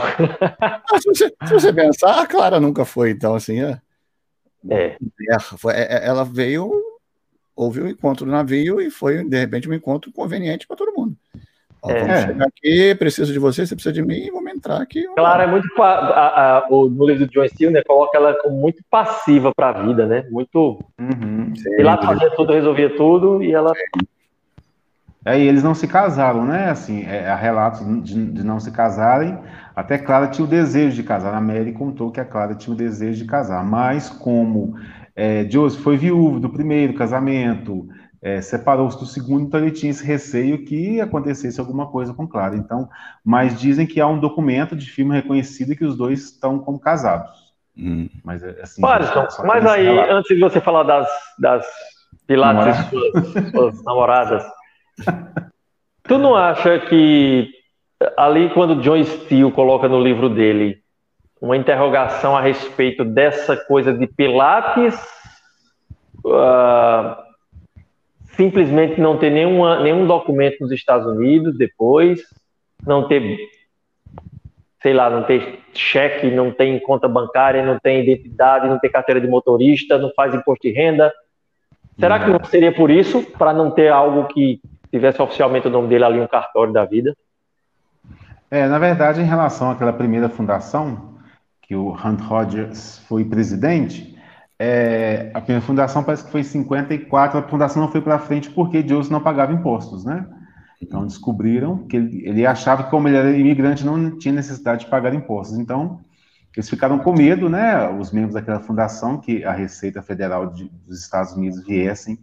Ah, 0.61 0.83
se, 1.01 1.09
você, 1.09 1.35
se, 1.47 1.55
você, 1.55 1.73
pensar, 1.73 2.21
a 2.21 2.27
Clara 2.27 2.61
nunca 2.61 2.85
foi, 2.85 3.13
então, 3.13 3.35
assim. 3.35 3.63
É. 3.63 3.81
é. 4.69 4.99
é, 4.99 5.97
é 5.97 6.07
ela 6.07 6.27
veio, 6.27 6.71
houve 7.57 7.81
um 7.81 7.89
encontro 7.89 8.27
no 8.27 8.33
navio 8.33 8.83
e 8.83 8.91
foi, 8.91 9.25
de 9.25 9.39
repente, 9.39 9.67
um 9.67 9.73
encontro 9.73 10.13
conveniente 10.13 10.67
para 10.67 10.77
todo 10.77 10.93
mundo. 10.93 11.17
Ó, 11.89 11.91
é. 11.91 12.01
Vamos 12.01 12.21
chegar 12.21 12.47
aqui, 12.47 12.95
preciso 12.95 13.33
de 13.33 13.39
você, 13.39 13.67
você 13.67 13.75
precisa 13.75 13.93
de 13.93 14.03
mim, 14.03 14.31
vamos 14.31 14.53
entrar 14.53 14.81
aqui. 14.81 15.05
Claro, 15.17 15.43
é 15.43 15.47
muito. 15.47 15.67
A, 15.83 16.59
a, 16.59 16.67
o, 16.69 16.89
no 16.89 17.07
livro 17.07 17.27
do 17.27 17.33
John 17.33 17.49
Steele, 17.49 17.73
né, 17.73 17.83
coloca 17.87 18.17
ela 18.19 18.35
como 18.35 18.61
muito 18.61 18.83
passiva 18.91 19.53
para 19.55 19.71
a 19.71 19.83
vida, 19.83 20.07
né? 20.07 20.27
Muito. 20.31 20.79
Uhum, 20.99 21.53
e 21.79 21.83
lá 21.83 21.97
fazia 21.97 22.31
tudo, 22.31 22.53
resolvia 22.53 22.95
tudo, 22.97 23.43
e 23.43 23.53
ela. 23.53 23.73
É, 25.25 25.39
e 25.39 25.47
eles 25.47 25.63
não 25.63 25.75
se 25.75 25.87
casaram, 25.87 26.45
né? 26.45 26.71
Assim, 26.71 27.05
é, 27.05 27.29
há 27.29 27.35
relatos 27.35 27.81
de, 28.05 28.27
de, 28.33 28.45
não 28.45 28.61
se 28.61 28.71
casarem. 28.71 29.39
Até 29.75 29.99
Clara 29.99 30.29
tinha 30.29 30.45
o 30.45 30.49
desejo 30.49 30.95
de 30.95 31.03
casar. 31.03 31.35
A 31.35 31.41
Mary 31.41 31.73
contou 31.73 32.11
que 32.11 32.21
a 32.21 32.25
Clara 32.25 32.55
tinha 32.55 32.73
o 32.73 32.77
desejo 32.77 33.23
de 33.23 33.25
casar, 33.25 33.65
mas 33.65 34.09
como 34.09 34.75
é, 35.15 35.45
Joseph 35.51 35.83
foi 35.83 35.97
viúvo 35.97 36.39
do 36.39 36.49
primeiro 36.49 36.95
casamento, 36.95 37.89
é, 38.21 38.41
separou-se 38.41 38.99
do 38.99 39.07
segundo, 39.07 39.45
então 39.45 39.61
ele 39.61 39.71
tinha 39.71 39.91
esse 39.91 40.05
receio 40.05 40.65
que 40.65 41.01
acontecesse 41.01 41.61
alguma 41.61 41.87
coisa 41.87 42.13
com 42.13 42.27
Clara. 42.27 42.57
Então, 42.57 42.89
mas 43.25 43.59
dizem 43.59 43.87
que 43.87 44.01
há 44.01 44.07
um 44.07 44.19
documento 44.19 44.75
de 44.75 44.91
firma 44.91 45.15
reconhecido 45.15 45.77
que 45.77 45.85
os 45.85 45.97
dois 45.97 46.25
estão 46.25 46.59
como 46.59 46.81
casados. 46.81 47.55
Hum. 47.77 48.09
Mas 48.25 48.43
é, 48.43 48.61
assim. 48.61 48.83
Pariston, 48.83 49.27
mas 49.45 49.65
aí, 49.65 49.85
relato. 49.85 50.13
antes 50.13 50.37
de 50.37 50.43
você 50.43 50.61
falar 50.61 50.83
das, 50.83 51.09
das 51.39 51.67
pilates 52.27 52.77
suas, 52.91 53.51
suas 53.51 53.85
namoradas, 53.85 54.45
tu 56.03 56.19
não 56.19 56.35
acha 56.35 56.81
que 56.81 57.49
ali 58.17 58.51
quando 58.51 58.81
John 58.81 59.03
Steele 59.05 59.53
coloca 59.53 59.89
no 59.89 60.01
livro 60.01 60.29
dele 60.29 60.83
uma 61.41 61.57
interrogação 61.57 62.37
a 62.37 62.41
respeito 62.41 63.05
dessa 63.05 63.57
coisa 63.57 63.93
de 63.93 64.09
pilates 64.09 65.01
uh, 66.25 67.28
simplesmente 68.39 69.01
não 69.01 69.19
ter 69.19 69.31
nenhuma, 69.31 69.81
nenhum 69.81 70.07
documento 70.07 70.61
nos 70.61 70.71
Estados 70.71 71.05
Unidos 71.09 71.59
depois, 71.59 72.21
não 72.87 73.09
ter, 73.09 73.37
sei 74.81 74.95
lá, 74.95 75.11
não 75.11 75.25
ter 75.25 75.59
cheque, 75.75 76.31
não 76.31 76.53
tem 76.53 76.79
conta 76.79 77.09
bancária, 77.09 77.67
não 77.67 77.81
tem 77.81 78.01
identidade, 78.01 78.69
não 78.69 78.79
tem 78.79 78.89
carteira 78.89 79.21
de 79.21 79.27
motorista, 79.27 79.99
não 79.99 80.13
faz 80.15 80.33
imposto 80.33 80.69
de 80.69 80.73
renda. 80.73 81.13
Será 81.99 82.21
que 82.21 82.31
não 82.31 82.45
seria 82.45 82.73
por 82.73 82.93
isso, 82.93 83.25
para 83.37 83.53
não 83.53 83.73
ter 83.73 83.89
algo 83.89 84.29
que 84.29 84.61
tivesse 84.89 85.21
oficialmente 85.21 85.67
o 85.67 85.71
nome 85.71 85.89
dele 85.89 86.05
ali, 86.05 86.21
um 86.21 86.29
cartório 86.29 86.73
da 86.73 86.85
vida? 86.85 87.17
É, 88.49 88.69
na 88.69 88.79
verdade, 88.79 89.21
em 89.21 89.25
relação 89.25 89.73
àquela 89.73 89.93
primeira 89.93 90.29
fundação, 90.29 91.19
que 91.61 91.75
o 91.75 91.91
Hunt 91.91 92.21
Rogers 92.21 93.01
foi 93.09 93.25
presidente, 93.25 94.17
é, 94.59 95.31
a 95.33 95.41
primeira 95.41 95.65
fundação 95.65 96.03
parece 96.03 96.25
que 96.25 96.33
foi 96.33 96.41
em 96.41 96.45
54, 96.45 97.39
a 97.39 97.43
fundação 97.43 97.83
não 97.83 97.93
foi 97.93 98.01
para 98.01 98.19
frente 98.19 98.51
porque 98.51 98.83
Deus 98.83 99.09
não 99.09 99.21
pagava 99.21 99.53
impostos, 99.53 100.05
né? 100.05 100.27
Então 100.83 101.07
descobriram 101.07 101.87
que 101.87 101.97
ele, 101.97 102.27
ele, 102.27 102.47
achava 102.47 102.85
que 102.85 102.91
como 102.91 103.09
ele 103.09 103.17
era 103.17 103.37
imigrante 103.37 103.85
não 103.85 104.19
tinha 104.19 104.35
necessidade 104.35 104.85
de 104.85 104.91
pagar 104.91 105.15
impostos. 105.15 105.59
Então 105.59 106.01
eles 106.57 106.69
ficaram 106.69 106.99
com 106.99 107.13
medo, 107.13 107.49
né? 107.49 107.89
Os 107.89 108.11
membros 108.11 108.35
daquela 108.35 108.59
fundação 108.59 109.21
que 109.21 109.45
a 109.45 109.53
Receita 109.53 110.03
Federal 110.03 110.49
de, 110.49 110.69
dos 110.87 111.01
Estados 111.01 111.33
Unidos 111.35 111.65
viessem 111.65 112.19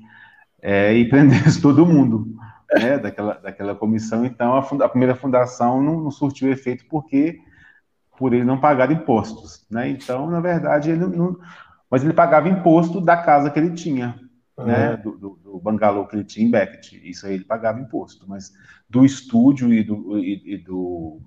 é, 0.61 0.93
e 0.93 1.07
prendesse 1.07 1.59
todo 1.61 1.85
mundo, 1.85 2.27
né? 2.73 2.97
Daquela, 2.97 3.35
daquela 3.35 3.75
comissão. 3.75 4.25
Então 4.25 4.57
a, 4.57 4.61
funda, 4.61 4.85
a 4.85 4.89
primeira 4.89 5.15
fundação 5.15 5.81
não, 5.81 6.01
não, 6.01 6.11
surtiu 6.11 6.51
efeito 6.51 6.85
porque 6.89 7.39
por 8.17 8.33
ele 8.33 8.43
não 8.45 8.59
pagar 8.59 8.91
impostos, 8.91 9.65
né? 9.69 9.89
Então 9.89 10.29
na 10.29 10.41
verdade 10.41 10.91
ele 10.91 11.05
não 11.05 11.37
mas 11.89 12.03
ele 12.03 12.13
pagava 12.13 12.49
imposto 12.49 12.99
da 12.99 13.17
casa 13.17 13.49
que 13.49 13.59
ele 13.59 13.71
tinha, 13.71 14.19
uhum. 14.57 14.65
né, 14.65 14.97
do, 14.97 15.17
do, 15.17 15.39
do, 15.43 15.59
bangalô 15.59 16.05
que 16.05 16.15
ele 16.15 16.23
tinha 16.23 16.45
em 16.45 16.51
Beckett. 16.51 17.01
Isso 17.07 17.25
aí 17.25 17.35
ele 17.35 17.45
pagava 17.45 17.79
imposto, 17.79 18.25
mas 18.27 18.51
do 18.89 19.05
estúdio 19.05 19.73
e 19.73 19.83
do, 19.83 20.17
e, 20.19 20.53
e 20.53 20.57
do 20.57 21.21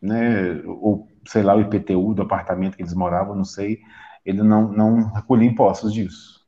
né, 0.00 0.60
ou 0.66 1.08
sei 1.26 1.42
lá, 1.42 1.54
o 1.54 1.60
IPTU 1.60 2.14
do 2.14 2.22
apartamento 2.22 2.76
que 2.76 2.82
eles 2.82 2.94
moravam, 2.94 3.36
não 3.36 3.44
sei, 3.44 3.80
ele 4.24 4.42
não, 4.42 4.68
não 4.72 5.12
recolhia 5.12 5.48
impostos 5.48 5.92
disso. 5.92 6.42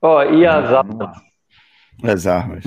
Ó, 0.00 0.18
oh, 0.18 0.22
e 0.22 0.46
as 0.46 0.72
armas? 0.72 1.22
As 2.02 2.26
armas. 2.26 2.64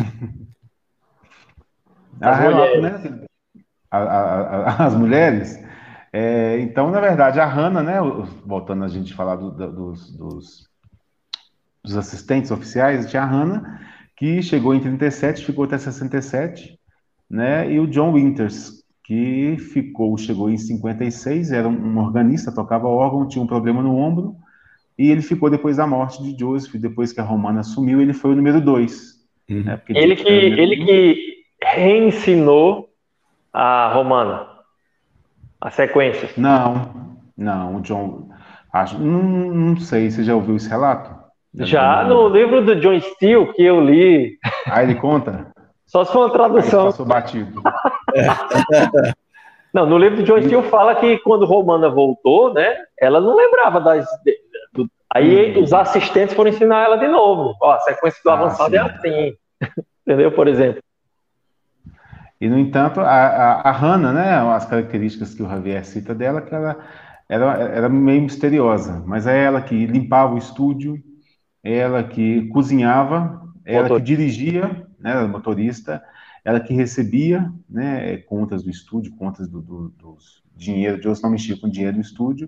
As, 2.22 2.40
mulheres. 2.40 2.82
Né, 2.82 3.26
a, 3.92 3.98
a, 3.98 4.42
a, 4.42 4.86
as 4.86 4.96
mulheres, 4.96 5.65
é, 6.18 6.62
então, 6.62 6.90
na 6.92 7.02
verdade, 7.02 7.42
a 7.42 7.46
Hanna, 7.46 7.84
né, 7.84 7.98
voltando 8.46 8.86
a 8.86 8.88
gente 8.88 9.14
falar 9.14 9.36
do, 9.36 9.52
dos, 9.52 10.18
dos, 10.18 10.70
dos, 11.84 11.98
assistentes 11.98 12.52
oficiais, 12.52 13.10
tinha 13.10 13.22
a 13.22 13.26
Hanna, 13.26 13.82
que 14.16 14.42
chegou 14.42 14.74
em 14.74 14.80
37, 14.80 15.44
ficou 15.46 15.66
até 15.66 15.78
67, 15.78 16.80
né, 17.30 17.70
e 17.70 17.82
o 17.82 17.88
John 17.88 18.14
Winters, 18.14 18.82
que 19.04 19.58
ficou, 19.58 20.18
chegou 20.18 20.50
em 20.50 20.58
56, 20.58 21.52
era 21.52 21.68
um, 21.68 21.98
organista, 21.98 22.50
tocava 22.50 22.88
órgão, 22.88 23.28
tinha 23.28 23.44
um 23.44 23.48
problema 23.48 23.84
no 23.84 23.98
ombro, 23.98 24.38
e 24.98 25.12
ele 25.12 25.22
ficou 25.22 25.50
depois 25.50 25.76
da 25.76 25.86
morte 25.86 26.24
de 26.24 26.40
Joseph, 26.40 26.76
depois 26.76 27.12
que 27.12 27.20
a 27.20 27.26
Romana 27.26 27.60
assumiu, 27.60 28.00
ele 28.00 28.14
foi 28.14 28.32
o 28.32 28.36
número 28.38 28.62
2. 28.62 29.16
Uhum. 29.50 29.64
Né, 29.64 29.82
ele, 29.90 30.16
que, 30.16 30.30
ele 30.30 30.78
que 30.78 31.36
reensinou 31.62 32.88
a 33.52 33.92
Romana 33.94 34.55
a 35.60 35.72
sequência. 35.72 36.30
Não, 36.38 37.16
não, 37.38 37.82
John. 37.82 38.30
Acho, 38.72 39.00
não, 39.00 39.22
não 39.22 39.78
sei, 39.78 40.12
você 40.12 40.24
já 40.24 40.36
ouviu 40.36 40.56
esse 40.56 40.70
relato? 40.70 41.26
Já, 41.60 42.04
no 42.04 42.28
livro 42.28 42.64
do 42.64 42.76
John 42.76 43.00
Steele 43.00 43.54
que 43.54 43.64
eu 43.64 43.80
li. 43.80 44.38
Ah, 44.70 44.84
ele 44.84 44.96
conta? 44.96 45.48
Só 45.86 46.04
se 46.04 46.12
for 46.12 46.26
uma 46.26 46.30
tradução. 46.30 46.86
passou 46.86 47.06
batido. 47.06 47.62
não, 49.74 49.86
no 49.86 49.98
livro 49.98 50.18
do 50.18 50.24
John 50.24 50.42
Steele 50.42 50.64
fala 50.64 50.96
que 50.96 51.18
quando 51.20 51.46
Romana 51.46 51.90
voltou, 51.90 52.54
né, 52.54 52.76
ela 53.00 53.22
não 53.22 53.36
lembrava 53.36 53.80
das. 53.80 54.06
Do, 54.74 54.90
aí 55.14 55.58
hum. 55.58 55.64
os 55.64 55.72
assistentes 55.72 56.36
foram 56.36 56.50
ensinar 56.50 56.84
ela 56.84 56.98
de 56.98 57.08
novo. 57.08 57.56
Ó, 57.62 57.72
a 57.72 57.80
sequência 57.80 58.20
do 58.24 58.30
ah, 58.30 58.34
avançado 58.34 58.76
é 58.76 58.80
assim. 58.80 59.34
Entendeu? 60.06 60.32
Por 60.32 60.48
exemplo. 60.48 60.82
E, 62.46 62.48
no 62.48 62.60
entanto, 62.60 63.00
a, 63.00 63.06
a, 63.06 63.70
a 63.70 63.72
Hannah, 63.72 64.14
né, 64.14 64.36
as 64.36 64.68
características 64.68 65.34
que 65.34 65.42
o 65.42 65.50
Javier 65.50 65.84
cita 65.84 66.14
dela, 66.14 66.44
que 66.44 66.54
ela 66.54 66.78
era, 67.28 67.46
era 67.54 67.90
meio 67.90 68.22
misteriosa, 68.22 69.04
mas 69.04 69.26
é 69.26 69.46
ela 69.46 69.60
que 69.64 69.88
limpava 69.88 70.36
o 70.36 70.38
estúdio, 70.38 71.04
ela 71.64 72.04
que 72.04 72.48
cozinhava, 72.50 73.42
ela 73.66 73.82
Motor. 73.82 73.98
que 73.98 74.06
dirigia, 74.06 74.68
né, 75.00 75.10
era 75.10 75.28
motorista, 75.28 76.04
ela 76.44 76.60
que 76.60 76.72
recebia 76.72 77.52
né, 77.68 78.18
contas 78.18 78.62
do 78.62 78.70
estúdio, 78.70 79.16
contas 79.16 79.48
do, 79.48 79.60
do, 79.60 79.90
dos 79.98 80.44
dinheiro 80.56 81.02
de 81.02 81.24
não 81.24 81.32
mexia 81.32 81.58
com 81.60 81.68
dinheiro 81.68 81.96
do 81.96 82.02
estúdio, 82.02 82.48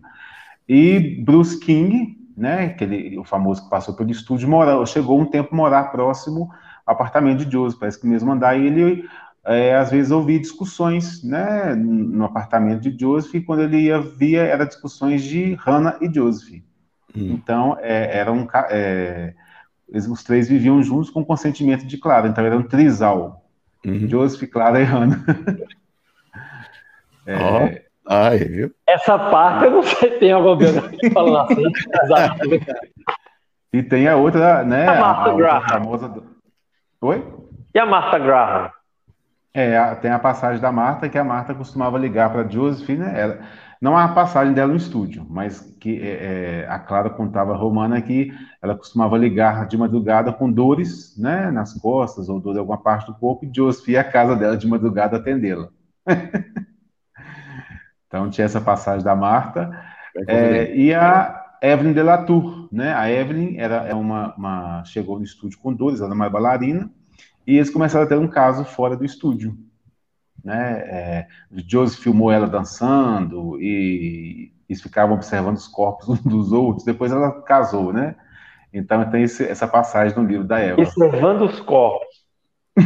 e 0.69 1.23
Bruce 1.25 1.59
King, 1.59 2.19
né, 2.37 2.65
aquele, 2.65 3.17
o 3.17 3.23
famoso 3.23 3.63
que 3.63 3.69
passou 3.71 3.95
pelo 3.95 4.11
estúdio, 4.11 4.47
mora, 4.47 4.85
chegou 4.85 5.19
um 5.19 5.25
tempo 5.25 5.55
morar 5.55 5.85
próximo 5.85 6.51
ao 6.85 6.93
apartamento 6.93 7.43
de 7.43 7.51
Joseph, 7.51 7.79
parece 7.79 7.99
que 7.99 8.05
mesmo 8.05 8.31
andar, 8.31 8.55
e 8.59 8.67
ele 8.67 9.09
é, 9.47 9.75
às 9.75 9.89
vezes 9.89 10.11
ouvia 10.11 10.39
discussões 10.39 11.23
né, 11.23 11.73
no 11.73 12.25
apartamento 12.25 12.81
de 12.81 12.99
Joseph, 12.99 13.35
e 13.35 13.41
quando 13.41 13.61
ele 13.61 13.79
ia 13.79 13.99
via, 13.99 14.43
era 14.43 14.65
discussões 14.65 15.23
de 15.23 15.55
Hannah 15.55 15.97
e 16.01 16.13
Joseph. 16.13 16.61
Hum. 17.15 17.31
Então, 17.31 17.77
é, 17.79 18.17
era 18.17 18.31
um, 18.31 18.45
é, 18.69 19.33
os 19.87 20.23
três 20.23 20.49
viviam 20.49 20.83
juntos 20.83 21.09
com 21.09 21.23
consentimento 21.23 21.87
de 21.87 21.97
Clara, 21.97 22.27
então 22.27 22.45
era 22.45 22.57
um 22.57 22.63
trisal. 22.63 23.45
Uhum. 23.85 24.07
Joseph, 24.07 24.49
Clara 24.49 24.81
e 24.81 24.83
Hannah. 24.83 25.23
é, 27.25 27.37
oh. 27.37 27.87
Ai, 28.09 28.39
viu? 28.39 28.71
Essa 28.87 29.19
parte 29.19 29.65
eu 29.65 29.71
não 29.71 29.83
sei 29.83 30.13
se 30.13 30.19
tem 30.19 30.31
alguma 30.31 30.55
biografia 30.55 31.11
falando 31.11 31.51
assim. 31.51 31.63
e 33.73 33.83
tem 33.83 34.07
a 34.07 34.15
outra, 34.15 34.63
né? 34.63 34.87
A 34.87 34.99
Martha 34.99 35.31
a 35.31 35.35
Graham. 35.35 35.67
Famosa 35.67 36.07
do... 36.07 36.23
Oi? 37.01 37.21
E 37.75 37.79
a 37.79 37.85
Martha 37.85 38.17
Graham? 38.17 38.71
É, 39.53 39.95
tem 39.95 40.11
a 40.11 40.19
passagem 40.19 40.61
da 40.61 40.71
Marta, 40.71 41.09
que 41.09 41.17
a 41.17 41.23
Marta 41.23 41.53
costumava 41.53 41.97
ligar 41.97 42.31
para 42.31 42.41
a 42.41 42.47
Josephine, 42.47 42.99
né? 42.99 43.19
Ela, 43.19 43.39
não 43.81 43.95
a 43.95 44.07
passagem 44.07 44.53
dela 44.53 44.71
no 44.71 44.77
estúdio, 44.77 45.25
mas 45.29 45.61
que 45.79 46.01
é, 46.01 46.63
é, 46.63 46.67
a 46.67 46.79
Clara 46.79 47.11
contava 47.11 47.53
a 47.53 47.57
Romana 47.57 48.01
que 48.01 48.33
ela 48.61 48.75
costumava 48.75 49.17
ligar 49.17 49.67
de 49.67 49.77
madrugada 49.77 50.33
com 50.33 50.51
dores 50.51 51.15
né, 51.17 51.51
nas 51.51 51.75
costas 51.75 52.27
ou 52.27 52.39
dor 52.39 52.55
em 52.55 52.59
alguma 52.59 52.81
parte 52.81 53.05
do 53.05 53.13
corpo, 53.13 53.45
e 53.45 53.51
Joseph 53.53 53.87
ia 53.89 54.01
à 54.01 54.03
casa 54.03 54.35
dela 54.35 54.57
de 54.57 54.67
madrugada 54.67 55.17
atendê-la. 55.17 55.69
Então 58.07 58.29
tinha 58.29 58.45
essa 58.45 58.61
passagem 58.61 59.03
da 59.03 59.13
Marta. 59.13 59.69
É, 60.27 60.73
e 60.73 60.93
a 60.93 61.57
Evelyn 61.61 61.91
Delatour, 61.91 62.69
né? 62.71 62.93
A 62.93 63.11
Evelyn 63.11 63.57
era 63.57 63.85
é 63.85 63.93
uma, 63.93 64.33
uma, 64.35 64.83
chegou 64.85 65.17
no 65.17 65.25
estúdio 65.25 65.59
com 65.59 65.73
dores, 65.73 65.99
ela 65.99 66.07
era 66.07 66.15
uma 66.15 66.29
bailarina, 66.29 66.89
e 67.47 67.55
eles 67.55 67.69
começaram 67.69 68.05
a 68.05 68.07
ter 68.07 68.17
um 68.17 68.27
caso 68.27 68.65
fora 68.65 68.97
do 68.97 69.05
estúdio. 69.05 69.57
Né? 70.43 70.79
É, 70.85 71.27
Joseph 71.67 72.01
filmou 72.01 72.29
ela 72.29 72.45
dançando 72.45 73.59
e 73.61 74.51
eles 74.69 74.81
ficavam 74.81 75.15
observando 75.15 75.55
os 75.55 75.67
corpos 75.67 76.09
uns 76.09 76.21
dos 76.27 76.51
outros. 76.51 76.83
Depois 76.85 77.11
ela 77.11 77.41
casou, 77.41 77.93
né? 77.93 78.15
Então 78.73 79.09
tem 79.09 79.23
esse, 79.23 79.45
essa 79.45 79.65
passagem 79.67 80.17
no 80.17 80.25
livro 80.25 80.43
da 80.45 80.59
Eva. 80.59 80.81
Observando 80.81 81.43
os 81.43 81.59
corpos. 81.61 82.07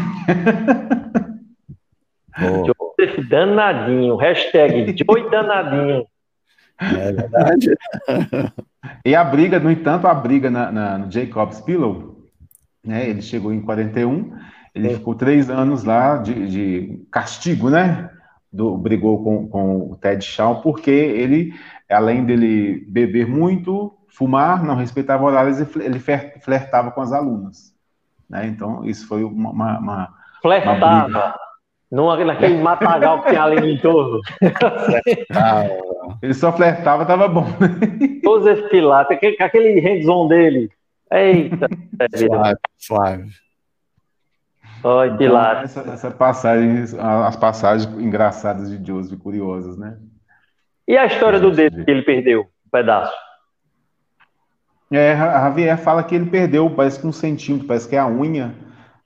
oh. 2.37 2.71
Joseph 2.99 3.27
danadinho. 3.27 4.15
Hashtag 4.15 4.95
Joey 4.95 5.29
danadinho. 5.31 6.05
É 6.79 7.11
verdade. 7.11 7.75
e 9.05 9.15
a 9.15 9.23
briga, 9.23 9.59
no 9.59 9.71
entanto, 9.71 10.07
a 10.07 10.13
briga 10.13 10.49
na, 10.49 10.71
na, 10.71 10.97
no 10.99 11.11
Jacob's 11.11 11.61
Pillow, 11.61 12.10
né? 12.83 13.09
Ele 13.09 13.21
chegou 13.21 13.53
em 13.53 13.61
41, 13.61 14.33
ele 14.73 14.89
Sim. 14.89 14.95
ficou 14.95 15.15
três 15.15 15.49
anos 15.49 15.83
lá 15.83 16.17
de, 16.17 16.47
de 16.47 17.05
castigo, 17.11 17.69
né? 17.69 18.09
Do, 18.51 18.77
brigou 18.77 19.23
com, 19.23 19.47
com 19.47 19.91
o 19.91 19.95
Ted 19.95 20.23
Shaw, 20.23 20.61
porque 20.61 20.91
ele, 20.91 21.53
além 21.89 22.25
dele 22.25 22.85
beber 22.89 23.25
muito, 23.25 23.97
fumar, 24.09 24.63
não 24.63 24.75
respeitava 24.75 25.23
horários, 25.23 25.59
ele 25.77 25.99
flertava 25.99 26.91
com 26.91 27.01
as 27.01 27.13
alunas. 27.13 27.73
Né? 28.29 28.47
Então, 28.47 28.83
isso 28.83 29.07
foi 29.07 29.23
uma. 29.23 29.51
uma, 29.51 29.79
uma 29.79 30.13
flertava. 30.41 31.07
Uma 31.07 31.35
não 31.91 32.15
naquele 32.25 32.57
matagal 32.61 33.21
que 33.21 33.29
tem 33.31 33.37
ali 33.37 33.73
em 33.73 33.77
torno. 33.77 34.21
ele 36.23 36.33
só 36.33 36.53
flertava, 36.53 37.05
tava 37.05 37.27
bom. 37.27 37.45
Joseph 38.23 38.69
Pilates, 38.69 39.17
aquele, 39.17 39.35
aquele 39.41 39.79
hands-on 39.81 40.29
dele. 40.29 40.71
Eita. 41.11 41.67
suave, 42.15 42.59
suave. 42.77 43.29
Oi, 44.83 45.07
então, 45.07 45.17
Pilates. 45.17 45.77
Essa, 45.77 45.91
essa, 45.91 46.11
passagem, 46.11 46.83
as 46.99 47.35
passagens 47.35 47.91
engraçadas 47.99 48.69
de 48.69 48.85
Joseph, 48.85 49.19
curiosas, 49.19 49.77
né? 49.77 49.97
E 50.87 50.97
a 50.97 51.05
história 51.05 51.39
do 51.39 51.51
dedo 51.51 51.85
que 51.85 51.91
ele 51.91 52.01
perdeu, 52.01 52.41
um 52.41 52.69
pedaço? 52.71 53.13
É, 54.91 55.13
a 55.13 55.43
Javier 55.43 55.77
fala 55.77 56.03
que 56.03 56.15
ele 56.15 56.29
perdeu, 56.29 56.69
parece 56.69 56.99
que 56.99 57.07
um 57.07 57.11
centímetro, 57.11 57.67
parece 57.67 57.87
que 57.87 57.95
é 57.95 57.99
a 57.99 58.07
unha, 58.07 58.53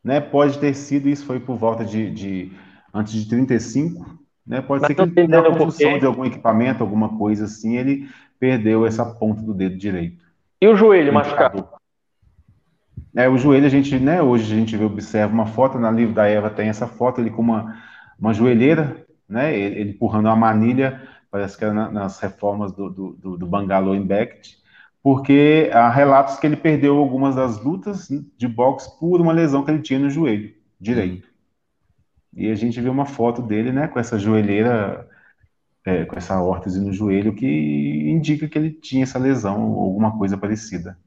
né? 0.03 0.19
Pode 0.19 0.57
ter 0.57 0.73
sido, 0.73 1.09
isso 1.09 1.25
foi 1.25 1.39
por 1.39 1.57
volta 1.57 1.83
de, 1.83 2.09
de 2.09 2.51
antes 2.93 3.13
de 3.13 3.27
35, 3.29 4.17
né? 4.47 4.61
Pode 4.61 4.81
Mas 4.81 4.87
ser 4.87 4.95
que 4.95 5.19
ele, 5.19 5.27
na 5.27 5.43
construção 5.43 5.99
de 5.99 6.05
algum 6.05 6.25
equipamento, 6.25 6.81
alguma 6.81 7.17
coisa 7.17 7.45
assim, 7.45 7.77
ele 7.77 8.09
perdeu 8.39 8.85
essa 8.85 9.05
ponta 9.05 9.41
do 9.41 9.53
dedo 9.53 9.77
direito. 9.77 10.23
E 10.61 10.67
o 10.67 10.75
joelho 10.75 11.13
machucado? 11.13 11.67
É, 13.15 13.29
o 13.29 13.37
joelho 13.37 13.65
a 13.65 13.69
gente, 13.69 13.97
né, 13.97 14.21
hoje 14.21 14.51
a 14.53 14.57
gente 14.57 14.75
observa 14.75 15.33
uma 15.33 15.45
foto, 15.45 15.79
na 15.79 15.89
livro 15.89 16.13
da 16.13 16.27
Eva 16.27 16.49
tem 16.49 16.67
essa 16.67 16.85
foto, 16.85 17.21
ele 17.21 17.29
com 17.29 17.41
uma, 17.41 17.81
uma 18.19 18.33
joelheira, 18.33 19.05
né, 19.27 19.57
ele, 19.57 19.79
ele 19.79 19.89
empurrando 19.91 20.25
uma 20.25 20.35
manilha, 20.35 21.01
parece 21.31 21.57
que 21.57 21.63
era 21.63 21.73
na, 21.73 21.89
nas 21.89 22.19
reformas 22.19 22.73
do, 22.73 22.89
do, 22.89 23.37
do 23.37 23.47
Bangalore 23.47 23.97
em 23.97 24.05
Beckett, 24.05 24.57
porque 25.01 25.69
há 25.71 25.89
relatos 25.89 26.37
que 26.37 26.45
ele 26.45 26.57
perdeu 26.57 26.97
algumas 26.97 27.35
das 27.35 27.63
lutas 27.63 28.09
de 28.37 28.47
boxe 28.49 28.99
por 28.99 29.21
uma 29.21 29.31
lesão 29.31 29.63
que 29.63 29.71
ele 29.71 29.81
tinha 29.81 29.99
no 29.99 30.09
joelho 30.09 30.53
direito. 30.79 31.29
E 32.33 32.51
a 32.51 32.55
gente 32.55 32.81
vê 32.81 32.89
uma 32.89 33.05
foto 33.05 33.41
dele, 33.41 33.71
né, 33.71 33.87
com 33.87 33.97
essa 33.97 34.19
joelheira, 34.19 35.07
é, 35.85 36.03
com 36.03 36.17
essa 36.17 36.41
órtese 36.41 36.81
no 36.81 36.91
joelho, 36.91 37.33
que 37.33 37.47
indica 38.09 38.45
que 38.49 38.57
ele 38.57 38.71
tinha 38.71 39.03
essa 39.03 39.17
lesão 39.17 39.71
ou 39.71 39.85
alguma 39.85 40.17
coisa 40.17 40.37
parecida. 40.37 40.97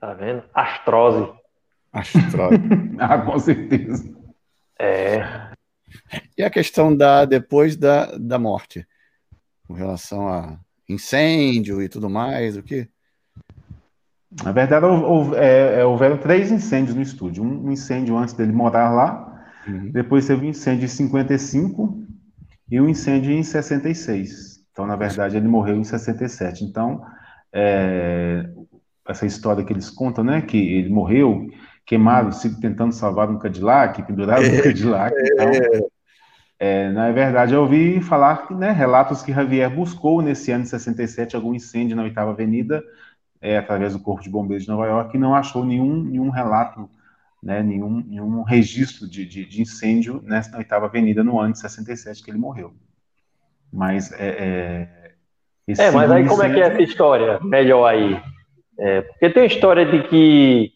Tá 0.00 0.14
vendo? 0.14 0.42
Astrose. 0.54 1.30
Astrose. 1.92 2.56
ah, 2.98 3.18
com 3.18 3.38
certeza. 3.38 4.12
É. 4.78 5.50
E 6.36 6.42
a 6.42 6.50
questão 6.50 6.96
da 6.96 7.24
depois 7.24 7.76
da, 7.76 8.16
da 8.16 8.38
morte, 8.38 8.86
com 9.66 9.74
relação 9.74 10.28
a 10.28 10.58
incêndio 10.88 11.82
e 11.82 11.88
tudo 11.88 12.08
mais, 12.08 12.56
o 12.56 12.62
que? 12.62 12.88
Na 14.42 14.52
verdade, 14.52 14.86
houve, 14.86 15.36
é, 15.36 15.80
é, 15.80 15.84
houveram 15.84 16.16
três 16.16 16.50
incêndios 16.50 16.96
no 16.96 17.02
estúdio. 17.02 17.44
Um 17.44 17.70
incêndio 17.70 18.16
antes 18.16 18.32
dele 18.34 18.52
morar 18.52 18.90
lá, 18.90 19.30
Uhum. 19.66 19.90
Depois 19.90 20.26
teve 20.26 20.46
um 20.46 20.50
incêndio 20.50 20.84
em 20.84 20.88
55 20.88 22.02
e 22.70 22.80
um 22.80 22.88
incêndio 22.88 23.32
em 23.32 23.42
66. 23.42 24.60
Então, 24.72 24.86
na 24.86 24.96
verdade, 24.96 25.36
ele 25.36 25.48
morreu 25.48 25.76
em 25.76 25.84
67. 25.84 26.64
Então, 26.64 27.02
é, 27.52 28.48
essa 29.10 29.26
história 29.26 29.64
que 29.64 29.72
eles 29.72 29.90
contam, 29.90 30.24
né, 30.24 30.40
que 30.40 30.56
ele 30.56 30.88
morreu 30.88 31.48
queimado, 31.84 32.30
tentando 32.60 32.92
salvar 32.92 33.28
um 33.28 33.38
Cadillac, 33.38 34.02
pendurado 34.02 34.42
no 34.42 34.62
Cadillac. 34.62 35.14
Então, 35.18 35.88
é, 36.58 36.90
na 36.90 37.10
verdade, 37.10 37.54
eu 37.54 37.62
ouvi 37.62 38.00
falar 38.00 38.50
né, 38.50 38.70
relatos 38.70 39.22
que 39.22 39.32
Javier 39.32 39.68
buscou 39.68 40.22
nesse 40.22 40.52
ano 40.52 40.62
de 40.62 40.70
67 40.70 41.34
algum 41.34 41.54
incêndio 41.54 41.96
na 41.96 42.02
Oitava 42.02 42.30
Avenida, 42.30 42.84
é, 43.40 43.56
através 43.56 43.94
do 43.94 44.00
Corpo 44.00 44.22
de 44.22 44.30
Bombeiros 44.30 44.64
de 44.64 44.70
Nova 44.70 44.86
York, 44.86 45.16
e 45.16 45.20
não 45.20 45.34
achou 45.34 45.64
nenhum, 45.64 46.04
nenhum 46.04 46.28
relato 46.28 46.88
né, 47.42 47.62
nenhum, 47.62 48.04
nenhum 48.06 48.42
registro 48.42 49.08
de, 49.08 49.24
de, 49.24 49.46
de, 49.46 49.62
incêndio 49.62 50.22
nessa 50.22 50.56
oitava 50.56 50.86
avenida 50.86 51.24
no 51.24 51.40
ano 51.40 51.54
de 51.54 51.60
67 51.60 52.22
que 52.22 52.30
ele 52.30 52.38
morreu. 52.38 52.74
Mas 53.72 54.12
é. 54.12 54.88
É, 55.66 55.84
é 55.86 55.90
mas 55.90 56.10
aí 56.10 56.26
como 56.26 56.42
é 56.42 56.52
que 56.52 56.60
é 56.60 56.66
essa 56.66 56.82
história? 56.82 57.40
Melhor 57.40 57.86
aí. 57.86 58.20
É, 58.80 59.02
porque 59.02 59.30
tem 59.30 59.42
uma 59.42 59.46
história 59.46 59.84
de 59.84 60.02
que. 60.04 60.72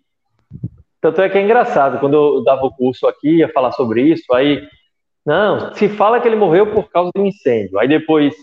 Tanto 1.00 1.20
é 1.20 1.28
que 1.28 1.38
é 1.38 1.42
engraçado, 1.42 1.98
quando 1.98 2.14
eu 2.14 2.44
dava 2.44 2.64
o 2.64 2.74
curso 2.74 3.06
aqui, 3.06 3.38
ia 3.38 3.48
falar 3.48 3.72
sobre 3.72 4.02
isso, 4.02 4.32
aí. 4.32 4.62
Não, 5.24 5.72
se 5.74 5.88
fala 5.88 6.20
que 6.20 6.28
ele 6.28 6.36
morreu 6.36 6.66
por 6.66 6.90
causa 6.90 7.10
do 7.14 7.24
incêndio. 7.24 7.78
Aí 7.78 7.88
depois. 7.88 8.34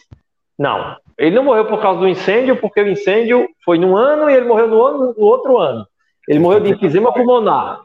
Não, 0.58 0.96
ele 1.18 1.36
não 1.36 1.44
morreu 1.44 1.66
por 1.66 1.80
causa 1.80 2.00
do 2.00 2.08
incêndio, 2.08 2.56
porque 2.58 2.82
o 2.82 2.88
incêndio 2.88 3.48
foi 3.64 3.78
num 3.78 3.96
ano 3.96 4.30
e 4.30 4.34
ele 4.34 4.48
morreu 4.48 4.68
no, 4.68 4.84
ano, 4.84 5.16
no 5.18 5.26
outro 5.26 5.58
ano. 5.58 5.86
Ele 6.28 6.40
morreu 6.40 6.60
de 6.60 6.72
enfisema 6.72 7.14
pulmonar. 7.14 7.80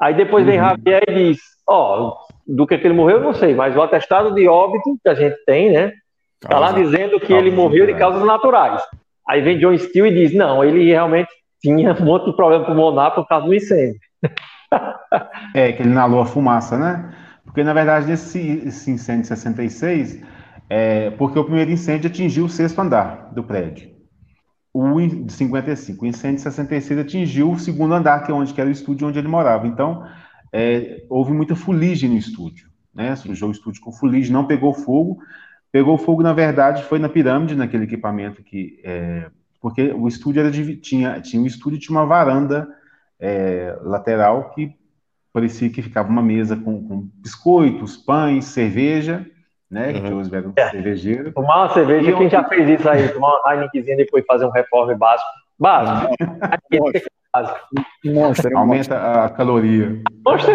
Aí 0.00 0.14
depois 0.14 0.44
vem 0.44 0.58
uhum. 0.58 0.68
Javier 0.68 1.02
e 1.08 1.14
diz: 1.14 1.38
Ó, 1.66 2.08
oh, 2.08 2.16
do 2.46 2.66
que, 2.66 2.76
que 2.76 2.86
ele 2.86 2.94
morreu, 2.94 3.18
eu 3.18 3.22
não 3.22 3.34
sei, 3.34 3.54
mas 3.54 3.76
o 3.76 3.82
atestado 3.82 4.34
de 4.34 4.46
óbito 4.48 4.98
que 5.02 5.08
a 5.08 5.14
gente 5.14 5.36
tem, 5.46 5.70
né? 5.70 5.92
Está 6.42 6.58
lá 6.58 6.72
dizendo 6.72 7.20
que 7.20 7.32
ele 7.32 7.50
morreu 7.50 7.86
de 7.86 7.94
causas 7.94 8.24
naturais. 8.24 8.82
Aí 9.28 9.40
vem 9.40 9.58
John 9.58 9.76
Steele 9.76 10.10
e 10.10 10.26
diz: 10.26 10.34
não, 10.36 10.64
ele 10.64 10.84
realmente 10.84 11.28
tinha 11.60 11.92
um 11.94 12.04
monte 12.04 12.26
de 12.26 12.36
problema 12.36 12.64
pulmonar 12.64 13.14
por 13.14 13.26
causa 13.26 13.46
do 13.46 13.54
incêndio. 13.54 14.00
é, 15.54 15.72
que 15.72 15.82
ele 15.82 15.90
inalou 15.90 16.20
a 16.20 16.26
fumaça, 16.26 16.76
né? 16.78 17.14
Porque, 17.44 17.62
na 17.62 17.72
verdade, 17.72 18.06
nesse 18.06 18.40
incêndio 18.90 19.22
de 19.22 19.28
66, 19.28 20.22
é, 20.68 21.10
porque 21.10 21.38
o 21.38 21.44
primeiro 21.44 21.70
incêndio 21.70 22.08
atingiu 22.08 22.46
o 22.46 22.48
sexto 22.48 22.80
andar 22.80 23.32
do 23.34 23.44
prédio. 23.44 23.90
O 24.72 24.98
de 25.00 25.32
55. 25.32 26.04
O 26.04 26.08
incêndio 26.08 26.36
de 26.36 26.42
66 26.42 27.00
atingiu 27.00 27.50
o 27.50 27.58
segundo 27.58 27.92
andar, 27.94 28.24
que 28.24 28.30
é 28.30 28.34
onde 28.34 28.54
que 28.54 28.60
era 28.60 28.70
o 28.70 28.72
estúdio 28.72 29.06
onde 29.06 29.18
ele 29.18 29.28
morava. 29.28 29.66
Então, 29.66 30.02
é, 30.52 31.04
houve 31.10 31.32
muita 31.32 31.54
fuligem 31.54 32.08
no 32.08 32.16
estúdio. 32.16 32.68
Né? 32.94 33.14
Sujou 33.16 33.50
o 33.50 33.52
estúdio 33.52 33.82
com 33.82 33.92
fuligem, 33.92 34.32
não 34.32 34.46
pegou 34.46 34.72
fogo. 34.72 35.18
Pegou 35.72 35.96
fogo, 35.96 36.22
na 36.22 36.34
verdade, 36.34 36.84
foi 36.84 36.98
na 36.98 37.08
pirâmide, 37.08 37.56
naquele 37.56 37.84
equipamento 37.84 38.42
que. 38.42 38.78
É, 38.84 39.30
porque 39.60 39.90
o 39.92 40.06
estúdio 40.06 40.40
era 40.40 40.50
de, 40.50 40.76
tinha, 40.76 41.20
tinha 41.20 41.42
um 41.42 41.46
estúdio 41.46 41.78
tinha 41.78 41.96
uma 41.96 42.04
varanda 42.04 42.68
é, 43.18 43.78
lateral 43.80 44.50
que 44.50 44.76
parecia 45.32 45.70
que 45.70 45.80
ficava 45.80 46.10
uma 46.10 46.22
mesa 46.22 46.56
com, 46.56 46.86
com 46.86 47.08
biscoitos, 47.14 47.96
pães, 47.96 48.44
cerveja, 48.46 49.24
né? 49.70 49.92
Uhum. 49.92 50.02
Que 50.02 50.12
hoje 50.12 50.36
era 50.36 50.48
um 50.48 50.52
é. 50.54 50.70
cervejeiro. 50.70 51.32
Tomar 51.32 51.62
uma 51.62 51.70
cerveja, 51.70 52.10
e 52.10 52.16
quem 52.16 52.28
já 52.28 52.44
fez 52.44 52.68
isso 52.68 52.88
aí? 52.88 53.08
Tomar 53.08 53.40
uma 53.40 53.54
Heinekenzinha 53.54 53.96
depois 53.96 54.24
fazer 54.26 54.44
um 54.44 54.50
reforme 54.50 54.94
básico. 54.94 55.30
Básico. 55.58 56.14
Monstro, 58.04 58.58
Aumenta 58.58 59.24
a 59.24 59.30
caloria. 59.30 60.02
Monstro 60.24 60.52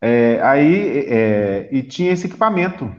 é, 0.00 0.40
aí, 0.42 1.06
é, 1.08 1.68
e 1.72 1.82
tinha 1.82 2.12
esse 2.12 2.26
equipamento, 2.26 2.94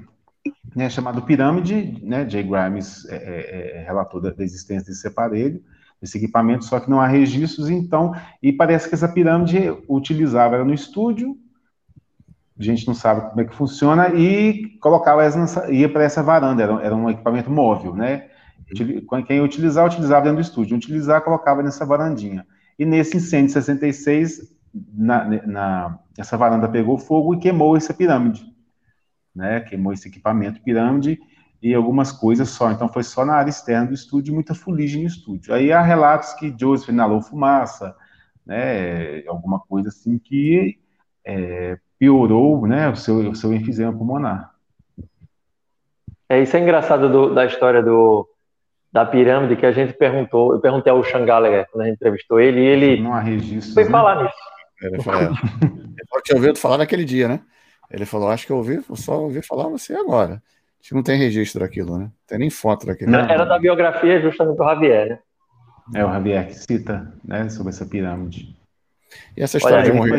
né, 0.75 0.89
chamado 0.89 1.21
Pirâmide, 1.21 1.99
né, 2.03 2.29
Jay 2.29 2.43
Grimes 2.43 3.05
é, 3.05 3.15
é, 3.15 3.77
é 3.77 3.83
relatou 3.85 4.19
da, 4.19 4.33
existência 4.39 4.91
desse 4.91 5.07
aparelho, 5.07 5.63
desse 6.01 6.17
equipamento, 6.17 6.65
só 6.65 6.79
que 6.79 6.89
não 6.89 6.99
há 6.99 7.07
registros, 7.07 7.69
então, 7.69 8.13
e 8.43 8.51
parece 8.51 8.89
que 8.89 8.95
essa 8.95 9.07
pirâmide 9.07 9.73
utilizava, 9.87 10.55
era 10.55 10.65
no 10.65 10.73
estúdio, 10.73 11.37
a 12.59 12.63
gente 12.63 12.85
não 12.85 12.93
sabe 12.93 13.29
como 13.29 13.41
é 13.41 13.45
que 13.45 13.55
funciona, 13.55 14.09
e 14.09 14.77
colocava 14.79 15.23
essa, 15.23 15.71
ia 15.71 15.87
para 15.87 16.03
essa 16.03 16.21
varanda, 16.21 16.61
era, 16.61 16.73
era, 16.81 16.95
um 16.95 17.09
equipamento 17.09 17.49
móvel, 17.49 17.95
né? 17.95 18.27
Quem 19.27 19.41
utilizar, 19.41 19.85
utilizava 19.85 20.23
dentro 20.23 20.37
do 20.37 20.41
estúdio, 20.41 20.75
utilizar, 20.75 21.21
colocava 21.21 21.61
nessa 21.61 21.85
varandinha. 21.85 22.45
E 22.79 22.85
nesse 22.85 23.17
incêndio 23.17 23.47
de 23.47 23.53
66, 23.53 24.53
na, 24.93 25.25
na, 25.45 25.99
essa 26.17 26.35
varanda 26.35 26.67
pegou 26.67 26.97
fogo 26.97 27.35
e 27.35 27.39
queimou 27.39 27.77
essa 27.77 27.93
pirâmide, 27.93 28.45
né? 29.35 29.61
Queimou 29.61 29.93
esse 29.93 30.07
equipamento 30.07 30.61
pirâmide 30.61 31.19
e 31.61 31.73
algumas 31.73 32.11
coisas 32.11 32.49
só. 32.49 32.71
Então 32.71 32.87
foi 32.87 33.03
só 33.03 33.25
na 33.25 33.33
área 33.33 33.49
externa 33.49 33.87
do 33.87 33.93
estúdio, 33.93 34.33
muita 34.33 34.53
fuligem 34.53 35.01
no 35.01 35.07
estúdio. 35.07 35.53
Aí 35.53 35.71
há 35.71 35.81
relatos 35.81 36.33
que 36.33 36.55
Joseph 36.57 36.89
inalou 36.89 37.21
fumaça, 37.21 37.95
né? 38.45 39.25
Alguma 39.27 39.59
coisa 39.59 39.89
assim 39.89 40.17
que 40.17 40.79
é, 41.25 41.77
piorou 41.97 42.67
né, 42.67 42.89
o, 42.89 42.95
seu, 42.95 43.29
o 43.29 43.35
seu 43.35 43.53
enfisema 43.53 43.91
pulmonar. 43.91 44.51
É, 46.29 46.41
isso 46.41 46.55
é 46.55 46.59
engraçado 46.59 47.09
do, 47.09 47.33
da 47.33 47.45
história 47.45 47.81
do, 47.81 48.27
da 48.91 49.05
pirâmide 49.05 49.55
que 49.55 49.65
a 49.65 49.71
gente 49.71 49.93
perguntou, 49.93 50.53
eu 50.53 50.59
perguntei 50.59 50.91
ao 50.91 51.03
Sean 51.03 51.25
Gallagher 51.25 51.67
quando 51.71 51.83
a 51.83 51.85
gente 51.85 51.95
entrevistou 51.95 52.39
ele, 52.39 52.61
e 52.61 52.65
ele 52.65 53.01
não 53.01 53.13
há 53.13 53.19
registro, 53.19 53.73
foi 53.73 53.83
né? 53.83 53.89
falar 53.89 54.23
nisso. 54.23 54.35
Ele 54.81 55.03
falou, 55.03 55.21
é. 55.21 55.25
ele 55.25 56.21
tinha 56.23 56.35
ouvido 56.35 56.57
falar 56.57 56.77
naquele 56.77 57.05
dia, 57.05 57.27
né? 57.27 57.41
Ele 57.89 58.05
falou, 58.05 58.29
acho 58.29 58.45
que 58.45 58.51
eu 58.51 58.57
ouvi, 58.57 58.83
eu 58.89 58.95
só 58.95 59.21
ouvi 59.21 59.41
falar 59.41 59.69
você 59.69 59.93
agora. 59.93 60.41
Acho 60.79 60.89
que 60.89 60.95
não 60.95 61.03
tem 61.03 61.17
registro 61.17 61.61
daquilo, 61.61 61.97
né? 61.97 62.05
Não 62.05 62.11
tem 62.27 62.39
nem 62.39 62.49
foto 62.49 62.85
daquilo. 62.85 63.11
Não, 63.11 63.19
era 63.19 63.45
da 63.45 63.57
biografia 63.57 64.21
justamente 64.21 64.57
do 64.57 64.63
Javier, 64.63 65.09
né? 65.09 65.19
É 65.93 66.05
o 66.05 66.11
Javier 66.11 66.47
que 66.47 66.53
cita, 66.55 67.13
né, 67.23 67.47
sobre 67.49 67.71
essa 67.71 67.85
pirâmide. 67.85 68.55
E 69.37 69.43
essa 69.43 69.57
história 69.57 69.79
Olha, 69.79 69.91
de 69.91 69.97
morrer? 69.97 70.17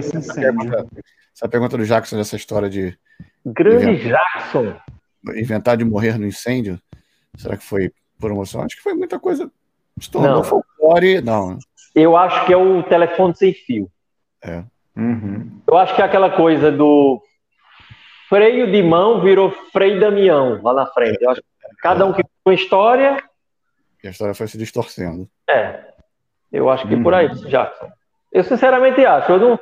Essa 1.34 1.48
pergunta 1.48 1.76
do 1.76 1.84
Jackson, 1.84 2.16
dessa 2.16 2.36
história 2.36 2.70
de. 2.70 2.97
Grande 3.44 3.90
inventar, 3.90 4.20
Jackson! 4.34 4.74
Inventar 5.36 5.76
de 5.76 5.84
morrer 5.84 6.18
no 6.18 6.26
incêndio. 6.26 6.80
Será 7.36 7.56
que 7.56 7.64
foi 7.64 7.93
por 8.18 8.30
emoção? 8.30 8.62
Acho 8.62 8.76
que 8.76 8.82
foi 8.82 8.94
muita 8.94 9.18
coisa. 9.18 9.51
Se 10.01 10.10
tornou 10.10 10.36
não. 10.36 10.44
folclore. 10.44 11.20
Não. 11.20 11.59
Eu 11.94 12.16
acho 12.16 12.47
que 12.47 12.52
é 12.52 12.56
o 12.56 12.82
telefone 12.82 13.34
sem 13.34 13.52
fio. 13.52 13.90
É. 14.43 14.64
Uhum. 14.97 15.60
Eu 15.66 15.76
acho 15.76 15.94
que 15.94 16.01
é 16.01 16.05
aquela 16.05 16.30
coisa 16.30 16.70
do 16.72 17.22
freio 18.28 18.70
de 18.70 18.82
mão 18.82 19.20
virou 19.20 19.50
freio 19.72 20.00
Damião 20.00 20.60
lá 20.62 20.72
na 20.72 20.86
frente. 20.86 21.18
Eu 21.20 21.30
acho 21.30 21.40
que 21.40 21.76
cada 21.80 22.04
um 22.06 22.12
que 22.12 22.22
uma 22.44 22.54
história. 22.54 23.22
E 24.02 24.08
a 24.08 24.10
história 24.10 24.34
foi 24.34 24.46
se 24.46 24.58
distorcendo. 24.58 25.28
É. 25.48 25.80
Eu 26.52 26.70
acho 26.70 26.86
que 26.86 26.94
uhum. 26.94 27.02
por 27.02 27.14
aí, 27.14 27.28
Jackson. 27.48 27.88
Eu 28.32 28.44
sinceramente 28.44 29.04
acho. 29.04 29.32
Eu 29.32 29.38
não, 29.38 29.60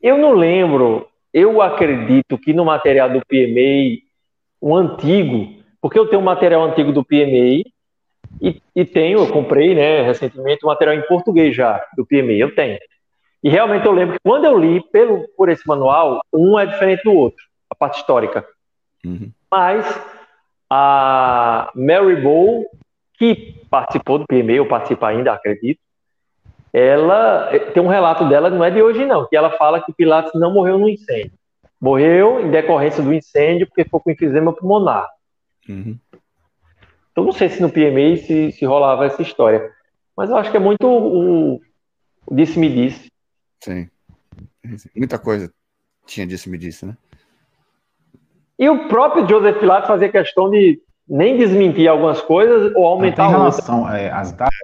eu 0.00 0.18
não 0.18 0.32
lembro, 0.32 1.08
eu 1.32 1.60
acredito 1.60 2.38
que 2.38 2.52
no 2.52 2.64
material 2.64 3.10
do 3.10 3.20
PMA, 3.26 4.02
um 4.62 4.74
antigo, 4.74 5.62
porque 5.80 5.98
eu 5.98 6.06
tenho 6.06 6.22
um 6.22 6.24
material 6.24 6.64
antigo 6.64 6.92
do 6.92 7.04
PMA 7.04 7.64
e, 8.40 8.62
e 8.74 8.84
tenho, 8.84 9.18
eu 9.18 9.32
comprei, 9.32 9.74
né, 9.74 10.02
recentemente, 10.02 10.64
um 10.64 10.68
material 10.68 10.96
em 10.96 11.06
português 11.06 11.54
já 11.54 11.84
do 11.96 12.06
PMA, 12.06 12.32
eu 12.32 12.54
tenho. 12.54 12.78
E 13.42 13.50
realmente 13.50 13.84
eu 13.84 13.92
lembro 13.92 14.14
que 14.14 14.22
quando 14.24 14.46
eu 14.46 14.58
li 14.58 14.80
pelo, 14.90 15.28
por 15.36 15.48
esse 15.48 15.66
manual, 15.66 16.22
um 16.32 16.58
é 16.58 16.64
diferente 16.64 17.02
do 17.04 17.12
outro, 17.12 17.44
parte 17.84 18.00
histórica. 18.00 18.46
Uhum. 19.04 19.30
Mas 19.50 20.00
a 20.70 21.70
Mary 21.74 22.20
Bow, 22.22 22.66
que 23.18 23.62
participou 23.70 24.18
do 24.18 24.26
PMA, 24.26 24.52
eu 24.52 24.68
participo 24.68 25.04
ainda, 25.04 25.32
acredito, 25.32 25.80
ela 26.72 27.54
eh, 27.54 27.58
tem 27.58 27.82
um 27.82 27.88
relato 27.88 28.28
dela, 28.28 28.50
não 28.50 28.64
é 28.64 28.70
de 28.70 28.82
hoje 28.82 29.04
não, 29.04 29.26
que 29.26 29.36
ela 29.36 29.50
fala 29.50 29.82
que 29.82 29.92
Pilatos 29.92 30.32
não 30.40 30.52
morreu 30.52 30.78
no 30.78 30.88
incêndio. 30.88 31.32
Morreu 31.80 32.40
em 32.40 32.50
decorrência 32.50 33.02
do 33.02 33.12
incêndio 33.12 33.66
porque 33.66 33.84
ficou 33.84 34.00
com 34.00 34.10
enfisema 34.10 34.52
pulmonar. 34.52 35.08
Uhum. 35.68 35.98
Então 37.12 37.24
não 37.24 37.32
sei 37.32 37.48
se 37.48 37.60
no 37.60 37.70
PMA 37.70 38.16
se, 38.16 38.52
se 38.52 38.64
rolava 38.64 39.04
essa 39.04 39.22
história. 39.22 39.70
Mas 40.16 40.30
eu 40.30 40.36
acho 40.36 40.50
que 40.50 40.56
é 40.56 40.60
muito 40.60 40.86
o, 40.86 41.60
o 42.26 42.34
disse-me 42.34 42.68
disse. 42.72 43.12
Sim. 43.60 43.88
Muita 44.96 45.18
coisa 45.18 45.52
tinha 46.06 46.26
disse-me 46.26 46.58
disse, 46.58 46.86
né? 46.86 46.96
E 48.58 48.68
o 48.68 48.88
próprio 48.88 49.28
Joseph 49.28 49.58
Pilatos 49.58 49.88
fazia 49.88 50.08
questão 50.08 50.50
de 50.50 50.80
nem 51.08 51.36
desmentir 51.36 51.88
algumas 51.88 52.20
coisas 52.22 52.72
ou 52.74 52.86
aumentar 52.86 53.26
em 53.26 53.30
relação 53.30 53.88
é, 53.90 54.10
às 54.10 54.32
datas 54.32 54.54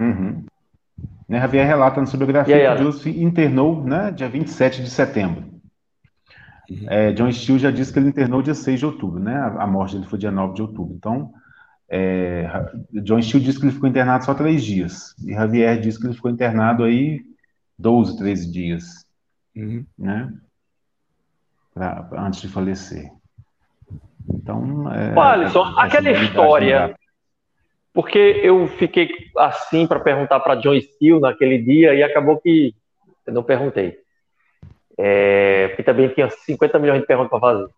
Uhum. 0.00 0.44
Né, 1.28 1.40
Javier 1.40 1.66
relata 1.66 2.00
na 2.00 2.06
sua 2.06 2.18
biografia 2.18 2.70
aí, 2.70 2.76
que 2.76 2.82
Joseph 2.82 3.06
internou 3.06 3.82
né, 3.82 4.10
dia 4.10 4.28
27 4.28 4.82
de 4.82 4.90
setembro. 4.90 5.44
Uhum. 6.68 6.86
É, 6.88 7.12
John 7.12 7.30
Steele 7.30 7.58
já 7.58 7.70
disse 7.70 7.92
que 7.92 7.98
ele 7.98 8.08
internou 8.08 8.42
dia 8.42 8.54
6 8.54 8.80
de 8.80 8.86
outubro, 8.86 9.20
né? 9.20 9.34
A, 9.34 9.64
a 9.64 9.66
morte 9.66 9.94
dele 9.94 10.08
foi 10.08 10.18
dia 10.18 10.30
9 10.30 10.54
de 10.54 10.62
outubro. 10.62 10.94
Então, 10.94 11.32
é, 11.88 12.48
John 13.02 13.20
Steele 13.20 13.44
disse 13.44 13.58
que 13.58 13.66
ele 13.66 13.72
ficou 13.72 13.88
internado 13.88 14.24
só 14.24 14.34
três 14.34 14.64
dias. 14.64 15.14
E 15.24 15.32
Javier 15.32 15.78
disse 15.80 15.98
que 15.98 16.06
ele 16.06 16.14
ficou 16.14 16.30
internado 16.30 16.84
aí 16.84 17.22
12, 17.78 18.16
13 18.16 18.50
dias. 18.50 19.06
Uhum. 19.54 19.84
Né? 19.98 20.32
Pra, 21.74 22.08
antes 22.12 22.40
de 22.40 22.48
falecer. 22.48 23.10
Então. 24.32 24.90
É, 24.92 25.18
Alisson, 25.18 25.64
aquela 25.76 26.10
história 26.10 26.94
porque 27.94 28.40
eu 28.42 28.66
fiquei 28.66 29.08
assim 29.38 29.86
para 29.86 30.00
perguntar 30.00 30.40
para 30.40 30.56
John 30.56 30.78
Steele 30.80 31.20
naquele 31.20 31.58
dia 31.58 31.94
e 31.94 32.02
acabou 32.02 32.40
que 32.40 32.74
eu 33.24 33.32
não 33.32 33.44
perguntei. 33.44 33.96
É, 34.98 35.68
porque 35.68 35.84
também 35.84 36.08
tinha 36.08 36.28
50 36.28 36.76
milhões 36.80 37.00
de 37.00 37.06
perguntas 37.06 37.30
para 37.30 37.40
fazer. 37.40 37.68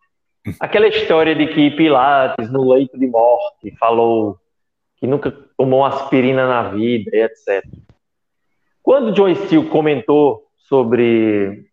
Aquela 0.59 0.89
história 0.89 1.35
de 1.35 1.47
que 1.49 1.71
Pilates, 1.71 2.51
no 2.51 2.73
leito 2.73 2.99
de 2.99 3.07
morte, 3.07 3.77
falou 3.79 4.39
que 4.97 5.07
nunca 5.07 5.31
tomou 5.57 5.85
aspirina 5.85 6.49
na 6.49 6.71
vida, 6.71 7.11
etc. 7.15 7.63
Quando 8.83 9.13
John 9.13 9.35
Steele 9.35 9.69
comentou 9.69 10.47
sobre 10.57 11.67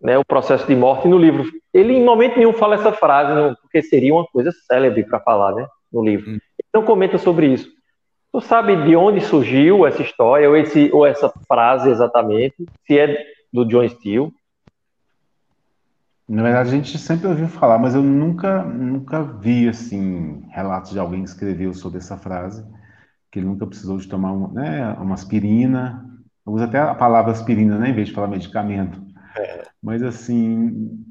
né, 0.00 0.18
o 0.18 0.24
processo 0.24 0.66
de 0.66 0.74
morte 0.74 1.06
no 1.06 1.18
livro, 1.18 1.44
ele 1.72 1.92
em 1.92 2.04
momento 2.04 2.36
nenhum 2.36 2.52
fala 2.52 2.74
essa 2.74 2.92
frase, 2.92 3.34
não, 3.34 3.54
porque 3.54 3.82
seria 3.82 4.14
uma 4.14 4.26
coisa 4.26 4.50
célebre 4.66 5.04
para 5.04 5.20
falar 5.20 5.54
né, 5.54 5.66
no 5.92 6.02
livro. 6.02 6.30
Hum. 6.30 6.38
Então 6.68 6.82
comenta 6.82 7.18
sobre 7.18 7.46
isso. 7.46 7.68
Tu 8.32 8.40
sabe 8.40 8.76
de 8.84 8.94
onde 8.94 9.20
surgiu 9.20 9.86
essa 9.86 10.02
história 10.02 10.48
ou, 10.48 10.56
esse, 10.56 10.88
ou 10.92 11.04
essa 11.04 11.32
frase 11.48 11.90
exatamente? 11.90 12.54
Se 12.86 12.98
é 12.98 13.24
do 13.52 13.64
John 13.64 13.88
Steele? 13.88 14.32
Na 16.28 16.44
verdade, 16.44 16.68
a 16.68 16.72
gente 16.72 16.96
sempre 16.96 17.26
ouviu 17.26 17.48
falar, 17.48 17.76
mas 17.76 17.96
eu 17.96 18.02
nunca, 18.02 18.62
nunca 18.62 19.20
vi 19.20 19.68
assim 19.68 20.44
relatos 20.50 20.92
de 20.92 20.98
alguém 21.00 21.24
que 21.24 21.28
escreveu 21.28 21.74
sobre 21.74 21.98
essa 21.98 22.16
frase, 22.16 22.64
que 23.32 23.40
ele 23.40 23.46
nunca 23.46 23.66
precisou 23.66 23.98
de 23.98 24.06
tomar 24.06 24.30
uma, 24.30 24.48
né, 24.52 24.92
uma 25.00 25.14
aspirina. 25.14 26.06
Eu 26.46 26.52
uso 26.52 26.62
até 26.62 26.78
a 26.78 26.94
palavra 26.94 27.32
aspirina, 27.32 27.78
né, 27.78 27.90
em 27.90 27.94
vez 27.94 28.08
de 28.08 28.14
falar 28.14 28.28
medicamento. 28.28 29.09
É. 29.36 29.62
Mas 29.82 30.02
assim, 30.02 31.04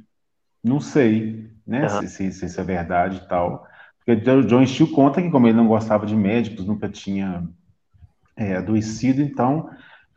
não 0.63 0.79
sei, 0.79 1.49
né, 1.65 1.83
uhum. 1.83 2.01
se, 2.01 2.07
se, 2.09 2.31
se, 2.31 2.45
isso 2.45 2.59
é 2.59 2.63
verdade 2.63 3.17
e 3.17 3.27
tal. 3.27 3.67
Porque 4.05 4.29
o 4.29 4.43
John 4.45 4.65
Steele 4.65 4.91
conta 4.91 5.21
que, 5.21 5.29
como 5.29 5.47
ele 5.47 5.57
não 5.57 5.67
gostava 5.67 6.05
de 6.05 6.15
médicos, 6.15 6.65
nunca 6.65 6.89
tinha 6.89 7.47
é, 8.35 8.55
adoecido, 8.55 9.21
então 9.21 9.69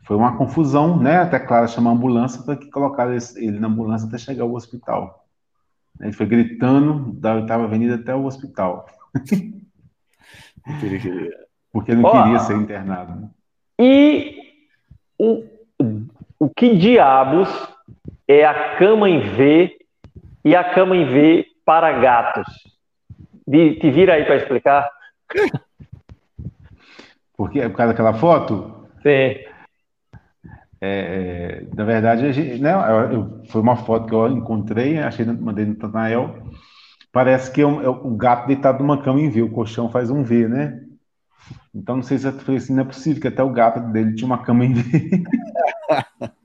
foi 0.03 0.17
uma 0.17 0.37
confusão, 0.37 0.99
né? 0.99 1.17
Até 1.17 1.39
Clara 1.39 1.67
chamar 1.67 1.91
a 1.91 1.93
ambulância 1.93 2.41
para 2.43 2.55
que 2.55 2.69
colocaram 2.69 3.15
ele 3.35 3.59
na 3.59 3.67
ambulância 3.67 4.07
até 4.07 4.17
chegar 4.17 4.43
ao 4.43 4.53
hospital. 4.53 5.25
Ele 5.99 6.11
foi 6.11 6.25
gritando 6.25 7.13
da 7.13 7.35
oitava 7.35 7.63
avenida 7.65 7.95
até 7.95 8.13
o 8.13 8.25
hospital. 8.25 8.85
Porque 11.71 11.95
não 11.95 12.11
queria 12.11 12.39
ser 12.39 12.55
internado. 12.55 13.21
Né? 13.21 13.29
E 13.79 14.35
o, 15.17 15.43
o 16.39 16.49
que 16.49 16.75
diabos 16.77 17.49
é 18.27 18.45
a 18.45 18.77
cama 18.77 19.09
em 19.09 19.19
V 19.19 19.77
e 20.45 20.55
a 20.55 20.63
cama 20.63 20.95
em 20.95 21.05
V 21.05 21.45
para 21.65 21.91
gatos? 21.99 22.45
De, 23.47 23.75
te 23.75 23.91
vira 23.91 24.13
aí 24.13 24.25
para 24.25 24.37
explicar. 24.37 24.89
Porque 27.35 27.59
é 27.59 27.67
por 27.67 27.77
causa 27.77 27.93
daquela 27.93 28.13
foto? 28.13 28.87
Sim. 29.01 29.35
É, 30.79 31.65
na 31.75 31.83
verdade, 31.85 32.25
a 32.25 32.31
gente, 32.31 32.61
né, 32.61 32.73
eu, 33.11 33.41
foi 33.47 33.61
uma 33.61 33.75
foto 33.75 34.07
que 34.07 34.13
eu 34.13 34.27
encontrei, 34.27 34.99
achei, 34.99 35.25
mandei 35.25 35.65
no 35.65 35.75
Tanael. 35.75 36.43
Parece 37.11 37.51
que 37.51 37.61
é 37.61 37.67
um, 37.67 37.81
é 37.81 37.89
um, 37.89 38.17
gato 38.17 38.47
deitado 38.47 38.79
numa 38.79 39.01
cama 39.01 39.21
em 39.21 39.29
V, 39.29 39.43
o 39.43 39.51
colchão 39.51 39.89
faz 39.89 40.09
um 40.09 40.23
V, 40.23 40.47
né? 40.47 40.81
Então 41.73 41.97
não 41.97 42.03
sei 42.03 42.17
se 42.17 42.27
eu 42.27 42.33
falei 42.33 42.57
assim, 42.57 42.73
não 42.73 42.83
é 42.83 42.85
possível 42.85 43.21
que 43.21 43.27
até 43.27 43.43
o 43.43 43.49
gato 43.49 43.79
dele 43.91 44.15
tinha 44.15 44.25
uma 44.25 44.43
cama 44.43 44.65
em 44.65 44.73
V. 44.73 45.23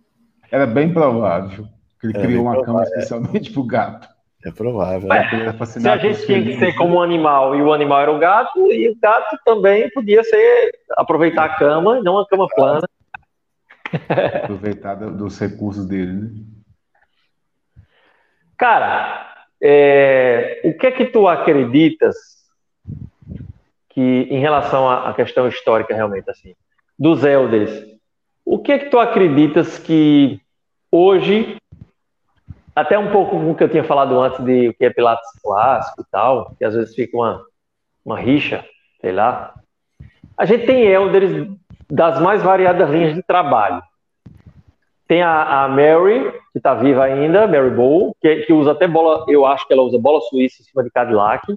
Era 0.51 0.67
bem 0.67 0.93
provável 0.93 1.67
que 2.01 2.07
ele 2.07 2.15
criou 2.15 2.45
uma 2.45 2.63
cama 2.65 2.83
especialmente 2.83 3.51
para 3.51 3.61
o 3.61 3.67
gato. 3.67 4.09
É 4.45 4.53
provável. 4.53 5.13
É, 5.13 5.67
se 5.67 5.89
a 5.89 5.97
gente 5.99 6.25
tinha 6.25 6.43
que 6.43 6.59
ser 6.59 6.75
como 6.77 6.97
um 6.97 7.03
animal 7.03 7.57
e 7.57 7.63
o 7.63 7.73
animal 7.73 8.01
era 8.01 8.13
o 8.13 8.19
gato, 8.19 8.73
e 8.73 8.89
o 8.89 8.97
gato 9.01 9.37
também 9.45 9.91
podia 9.91 10.23
ser 10.23 10.79
aproveitar 10.97 11.45
a 11.45 11.55
cama, 11.57 12.01
não 12.03 12.19
a 12.19 12.27
cama 12.27 12.47
plana. 12.55 12.89
Aproveitar 14.45 14.95
dos 14.95 15.39
recursos 15.39 15.87
dele, 15.87 16.13
né? 16.13 16.31
Cara, 18.57 19.47
é, 19.61 20.61
o 20.65 20.77
que 20.77 20.87
é 20.87 20.91
que 20.91 21.07
tu 21.07 21.27
acreditas 21.27 22.17
que, 23.89 24.29
em 24.31 24.39
relação 24.39 24.89
à 24.89 25.13
questão 25.15 25.49
histórica, 25.49 25.95
realmente, 25.95 26.31
assim, 26.31 26.55
dos 26.99 27.25
elders, 27.25 27.98
o 28.51 28.59
que 28.59 28.73
é 28.73 28.79
que 28.79 28.87
tu 28.87 28.99
acreditas 28.99 29.79
que 29.79 30.41
hoje, 30.91 31.59
até 32.75 32.99
um 32.99 33.13
pouco 33.13 33.37
o 33.37 33.55
que 33.55 33.63
eu 33.63 33.69
tinha 33.69 33.85
falado 33.85 34.19
antes 34.19 34.43
de 34.43 34.71
o 34.71 34.75
que 34.75 34.87
é 34.87 34.91
Pilates 34.91 35.29
clássico 35.43 36.01
e 36.01 36.05
tal, 36.11 36.55
que 36.57 36.65
às 36.65 36.75
vezes 36.75 36.95
fica 36.95 37.15
uma, 37.15 37.45
uma 38.03 38.19
rixa, 38.19 38.65
sei 39.03 39.13
lá, 39.13 39.53
a 40.35 40.47
gente 40.47 40.65
tem 40.65 40.83
elders 40.87 41.47
das 41.91 42.19
mais 42.23 42.43
variadas 42.43 42.89
linhas 42.89 43.15
de 43.15 43.23
trabalho. 43.23 43.83
Tem 45.07 45.21
a, 45.21 45.65
a 45.65 45.69
Mary, 45.69 46.33
que 46.51 46.59
está 46.59 46.75
viva 46.75 47.05
ainda, 47.05 47.47
Mary 47.47 47.71
Bow, 47.71 48.17
que, 48.19 48.43
que, 48.47 48.53
usa 48.55 48.73
até 48.73 48.89
bola, 48.89 49.27
eu 49.29 49.45
acho 49.45 49.67
que 49.67 49.75
ela 49.75 49.83
usa 49.83 49.99
bola 49.99 50.23
suíça 50.23 50.63
em 50.63 50.65
cima 50.65 50.83
de 50.83 50.91
Cadillac. 50.91 51.55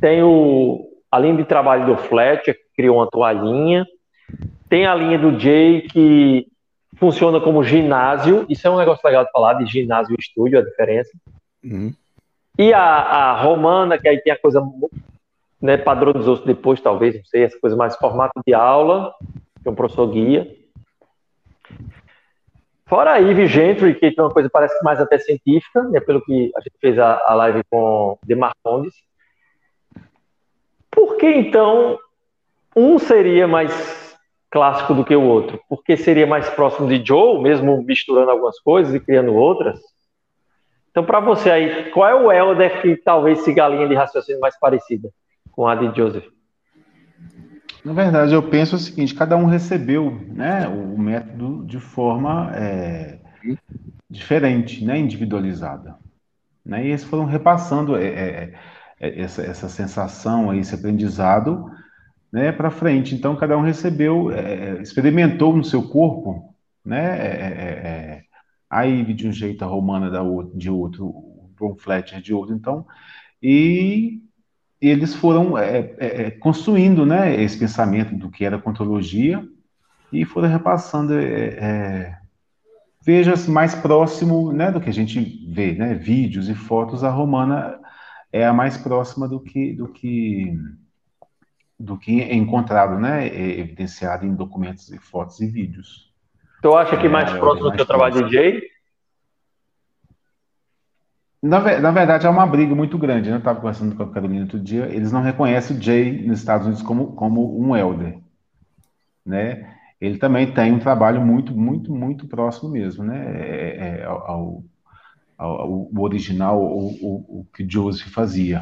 Tem 0.00 0.22
o, 0.22 0.88
a 1.10 1.18
linha 1.18 1.36
de 1.36 1.44
trabalho 1.44 1.84
do 1.86 1.96
Fletcher, 1.96 2.54
que 2.54 2.76
criou 2.76 2.98
uma 2.98 3.10
toalhinha. 3.10 3.84
Tem 4.68 4.86
a 4.86 4.94
linha 4.94 5.18
do 5.18 5.38
Jay, 5.38 5.82
que 5.82 6.46
funciona 6.96 7.40
como 7.40 7.62
ginásio. 7.62 8.44
Isso 8.48 8.66
é 8.66 8.70
um 8.70 8.78
negócio 8.78 9.06
legal 9.06 9.24
de 9.24 9.30
falar, 9.30 9.54
de 9.54 9.66
ginásio 9.66 10.14
e 10.14 10.20
estúdio, 10.20 10.58
a 10.58 10.62
diferença. 10.62 11.10
Uhum. 11.62 11.92
E 12.58 12.72
a, 12.72 12.82
a 12.82 13.42
Romana, 13.42 13.98
que 13.98 14.08
aí 14.08 14.18
tem 14.18 14.32
a 14.32 14.38
coisa 14.38 14.62
né, 15.60 15.76
padronizou-se 15.76 16.44
depois, 16.44 16.80
talvez, 16.80 17.16
não 17.16 17.24
sei, 17.24 17.44
essa 17.44 17.58
coisa 17.58 17.76
mais 17.76 17.96
formato 17.96 18.40
de 18.46 18.54
aula, 18.54 19.14
que 19.62 19.68
é 19.68 19.70
um 19.70 19.74
professor 19.74 20.06
guia. 20.08 20.50
Fora 22.86 23.14
a 23.14 23.20
Eve 23.20 23.46
Gentry, 23.46 23.94
que 23.94 24.12
tem 24.12 24.24
uma 24.24 24.32
coisa 24.32 24.48
parece 24.48 24.82
mais 24.84 25.00
até 25.00 25.18
científica, 25.18 25.82
né, 25.84 26.00
pelo 26.00 26.24
que 26.24 26.52
a 26.56 26.60
gente 26.60 26.76
fez 26.80 26.98
a, 26.98 27.20
a 27.26 27.34
live 27.34 27.62
com 27.68 28.18
Demarcondes. 28.24 28.94
Por 30.90 31.16
que 31.16 31.26
então 31.26 31.98
um 32.74 32.98
seria 32.98 33.48
mais 33.48 34.05
clássico 34.50 34.94
do 34.94 35.04
que 35.04 35.14
o 35.14 35.22
outro? 35.22 35.60
Porque 35.68 35.96
seria 35.96 36.26
mais 36.26 36.48
próximo 36.50 36.88
de 36.88 37.04
Joe, 37.04 37.42
mesmo 37.42 37.82
misturando 37.82 38.30
algumas 38.30 38.58
coisas 38.60 38.94
e 38.94 39.00
criando 39.00 39.34
outras? 39.34 39.78
Então, 40.90 41.04
para 41.04 41.20
você 41.20 41.50
aí, 41.50 41.90
qual 41.90 42.08
é 42.08 42.14
o 42.14 42.32
Elder 42.32 42.80
que 42.80 42.96
talvez 42.96 43.40
siga 43.40 43.64
a 43.66 43.68
linha 43.68 43.86
de 43.86 43.94
raciocínio 43.94 44.40
mais 44.40 44.58
parecida 44.58 45.10
com 45.52 45.66
a 45.66 45.74
de 45.74 45.94
Joseph? 45.94 46.24
Na 47.84 47.92
verdade, 47.92 48.32
eu 48.32 48.42
penso 48.42 48.76
o 48.76 48.78
seguinte: 48.78 49.14
cada 49.14 49.36
um 49.36 49.44
recebeu 49.44 50.10
né, 50.28 50.66
o 50.66 50.98
método 50.98 51.64
de 51.66 51.78
forma 51.78 52.50
é, 52.54 53.18
diferente, 54.08 54.84
né, 54.84 54.98
individualizada. 54.98 55.96
Né, 56.64 56.86
e 56.86 56.88
eles 56.88 57.04
foram 57.04 57.26
repassando 57.26 57.96
é, 57.96 58.06
é, 58.06 58.52
é 58.98 59.20
essa, 59.20 59.42
essa 59.42 59.68
sensação, 59.68 60.52
esse 60.54 60.74
aprendizado 60.74 61.70
né, 62.36 62.52
para 62.52 62.70
frente. 62.70 63.14
Então, 63.14 63.34
cada 63.34 63.56
um 63.56 63.62
recebeu, 63.62 64.30
é, 64.30 64.82
experimentou 64.82 65.56
no 65.56 65.64
seu 65.64 65.88
corpo, 65.88 66.54
né, 66.84 67.16
é, 67.16 68.22
a 68.68 68.82
Ivy 68.82 69.14
de 69.14 69.26
um 69.26 69.32
jeito, 69.32 69.64
a 69.64 69.66
Romana 69.66 70.10
de 70.54 70.68
outro, 70.68 71.06
o 71.06 71.50
John 71.58 71.74
Fletcher 71.76 72.20
de 72.20 72.34
outro. 72.34 72.54
Então, 72.54 72.84
e 73.42 74.20
eles 74.78 75.14
foram 75.14 75.56
é, 75.56 75.94
é, 75.96 76.26
é, 76.26 76.30
construindo 76.30 77.06
né, 77.06 77.42
esse 77.42 77.58
pensamento 77.58 78.14
do 78.14 78.30
que 78.30 78.44
era 78.44 78.58
contologia 78.58 79.42
e 80.12 80.26
foram 80.26 80.50
repassando. 80.50 81.18
É, 81.18 81.46
é, 81.46 82.18
Veja-se 83.02 83.48
mais 83.48 83.74
próximo 83.74 84.52
né, 84.52 84.70
do 84.70 84.80
que 84.80 84.90
a 84.90 84.92
gente 84.92 85.20
vê, 85.48 85.72
né, 85.72 85.94
vídeos 85.94 86.48
e 86.48 86.54
fotos, 86.54 87.02
a 87.04 87.08
romana 87.08 87.78
é 88.30 88.44
a 88.44 88.52
mais 88.52 88.76
próxima 88.76 89.28
do 89.28 89.38
que 89.38 89.72
do 89.72 89.86
que 89.86 90.52
do 91.78 91.98
que 91.98 92.22
é 92.22 92.34
encontrado, 92.34 92.98
né, 92.98 93.28
é 93.28 93.60
evidenciado 93.60 94.24
em 94.24 94.34
documentos 94.34 94.90
e 94.90 94.98
fotos 94.98 95.40
e 95.40 95.46
vídeos. 95.46 96.12
Tu 96.62 96.74
acha 96.74 96.96
que 96.96 97.08
mais 97.08 97.30
próximo 97.32 97.70
do 97.70 97.76
que 97.76 97.82
o 97.82 97.86
trabalho 97.86 98.24
de 98.24 98.32
Jay? 98.32 98.62
Na, 101.42 101.60
na, 101.78 101.90
verdade, 101.90 102.26
é 102.26 102.30
uma 102.30 102.46
briga 102.46 102.74
muito 102.74 102.98
grande. 102.98 103.28
Né? 103.28 103.36
Eu 103.36 103.38
estava 103.38 103.60
conversando 103.60 103.94
com 103.94 104.02
a 104.02 104.10
Carolina 104.10 104.44
outro 104.44 104.58
dia. 104.58 104.86
Eles 104.86 105.12
não 105.12 105.22
reconhecem 105.22 105.76
o 105.76 105.80
Jay 105.80 106.26
nos 106.26 106.40
Estados 106.40 106.66
Unidos 106.66 106.82
como, 106.82 107.12
como 107.12 107.60
um 107.60 107.76
elder. 107.76 108.18
Né? 109.24 109.76
Ele 110.00 110.18
também 110.18 110.52
tem 110.52 110.72
um 110.72 110.78
trabalho 110.78 111.20
muito, 111.20 111.54
muito, 111.54 111.94
muito 111.94 112.26
próximo 112.26 112.70
mesmo, 112.70 113.04
né? 113.04 113.16
É, 113.16 113.46
é, 113.48 114.00
é 114.00 114.04
ao, 114.04 114.64
ao, 115.38 115.60
ao, 115.60 115.90
original, 115.98 116.60
o, 116.60 116.88
o, 117.00 117.40
o, 117.40 117.46
que 117.54 117.68
Joseph 117.68 118.08
fazia. 118.08 118.60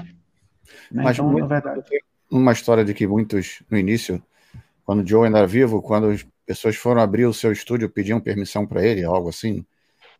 Né? 0.90 1.02
Mas, 1.04 1.16
então, 1.16 1.30
muito, 1.30 1.48
na 1.48 1.60
verdade... 1.60 1.88
uma 2.30 2.52
história 2.52 2.84
de 2.84 2.94
que 2.94 3.06
muitos, 3.06 3.62
no 3.70 3.78
início, 3.78 4.22
quando 4.84 5.02
o 5.02 5.06
Joe 5.06 5.26
ainda 5.26 5.38
era 5.38 5.46
vivo, 5.46 5.82
quando 5.82 6.08
as 6.08 6.26
pessoas 6.46 6.76
foram 6.76 7.00
abrir 7.00 7.26
o 7.26 7.34
seu 7.34 7.52
estúdio, 7.52 7.88
pediam 7.88 8.20
permissão 8.20 8.66
para 8.66 8.84
ele, 8.84 9.04
algo 9.04 9.28
assim. 9.28 9.64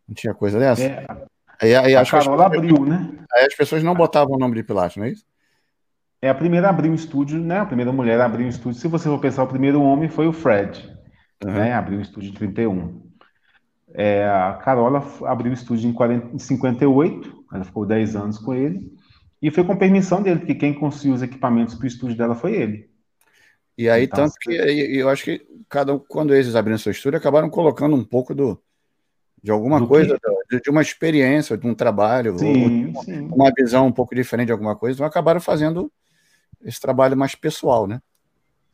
Não 0.07 0.13
tinha 0.13 0.33
coisa 0.33 0.59
dessa? 0.59 0.83
É, 0.83 1.05
Aí, 1.61 1.75
aí 1.75 1.95
a 1.95 2.05
Carola 2.05 2.45
abriu, 2.45 2.85
né? 2.85 3.11
Aí 3.33 3.45
as 3.45 3.55
pessoas 3.55 3.83
não 3.83 3.93
botavam 3.93 4.35
o 4.35 4.39
nome 4.39 4.55
de 4.55 4.63
Pilates, 4.63 4.97
não 4.97 5.05
é 5.05 5.09
isso? 5.09 5.25
É 6.21 6.29
a 6.29 6.35
primeira 6.35 6.67
a 6.67 6.69
abrir 6.69 6.89
um 6.89 6.95
estúdio, 6.95 7.39
né? 7.39 7.59
A 7.59 7.65
primeira 7.65 7.91
mulher 7.91 8.19
a 8.19 8.25
abrir 8.25 8.45
um 8.45 8.49
estúdio. 8.49 8.79
Se 8.79 8.87
você 8.87 9.07
for 9.07 9.19
pensar, 9.19 9.43
o 9.43 9.47
primeiro 9.47 9.81
homem 9.81 10.09
foi 10.09 10.27
o 10.27 10.33
Fred, 10.33 10.91
uhum. 11.43 11.51
né? 11.51 11.73
Abriu 11.73 11.99
um 11.99 12.01
estúdio 12.01 12.31
em 12.31 12.33
31. 12.33 13.05
É, 13.93 14.27
a 14.27 14.53
Carola 14.61 15.05
abriu 15.25 15.51
o 15.51 15.53
estúdio 15.53 15.89
em, 15.89 15.93
40, 15.93 16.35
em 16.35 16.39
58, 16.39 17.45
ela 17.53 17.63
ficou 17.63 17.85
10 17.85 18.15
anos 18.15 18.37
com 18.37 18.53
ele, 18.53 18.91
e 19.41 19.51
foi 19.51 19.63
com 19.63 19.77
permissão 19.77 20.21
dele, 20.21 20.39
porque 20.39 20.55
quem 20.55 20.73
conseguiu 20.73 21.13
os 21.13 21.21
equipamentos 21.21 21.75
para 21.75 21.83
o 21.83 21.87
estúdio 21.87 22.17
dela 22.17 22.35
foi 22.35 22.55
ele. 22.55 22.89
E 23.77 23.89
aí, 23.89 24.05
então, 24.05 24.25
tanto 24.25 24.35
que 24.39 24.51
eu 24.53 25.09
acho 25.09 25.23
que 25.23 25.45
cada 25.67 25.97
quando 25.99 26.33
eles 26.33 26.55
abriram 26.55 26.77
seu 26.77 26.91
estúdio, 26.91 27.17
acabaram 27.17 27.49
colocando 27.49 27.95
um 27.95 28.03
pouco 28.03 28.33
do, 28.33 28.61
de 29.43 29.51
alguma 29.51 29.79
do 29.79 29.87
coisa, 29.87 30.17
de, 30.49 30.61
de, 30.61 30.69
uma 30.69 30.81
experiência, 30.81 31.57
de 31.57 31.67
um 31.67 31.75
trabalho, 31.75 32.39
sim, 32.39 32.85
uma, 32.87 33.03
sim. 33.03 33.29
uma 33.31 33.51
visão 33.55 33.87
um 33.87 33.91
pouco 33.91 34.15
diferente 34.15 34.47
de 34.47 34.53
alguma 34.53 34.75
coisa, 34.75 34.95
então 34.95 35.05
acabaram 35.05 35.41
fazendo 35.41 35.91
esse 36.63 36.79
trabalho 36.79 37.17
mais 37.17 37.35
pessoal, 37.35 37.85
né? 37.85 38.01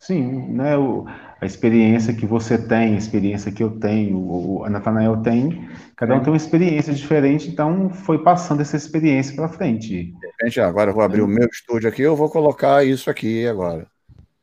Sim, 0.02 0.52
né? 0.52 0.76
O, 0.76 1.06
a 1.40 1.46
experiência 1.46 2.12
que 2.12 2.26
você 2.26 2.58
tem, 2.58 2.96
a 2.96 2.98
experiência 2.98 3.52
que 3.52 3.62
eu 3.62 3.80
tenho, 3.80 4.18
o, 4.18 4.66
a 4.66 4.70
Natanael 4.70 5.18
tem, 5.18 5.70
cada 5.96 6.16
um 6.16 6.20
tem 6.20 6.34
uma 6.34 6.38
experiência 6.38 6.92
diferente, 6.92 7.48
então 7.48 7.92
foi 7.92 8.24
passando 8.24 8.62
essa 8.62 8.76
experiência 8.76 9.36
para 9.36 9.48
frente. 9.48 10.06
De 10.06 10.28
repente, 10.28 10.60
agora 10.60 10.90
eu 10.90 10.96
vou 10.96 11.04
abrir 11.04 11.22
é. 11.22 11.24
o 11.24 11.28
meu 11.28 11.48
estúdio 11.48 11.88
aqui, 11.88 12.02
eu 12.02 12.16
vou 12.16 12.30
colocar 12.30 12.84
isso 12.84 13.12
aqui 13.12 13.48
agora. 13.48 13.86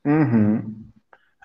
Uhum. 0.05 0.77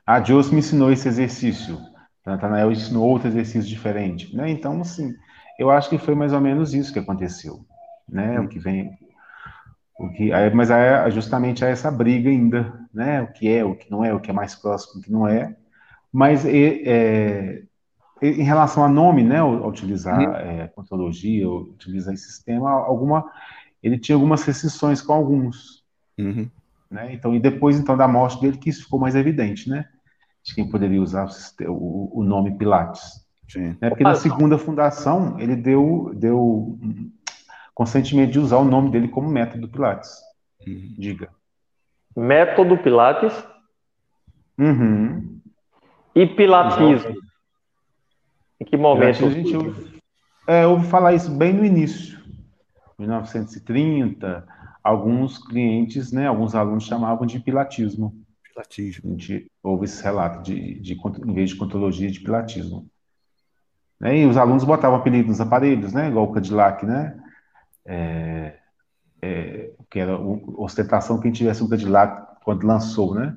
A 0.05 0.19
Deus 0.19 0.51
me 0.51 0.59
ensinou 0.59 0.91
esse 0.91 1.07
exercício. 1.07 1.79
Natanael 2.23 2.71
ensinou 2.71 3.09
outro 3.09 3.27
exercício 3.27 3.67
diferente, 3.67 4.35
né? 4.35 4.47
Então, 4.47 4.79
assim, 4.79 5.15
eu 5.57 5.71
acho 5.71 5.89
que 5.89 5.97
foi 5.97 6.13
mais 6.13 6.33
ou 6.33 6.39
menos 6.39 6.73
isso 6.75 6.93
que 6.93 6.99
aconteceu, 6.99 7.65
né? 8.07 8.39
O 8.39 8.47
que 8.47 8.59
vem, 8.59 8.91
o 9.99 10.09
que, 10.09 10.31
mas 10.53 10.69
é 10.69 11.09
justamente 11.09 11.65
essa 11.65 11.89
briga 11.89 12.29
ainda, 12.29 12.82
né? 12.93 13.21
O 13.21 13.27
que 13.27 13.49
é, 13.49 13.65
o 13.65 13.75
que 13.75 13.89
não 13.89 14.03
é, 14.03 14.13
o 14.13 14.19
que 14.19 14.29
é 14.29 14.33
mais 14.33 14.55
próximo, 14.55 14.99
o 14.99 15.03
que 15.03 15.11
não 15.11 15.27
é. 15.27 15.55
Mas 16.11 16.45
é, 16.45 17.63
em 18.21 18.43
relação 18.43 18.83
a 18.83 18.87
nome, 18.87 19.23
né, 19.23 19.39
ao, 19.39 19.67
utilizar 19.67 20.19
uhum. 20.19 20.35
é, 20.35 20.67
contologia, 20.67 21.49
utilizar 21.49 22.13
esse 22.13 22.25
sistema, 22.25 22.71
alguma, 22.71 23.29
ele 23.81 23.97
tinha 23.97 24.15
algumas 24.15 24.43
restrições 24.43 25.01
com 25.01 25.13
alguns. 25.13 25.83
Uhum. 26.17 26.49
Né? 26.89 27.13
Então, 27.13 27.35
e 27.35 27.39
depois 27.39 27.77
então 27.77 27.97
da 27.97 28.07
morte 28.07 28.39
dele 28.39 28.57
que 28.57 28.69
isso 28.69 28.83
ficou 28.83 28.99
mais 28.99 29.15
evidente, 29.15 29.69
né? 29.69 29.89
De 30.43 30.53
quem 30.53 30.69
poderia 30.69 31.01
usar 31.01 31.27
o, 31.67 32.19
o 32.19 32.23
nome 32.23 32.55
Pilates. 32.57 33.25
Sim. 33.49 33.75
Né? 33.81 33.89
Porque 33.89 34.03
na 34.03 34.15
segunda 34.15 34.57
fundação 34.57 35.39
ele 35.39 35.55
deu, 35.55 36.11
deu 36.15 36.77
consentimento 37.73 38.31
de 38.31 38.39
usar 38.39 38.57
o 38.57 38.65
nome 38.65 38.91
dele 38.91 39.07
como 39.07 39.29
método 39.29 39.67
Pilates. 39.67 40.11
Uhum. 40.67 40.95
Diga. 40.97 41.29
Método 42.15 42.77
Pilates? 42.77 43.33
Uhum. 44.57 45.39
E 46.15 46.27
Pilatismo? 46.27 47.15
Em 48.59 48.65
que 48.65 48.77
momento? 48.77 49.25
A 49.25 49.29
gente 49.29 49.55
ouve, 49.55 50.01
é, 50.47 50.65
ouve 50.65 50.87
falar 50.87 51.13
isso 51.13 51.29
bem 51.31 51.51
no 51.53 51.65
início, 51.65 52.19
1930. 52.97 54.47
Alguns 54.83 55.37
clientes, 55.37 56.11
né, 56.11 56.27
alguns 56.27 56.55
alunos 56.55 56.85
chamavam 56.85 57.25
de 57.25 57.39
pilatismo. 57.39 58.13
Pilatismo. 58.43 59.15
De, 59.15 59.49
houve 59.61 59.85
esse 59.85 60.03
relato 60.03 60.43
de, 60.43 60.79
de, 60.79 60.93
em 60.93 61.33
vez 61.33 61.49
de 61.49 61.55
contologia, 61.55 62.11
de 62.11 62.19
pilatismo. 62.19 62.87
Né, 63.99 64.19
e 64.19 64.25
os 64.25 64.37
alunos 64.37 64.63
botavam 64.63 64.97
apelido 64.97 65.29
nos 65.29 65.41
aparelhos, 65.41 65.93
né, 65.93 66.09
igual 66.09 66.25
o 66.25 66.33
Cadillac, 66.33 66.85
né? 66.85 67.17
É, 67.85 68.59
é, 69.23 69.71
que 69.89 69.99
era 69.99 70.19
ostentação 70.19 71.19
quem 71.19 71.31
tivesse 71.31 71.63
um 71.63 71.69
Cadillac 71.69 72.43
quando 72.43 72.67
lançou, 72.67 73.15
né? 73.15 73.35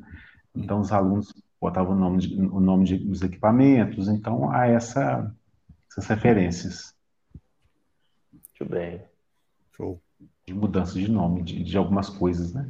Então 0.54 0.80
os 0.80 0.90
alunos 0.90 1.32
botavam 1.60 1.94
o 1.94 1.98
nome, 1.98 2.18
de, 2.18 2.34
o 2.40 2.58
nome 2.58 2.84
de, 2.84 2.98
dos 2.98 3.22
equipamentos, 3.22 4.08
então 4.08 4.50
há 4.50 4.66
essa, 4.66 5.32
essas 5.88 6.06
referências. 6.08 6.92
Muito 8.32 8.72
bem. 8.72 9.00
Show. 9.76 10.00
De 10.44 10.52
mudança 10.54 10.94
de 10.94 11.10
nome, 11.10 11.42
de, 11.42 11.62
de 11.62 11.78
algumas 11.78 12.08
coisas, 12.08 12.52
né? 12.52 12.68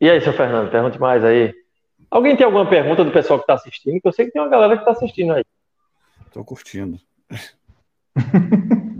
E 0.00 0.08
aí, 0.08 0.20
seu 0.20 0.32
Fernando, 0.32 0.70
pergunte 0.70 1.00
mais 1.00 1.24
aí. 1.24 1.52
Alguém 2.08 2.36
tem 2.36 2.46
alguma 2.46 2.68
pergunta 2.68 3.04
do 3.04 3.10
pessoal 3.10 3.40
que 3.40 3.42
está 3.42 3.54
assistindo? 3.54 4.00
eu 4.02 4.12
sei 4.12 4.26
que 4.26 4.32
tem 4.32 4.40
uma 4.40 4.48
galera 4.48 4.76
que 4.76 4.82
está 4.82 4.92
assistindo 4.92 5.32
aí. 5.32 5.44
Estou 6.26 6.44
curtindo. 6.44 7.00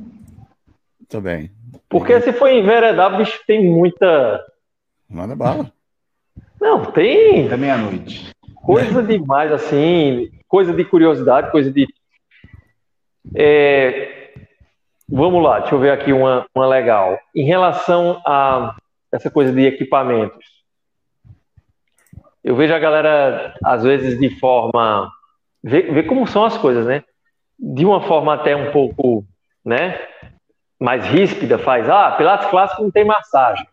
Bem. 1.22 1.50
Porque 1.88 2.20
se 2.20 2.32
for 2.34 2.50
enveredar, 2.50 3.16
bicho, 3.16 3.40
tem 3.46 3.64
muita. 3.64 4.44
Manda 5.08 5.34
bala. 5.34 5.72
Não, 6.60 6.84
tem. 6.84 7.46
Até 7.46 7.56
meia-noite. 7.56 8.30
Coisa 8.54 9.02
demais, 9.02 9.50
assim, 9.50 10.30
coisa 10.46 10.72
de 10.74 10.84
curiosidade, 10.84 11.50
coisa 11.50 11.72
de. 11.72 11.86
É... 13.34 14.32
Vamos 15.08 15.42
lá, 15.42 15.60
deixa 15.60 15.74
eu 15.74 15.78
ver 15.78 15.90
aqui 15.90 16.12
uma, 16.12 16.46
uma 16.54 16.66
legal. 16.66 17.18
Em 17.34 17.44
relação 17.44 18.20
a 18.26 18.76
essa 19.10 19.30
coisa 19.30 19.50
de 19.50 19.64
equipamentos, 19.64 20.44
eu 22.44 22.54
vejo 22.54 22.74
a 22.74 22.78
galera, 22.78 23.54
às 23.64 23.82
vezes, 23.82 24.18
de 24.18 24.28
forma. 24.38 25.10
Ver, 25.62 25.92
ver 25.92 26.02
como 26.04 26.26
são 26.26 26.44
as 26.44 26.58
coisas, 26.58 26.86
né? 26.86 27.02
De 27.58 27.86
uma 27.86 28.02
forma 28.02 28.34
até 28.34 28.54
um 28.54 28.70
pouco, 28.70 29.24
né? 29.64 29.98
Mais 30.78 31.04
ríspida, 31.06 31.58
faz. 31.58 31.88
Ah, 31.88 32.12
Pilates 32.12 32.48
clássico 32.48 32.82
não 32.82 32.90
tem 32.90 33.04
massagem. 33.04 33.66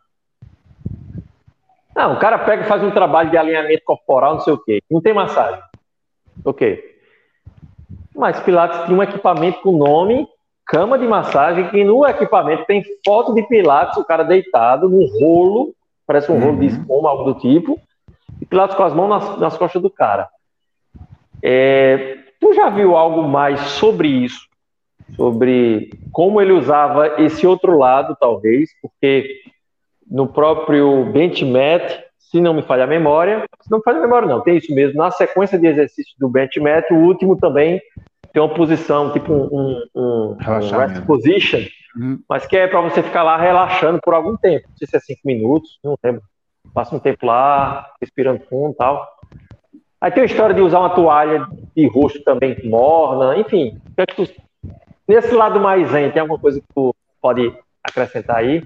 Não, 1.95 2.13
o 2.13 2.19
cara 2.19 2.39
pega 2.39 2.63
e 2.63 2.67
faz 2.67 2.83
um 2.83 2.91
trabalho 2.91 3.29
de 3.29 3.37
alinhamento 3.37 3.83
corporal, 3.85 4.33
não 4.33 4.41
sei 4.41 4.53
o 4.53 4.57
quê. 4.57 4.81
Não 4.89 5.01
tem 5.01 5.13
massagem. 5.13 5.61
Ok. 6.43 6.83
Mas 8.13 8.39
Pilates 8.41 8.85
tinha 8.85 8.97
um 8.97 9.03
equipamento 9.03 9.61
com 9.61 9.71
nome 9.71 10.27
cama 10.65 10.97
de 10.97 11.05
massagem, 11.05 11.69
que 11.69 11.83
no 11.83 12.05
equipamento 12.05 12.65
tem 12.65 12.83
foto 13.05 13.33
de 13.33 13.43
Pilates, 13.43 13.97
o 13.97 14.03
cara 14.03 14.23
deitado 14.23 14.89
num 14.89 15.05
rolo, 15.19 15.73
parece 16.07 16.31
um 16.31 16.35
uhum. 16.35 16.41
rolo 16.41 16.59
de 16.59 16.65
uhum. 16.65 16.71
espuma, 16.71 17.09
algo 17.09 17.33
do 17.33 17.39
tipo, 17.39 17.79
e 18.41 18.45
Pilates 18.45 18.75
com 18.75 18.83
as 18.83 18.93
mãos 18.93 19.07
nas, 19.07 19.39
nas 19.39 19.57
costas 19.57 19.81
do 19.81 19.89
cara. 19.89 20.27
É, 21.41 22.17
tu 22.39 22.53
já 22.53 22.69
viu 22.69 22.97
algo 22.97 23.23
mais 23.23 23.59
sobre 23.59 24.07
isso? 24.07 24.47
Sobre 25.15 25.91
como 26.11 26.41
ele 26.41 26.51
usava 26.51 27.21
esse 27.21 27.45
outro 27.45 27.77
lado, 27.77 28.17
talvez, 28.19 28.69
porque 28.81 29.41
no 30.09 30.27
próprio 30.27 31.05
benchmat, 31.11 32.03
se 32.17 32.41
não 32.41 32.53
me 32.53 32.61
falha 32.61 32.83
a 32.83 32.87
memória, 32.87 33.45
se 33.61 33.69
não 33.69 33.79
me 33.79 33.83
falha 33.83 33.99
a 33.99 34.01
memória 34.01 34.27
não, 34.27 34.41
tem 34.41 34.57
isso 34.57 34.73
mesmo, 34.73 34.97
na 34.97 35.11
sequência 35.11 35.57
de 35.57 35.67
exercícios 35.67 36.15
do 36.19 36.29
benchmat, 36.29 36.91
o 36.91 36.97
último 36.97 37.37
também 37.37 37.81
tem 38.33 38.41
uma 38.41 38.53
posição, 38.53 39.13
tipo 39.13 39.31
um, 39.31 39.87
um, 39.95 40.35
um, 40.35 40.37
rest 40.37 41.05
position, 41.05 41.61
uhum. 41.95 42.19
mas 42.27 42.45
que 42.45 42.57
é 42.57 42.67
para 42.67 42.81
você 42.81 43.01
ficar 43.01 43.23
lá 43.23 43.37
relaxando 43.37 43.99
por 44.03 44.13
algum 44.13 44.35
tempo, 44.35 44.67
não 44.69 44.77
sei 44.77 44.87
se 44.87 44.97
é 44.97 44.99
cinco 44.99 45.21
minutos, 45.23 45.79
não 45.83 45.95
lembro, 46.03 46.21
passa 46.73 46.95
um 46.95 46.99
tempo 46.99 47.25
lá, 47.25 47.89
respirando 48.01 48.43
fundo 48.49 48.73
e 48.73 48.75
tal. 48.75 49.07
Aí 50.01 50.11
tem 50.11 50.23
a 50.23 50.25
história 50.25 50.53
de 50.53 50.61
usar 50.61 50.79
uma 50.79 50.89
toalha 50.89 51.47
de 51.75 51.87
rosto 51.87 52.21
também 52.23 52.57
morna, 52.65 53.37
enfim, 53.37 53.79
é 53.97 54.05
nesse 55.07 55.33
lado 55.33 55.59
mais 55.59 55.89
zen, 55.89 56.11
tem 56.11 56.21
alguma 56.21 56.39
coisa 56.39 56.59
que 56.59 56.67
tu 56.73 56.95
pode 57.21 57.53
acrescentar 57.83 58.37
aí? 58.37 58.63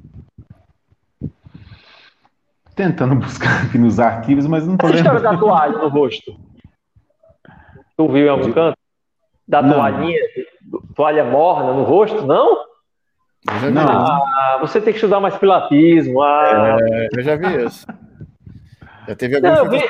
tentando 2.79 3.13
buscar 3.13 3.65
aqui 3.65 3.77
nos 3.77 3.99
arquivos, 3.99 4.47
mas 4.47 4.65
não 4.65 4.77
tô 4.77 4.87
vendo. 4.87 4.95
A 4.95 4.99
história 4.99 5.19
da 5.19 5.37
toalha 5.37 5.77
no 5.79 5.89
rosto. 5.89 6.39
Tu 7.97 8.07
viu 8.07 8.27
em 8.27 8.29
algum 8.29 8.53
canto? 8.53 8.77
Da 9.45 9.61
não. 9.61 9.73
toalhinha, 9.73 10.17
toalha 10.95 11.25
morna 11.25 11.73
no 11.73 11.83
rosto, 11.83 12.25
não? 12.25 12.63
Não. 13.73 13.83
Ah, 13.85 14.59
você 14.61 14.79
tem 14.79 14.93
que 14.93 14.97
estudar 14.99 15.19
mais 15.19 15.35
pilatismo. 15.35 16.21
Ah. 16.21 16.77
É, 16.79 17.09
eu 17.13 17.21
já 17.21 17.35
vi 17.35 17.47
isso. 17.67 17.85
Já 19.09 19.15
teve, 19.15 19.35
algum, 19.35 19.49
não, 19.49 19.69
vi... 19.69 19.83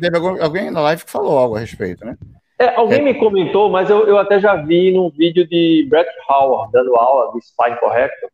teve 0.00 0.16
algum, 0.16 0.40
alguém 0.40 0.70
na 0.70 0.80
live 0.82 1.04
que 1.04 1.10
falou 1.10 1.36
algo 1.36 1.56
a 1.56 1.58
respeito, 1.58 2.04
né? 2.04 2.16
É, 2.58 2.74
alguém 2.74 3.00
é. 3.00 3.02
me 3.02 3.14
comentou, 3.14 3.68
mas 3.70 3.90
eu, 3.90 4.06
eu 4.06 4.18
até 4.18 4.40
já 4.40 4.56
vi 4.56 4.92
num 4.92 5.10
vídeo 5.10 5.46
de 5.46 5.86
Brett 5.90 6.08
Howard 6.28 6.72
dando 6.72 6.96
aula 6.96 7.32
de 7.32 7.44
Spine 7.44 7.76
Corrector. 7.76 8.30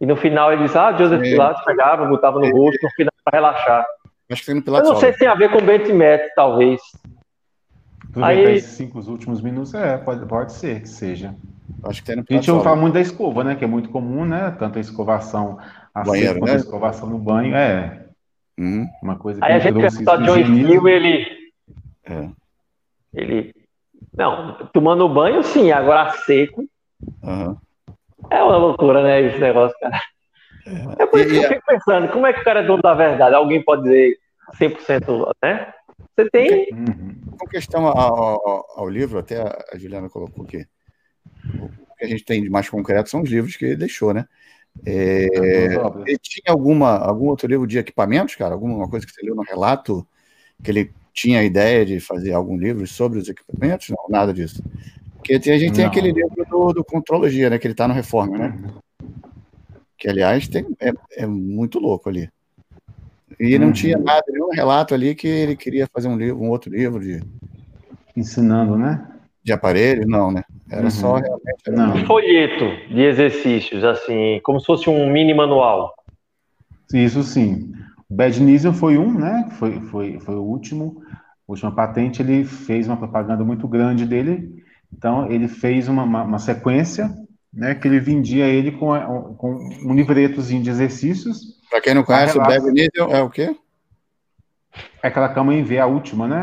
E 0.00 0.06
no 0.06 0.16
final 0.16 0.52
ele 0.52 0.64
diz, 0.64 0.74
ah, 0.74 0.92
Joseph 0.92 1.20
Pilates 1.20 1.64
pegava, 1.64 2.06
botava 2.06 2.40
no 2.40 2.50
rosto, 2.50 2.82
no 2.82 2.90
final 2.90 3.12
para 3.24 3.38
relaxar. 3.38 3.86
Acho 4.30 4.40
que 4.40 4.46
foi 4.46 4.54
no 4.54 4.62
Pilates. 4.62 4.88
Eu 4.88 4.94
não 4.94 5.00
sei 5.00 5.12
se 5.12 5.18
tem 5.18 5.28
a 5.28 5.34
ver 5.34 5.50
com 5.50 5.60
Bentimet, 5.60 6.32
talvez. 6.34 6.80
Aí... 8.22 8.56
esses 8.56 8.72
cinco 8.72 8.98
últimos 9.10 9.40
minutos, 9.40 9.74
é, 9.74 9.96
pode, 9.96 10.26
pode 10.26 10.52
ser 10.52 10.80
que 10.80 10.88
seja. 10.88 11.34
Acho 11.84 12.00
que 12.00 12.06
tem 12.06 12.16
no 12.16 12.24
A 12.28 12.32
gente 12.32 12.48
não 12.48 12.62
fala 12.62 12.76
muito 12.76 12.94
da 12.94 13.00
escova, 13.00 13.44
né? 13.44 13.54
Que 13.54 13.64
é 13.64 13.68
muito 13.68 13.90
comum, 13.90 14.24
né? 14.24 14.54
Tanto 14.58 14.78
a 14.78 14.80
escovação 14.80 15.58
a 15.94 16.02
banheiro, 16.02 16.38
quanto 16.38 16.50
né? 16.50 16.52
a 16.52 16.56
escovação 16.56 17.08
no 17.08 17.18
banho, 17.18 17.54
é. 17.54 18.06
Uhum. 18.58 18.86
Uma 19.02 19.16
coisa 19.16 19.40
que 19.40 19.46
Aí 19.46 19.54
a 19.54 19.58
gente 19.58 19.74
perguntou 19.74 20.18
John 20.18 20.36
Hill, 20.36 20.88
ele. 20.88 21.26
É. 22.04 22.28
Ele. 23.14 23.54
Não, 24.16 24.68
tomando 24.72 25.08
banho, 25.08 25.42
sim, 25.42 25.72
agora 25.72 26.10
seco. 26.10 26.64
Uhum. 27.22 27.56
É 28.30 28.42
uma 28.42 28.56
loucura, 28.56 29.02
né, 29.02 29.20
esse 29.22 29.38
negócio, 29.38 29.76
cara. 29.80 30.00
É, 30.66 31.02
é 31.02 31.06
por 31.06 31.20
isso 31.20 31.30
que 31.30 31.36
eu 31.36 31.48
fico 31.48 31.66
pensando, 31.66 32.08
como 32.08 32.26
é 32.26 32.32
que 32.32 32.40
o 32.40 32.44
cara 32.44 32.60
é 32.60 32.66
dono 32.66 32.82
da 32.82 32.94
verdade? 32.94 33.34
Alguém 33.34 33.62
pode 33.62 33.82
dizer 33.82 34.18
100%, 34.58 35.32
né? 35.42 35.72
Você 36.16 36.30
tem... 36.30 36.68
Com 37.38 37.46
questão 37.46 37.86
ao, 37.86 38.48
ao, 38.48 38.66
ao, 38.76 38.88
livro, 38.88 39.18
até 39.18 39.40
a 39.40 39.76
Juliana 39.76 40.08
colocou 40.08 40.44
que 40.44 40.66
o 41.58 41.96
que 41.98 42.04
a 42.04 42.06
gente 42.06 42.24
tem 42.24 42.42
de 42.42 42.48
mais 42.48 42.68
concreto 42.68 43.10
são 43.10 43.22
os 43.22 43.30
livros 43.30 43.56
que 43.56 43.64
ele 43.64 43.76
deixou, 43.76 44.14
né? 44.14 44.26
É, 44.86 45.26
ele 46.06 46.18
tinha 46.18 46.52
alguma, 46.52 46.98
algum 46.98 47.28
outro 47.28 47.46
livro 47.46 47.66
de 47.66 47.78
equipamentos, 47.78 48.34
cara? 48.34 48.54
Alguma 48.54 48.88
coisa 48.88 49.06
que 49.06 49.12
você 49.12 49.24
leu 49.24 49.34
no 49.34 49.42
relato 49.42 50.06
que 50.62 50.70
ele 50.70 50.92
tinha 51.14 51.38
a 51.38 51.44
ideia 51.44 51.86
de 51.86 52.00
fazer 52.00 52.32
algum 52.32 52.58
livro 52.58 52.86
sobre 52.86 53.18
os 53.18 53.28
equipamentos? 53.28 53.88
Não, 53.88 54.06
nada 54.10 54.34
disso. 54.34 54.62
Porque 55.14 55.34
a 55.34 55.58
gente 55.58 55.72
tem 55.72 55.84
aquele 55.86 56.12
livro 56.12 56.44
do, 56.50 56.72
do 56.74 56.84
Contrologia, 56.84 57.48
né? 57.48 57.58
Que 57.58 57.66
ele 57.66 57.72
está 57.72 57.88
no 57.88 57.94
Reforma, 57.94 58.36
né? 58.36 58.58
Que, 59.96 60.08
aliás, 60.08 60.48
tem, 60.48 60.66
é, 60.80 60.92
é 61.16 61.26
muito 61.26 61.78
louco 61.78 62.10
ali. 62.10 62.28
E 63.40 63.58
não 63.58 63.68
uhum. 63.68 63.72
tinha 63.72 63.96
nada, 63.96 64.24
nenhum 64.28 64.50
relato 64.50 64.92
ali 64.92 65.14
que 65.14 65.26
ele 65.26 65.56
queria 65.56 65.88
fazer 65.92 66.08
um 66.08 66.16
livro, 66.16 66.42
um 66.42 66.50
outro 66.50 66.70
livro 66.70 67.00
de. 67.00 67.22
Ensinando, 68.16 68.76
né? 68.76 69.06
De 69.42 69.52
aparelho, 69.52 70.06
não, 70.06 70.30
né? 70.30 70.42
Era 70.70 70.84
uhum. 70.84 70.90
só 70.90 71.14
realmente. 71.14 71.62
Era 71.66 71.76
não. 71.76 71.94
Um 71.94 72.06
folheto 72.06 72.64
de 72.92 73.00
exercícios, 73.00 73.82
assim, 73.82 74.40
como 74.42 74.60
se 74.60 74.66
fosse 74.66 74.90
um 74.90 75.10
mini 75.10 75.32
manual. 75.32 75.94
Isso 76.92 77.22
sim. 77.22 77.72
O 78.08 78.14
Bad 78.14 78.40
Nielsen 78.40 78.72
foi 78.72 78.98
um, 78.98 79.12
né? 79.12 79.48
Foi, 79.58 79.80
foi, 79.80 80.20
foi 80.20 80.34
o 80.34 80.42
último. 80.42 81.02
A 81.46 81.52
última 81.52 81.74
patente, 81.74 82.22
ele 82.22 82.44
fez 82.44 82.86
uma 82.86 82.96
propaganda 82.96 83.44
muito 83.44 83.68
grande 83.68 84.06
dele 84.06 84.64
então, 84.96 85.30
ele 85.30 85.48
fez 85.48 85.88
uma, 85.88 86.04
uma, 86.04 86.22
uma 86.22 86.38
sequência, 86.38 87.10
né, 87.52 87.74
que 87.74 87.86
ele 87.86 88.00
vendia 88.00 88.46
ele 88.46 88.72
com, 88.72 88.94
com 89.36 89.54
um 89.84 89.94
livretozinho 89.94 90.62
de 90.62 90.70
exercícios. 90.70 91.60
Para 91.68 91.80
quem 91.80 91.94
não 91.94 92.04
conhece, 92.04 92.38
o 92.38 92.42
Beverly 92.42 92.88
é 92.96 93.22
o 93.22 93.30
quê? 93.30 93.56
É 95.02 95.08
aquela 95.08 95.28
cama 95.28 95.54
em 95.54 95.62
V, 95.62 95.78
a 95.78 95.86
última, 95.86 96.26
né? 96.26 96.42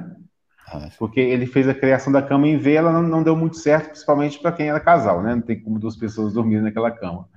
Ah, 0.67 0.89
porque 0.97 1.19
ele 1.19 1.45
fez 1.45 1.67
a 1.67 1.73
criação 1.73 2.13
da 2.13 2.21
cama 2.21 2.47
em 2.47 2.57
V, 2.57 2.73
ela 2.73 2.93
não, 2.93 3.01
não 3.01 3.23
deu 3.23 3.35
muito 3.35 3.57
certo, 3.57 3.89
principalmente 3.89 4.39
para 4.39 4.51
quem 4.51 4.69
era 4.69 4.79
casal, 4.79 5.21
né? 5.21 5.35
Não 5.35 5.41
tem 5.41 5.59
como 5.59 5.79
duas 5.79 5.97
pessoas 5.97 6.33
dormirem 6.33 6.63
naquela 6.63 6.91
cama. 6.91 7.27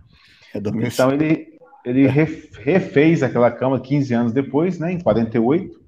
É 0.55 0.59
então 0.59 1.13
ele, 1.13 1.59
ele 1.85 2.07
refez 2.07 3.23
aquela 3.23 3.51
cama 3.51 3.81
15 3.81 4.15
anos 4.15 4.33
depois, 4.33 4.79
né, 4.79 4.93
em 4.93 5.01
48, 5.01 5.81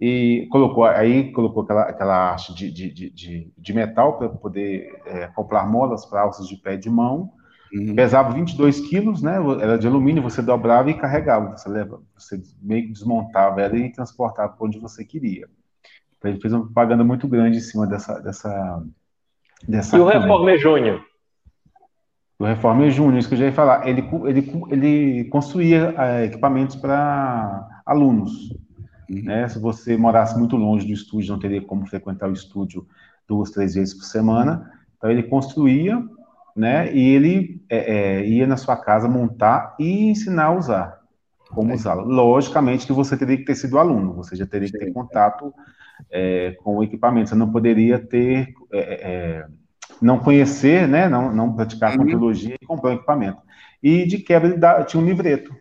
e 0.00 0.46
colocou 0.50 0.84
aí 0.84 1.32
colocou 1.32 1.62
aquela, 1.62 1.82
aquela 1.82 2.34
haste 2.34 2.54
de, 2.54 2.70
de, 2.70 3.10
de, 3.10 3.52
de 3.56 3.72
metal 3.72 4.18
para 4.18 4.28
poder 4.28 5.00
é, 5.06 5.24
acoplar 5.24 5.70
molas 5.70 6.04
para 6.04 6.20
alças 6.20 6.46
de 6.46 6.56
pé 6.56 6.76
de 6.76 6.90
mão. 6.90 7.32
Uhum. 7.72 7.94
Pesava 7.94 8.32
22 8.32 8.80
quilos, 8.88 9.22
né? 9.22 9.38
Era 9.60 9.78
de 9.78 9.86
alumínio, 9.86 10.22
você 10.22 10.40
dobrava 10.40 10.90
e 10.90 10.94
carregava. 10.94 11.56
Você 11.56 11.68
leva, 11.68 12.00
você 12.16 12.40
meio 12.62 12.84
que 12.86 12.92
desmontava 12.92 13.60
ela 13.60 13.76
e 13.76 13.92
transportava 13.92 14.52
para 14.52 14.66
onde 14.66 14.78
você 14.78 15.04
queria. 15.04 15.48
Então 16.16 16.30
ele 16.30 16.40
fez 16.40 16.52
uma 16.52 16.64
propaganda 16.64 17.02
muito 17.02 17.26
grande 17.26 17.58
em 17.58 17.62
cima 17.62 17.86
dessa. 17.86 18.20
dessa, 18.20 18.82
dessa 19.66 19.96
e 19.96 20.00
o 20.00 20.06
Reformer 20.06 20.58
Júnior? 20.58 21.02
O 22.38 22.44
Reformer 22.44 22.90
Júnior, 22.90 23.18
isso 23.18 23.28
que 23.28 23.34
eu 23.34 23.38
já 23.38 23.46
ia 23.46 23.52
falar. 23.52 23.88
Ele, 23.88 24.06
ele, 24.26 24.52
ele 24.70 25.24
construía 25.24 25.94
é, 25.96 26.24
equipamentos 26.26 26.76
para 26.76 27.82
alunos. 27.84 28.54
Uhum. 29.08 29.22
Né? 29.22 29.48
Se 29.48 29.58
você 29.58 29.96
morasse 29.96 30.38
muito 30.38 30.56
longe 30.56 30.86
do 30.86 30.92
estúdio, 30.92 31.32
não 31.32 31.40
teria 31.40 31.62
como 31.62 31.86
frequentar 31.86 32.28
o 32.28 32.32
estúdio 32.32 32.86
duas, 33.26 33.50
três 33.50 33.74
vezes 33.74 33.94
por 33.94 34.04
semana. 34.04 34.70
Então 34.96 35.10
ele 35.10 35.22
construía, 35.22 36.02
né? 36.54 36.92
E 36.94 37.14
ele 37.14 37.62
é, 37.68 37.76
é, 38.18 38.26
ia 38.26 38.46
na 38.46 38.56
sua 38.56 38.76
casa 38.76 39.08
montar 39.08 39.76
e 39.78 40.08
ensinar 40.10 40.46
a 40.46 40.52
usar, 40.56 41.00
como 41.50 41.70
é. 41.70 41.74
usá-lo. 41.74 42.04
Logicamente 42.04 42.86
que 42.86 42.92
você 42.92 43.16
teria 43.16 43.36
que 43.36 43.44
ter 43.44 43.54
sido 43.54 43.78
aluno, 43.78 44.14
você 44.14 44.34
já 44.34 44.46
teria 44.46 44.70
que 44.70 44.78
ter 44.78 44.92
contato 44.92 45.52
é, 46.10 46.56
com 46.62 46.76
o 46.76 46.82
equipamento. 46.82 47.28
Você 47.28 47.34
não 47.34 47.50
poderia 47.50 47.98
ter, 47.98 48.54
é, 48.72 48.78
é, 48.80 49.46
não 50.00 50.18
conhecer, 50.18 50.88
né? 50.88 51.08
Não, 51.08 51.32
não 51.34 51.54
praticar 51.54 51.92
uhum. 51.92 51.98
conteologia 51.98 52.56
e 52.60 52.66
comprar 52.66 52.90
o 52.90 52.94
equipamento. 52.94 53.38
E 53.82 54.06
de 54.06 54.18
quebra 54.18 54.48
ele 54.48 54.58
dá, 54.58 54.82
tinha 54.82 55.02
um 55.02 55.06
livreto, 55.06 55.54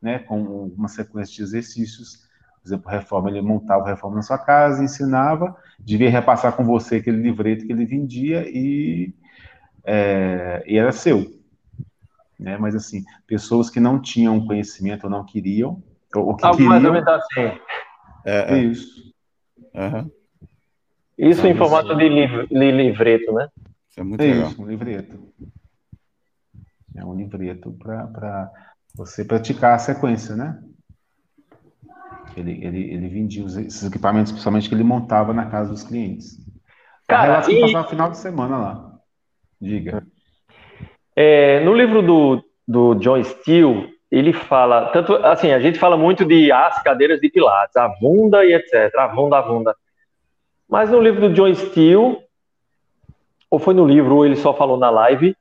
né? 0.00 0.20
Com 0.20 0.72
uma 0.76 0.88
sequência 0.88 1.34
de 1.34 1.42
exercícios 1.42 2.29
por 2.62 2.68
exemplo, 2.68 2.90
reforma, 2.90 3.30
ele 3.30 3.40
montava 3.40 3.88
reforma 3.88 4.16
na 4.16 4.22
sua 4.22 4.38
casa, 4.38 4.84
ensinava, 4.84 5.56
devia 5.78 6.10
repassar 6.10 6.54
com 6.54 6.64
você 6.64 6.96
aquele 6.96 7.16
livreto 7.16 7.66
que 7.66 7.72
ele 7.72 7.86
vendia 7.86 8.44
e, 8.46 9.14
é, 9.84 10.62
e 10.66 10.76
era 10.76 10.92
seu. 10.92 11.26
Né? 12.38 12.58
Mas, 12.58 12.74
assim, 12.74 13.04
pessoas 13.26 13.70
que 13.70 13.80
não 13.80 14.00
tinham 14.00 14.46
conhecimento 14.46 15.04
ou 15.04 15.10
não 15.10 15.24
queriam, 15.24 15.82
ou, 16.14 16.36
que 16.36 16.44
Algo 16.44 16.58
queriam... 16.58 16.70
mais 16.70 16.84
ou 16.84 16.92
menos 16.92 17.08
assim. 17.08 17.60
É, 18.24 18.54
é. 18.54 18.58
Isso. 18.58 19.10
Uhum. 19.74 20.10
Isso 21.16 21.46
em 21.46 21.54
formato 21.54 21.94
de, 21.94 22.08
liv 22.08 22.46
de 22.48 22.72
livreto, 22.72 23.32
né? 23.32 23.48
Isso 23.90 24.00
é 24.00 24.02
muito 24.02 24.20
é 24.22 24.26
legal. 24.26 24.50
Isso, 24.50 24.62
um 24.62 24.66
livreto. 24.66 25.32
É 26.96 27.04
um 27.04 27.14
livreto 27.14 27.72
para 27.72 28.50
você 28.94 29.24
praticar 29.24 29.74
a 29.74 29.78
sequência, 29.78 30.34
né? 30.34 30.62
Ele, 32.36 32.64
ele, 32.64 32.94
ele 32.94 33.08
vendia 33.08 33.44
esses 33.44 33.84
equipamentos, 33.84 34.32
principalmente 34.32 34.68
que 34.68 34.74
ele 34.74 34.84
montava 34.84 35.32
na 35.32 35.46
casa 35.46 35.70
dos 35.70 35.82
clientes. 35.82 36.38
Cara, 37.06 37.42
e... 37.50 37.60
passava 37.60 37.88
final 37.88 38.10
de 38.10 38.18
semana 38.18 38.56
lá. 38.56 38.92
Diga. 39.60 40.06
É, 41.14 41.60
no 41.60 41.74
livro 41.74 42.02
do, 42.02 42.42
do 42.66 42.94
John 42.94 43.22
Steele, 43.22 43.92
ele 44.10 44.32
fala, 44.32 44.86
tanto 44.90 45.14
assim, 45.16 45.52
a 45.52 45.60
gente 45.60 45.78
fala 45.78 45.96
muito 45.96 46.24
de 46.24 46.50
as 46.50 46.82
cadeiras 46.82 47.20
de 47.20 47.28
pilates, 47.28 47.76
a 47.76 47.88
Vunda 48.00 48.44
e 48.44 48.54
etc, 48.54 48.94
a 48.96 49.06
Vunda, 49.08 49.38
a 49.38 49.42
Vunda. 49.42 49.76
Mas 50.68 50.90
no 50.90 51.00
livro 51.00 51.28
do 51.28 51.34
John 51.34 51.52
Steele, 51.54 52.18
ou 53.50 53.58
foi 53.58 53.74
no 53.74 53.86
livro, 53.86 54.16
ou 54.16 54.24
ele 54.24 54.36
só 54.36 54.54
falou 54.54 54.78
na 54.78 54.88
live, 54.88 55.36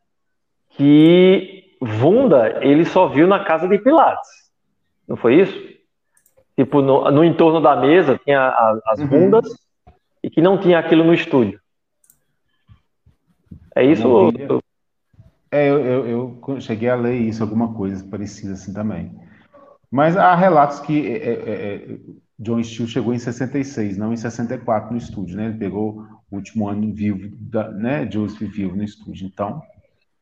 que 0.72 1.76
Vunda 1.80 2.60
ele 2.62 2.84
só 2.84 3.08
viu 3.08 3.28
na 3.28 3.44
casa 3.44 3.68
de 3.68 3.78
pilates. 3.78 4.30
Não 5.08 5.16
foi 5.16 5.36
isso? 5.36 5.79
Tipo, 6.60 6.82
no, 6.82 7.10
no 7.10 7.24
entorno 7.24 7.62
da 7.62 7.74
mesa 7.78 8.20
tinha 8.22 8.42
a, 8.42 8.80
as 8.88 9.00
uhum. 9.00 9.08
bundas 9.08 9.48
e 10.22 10.30
que 10.30 10.42
não 10.42 10.58
tinha 10.58 10.78
aquilo 10.78 11.06
no 11.06 11.14
estúdio. 11.14 11.58
É 13.74 13.86
isso? 13.86 14.06
Ou... 14.06 14.34
É, 15.50 15.70
eu, 15.70 15.80
eu, 15.80 16.40
eu, 16.46 16.60
cheguei 16.60 16.90
a 16.90 16.96
ler 16.96 17.16
isso, 17.16 17.42
alguma 17.42 17.74
coisa 17.74 18.04
parecida 18.04 18.54
assim 18.54 18.74
também. 18.74 19.18
Mas 19.90 20.18
há 20.18 20.36
relatos 20.36 20.82
que 20.82 21.08
é, 21.08 21.14
é, 21.14 21.32
é, 21.32 21.76
é 21.76 21.98
John 22.38 22.62
Steele 22.62 22.90
chegou 22.90 23.14
em 23.14 23.20
66, 23.20 23.98
não 23.98 24.12
em 24.12 24.18
64 24.18 24.92
no 24.92 24.98
estúdio, 24.98 25.38
né? 25.38 25.46
Ele 25.46 25.58
pegou 25.58 26.06
o 26.30 26.36
último 26.36 26.68
ano 26.68 26.94
vivo, 26.94 27.30
da, 27.40 27.72
né? 27.72 28.10
Joseph 28.12 28.52
vivo 28.52 28.76
no 28.76 28.84
estúdio. 28.84 29.26
Então, 29.26 29.62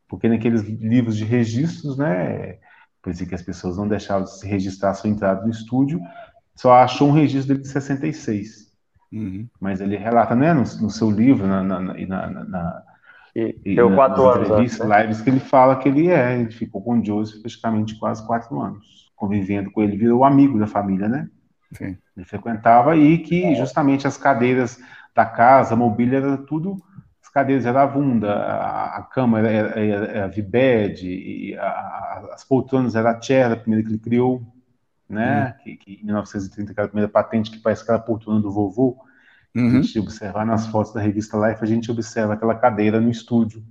porque 0.07 0.29
naqueles 0.29 0.61
livros 0.61 1.17
de 1.17 1.25
registros, 1.25 1.97
né? 1.97 2.59
Por 3.01 3.11
isso 3.11 3.25
que 3.25 3.35
as 3.35 3.41
pessoas 3.41 3.77
não 3.77 3.87
deixavam 3.87 4.23
de 4.23 4.37
se 4.37 4.47
registrar 4.47 4.93
sua 4.93 5.09
entrada 5.09 5.43
no 5.43 5.49
estúdio, 5.49 5.99
só 6.57 6.73
achou 6.73 7.09
um 7.09 7.11
registro 7.11 7.49
dele 7.49 7.61
de 7.61 7.69
66. 7.69 8.67
Uhum. 9.13 9.47
Mas 9.61 9.79
ele 9.79 9.95
relata, 9.95 10.35
né, 10.35 10.53
no, 10.53 10.61
no 10.61 10.89
seu 10.89 11.09
livro, 11.09 11.47
na, 11.47 11.63
na, 11.63 11.79
na, 11.79 12.29
na 12.29 12.83
e, 13.35 13.75
deu 13.75 13.93
quatro 13.93 14.27
anos. 14.27 14.79
Né? 14.79 15.01
lives 15.01 15.21
que 15.21 15.29
ele 15.29 15.39
fala 15.39 15.75
que 15.75 15.87
ele 15.87 16.09
é, 16.09 16.39
ele 16.39 16.51
ficou 16.51 16.81
com 16.81 16.99
o 16.99 17.05
Joseph 17.05 17.39
praticamente 17.39 17.97
quase 17.99 18.25
quatro 18.25 18.59
anos, 18.59 19.11
convivendo 19.15 19.71
com 19.71 19.83
ele, 19.83 19.95
virou 19.95 20.25
amigo 20.25 20.57
da 20.57 20.65
família, 20.65 21.07
né? 21.07 21.29
Sim. 21.73 21.95
Ele 22.15 22.25
frequentava 22.25 22.97
e 22.97 23.19
que 23.19 23.53
justamente 23.53 24.07
as 24.07 24.17
cadeiras 24.17 24.79
da 25.13 25.25
casa, 25.25 25.75
a 25.75 25.77
mobília, 25.77 26.17
era 26.17 26.37
tudo, 26.37 26.77
as 27.21 27.29
cadeiras 27.29 27.67
eram 27.67 27.81
a 27.81 27.85
Vunda, 27.85 28.33
a, 28.33 28.97
a 28.97 29.03
cama 29.03 29.39
era, 29.39 29.79
era, 29.79 30.05
era 30.05 30.25
a 30.25 30.27
Vibed, 30.27 31.55
a, 31.59 31.63
a, 31.63 32.29
as 32.33 32.43
poltronas 32.43 32.95
era 32.95 33.11
a 33.11 33.21
Chair, 33.21 33.51
a 33.51 33.55
primeira 33.55 33.85
que 33.85 33.91
ele 33.91 33.99
criou 33.99 34.41
né? 35.09 35.45
Uhum. 35.45 35.63
Que, 35.63 35.77
que, 35.77 36.01
em 36.01 36.05
1930, 36.05 36.71
aquela 36.71 36.87
primeira 36.87 37.11
patente 37.11 37.51
que 37.51 37.59
parece 37.59 37.83
aquela 37.83 37.99
poltrona 37.99 38.41
do 38.41 38.51
vovô. 38.51 38.97
Uhum. 39.55 39.67
A 39.67 39.81
gente 39.81 39.99
observar 39.99 40.45
nas 40.45 40.67
fotos 40.67 40.93
da 40.93 41.01
revista 41.01 41.37
Life, 41.37 41.63
a 41.63 41.67
gente 41.67 41.89
observa 41.89 42.33
aquela 42.33 42.55
cadeira 42.55 42.99
no 42.99 43.09
estúdio 43.09 43.63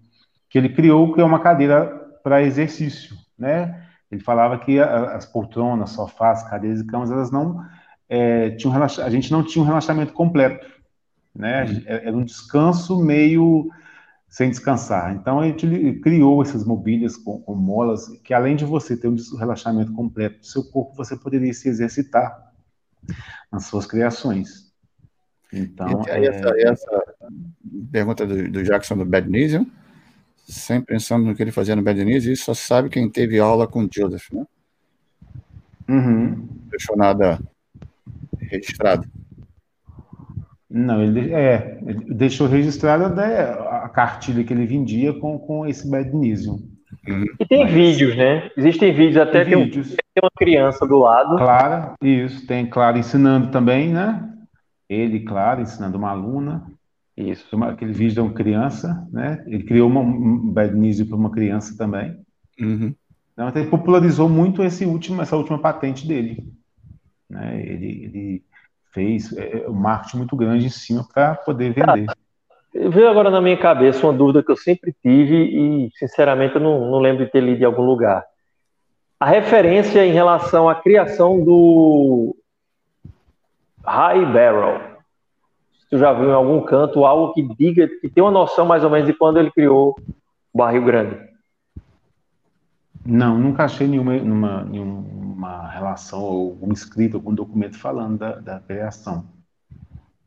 que 0.49 0.59
ele 0.59 0.71
criou, 0.71 1.13
que 1.13 1.21
é 1.21 1.25
uma 1.25 1.41
cadeira 1.41 1.87
para 2.23 2.43
exercício, 2.43 3.17
né? 3.39 3.85
Ele 4.11 4.21
falava 4.21 4.59
que 4.59 4.79
a, 4.81 5.17
as 5.17 5.27
poltronas, 5.27 5.91
sofás, 5.91 6.43
cadeiras 6.49 6.81
e 6.81 6.87
camas, 6.87 7.11
elas 7.11 7.31
não 7.31 7.65
é, 8.09 8.51
tinham 8.51 8.83
a 8.83 9.11
gente 9.11 9.31
não 9.33 9.43
tinha 9.43 9.63
um 9.63 9.67
relaxamento 9.67 10.13
completo, 10.13 10.67
né? 11.35 11.65
Uhum. 11.65 11.83
Era 11.87 12.17
um 12.17 12.25
descanso 12.25 13.03
meio 13.03 13.69
sem 14.37 14.51
descansar. 14.51 15.15
Então, 15.15 15.41
a 15.41 15.47
gente 15.47 15.99
criou 16.03 16.43
essas 16.43 16.63
mobílias 16.63 17.17
com, 17.17 17.41
com, 17.41 17.55
molas, 17.55 18.07
que 18.23 18.35
além 18.35 18.55
de 18.55 18.67
você 18.67 18.95
ter 18.95 19.09
um 19.09 19.17
relaxamento 19.39 19.91
completo 19.95 20.41
do 20.41 20.47
seu 20.47 20.63
corpo, 20.63 20.95
você 20.95 21.17
poderia 21.17 21.55
se 21.55 21.71
exercitar 21.71 22.53
nas 23.51 23.65
suas 23.65 23.87
criações. 23.87 24.71
Então, 25.51 26.03
e, 26.07 26.11
é... 26.11 26.27
essa, 26.27 26.55
essa, 26.59 27.15
pergunta 27.91 28.27
do, 28.27 28.51
do, 28.51 28.63
Jackson 28.63 28.99
do 28.99 29.07
Bad 29.07 29.27
News, 29.27 29.67
sempre 30.47 30.95
pensando 30.95 31.25
no 31.25 31.35
que 31.35 31.43
ele 31.43 31.51
fazia 31.51 31.75
no 31.75 31.83
Bad 31.83 32.05
News, 32.05 32.27
isso 32.27 32.45
só 32.45 32.53
sabe 32.53 32.91
quem 32.91 33.09
teve 33.09 33.39
aula 33.39 33.67
com 33.67 33.85
o 33.87 33.89
Joseph, 33.91 34.31
né? 34.33 34.47
Uhum. 35.89 36.29
Não 36.29 36.69
deixou 36.69 36.95
nada 36.95 37.41
registrado. 38.39 39.09
Não, 40.77 41.03
ele, 41.03 41.33
é, 41.33 41.79
ele 41.87 42.15
deixou 42.15 42.47
registrada 42.47 43.09
né, 43.09 43.45
a 43.83 43.89
cartilha 43.89 44.45
que 44.45 44.53
ele 44.53 44.67
vendia 44.67 45.15
com, 45.15 45.39
com 45.39 45.67
esse 45.67 45.89
magnesium. 45.89 46.61
Uhum. 47.09 47.25
E 47.41 47.47
tem 47.47 47.65
Mas, 47.65 47.73
vídeos, 47.73 48.15
né? 48.15 48.51
Existem 48.55 48.93
vídeos, 48.93 49.17
até 49.17 49.43
tem, 49.43 49.65
vídeos. 49.65 49.93
Um, 49.93 49.97
tem 49.97 50.23
uma 50.23 50.31
criança 50.37 50.87
do 50.87 50.99
lado. 50.99 51.37
Clara, 51.39 51.95
isso, 52.03 52.47
tem 52.47 52.67
Clara 52.67 52.99
ensinando 52.99 53.51
também, 53.51 53.89
né? 53.89 54.31
Ele, 54.87 55.21
Clara, 55.21 55.63
ensinando 55.63 55.97
uma 55.97 56.11
aluna. 56.11 56.71
Isso. 57.17 57.47
Aquele 57.65 57.93
vídeo 57.93 58.15
de 58.15 58.21
uma 58.21 58.35
criança, 58.35 59.09
né? 59.11 59.43
Ele 59.47 59.65
criou 59.65 59.89
uma, 59.89 60.01
um 60.01 60.53
magnesium 60.53 61.07
para 61.07 61.17
uma 61.17 61.31
criança 61.31 61.75
também. 61.79 62.19
Uhum. 62.61 62.95
Então, 63.33 63.51
ele 63.55 63.71
popularizou 63.71 64.29
muito 64.29 64.63
esse 64.63 64.85
último, 64.85 65.23
essa 65.23 65.37
última 65.37 65.59
patente 65.59 66.07
dele. 66.07 66.47
Né? 67.31 67.63
Ele, 67.63 68.05
ele 68.05 68.43
fez 68.97 69.31
é, 69.37 69.59
é, 69.59 69.69
um 69.69 69.75
marketing 69.75 70.17
muito 70.17 70.35
grande 70.35 70.65
em 70.65 70.71
cima 70.71 71.07
para 71.13 71.35
poder 71.35 71.75
vender. 71.75 72.07
veio 72.73 73.09
agora 73.11 73.31
na 73.31 73.43
minha 73.43 73.59
cabeça 73.59 74.07
uma 74.07 74.17
dúvida 74.17 74.43
que 74.43 74.51
eu 74.51 74.57
sempre 74.57 74.95
tive 75.03 75.37
e, 75.37 75.91
sinceramente, 75.99 76.55
eu 76.55 76.63
não, 76.63 76.91
não 76.91 76.99
lembro 76.99 77.27
de 77.27 77.31
ter 77.31 77.43
lido 77.43 77.61
em 77.61 77.67
algum 77.67 77.83
lugar. 77.83 78.25
A 79.21 79.27
referência 79.27 80.05
em 80.05 80.13
relação 80.13 80.67
à 80.67 80.75
criação 80.75 81.45
do 81.45 82.35
High 83.85 84.25
Barrel. 84.33 84.81
Se 85.79 85.91
tu 85.91 85.99
já 85.99 86.13
viu 86.13 86.31
em 86.31 86.35
algum 86.35 86.63
canto 86.63 87.05
algo 87.05 87.33
que 87.35 87.43
diga, 87.43 87.87
que 88.01 88.09
tem 88.09 88.25
uma 88.25 88.31
noção 88.31 88.65
mais 88.65 88.83
ou 88.83 88.91
menos 88.91 89.07
de 89.07 89.13
quando 89.13 89.39
ele 89.39 89.51
criou 89.51 89.95
o 90.53 90.59
barril 90.59 90.85
grande. 90.85 91.19
Não, 93.07 93.39
nunca 93.39 93.65
achei 93.65 93.87
nenhuma, 93.87 94.13
nenhuma, 94.15 94.65
nenhuma 94.65 95.69
relação 95.69 96.23
ou 96.23 96.59
um 96.61 96.73
escrito, 96.73 97.17
algum 97.17 97.35
documento 97.35 97.79
falando 97.79 98.19
da, 98.19 98.37
da 98.37 98.61
criação. 98.61 99.25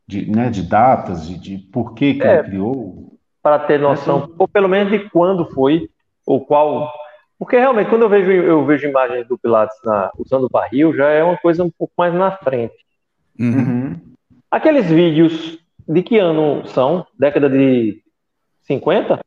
de, 0.07 0.29
né, 0.31 0.49
de 0.49 0.63
datas, 0.63 1.27
de, 1.27 1.37
de 1.37 1.57
por 1.57 1.93
que, 1.93 2.15
que 2.15 2.23
é, 2.23 2.39
ele 2.39 2.43
criou? 2.43 3.17
Para 3.43 3.59
ter 3.59 3.79
noção, 3.79 4.23
é, 4.23 4.35
ou 4.39 4.47
pelo 4.47 4.67
menos 4.67 4.91
de 4.91 5.09
quando 5.09 5.45
foi, 5.51 5.87
ou 6.25 6.43
qual. 6.43 6.91
Porque 7.37 7.57
realmente, 7.57 7.89
quando 7.89 8.01
eu 8.01 8.09
vejo, 8.09 8.31
eu 8.31 8.65
vejo 8.65 8.87
imagens 8.87 9.27
do 9.27 9.37
Pilates 9.37 9.77
na, 9.83 10.11
usando 10.17 10.45
o 10.45 10.49
barril, 10.49 10.95
já 10.95 11.09
é 11.09 11.23
uma 11.23 11.37
coisa 11.37 11.63
um 11.63 11.69
pouco 11.69 11.93
mais 11.97 12.13
na 12.13 12.31
frente. 12.31 12.75
Uhum. 13.39 13.95
Aqueles 14.49 14.89
vídeos 14.89 15.59
de 15.87 16.01
que 16.01 16.17
ano 16.17 16.67
são? 16.67 17.05
Década 17.17 17.49
de 17.49 18.01
50? 18.61 19.19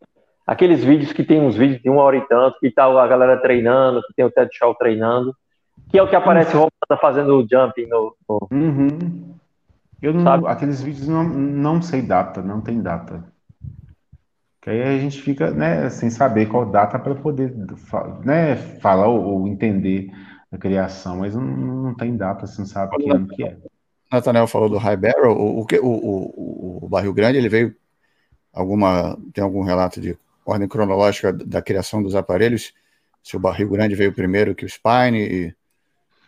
Aqueles 0.46 0.82
vídeos 0.82 1.12
que 1.12 1.22
tem 1.22 1.40
uns 1.40 1.56
vídeos 1.56 1.80
de 1.80 1.88
uma 1.88 2.02
hora 2.02 2.16
e 2.16 2.26
tanto, 2.28 2.58
que 2.58 2.70
tá 2.70 2.84
a 2.84 3.06
galera 3.06 3.40
treinando, 3.40 4.02
que 4.02 4.14
tem 4.14 4.24
o 4.24 4.30
Ted 4.30 4.50
Shaw 4.52 4.74
treinando, 4.74 5.34
que 5.88 5.98
é 5.98 6.02
o 6.02 6.08
que 6.08 6.16
aparece 6.16 6.56
uhum. 6.56 6.68
fazendo 7.00 7.46
jumping 7.50 7.86
no. 7.86 8.14
no... 8.28 8.48
Uhum. 8.50 9.34
Eu 10.00 10.12
não, 10.12 10.46
aqueles 10.48 10.82
vídeos 10.82 11.06
não, 11.06 11.22
não 11.22 11.80
sei 11.80 12.02
data, 12.02 12.42
não 12.42 12.60
tem 12.60 12.82
data. 12.82 13.24
Que 14.60 14.70
aí 14.70 14.82
a 14.82 14.98
gente 14.98 15.22
fica 15.22 15.52
né, 15.52 15.88
sem 15.90 16.10
saber 16.10 16.46
qual 16.46 16.66
data 16.66 16.98
para 16.98 17.14
poder 17.14 17.54
né, 18.24 18.56
falar 18.80 19.06
ou, 19.06 19.22
ou, 19.22 19.48
entender 19.48 20.10
a 20.50 20.58
criação, 20.58 21.18
mas 21.18 21.36
não, 21.36 21.44
não 21.44 21.94
tem 21.94 22.16
data, 22.16 22.46
você 22.46 22.60
não 22.60 22.66
sabe 22.66 22.96
que 22.96 23.10
ano 23.10 23.28
que 23.28 23.44
é. 23.44 23.56
Nathaniel 24.10 24.46
falou 24.46 24.68
do 24.68 24.76
High 24.76 24.96
Barrel, 24.96 25.32
o, 25.32 25.60
o, 25.60 25.66
o, 25.82 26.78
o, 26.84 26.88
barril 26.88 27.14
grande, 27.14 27.38
ele 27.38 27.48
veio 27.48 27.74
alguma, 28.52 29.16
tem 29.32 29.42
algum 29.42 29.62
relato 29.62 30.00
de 30.00 30.16
ordem 30.44 30.68
cronológica 30.68 31.32
da 31.32 31.62
criação 31.62 32.02
dos 32.02 32.14
aparelhos? 32.14 32.72
Se 33.22 33.36
o 33.36 33.40
barril 33.40 33.70
grande 33.70 33.94
veio 33.94 34.12
primeiro 34.12 34.54
que 34.54 34.64
o 34.64 34.68
Spine 34.68 35.18
e... 35.18 35.54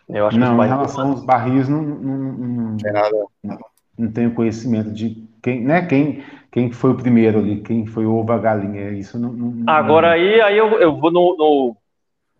Eu 0.07 0.27
acho 0.27 0.37
não, 0.37 0.55
que 0.55 0.65
em 0.65 0.67
relação 0.67 1.11
aos 1.11 1.25
barris, 1.25 1.67
não, 1.67 1.81
não, 1.81 2.17
não, 2.17 2.77
tem 2.77 2.93
nada. 2.93 3.25
Não, 3.43 3.57
não 3.97 4.11
tenho 4.11 4.35
conhecimento 4.35 4.91
de 4.91 5.27
quem, 5.41 5.61
né, 5.61 5.83
quem, 5.85 6.23
quem 6.51 6.71
foi 6.71 6.91
o 6.91 6.95
primeiro 6.95 7.39
ali, 7.39 7.61
quem 7.61 7.87
foi 7.87 8.05
o 8.05 8.13
ovo 8.13 8.31
a 8.31 8.37
galinha, 8.37 8.91
isso 8.91 9.17
não... 9.17 9.33
não 9.33 9.73
Agora 9.73 10.11
aí, 10.11 10.39
aí 10.41 10.57
eu, 10.57 10.79
eu 10.79 10.95
vou 10.95 11.11
no, 11.11 11.35
no... 11.35 11.77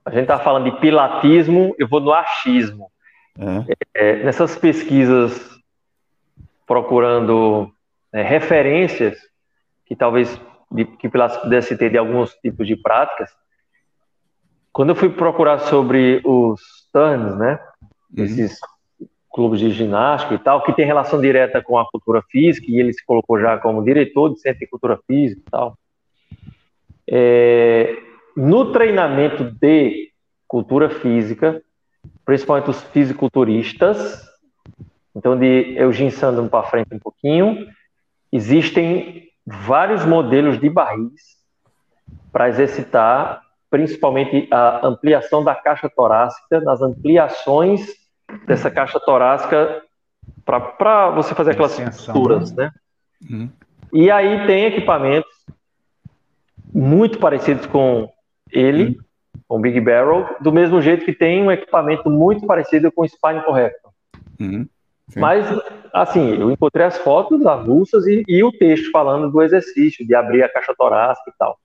A 0.06 0.12
gente 0.12 0.28
tá 0.28 0.38
falando 0.38 0.72
de 0.72 0.80
pilatismo, 0.80 1.76
eu 1.80 1.88
vou 1.88 2.00
no 2.00 2.14
achismo. 2.14 2.92
É. 3.38 3.76
É, 3.94 4.24
nessas 4.24 4.56
pesquisas 4.56 5.56
procurando 6.66 7.72
é, 8.14 8.22
referências 8.22 9.18
que 9.86 9.96
talvez 9.96 10.40
de, 10.72 10.86
que 10.86 11.10
Pilates 11.10 11.38
pudesse 11.38 11.78
ter 11.78 11.90
de 11.90 11.98
alguns 11.98 12.34
tipos 12.36 12.68
de 12.68 12.76
práticas, 12.76 13.30
quando 14.72 14.90
eu 14.90 14.96
fui 14.96 15.10
procurar 15.10 15.60
sobre 15.60 16.22
os 16.26 16.62
turns, 16.92 17.38
né, 17.38 17.60
uhum. 18.18 18.24
esses 18.24 18.60
clubes 19.34 19.60
de 19.60 19.70
ginástica 19.72 20.34
e 20.34 20.40
tal, 20.40 20.64
que 20.64 20.74
tem 20.74 20.86
relação 20.86 21.20
direta 21.20 21.62
com 21.62 21.78
a 21.78 21.90
cultura 21.90 22.22
física, 22.30 22.68
e 22.70 22.80
ele 22.80 22.94
se 22.94 23.06
colocou 23.06 23.40
já 23.40 23.58
como 23.58 23.84
diretor 23.84 24.34
de 24.34 24.40
centro 24.40 24.60
de 24.60 24.68
cultura 24.68 25.00
física 25.06 25.42
e 25.46 25.52
tal. 25.52 25.78
É, 27.08 27.98
no 28.36 28.72
treinamento 28.72 29.44
de 29.44 30.12
cultura 30.48 30.90
física, 30.90 31.62
principalmente 32.24 32.70
os 32.70 32.82
fisiculturistas. 32.84 34.24
Então, 35.16 35.38
de 35.38 35.76
Eugene 35.78 36.12
Sandro 36.12 36.48
para 36.50 36.68
frente 36.68 36.94
um 36.94 37.00
pouquinho, 37.00 37.68
existem 38.32 39.25
vários 39.46 40.06
modelos 40.06 40.60
de 40.60 40.70
barris 40.70 41.38
para 42.32 42.50
exercitar 42.50 43.42
principalmente 43.70 44.48
a 44.52 44.88
ampliação 44.88 45.44
da 45.44 45.54
caixa 45.54 45.90
torácica, 45.90 46.62
nas 46.62 46.82
ampliações 46.82 47.88
dessa 48.46 48.72
caixa 48.72 49.00
torácica 49.00 49.84
para 50.46 51.10
você 51.10 51.36
fazer 51.36 51.52
aquelas 51.52 51.78
posturas, 51.80 52.54
né? 52.54 52.72
Uhum. 53.30 53.50
E 53.92 54.10
aí 54.10 54.46
tem 54.48 54.66
equipamentos 54.66 55.32
muito 56.74 57.20
parecidos 57.20 57.66
com 57.66 58.10
ele, 58.52 58.98
uhum 58.98 59.06
com 59.48 59.62
Big 59.62 59.80
Barrel, 59.80 60.36
do 60.42 60.52
mesmo 60.52 60.82
jeito 60.82 61.06
que 61.06 61.14
tem 61.14 61.44
um 61.44 61.52
equipamento 61.52 62.10
muito 62.10 62.46
parecido 62.46 62.92
com 62.92 63.04
o 63.04 63.08
Spine 63.08 63.42
Corrector. 63.44 63.92
Uhum, 64.40 64.68
Mas, 65.16 65.46
assim, 65.94 66.36
eu 66.40 66.50
encontrei 66.50 66.86
as 66.86 66.98
fotos 66.98 67.46
avulsas 67.46 68.08
e, 68.08 68.24
e 68.28 68.44
o 68.44 68.52
texto 68.52 68.90
falando 68.92 69.30
do 69.30 69.42
exercício, 69.42 70.06
de 70.06 70.16
abrir 70.16 70.44
a 70.44 70.50
caixa 70.50 70.74
torácica 70.76 71.30
e 71.30 71.34
tal. 71.38 71.58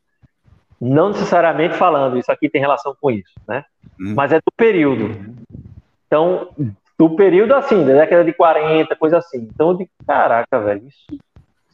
Não 0.80 1.10
necessariamente 1.10 1.74
falando, 1.74 2.18
isso 2.18 2.30
aqui 2.30 2.48
tem 2.48 2.60
relação 2.60 2.94
com 3.00 3.10
isso, 3.10 3.32
né? 3.46 3.64
Uhum. 3.98 4.14
Mas 4.14 4.32
é 4.32 4.38
do 4.38 4.52
período. 4.56 5.34
Então, 6.06 6.48
do 6.98 7.16
período 7.16 7.54
assim, 7.54 7.84
da 7.84 7.94
década 7.94 8.24
de 8.24 8.32
40, 8.32 8.94
coisa 8.96 9.18
assim. 9.18 9.48
Então, 9.52 9.74
de 9.74 9.88
caraca, 10.06 10.60
velho, 10.60 10.86
isso. 10.86 11.22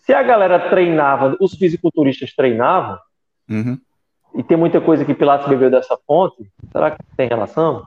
Se 0.04 0.12
a 0.12 0.22
galera 0.22 0.70
treinava, 0.70 1.36
os 1.40 1.54
fisiculturistas 1.54 2.32
treinavam, 2.34 2.98
uhum 3.50 3.78
e 4.36 4.42
tem 4.42 4.56
muita 4.56 4.80
coisa 4.80 5.04
que 5.04 5.14
Pilatos 5.14 5.48
bebeu 5.48 5.70
dessa 5.70 5.98
fonte, 6.06 6.46
será 6.70 6.90
que 6.90 6.98
tem 7.16 7.26
relação? 7.26 7.86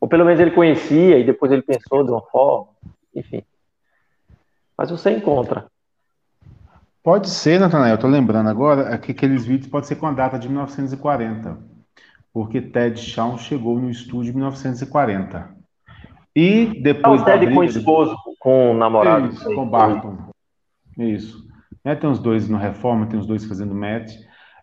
Ou 0.00 0.08
pelo 0.08 0.24
menos 0.24 0.40
ele 0.40 0.50
conhecia 0.50 1.18
e 1.18 1.24
depois 1.24 1.50
ele 1.50 1.62
pensou 1.62 2.04
de 2.04 2.10
uma 2.10 2.22
forma, 2.22 2.68
enfim. 3.14 3.42
Mas 4.76 4.90
você 4.90 5.10
encontra. 5.10 5.66
Pode 7.02 7.30
ser, 7.30 7.60
Natanael, 7.60 7.94
eu 7.94 8.00
tô 8.00 8.08
lembrando 8.08 8.48
agora 8.48 8.92
é 8.92 8.98
que 8.98 9.12
aqueles 9.12 9.46
vídeos 9.46 9.70
pode 9.70 9.86
ser 9.86 9.94
com 9.96 10.06
a 10.06 10.12
data 10.12 10.38
de 10.38 10.48
1940, 10.48 11.56
porque 12.32 12.60
Ted 12.60 12.98
Shawn 12.98 13.38
chegou 13.38 13.78
no 13.78 13.88
estúdio 13.88 14.32
em 14.32 14.34
1940. 14.34 15.54
E 16.34 16.82
depois. 16.82 17.20
Ah, 17.20 17.22
o 17.22 17.24
Ted 17.24 17.54
com 17.54 17.60
o 17.60 17.64
esposo, 17.64 18.16
com 18.38 18.72
o 18.72 18.74
namorado. 18.76 19.28
Isso, 19.28 19.54
com 19.54 19.66
Barton. 19.66 20.18
Isso. 20.98 21.46
É, 21.84 21.94
tem 21.94 22.10
os 22.10 22.18
dois 22.18 22.48
no 22.48 22.58
Reforma, 22.58 23.06
tem 23.06 23.18
os 23.18 23.26
dois 23.26 23.44
fazendo 23.44 23.74
match. 23.74 24.12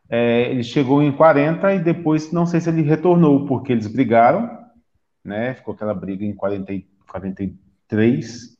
É, 0.09 0.51
ele 0.51 0.63
chegou 0.63 1.01
em 1.01 1.11
40 1.11 1.73
e 1.73 1.79
depois 1.79 2.31
não 2.31 2.45
sei 2.45 2.59
se 2.59 2.69
ele 2.69 2.81
retornou, 2.81 3.45
porque 3.45 3.71
eles 3.71 3.87
brigaram, 3.87 4.49
né? 5.23 5.53
Ficou 5.53 5.73
aquela 5.73 5.93
briga 5.93 6.25
em 6.25 6.33
40, 6.33 6.73
43. 7.09 8.57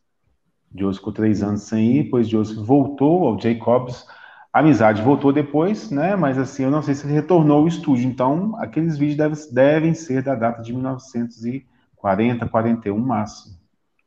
Joseph 0.75 0.99
ficou 0.99 1.13
três 1.13 1.43
anos 1.43 1.63
sem 1.63 1.97
ir, 1.97 2.03
depois 2.03 2.27
Joseph 2.27 2.57
voltou 2.57 3.27
ao 3.27 3.39
Jacobs. 3.39 4.05
A 4.51 4.59
amizade 4.59 5.01
voltou 5.01 5.33
depois, 5.33 5.89
né? 5.91 6.15
Mas 6.15 6.37
assim, 6.37 6.63
eu 6.63 6.71
não 6.71 6.81
sei 6.81 6.93
se 6.93 7.05
ele 7.05 7.13
retornou 7.13 7.59
ao 7.59 7.67
estúdio. 7.67 8.07
Então, 8.07 8.55
aqueles 8.59 8.97
vídeos 8.97 9.17
devem, 9.17 9.37
devem 9.51 9.93
ser 9.93 10.21
da 10.21 10.35
data 10.35 10.61
de 10.61 10.73
1940, 10.73 12.47
41 12.47 12.97
máximo. 12.97 13.55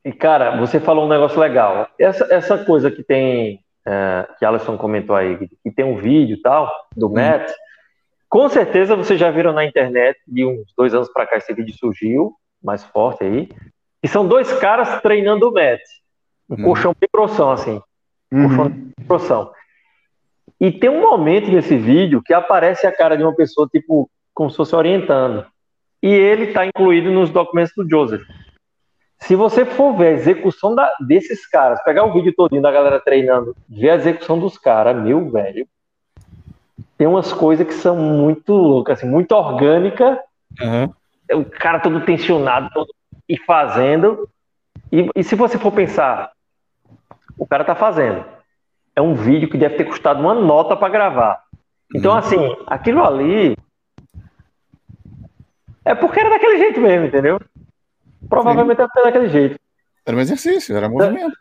E 0.04 0.12
cara, 0.12 0.56
você 0.56 0.78
falou 0.78 1.06
um 1.06 1.08
negócio 1.08 1.40
legal. 1.40 1.88
Essa, 1.98 2.32
essa 2.32 2.64
coisa 2.64 2.90
que 2.90 3.02
tem 3.02 3.60
é, 3.86 4.28
que 4.38 4.44
Alisson 4.44 4.76
comentou 4.76 5.14
aí, 5.14 5.48
que, 5.62 5.70
tem 5.70 5.84
um 5.84 5.96
vídeo 5.96 6.40
tal, 6.42 6.70
do 6.96 7.06
hum. 7.06 7.14
Matt, 7.14 7.48
com 8.28 8.48
certeza 8.48 8.96
vocês 8.96 9.18
já 9.18 9.30
viram 9.30 9.52
na 9.52 9.64
internet, 9.64 10.18
de 10.26 10.44
uns 10.44 10.72
dois 10.76 10.92
anos 10.92 11.08
para 11.12 11.26
cá 11.26 11.36
esse 11.36 11.54
vídeo 11.54 11.74
surgiu, 11.78 12.34
mais 12.62 12.84
forte 12.84 13.24
aí, 13.24 13.48
e 14.02 14.08
são 14.08 14.26
dois 14.26 14.52
caras 14.54 15.00
treinando 15.00 15.48
o 15.48 15.52
Matt. 15.52 15.80
Um 16.48 16.54
hum. 16.54 16.64
colchão 16.64 16.94
bem 16.98 17.08
grossão, 17.12 17.50
assim. 17.50 17.80
Um 18.30 18.42
uhum. 18.42 18.48
colchão 18.48 18.68
bem 18.68 18.92
grossão. 19.06 19.52
E 20.60 20.70
tem 20.72 20.88
um 20.88 21.00
momento 21.00 21.50
nesse 21.50 21.76
vídeo 21.76 22.22
que 22.22 22.32
aparece 22.32 22.86
a 22.86 22.92
cara 22.92 23.16
de 23.16 23.22
uma 23.22 23.34
pessoa, 23.34 23.68
tipo, 23.68 24.08
como 24.32 24.50
se 24.50 24.56
fosse 24.56 24.74
orientando. 24.74 25.44
E 26.02 26.08
ele 26.08 26.44
está 26.44 26.64
incluído 26.64 27.10
nos 27.10 27.30
documentos 27.30 27.72
do 27.76 27.88
Joseph. 27.88 28.22
Se 29.18 29.34
você 29.34 29.64
for 29.64 29.96
ver 29.96 30.08
a 30.08 30.12
execução 30.12 30.74
da, 30.74 30.90
desses 31.00 31.46
caras, 31.48 31.82
pegar 31.82 32.04
o 32.04 32.12
vídeo 32.12 32.34
todinho 32.34 32.62
da 32.62 32.70
galera 32.70 33.00
treinando, 33.00 33.56
ver 33.68 33.90
a 33.90 33.94
execução 33.96 34.38
dos 34.38 34.58
caras, 34.58 35.02
meu 35.02 35.30
velho, 35.30 35.66
tem 36.96 37.06
umas 37.06 37.32
coisas 37.32 37.66
que 37.66 37.74
são 37.74 37.96
muito 37.96 38.52
loucas, 38.52 38.98
assim, 38.98 39.08
muito 39.08 39.32
orgânica. 39.32 40.20
Uhum. 40.60 40.92
O 41.32 41.44
cara 41.44 41.80
todo 41.80 42.04
tensionado 42.04 42.70
todo, 42.72 42.88
e 43.28 43.38
fazendo. 43.38 44.28
E, 44.90 45.08
e 45.14 45.24
se 45.24 45.34
você 45.34 45.58
for 45.58 45.72
pensar, 45.72 46.32
o 47.36 47.46
cara 47.46 47.64
tá 47.64 47.74
fazendo. 47.74 48.24
É 48.94 49.02
um 49.02 49.14
vídeo 49.14 49.48
que 49.48 49.58
deve 49.58 49.76
ter 49.76 49.84
custado 49.84 50.20
uma 50.20 50.34
nota 50.34 50.76
para 50.76 50.88
gravar. 50.88 51.42
Então, 51.94 52.12
uhum. 52.12 52.18
assim, 52.18 52.56
aquilo 52.66 53.04
ali. 53.04 53.56
É 55.84 55.94
porque 55.94 56.18
era 56.18 56.30
daquele 56.30 56.58
jeito 56.58 56.80
mesmo, 56.80 57.06
entendeu? 57.06 57.40
Provavelmente 58.28 58.80
era 58.80 58.90
daquele 59.04 59.28
jeito. 59.28 59.58
Era 60.04 60.16
um 60.16 60.20
exercício, 60.20 60.76
era 60.76 60.88
movimento. 60.88 61.36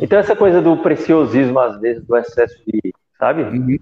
Então, 0.00 0.18
essa 0.18 0.36
coisa 0.36 0.60
do 0.60 0.76
preciosismo, 0.76 1.58
às 1.58 1.80
vezes, 1.80 2.04
do 2.04 2.16
excesso 2.16 2.56
de. 2.66 2.92
Sabe? 3.18 3.42
Uhum. 3.42 3.78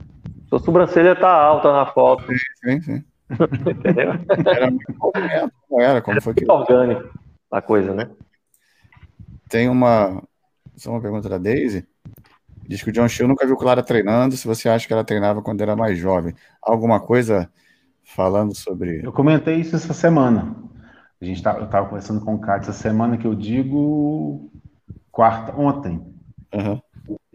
Sua 0.48 0.58
sobrancelha 0.58 1.14
tá 1.14 1.30
alta 1.30 1.72
na 1.72 1.86
foto. 1.86 2.24
Sim, 2.26 2.36
sim, 2.62 2.80
sim. 2.80 3.04
Entendeu? 3.30 4.12
Era 4.46 4.70
muito 4.70 4.94
movimento, 4.98 5.52
não 5.70 5.80
era? 5.80 6.00
Como 6.00 6.14
era 6.14 6.20
foi 6.20 6.34
que. 6.34 6.50
orgânico 6.50 7.10
a 7.50 7.62
coisa, 7.62 7.94
né? 7.94 8.10
Tem 9.48 9.68
uma. 9.68 10.22
Só 10.76 10.90
uma 10.90 11.00
pergunta 11.00 11.28
da 11.28 11.38
Daisy. 11.38 11.86
Diz 12.68 12.82
que 12.82 12.90
o 12.90 12.92
John 12.92 13.08
Shield 13.08 13.28
nunca 13.28 13.46
viu 13.46 13.56
Clara 13.56 13.82
treinando. 13.82 14.36
Se 14.36 14.46
você 14.46 14.68
acha 14.68 14.86
que 14.86 14.92
ela 14.92 15.04
treinava 15.04 15.40
quando 15.40 15.60
era 15.60 15.76
mais 15.76 15.96
jovem, 15.98 16.34
alguma 16.60 17.00
coisa 17.00 17.50
falando 18.04 18.54
sobre. 18.54 19.04
Eu 19.04 19.12
comentei 19.12 19.56
isso 19.56 19.76
essa 19.76 19.94
semana. 19.94 20.54
A 21.20 21.24
gente 21.24 21.42
tá, 21.42 21.56
eu 21.56 21.64
estava 21.64 21.86
conversando 21.86 22.20
com 22.20 22.34
o 22.34 22.40
Cátia 22.40 22.70
essa 22.70 22.80
semana 22.80 23.16
que 23.16 23.26
eu 23.26 23.34
digo 23.34 24.50
quarta, 25.10 25.56
ontem. 25.56 26.04
Uhum. 26.52 26.80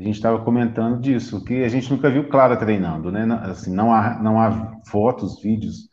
A 0.01 0.03
gente 0.03 0.15
estava 0.15 0.43
comentando 0.43 0.99
disso, 0.99 1.43
que 1.45 1.63
a 1.63 1.69
gente 1.69 1.91
nunca 1.91 2.09
viu 2.09 2.27
Clara 2.27 2.57
treinando, 2.57 3.11
né? 3.11 3.23
Assim, 3.43 3.71
não 3.71 3.93
há, 3.93 4.19
não 4.19 4.41
há 4.41 4.79
fotos, 4.87 5.39
vídeos, 5.39 5.89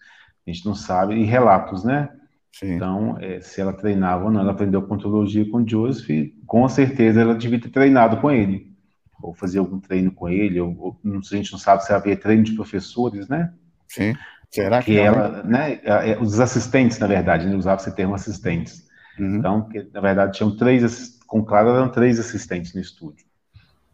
a 0.46 0.50
gente 0.50 0.64
não 0.64 0.74
sabe, 0.74 1.14
e 1.14 1.24
relatos, 1.24 1.84
né? 1.84 2.08
Sim. 2.50 2.72
Então, 2.72 3.18
é, 3.20 3.40
se 3.40 3.60
ela 3.60 3.72
treinava 3.72 4.24
ou 4.24 4.30
não, 4.30 4.40
ela 4.40 4.52
aprendeu 4.52 4.80
contrologia 4.80 5.48
com 5.50 5.58
o 5.58 5.68
Joseph, 5.68 6.08
com 6.46 6.66
certeza 6.70 7.20
ela 7.20 7.34
devia 7.34 7.60
ter 7.60 7.68
treinado 7.68 8.16
com 8.16 8.30
ele, 8.30 8.72
ou 9.22 9.34
fazer 9.34 9.58
algum 9.58 9.78
treino 9.78 10.10
com 10.10 10.26
ele, 10.26 10.58
ou, 10.58 10.74
ou 10.78 11.00
a 11.04 11.36
gente 11.36 11.52
não 11.52 11.58
sabe 11.58 11.84
se 11.84 11.92
havia 11.92 12.16
treino 12.16 12.44
de 12.44 12.54
professores, 12.54 13.28
né? 13.28 13.52
Sim. 13.86 14.14
Será 14.50 14.78
que, 14.78 14.92
que 14.92 14.98
ela, 14.98 15.42
né? 15.42 15.80
É, 15.84 16.18
os 16.18 16.40
assistentes, 16.40 16.98
na 16.98 17.06
verdade, 17.06 17.46
né, 17.46 17.54
usava 17.54 17.82
esse 17.82 17.94
termo 17.94 18.14
assistentes. 18.14 18.88
Uhum. 19.18 19.36
Então, 19.36 19.68
que, 19.68 19.86
na 19.92 20.00
verdade, 20.00 20.38
tinham 20.38 20.56
três, 20.56 21.18
com 21.26 21.44
Clara 21.44 21.68
eram 21.68 21.90
três 21.90 22.18
assistentes 22.18 22.74
no 22.74 22.80
estúdio. 22.80 23.27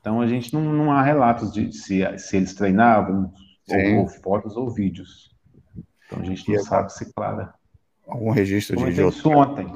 Então, 0.04 0.20
a 0.20 0.26
gente 0.26 0.52
não, 0.52 0.60
não 0.60 0.92
há 0.92 1.02
relatos 1.02 1.50
de 1.50 1.72
se, 1.72 2.06
se 2.18 2.36
eles 2.36 2.52
treinavam, 2.52 3.32
ou, 3.66 4.00
ou, 4.00 4.06
fotos 4.06 4.54
ou 4.54 4.68
vídeos. 4.68 5.34
Então, 6.04 6.20
a 6.20 6.24
gente 6.26 6.46
não 6.46 6.56
e 6.56 6.58
sabe 6.62 6.92
se 6.92 7.10
Clara. 7.14 7.54
Algum 8.06 8.30
registro 8.30 8.76
de 8.76 9.00
Isso 9.00 9.30
ontem. 9.30 9.66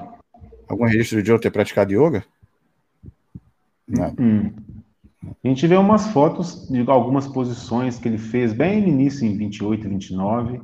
Algum 0.69 0.85
registro 0.85 1.23
de 1.23 1.31
eu 1.31 1.39
ter 1.39 1.51
praticado 1.51 1.95
yoga? 1.95 2.23
Não. 3.89 4.15
Hum. 4.21 4.53
A 5.43 5.49
gente 5.49 5.67
vê 5.67 5.77
umas 5.77 6.09
fotos 6.09 6.69
de 6.69 6.85
algumas 6.91 7.27
posições 7.27 7.99
que 7.99 8.07
ele 8.07 8.19
fez 8.19 8.53
bem 8.53 8.83
no 8.83 8.89
início, 8.89 9.27
em 9.27 9.35
28 9.35 9.87
e 9.87 9.89
29, 9.89 10.53
né, 10.53 10.61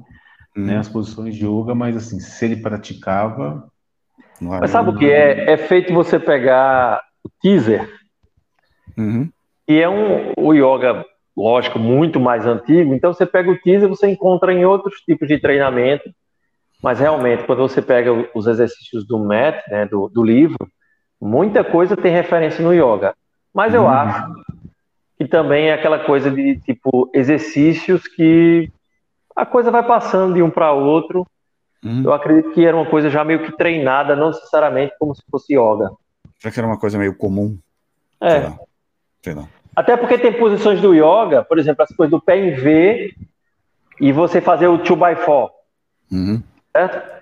hum. 0.58 0.64
né, 0.66 0.76
as 0.76 0.90
posições 0.90 1.34
de 1.34 1.46
yoga, 1.46 1.74
mas 1.74 1.96
assim, 1.96 2.20
se 2.20 2.44
ele 2.44 2.56
praticava. 2.56 3.66
Mas 4.38 4.70
sabe 4.70 4.90
o 4.90 4.98
que 4.98 5.06
é? 5.06 5.52
É 5.52 5.56
feito 5.56 5.94
você 5.94 6.20
pegar 6.20 7.02
o 7.24 7.30
teaser, 7.40 7.90
uhum. 8.98 9.30
E 9.68 9.80
é 9.80 9.88
um 9.88 10.32
o 10.36 10.52
yoga, 10.52 11.04
lógico, 11.36 11.78
muito 11.78 12.20
mais 12.20 12.46
antigo, 12.46 12.94
então 12.94 13.12
você 13.12 13.26
pega 13.26 13.50
o 13.50 13.58
teaser, 13.58 13.88
você 13.88 14.08
encontra 14.08 14.52
em 14.52 14.64
outros 14.64 15.00
tipos 15.00 15.26
de 15.28 15.38
treinamento, 15.38 16.10
mas 16.82 17.00
realmente, 17.00 17.44
quando 17.44 17.62
você 17.62 17.80
pega 17.80 18.12
os 18.34 18.46
exercícios 18.46 19.06
do 19.06 19.18
Matt, 19.18 19.66
né, 19.68 19.86
do, 19.86 20.08
do 20.08 20.22
livro, 20.22 20.68
muita 21.20 21.64
coisa 21.64 21.96
tem 21.96 22.12
referência 22.12 22.62
no 22.62 22.74
yoga. 22.74 23.14
Mas 23.54 23.72
eu 23.72 23.82
uhum. 23.82 23.88
acho 23.88 24.32
que 25.16 25.26
também 25.26 25.68
é 25.68 25.74
aquela 25.74 26.04
coisa 26.04 26.30
de 26.30 26.60
tipo 26.60 27.10
exercícios 27.14 28.06
que 28.06 28.70
a 29.34 29.46
coisa 29.46 29.70
vai 29.70 29.86
passando 29.86 30.34
de 30.34 30.42
um 30.42 30.50
para 30.50 30.72
outro. 30.72 31.26
Uhum. 31.82 32.02
Eu 32.04 32.12
acredito 32.12 32.52
que 32.52 32.64
era 32.64 32.76
uma 32.76 32.86
coisa 32.86 33.08
já 33.08 33.24
meio 33.24 33.44
que 33.44 33.56
treinada, 33.56 34.14
não 34.14 34.28
necessariamente 34.28 34.94
como 34.98 35.14
se 35.14 35.22
fosse 35.30 35.54
yoga. 35.54 35.90
Será 36.38 36.52
que 36.52 36.60
era 36.60 36.66
uma 36.66 36.78
coisa 36.78 36.98
meio 36.98 37.16
comum? 37.16 37.58
É. 38.20 38.52
Sei 39.22 39.34
lá. 39.34 39.48
Até 39.74 39.96
porque 39.96 40.18
tem 40.18 40.32
posições 40.32 40.80
do 40.80 40.94
yoga, 40.94 41.42
por 41.42 41.58
exemplo, 41.58 41.82
as 41.82 41.94
coisas 41.94 42.10
do 42.10 42.20
pé 42.20 42.36
em 42.36 42.52
V 42.52 43.14
e 44.00 44.12
você 44.12 44.40
fazer 44.40 44.68
o 44.68 44.78
2x4. 44.78 45.50
Uhum. 46.12 46.42
Certo? 46.76 47.14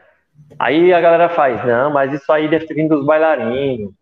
Aí 0.59 0.93
a 0.93 1.01
galera 1.01 1.29
faz, 1.29 1.65
não, 1.66 1.93
mas 1.93 2.12
isso 2.12 2.31
aí 2.31 2.49
deve 2.49 2.66
ter 2.66 2.74
vindo 2.74 2.97
dos 2.97 3.07
bailarinos. 3.07 3.93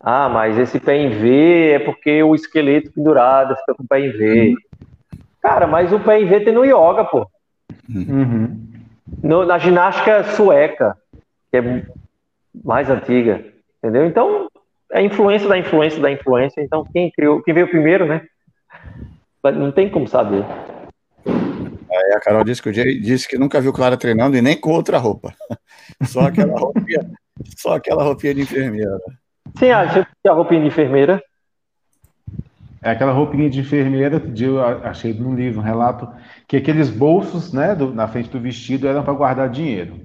Ah, 0.00 0.28
mas 0.28 0.58
esse 0.58 0.80
pé 0.80 0.96
em 0.96 1.10
V 1.10 1.72
é 1.72 1.78
porque 1.78 2.22
o 2.22 2.34
esqueleto 2.34 2.90
pendurado 2.92 3.54
fica 3.56 3.74
com 3.74 3.82
o 3.82 3.86
pé 3.86 4.00
em 4.00 4.10
V. 4.10 4.54
Cara, 5.40 5.66
mas 5.66 5.92
o 5.92 6.00
pé 6.00 6.20
em 6.20 6.26
V 6.26 6.40
tem 6.40 6.54
no 6.54 6.64
yoga, 6.64 7.04
pô. 7.04 7.26
Uhum. 7.88 8.66
No, 9.22 9.44
na 9.44 9.58
ginástica 9.58 10.24
sueca, 10.24 10.96
que 11.50 11.58
é 11.58 11.86
mais 12.64 12.88
antiga, 12.88 13.44
entendeu? 13.78 14.06
Então, 14.06 14.48
é 14.92 15.02
influência 15.02 15.48
da 15.48 15.58
influência 15.58 16.00
da 16.00 16.10
influência. 16.10 16.60
Então, 16.60 16.84
quem 16.92 17.10
criou, 17.10 17.42
quem 17.42 17.54
veio 17.54 17.68
primeiro, 17.68 18.06
né? 18.06 18.22
Não 19.42 19.72
tem 19.72 19.88
como 19.88 20.06
saber. 20.06 20.44
Aí 21.26 22.12
a 22.14 22.20
Carol 22.20 22.44
disse 22.44 22.62
que 22.62 22.68
o 22.68 22.72
Jay 22.72 23.00
disse 23.00 23.28
que 23.28 23.38
nunca 23.38 23.60
viu 23.60 23.72
Clara 23.72 23.96
treinando 23.96 24.36
e 24.36 24.42
nem 24.42 24.56
com 24.56 24.70
outra 24.70 24.98
roupa. 24.98 25.34
Só 26.04 26.20
aquela 26.20 26.58
roupinha, 26.58 27.10
só 27.56 27.74
aquela 27.74 28.04
roupinha 28.04 28.34
de 28.34 28.42
enfermeira. 28.42 28.98
Sim, 29.58 29.70
acha 29.70 30.06
que 30.22 30.28
a 30.28 30.32
roupinha 30.32 30.60
de 30.60 30.68
enfermeira? 30.68 31.22
É 32.82 32.90
aquela 32.90 33.12
roupinha 33.12 33.50
de 33.50 33.60
enfermeira 33.60 34.18
que 34.18 34.42
eu 34.42 34.64
achei 34.64 35.12
no 35.12 35.34
livro, 35.34 35.60
um 35.60 35.64
relato, 35.64 36.08
que 36.48 36.56
aqueles 36.56 36.88
bolsos 36.88 37.52
né, 37.52 37.74
do, 37.74 37.92
na 37.92 38.08
frente 38.08 38.30
do 38.30 38.40
vestido 38.40 38.88
eram 38.88 39.02
para 39.02 39.12
guardar 39.12 39.50
dinheiro. 39.50 40.00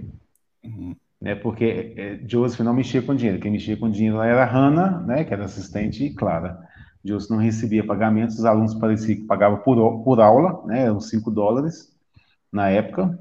Uhum. 0.64 0.95
Né, 1.22 1.34
porque 1.34 1.94
é, 1.98 2.20
Joseph 2.28 2.60
não 2.60 2.74
mexia 2.74 3.02
com 3.02 3.16
dinheiro. 3.16 3.40
Quem 3.40 3.52
mexia 3.52 3.78
com 3.78 3.90
dinheiro 3.90 4.18
lá 4.18 4.28
era 4.28 4.46
Hannah, 4.46 5.00
né, 5.00 5.24
que 5.24 5.34
era 5.34 5.46
assistente, 5.46 6.04
e 6.04 6.14
Clara. 6.14 6.60
Joseph 7.04 7.30
não 7.30 7.38
recebia 7.38 7.86
pagamentos, 7.86 8.40
os 8.40 8.46
alunos 8.46 8.74
pareciam 8.74 9.20
que 9.20 9.26
pagavam 9.26 9.60
por, 9.60 10.04
por 10.04 10.20
aula, 10.20 10.64
né, 10.66 10.84
eram 10.84 11.00
5 11.00 11.32
dólares 11.32 11.94
na 12.52 12.70
época. 12.70 13.18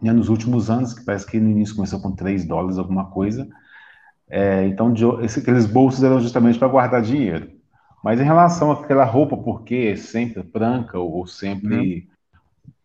Né, 0.00 0.12
nos 0.12 0.28
últimos 0.28 0.70
anos, 0.70 0.94
que 0.94 1.04
parece 1.04 1.26
que 1.26 1.38
no 1.38 1.50
início 1.50 1.74
começou 1.74 2.00
com 2.00 2.12
3 2.12 2.46
dólares, 2.46 2.78
alguma 2.78 3.10
coisa, 3.10 3.46
é, 4.30 4.64
então, 4.66 4.94
esse, 5.22 5.40
aqueles 5.40 5.66
bolsos 5.66 6.04
eram 6.04 6.20
justamente 6.20 6.58
para 6.58 6.68
guardar 6.68 7.02
dinheiro. 7.02 7.50
Mas 8.02 8.20
em 8.20 8.24
relação 8.24 8.70
àquela 8.70 9.04
roupa, 9.04 9.36
porque 9.36 9.90
é 9.92 9.96
sempre 9.96 10.42
branca 10.42 10.98
ou 10.98 11.26
sempre 11.26 11.76
uhum. 11.76 12.09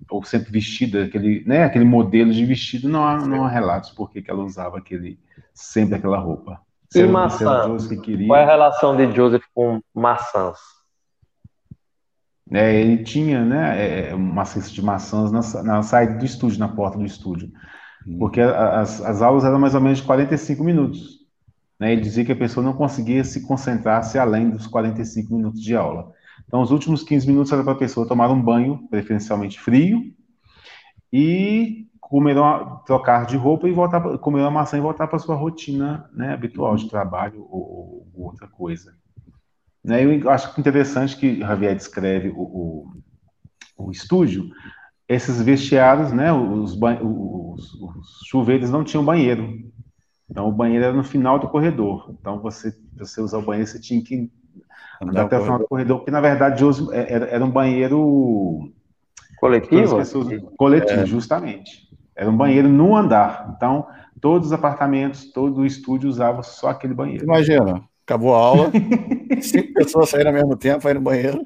Ou 0.10 0.24
sempre 0.24 0.52
vestida, 0.52 1.06
aquele, 1.06 1.44
né, 1.46 1.64
aquele 1.64 1.86
modelo 1.86 2.32
de 2.32 2.46
vestido, 2.46 2.88
não 2.88 3.06
há, 3.06 3.18
não 3.26 3.44
há 3.46 3.50
relatos 3.50 3.92
por 3.92 4.12
que 4.12 4.24
ela 4.28 4.44
usava 4.44 4.78
aquele, 4.78 5.20
sempre 5.54 5.96
aquela 5.96 6.18
roupa. 6.18 6.60
Se 6.90 7.02
e 7.02 7.08
maçã? 7.08 7.76
Qual 8.28 8.40
é 8.40 8.44
a 8.44 8.46
relação 8.46 8.96
de 8.96 9.12
Joseph 9.14 9.44
com 9.54 9.82
maçãs? 9.94 10.58
É, 12.52 12.80
ele 12.80 13.04
tinha 13.04 13.44
né, 13.44 13.80
é, 13.80 14.10
é, 14.10 14.16
uma 14.16 14.46
cesta 14.46 14.72
de 14.72 14.82
maçãs 14.82 15.32
na, 15.32 15.64
na 15.64 15.82
saída 15.82 16.14
do 16.14 16.26
estúdio, 16.26 16.60
na 16.60 16.68
porta 16.68 16.98
do 16.98 17.06
estúdio. 17.06 17.52
Uhum. 18.06 18.20
Porque 18.20 18.40
as, 18.40 19.02
as 19.02 19.22
aulas 19.22 19.44
eram 19.44 19.60
mais 19.60 19.74
ou 19.74 19.82
menos 19.82 19.98
de 19.98 20.06
45 20.06 20.64
minutos. 20.64 21.26
Né? 21.80 21.92
Ele 21.92 22.02
dizia 22.02 22.24
que 22.24 22.32
a 22.32 22.36
pessoa 22.36 22.64
não 22.64 22.74
conseguia 22.74 23.24
se 23.24 23.48
concentrar-se 23.48 24.20
além 24.20 24.52
dos 24.52 24.68
45 24.68 25.34
minutos 25.34 25.62
de 25.62 25.76
aula. 25.76 26.14
Então, 26.48 26.62
os 26.62 26.72
últimos 26.72 27.04
15 27.04 27.28
minutos 27.28 27.52
era 27.52 27.64
para 27.64 27.74
a 27.74 27.78
pessoa 27.78 28.08
tomar 28.08 28.30
um 28.30 28.42
banho, 28.42 28.88
preferencialmente 28.90 29.60
frio, 29.60 30.14
e 31.12 31.88
comer 32.00 32.38
uma, 32.38 32.82
trocar 32.86 33.26
de 33.26 33.36
roupa 33.36 33.68
e 33.68 33.72
voltar 33.72 34.02
comer 34.20 34.42
uma 34.42 34.52
maçã 34.52 34.78
e 34.78 34.82
voltar 34.82 35.08
para 35.08 35.18
sua 35.18 35.36
rotina 35.36 36.10
né, 36.14 36.34
habitual 36.34 36.76
de 36.76 36.88
trabalho 36.88 37.48
ou, 37.50 38.08
ou 38.14 38.26
outra 38.26 38.48
coisa. 38.48 38.96
Né, 39.84 40.04
eu 40.04 40.30
acho 40.30 40.60
interessante 40.60 41.18
que 41.18 41.40
Javier 41.40 41.76
descreve 41.76 42.30
o, 42.30 42.42
o, 42.42 42.94
o 43.78 43.92
estúdio, 43.92 44.50
esses 45.08 45.42
vestiários, 45.42 46.12
né, 46.12 46.32
os, 46.32 46.76
os, 46.76 47.74
os, 47.74 48.20
chuveiros 48.28 48.70
não 48.70 48.84
tinham 48.84 49.06
banheiro. 49.06 49.72
Então, 50.30 50.48
o 50.48 50.52
banheiro 50.52 50.86
era 50.86 50.94
no 50.94 51.04
final 51.04 51.38
do 51.38 51.48
corredor. 51.48 52.16
Então, 52.20 52.40
você, 52.40 52.76
você 52.96 53.22
usar 53.22 53.38
o 53.38 53.46
banheiro, 53.46 53.70
você 53.70 53.80
tinha 53.80 54.04
que 54.04 54.32
andar 55.02 55.24
até 55.24 55.38
o 55.38 55.42
final 55.42 55.60
do 55.60 55.68
corredor, 55.68 55.98
porque, 56.00 56.12
na 56.12 56.22
verdade, 56.22 56.64
é, 56.92 57.14
era, 57.14 57.26
era 57.28 57.46
um 57.46 57.52
banheiro... 57.52 58.72
Coletivo? 59.40 59.98
Pessoas, 59.98 60.42
coletivo, 60.58 61.02
é. 61.02 61.06
justamente. 61.06 61.90
Era 62.16 62.30
um 62.30 62.38
banheiro 62.38 62.70
no 62.70 62.96
andar. 62.96 63.54
Então, 63.56 63.86
todos 64.22 64.48
os 64.48 64.54
apartamentos, 64.54 65.32
todo 65.32 65.62
o 65.62 65.66
estúdio 65.66 66.10
usava 66.10 66.42
só 66.42 66.70
aquele 66.70 66.94
banheiro. 66.94 67.26
Imagina, 67.26 67.84
acabou 68.06 68.34
a 68.34 68.40
aula, 68.40 68.72
cinco 69.42 69.74
pessoas 69.74 70.10
saíram 70.10 70.32
ao 70.32 70.36
mesmo 70.36 70.56
tempo, 70.56 70.88
aí 70.88 70.94
no 70.94 71.02
banheiro. 71.02 71.46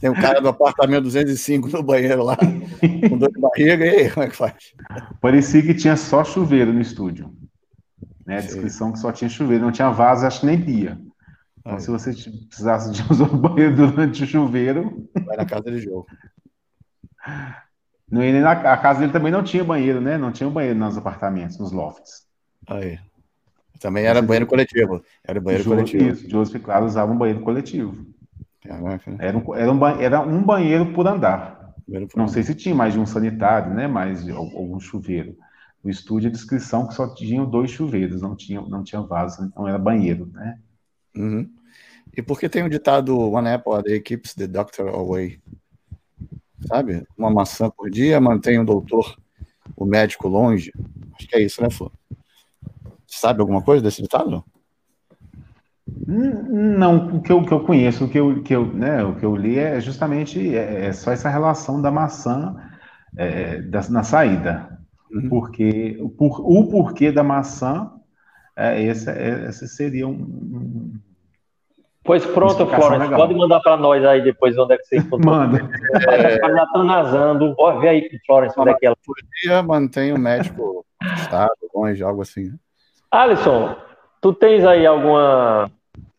Tem 0.00 0.10
um 0.10 0.14
cara 0.14 0.40
do 0.40 0.48
apartamento 0.48 1.04
205 1.04 1.68
no 1.68 1.82
banheiro 1.82 2.22
lá, 2.22 2.36
com 3.08 3.18
dor 3.18 3.32
de 3.32 3.40
barriga, 3.40 3.84
e 3.84 3.88
aí, 3.88 4.10
como 4.10 4.24
é 4.24 4.28
que 4.28 4.36
faz? 4.36 4.54
Parecia 5.20 5.62
que 5.62 5.74
tinha 5.74 5.96
só 5.96 6.22
chuveiro 6.22 6.72
no 6.72 6.80
estúdio. 6.80 7.32
Né? 8.24 8.38
A 8.38 8.40
descrição 8.40 8.92
que 8.92 8.98
só 8.98 9.10
tinha 9.10 9.28
chuveiro, 9.28 9.64
não 9.64 9.72
tinha 9.72 9.90
vaso, 9.90 10.26
acho 10.26 10.40
que 10.40 10.46
nem 10.46 10.60
pia. 10.60 10.98
Então, 11.62 11.74
Aí. 11.74 11.80
se 11.80 11.90
você 11.90 12.12
precisasse 12.12 12.92
de 12.92 13.02
usar 13.10 13.24
o 13.24 13.36
banheiro 13.36 13.74
durante 13.74 14.24
o 14.24 14.26
chuveiro. 14.26 15.08
Vai 15.24 15.36
na 15.36 15.46
casa 15.46 15.70
de 15.70 15.78
jogo. 15.78 16.06
Não, 18.10 18.20
na, 18.20 18.52
a 18.52 18.76
casa 18.76 19.00
dele 19.00 19.10
também 19.10 19.32
não 19.32 19.42
tinha 19.42 19.64
banheiro, 19.64 19.98
né? 19.98 20.18
Não 20.18 20.30
tinha 20.30 20.50
banheiro 20.50 20.78
nos 20.78 20.98
apartamentos, 20.98 21.58
nos 21.58 21.72
lofts. 21.72 22.26
Aí. 22.68 22.98
Também 23.80 24.04
era 24.04 24.20
banheiro 24.20 24.46
coletivo. 24.46 25.02
Era 25.24 25.40
banheiro 25.40 25.64
coletivo. 25.64 26.10
Isso, 26.10 26.28
Joseph, 26.28 26.62
claro, 26.62 26.84
usava 26.84 27.10
um 27.10 27.16
banheiro 27.16 27.40
coletivo. 27.40 28.06
Caraca. 28.62 29.16
Era 29.18 29.38
um, 29.38 29.54
era, 29.54 29.72
um, 29.72 29.86
era 29.86 30.20
um 30.20 30.42
banheiro 30.42 30.92
por 30.92 31.06
andar. 31.06 31.74
Banheiro 31.88 32.06
por 32.06 32.18
não 32.18 32.24
andar. 32.24 32.34
sei 32.34 32.42
se 32.42 32.54
tinha 32.54 32.74
mais 32.74 32.92
de 32.92 33.00
um 33.00 33.06
sanitário, 33.06 33.72
né? 33.72 33.86
Mais 33.86 34.28
algum 34.28 34.78
chuveiro 34.78 35.34
o 35.82 35.90
estúdio, 35.90 36.28
a 36.28 36.32
descrição 36.32 36.86
que 36.86 36.94
só 36.94 37.12
tinham 37.12 37.48
dois 37.48 37.70
chuveiros, 37.70 38.22
não 38.22 38.36
tinha, 38.36 38.60
não 38.60 38.84
tinha 38.84 39.02
vaso, 39.02 39.52
não 39.56 39.66
era 39.66 39.78
banheiro, 39.78 40.26
né? 40.32 40.58
Uhum. 41.16 41.48
E 42.16 42.22
por 42.22 42.38
que 42.38 42.48
tem 42.48 42.62
o 42.62 42.66
um 42.66 42.68
ditado 42.68 43.18
One 43.18 43.48
apple 43.48 43.74
a 43.74 43.80
day 43.80 44.00
keeps 44.00 44.34
the 44.34 44.46
doctor 44.46 44.88
away? 44.88 45.40
Sabe? 46.66 47.06
Uma 47.16 47.30
maçã 47.30 47.70
por 47.70 47.90
dia 47.90 48.20
mantém 48.20 48.58
o 48.58 48.64
doutor, 48.64 49.16
o 49.76 49.84
médico 49.84 50.28
longe. 50.28 50.72
Acho 51.16 51.28
que 51.28 51.36
é 51.36 51.42
isso, 51.42 51.62
né, 51.62 51.70
Flor? 51.70 51.90
Sabe 53.06 53.40
alguma 53.40 53.62
coisa 53.62 53.82
desse 53.82 54.02
ditado? 54.02 54.44
Não, 56.06 57.16
o 57.16 57.22
que 57.22 57.32
eu, 57.32 57.42
que 57.42 57.52
eu 57.52 57.60
conheço, 57.60 58.04
o 58.04 58.08
que 58.08 58.18
eu, 58.18 58.42
que 58.42 58.54
eu, 58.54 58.66
né, 58.66 59.04
o 59.04 59.16
que 59.16 59.24
eu 59.24 59.36
li 59.36 59.58
é 59.58 59.80
justamente 59.80 60.54
é, 60.56 60.86
é 60.86 60.92
só 60.92 61.12
essa 61.12 61.28
relação 61.28 61.80
da 61.80 61.90
maçã 61.90 62.56
é, 63.16 63.60
da, 63.62 63.80
na 63.88 64.02
saída. 64.02 64.78
Uhum. 65.10 65.28
Porque, 65.28 65.98
por, 66.16 66.40
o 66.40 66.68
porquê 66.68 67.12
da 67.12 67.22
maçã, 67.22 67.90
é, 68.56 68.82
esse, 68.82 69.10
é, 69.10 69.48
esse 69.48 69.68
seria 69.68 70.06
um. 70.06 70.92
Pois 72.04 72.26
pronto, 72.26 72.66
Florence, 72.66 72.98
legal. 72.98 73.20
pode 73.20 73.34
mandar 73.34 73.60
para 73.60 73.76
nós 73.76 74.04
aí 74.04 74.22
depois 74.22 74.58
onde 74.58 74.74
é 74.74 74.78
que 74.78 74.84
você 74.84 74.98
encontrou. 74.98 75.34
Manda. 75.34 75.70
É... 76.08 76.36
Já 76.36 76.66
nasando. 76.84 77.54
Pode 77.54 77.80
ver 77.80 77.88
aí, 77.88 78.10
Florence, 78.26 78.58
onde 78.58 78.70
é 78.70 78.74
que 78.74 78.86
ela. 78.86 78.96
Por 79.04 79.14
dia 79.40 79.62
mantém 79.62 80.12
o 80.12 80.18
médico 80.18 80.84
estado, 81.16 81.52
longe, 81.74 82.02
algo 82.02 82.22
assim. 82.22 82.50
Né? 82.50 82.56
Alisson, 83.10 83.76
tu 84.20 84.32
tens 84.32 84.64
aí 84.64 84.84
alguma 84.84 85.70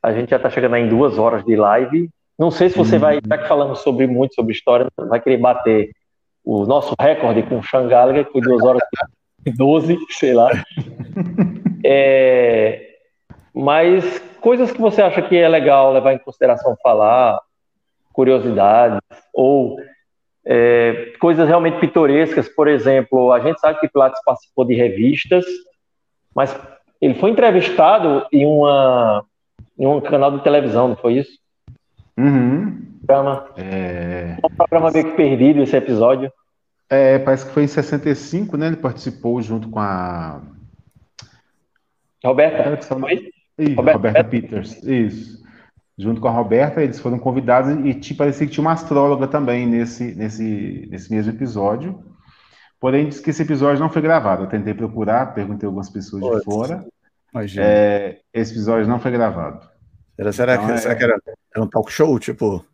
a 0.03 0.11
gente 0.11 0.31
já 0.31 0.35
está 0.35 0.49
chegando 0.49 0.75
em 0.75 0.89
duas 0.89 1.17
horas 1.17 1.45
de 1.45 1.55
live. 1.55 2.09
Não 2.37 2.51
sei 2.51 2.69
se 2.69 2.77
você 2.77 2.97
vai, 2.97 3.19
já 3.25 3.37
que 3.37 3.47
falamos 3.47 3.79
sobre 3.79 4.05
muito 4.05 4.35
sobre 4.35 4.51
história, 4.51 4.87
vai 4.97 5.21
querer 5.21 5.37
bater 5.37 5.91
o 6.43 6.65
nosso 6.65 6.93
recorde 6.99 7.43
com 7.43 7.59
o 7.59 7.63
Sean 7.63 7.87
Gallagher, 7.87 8.25
que 8.25 8.33
foi 8.33 8.41
duas 8.41 8.61
horas 8.63 8.81
12, 9.51 9.97
sei 10.09 10.33
lá. 10.33 10.49
É, 11.85 12.93
mas 13.53 14.17
coisas 14.39 14.71
que 14.71 14.79
você 14.79 15.01
acha 15.01 15.21
que 15.21 15.35
é 15.35 15.49
legal 15.49 15.91
levar 15.91 16.13
em 16.13 16.17
consideração 16.17 16.77
falar, 16.81 17.37
curiosidades, 18.13 19.01
ou 19.33 19.75
é, 20.45 21.13
coisas 21.19 21.45
realmente 21.45 21.79
pitorescas, 21.79 22.47
por 22.47 22.69
exemplo, 22.69 23.33
a 23.33 23.41
gente 23.41 23.59
sabe 23.59 23.81
que 23.81 23.89
Pilates 23.89 24.21
participou 24.23 24.63
de 24.63 24.75
revistas, 24.75 25.45
mas 26.33 26.57
ele 27.01 27.15
foi 27.15 27.31
entrevistado 27.31 28.25
em 28.31 28.45
uma 28.45 29.25
em 29.77 29.87
um 29.87 29.99
canal 29.99 30.31
de 30.37 30.43
televisão, 30.43 30.89
não 30.89 30.95
foi 30.95 31.15
isso? 31.15 31.31
Uhum. 32.17 32.81
Programa. 33.05 33.47
É... 33.57 34.37
Um 34.43 34.55
programa 34.55 34.91
meio 34.91 35.05
que 35.05 35.17
perdido 35.17 35.61
esse 35.63 35.75
episódio. 35.75 36.31
É, 36.89 37.19
parece 37.19 37.45
que 37.45 37.51
foi 37.51 37.63
em 37.63 37.67
65, 37.67 38.57
né? 38.57 38.67
Ele 38.67 38.75
participou 38.75 39.41
junto 39.41 39.69
com 39.69 39.79
a. 39.79 40.41
Roberta. 42.23 42.79
Ih, 43.59 43.73
Roberta, 43.75 43.97
Roberta 43.97 44.23
Peters, 44.23 44.83
isso. 44.83 45.43
Junto 45.97 46.19
com 46.19 46.27
a 46.27 46.31
Roberta, 46.31 46.81
eles 46.81 46.99
foram 46.99 47.19
convidados 47.19 47.71
e 47.85 47.93
tipo, 47.93 48.17
parecia 48.19 48.47
que 48.47 48.53
tinha 48.53 48.63
uma 48.63 48.71
astróloga 48.71 49.27
também 49.27 49.67
nesse, 49.67 50.15
nesse, 50.15 50.87
nesse 50.89 51.13
mesmo 51.13 51.31
episódio. 51.31 52.03
Porém, 52.79 53.07
disse 53.07 53.21
que 53.21 53.29
esse 53.29 53.43
episódio 53.43 53.79
não 53.79 53.89
foi 53.89 54.01
gravado. 54.01 54.43
Eu 54.43 54.49
tentei 54.49 54.73
procurar, 54.73 55.33
perguntei 55.33 55.67
a 55.67 55.69
algumas 55.69 55.89
pessoas 55.89 56.21
Poxa. 56.21 56.39
de 56.39 56.43
fora. 56.43 56.85
É, 57.57 58.19
esse 58.33 58.51
episódio 58.51 58.87
não 58.87 58.99
foi 58.99 59.11
gravado. 59.11 59.67
Era, 60.17 60.31
será, 60.31 60.55
então, 60.55 60.67
que, 60.67 60.73
é... 60.73 60.77
será 60.77 60.95
que 60.95 61.03
era, 61.03 61.17
era, 61.55 61.63
um 61.63 61.67
talk 61.67 61.91
show, 61.91 62.19
tipo? 62.19 62.65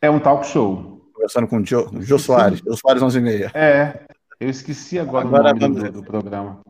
É 0.00 0.10
um 0.10 0.18
talk 0.18 0.46
show. 0.46 0.97
Conversando 1.18 1.48
com 1.48 1.56
o 1.56 1.66
Jô, 1.66 1.90
Jô 1.98 2.16
Soares, 2.16 2.60
Jô 2.60 2.76
Soares 2.76 3.02
11 3.02 3.18
e 3.18 3.20
meia. 3.20 3.50
É, 3.52 4.02
eu 4.38 4.48
esqueci 4.48 5.00
agora, 5.00 5.26
agora 5.26 5.52
o 5.52 5.58
nome 5.58 5.80
do, 5.80 5.92
do, 5.94 6.02
programa. 6.04 6.60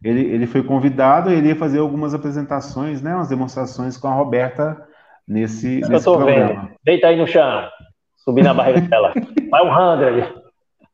Ele, 0.00 0.20
ele 0.20 0.46
foi 0.46 0.62
convidado, 0.62 1.28
ele 1.28 1.48
ia 1.48 1.56
fazer 1.56 1.80
algumas 1.80 2.14
apresentações, 2.14 3.02
né, 3.02 3.12
umas 3.16 3.28
demonstrações 3.28 3.96
com 3.96 4.06
a 4.06 4.14
Roberta 4.14 4.80
nesse, 5.26 5.80
nesse 5.80 5.92
eu 5.92 6.04
tô 6.04 6.18
programa. 6.18 6.62
Vendo. 6.62 6.70
Deita 6.84 7.08
aí 7.08 7.16
no 7.16 7.26
chão, 7.26 7.68
subir 8.16 8.44
na 8.44 8.54
barriga 8.54 8.80
dela. 8.82 9.12
Vai 9.50 9.66
um 9.66 9.72
hundred. 9.72 10.34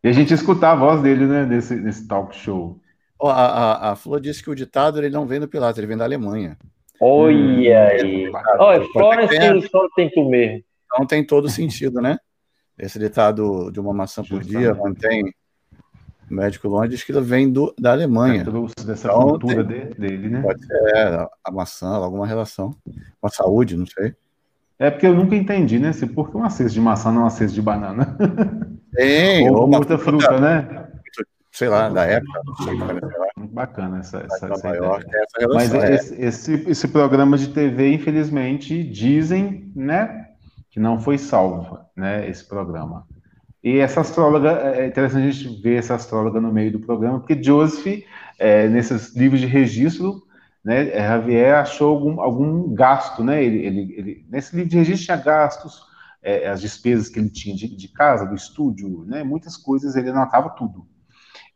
E 0.02 0.08
a 0.08 0.12
gente 0.12 0.32
escutar 0.32 0.72
a 0.72 0.76
voz 0.76 1.02
dele, 1.02 1.26
né, 1.26 1.44
nesse, 1.44 1.76
nesse 1.76 2.08
talk 2.08 2.34
show. 2.34 2.80
Oh, 3.20 3.28
a, 3.28 3.34
a, 3.34 3.92
a 3.92 3.96
Flor 3.96 4.22
disse 4.22 4.42
que 4.42 4.48
o 4.48 4.54
ditado 4.54 4.98
ele 4.98 5.10
não 5.10 5.26
vem 5.26 5.38
do 5.38 5.48
Pilates, 5.48 5.76
ele 5.76 5.86
vem 5.86 5.98
da 5.98 6.04
Alemanha. 6.04 6.56
Olha 6.98 7.36
hum, 7.36 7.58
aí. 7.60 8.32
Olha, 8.58 8.86
Florence 8.90 9.68
só 9.68 9.86
tem 9.94 10.10
tu 10.10 10.26
mesmo. 10.30 10.64
Então 10.86 11.06
tem 11.06 11.22
todo 11.22 11.46
sentido, 11.50 12.00
né? 12.00 12.16
Esse 12.78 12.98
ditado 12.98 13.70
de 13.70 13.80
uma 13.80 13.92
maçã 13.92 14.22
por 14.22 14.42
dia 14.42 14.74
mantém 14.74 15.32
o 16.30 16.34
médico 16.34 16.68
longe 16.68 16.88
diz 16.88 17.04
que 17.04 17.12
ele 17.12 17.20
vem 17.20 17.50
do, 17.50 17.72
da 17.78 17.92
Alemanha. 17.92 18.42
É, 18.42 18.84
dessa 18.84 19.08
então, 19.08 19.28
cultura 19.28 19.64
tem, 19.64 19.90
dele, 19.90 20.28
né? 20.28 20.42
Pode 20.42 20.66
ser 20.66 21.28
a 21.44 21.50
maçã, 21.52 21.88
alguma 21.88 22.26
relação 22.26 22.74
com 23.20 23.26
a 23.26 23.30
saúde, 23.30 23.76
não 23.76 23.86
sei. 23.86 24.14
É 24.78 24.90
porque 24.90 25.06
eu 25.06 25.14
nunca 25.14 25.36
entendi, 25.36 25.78
né? 25.78 25.92
Por 26.14 26.30
que 26.30 26.36
uma 26.36 26.50
cesta 26.50 26.72
de 26.72 26.80
maçã 26.80 27.10
não 27.12 27.20
é 27.20 27.24
uma 27.24 27.30
cesta 27.30 27.54
de 27.54 27.62
banana? 27.62 28.16
Tem, 28.92 29.48
ou, 29.50 29.60
ou 29.60 29.68
muita 29.68 29.96
fruta, 29.98 30.26
fruta, 30.26 30.40
né? 30.40 30.86
sei 31.52 31.68
lá, 31.68 31.88
da 31.88 32.04
época, 32.04 32.40
não 32.44 32.56
sei, 32.56 32.76
Bacana 33.50 34.00
essa, 34.00 34.18
essa, 34.18 34.52
essa, 34.52 34.68
York, 34.74 35.06
essa 35.06 35.48
Mas 35.48 35.72
é. 35.72 35.94
esse, 35.94 36.14
esse, 36.20 36.70
esse, 36.70 36.88
programa 36.88 37.38
de 37.38 37.48
TV, 37.48 37.94
infelizmente, 37.94 38.84
dizem, 38.84 39.70
né, 39.74 40.25
que 40.76 40.80
não 40.80 41.00
foi 41.00 41.16
salvo, 41.16 41.78
né, 41.96 42.28
esse 42.28 42.44
programa. 42.44 43.06
E 43.64 43.78
essa 43.78 44.02
astróloga, 44.02 44.50
é 44.76 44.86
interessante 44.86 45.26
a 45.26 45.30
gente 45.30 45.62
ver 45.62 45.78
essa 45.78 45.94
astróloga 45.94 46.38
no 46.38 46.52
meio 46.52 46.70
do 46.70 46.80
programa, 46.80 47.18
porque 47.18 47.42
Joseph, 47.42 48.04
é, 48.38 48.68
nesses 48.68 49.16
livros 49.16 49.40
de 49.40 49.46
registro, 49.46 50.22
né, 50.62 50.90
Javier 50.90 51.54
achou 51.54 51.94
algum, 51.94 52.20
algum 52.20 52.74
gasto, 52.74 53.24
né, 53.24 53.42
ele, 53.42 53.56
ele, 53.64 53.94
ele, 53.96 54.26
nesse 54.28 54.54
livro 54.54 54.70
de 54.70 54.76
registro 54.76 55.06
tinha 55.06 55.16
gastos, 55.16 55.80
é, 56.22 56.46
as 56.46 56.60
despesas 56.60 57.08
que 57.08 57.20
ele 57.20 57.30
tinha 57.30 57.56
de, 57.56 57.74
de 57.74 57.88
casa, 57.88 58.26
do 58.26 58.34
estúdio, 58.34 59.02
né, 59.06 59.24
muitas 59.24 59.56
coisas, 59.56 59.96
ele 59.96 60.10
anotava 60.10 60.50
tudo 60.50 60.86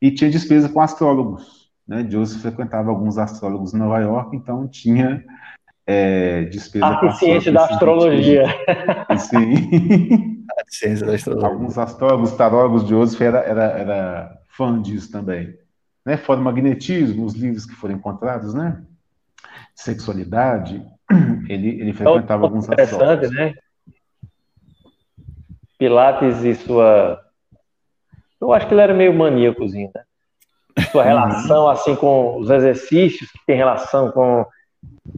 e 0.00 0.10
tinha 0.10 0.30
despesa 0.30 0.66
com 0.66 0.80
astrólogos. 0.80 1.68
Né? 1.86 2.08
Joseph 2.08 2.40
frequentava 2.40 2.88
alguns 2.88 3.18
astrólogos 3.18 3.74
em 3.74 3.78
Nova 3.78 3.98
York, 3.98 4.34
então 4.34 4.66
tinha 4.66 5.22
é, 5.86 6.44
despesa 6.44 6.86
a 6.86 7.00
com 7.00 7.10
ciência 7.12 7.52
da 7.52 7.64
astrologia. 7.64 8.44
Sim. 9.18 10.44
A 10.50 10.64
ciência 10.68 11.06
da 11.06 11.14
astrologia. 11.14 11.48
Alguns 11.48 11.78
astrólogos, 11.78 12.32
tarólogos, 12.32 12.88
Joseph 12.88 13.20
era, 13.20 13.38
era, 13.40 13.64
era 13.64 14.38
fã 14.48 14.80
disso 14.80 15.10
também. 15.10 15.54
Né? 16.04 16.16
Fora 16.16 16.40
o 16.40 16.44
magnetismo, 16.44 17.24
os 17.24 17.34
livros 17.34 17.66
que 17.66 17.74
foram 17.74 17.94
encontrados, 17.94 18.54
né? 18.54 18.82
Sexualidade, 19.74 20.82
ele, 21.48 21.80
ele 21.80 21.92
frequentava 21.92 22.44
alguns 22.44 22.66
interessante, 22.66 23.02
astrólogos. 23.02 23.30
né? 23.30 23.54
Pilates 25.78 26.44
e 26.44 26.54
sua 26.54 27.20
eu 28.40 28.52
acho 28.52 28.66
que 28.66 28.74
ele 28.74 28.80
era 28.80 28.94
meio 28.94 29.12
maníacozinho, 29.12 29.90
né? 29.94 30.02
Sua 30.90 31.02
relação, 31.02 31.68
assim, 31.68 31.94
com 31.94 32.38
os 32.38 32.48
exercícios 32.48 33.30
que 33.30 33.38
tem 33.46 33.56
relação 33.56 34.10
com. 34.10 34.46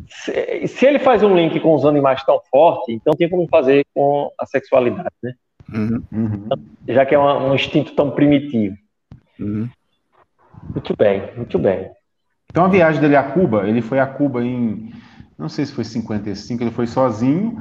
Se, 0.09 0.67
se, 0.69 0.87
ele 0.87 0.99
faz 0.99 1.23
um 1.23 1.35
link 1.35 1.59
com 1.61 1.75
os 1.75 1.85
animais 1.85 2.23
tão 2.25 2.41
forte, 2.51 2.93
então 2.93 3.15
tem 3.15 3.29
como 3.29 3.47
fazer 3.49 3.85
com 3.95 4.31
a 4.39 4.47
sexualidade, 4.47 5.11
né? 5.23 5.35
Uhum. 5.73 6.03
uhum. 6.13 6.49
Já 6.89 7.07
que 7.07 7.15
é 7.15 7.19
uma, 7.19 7.39
um 7.39 7.55
instinto 7.55 7.95
tão 7.95 8.11
primitivo. 8.11 8.77
Uhum. 9.39 9.69
Muito 10.75 10.97
bem, 10.97 11.23
muito 11.37 11.59
bem. 11.59 11.91
Então 12.51 12.65
a 12.65 12.69
viagem 12.69 13.01
dele 13.01 13.17
a 13.17 13.23
Cuba, 13.23 13.69
ele 13.69 13.81
foi 13.81 13.99
a 13.99 14.07
Cuba 14.07 14.45
em, 14.45 14.93
não 15.39 15.49
sei 15.49 15.65
se 15.65 15.73
foi 15.73 15.85
55, 15.85 16.63
ele 16.63 16.71
foi 16.71 16.87
sozinho 16.87 17.57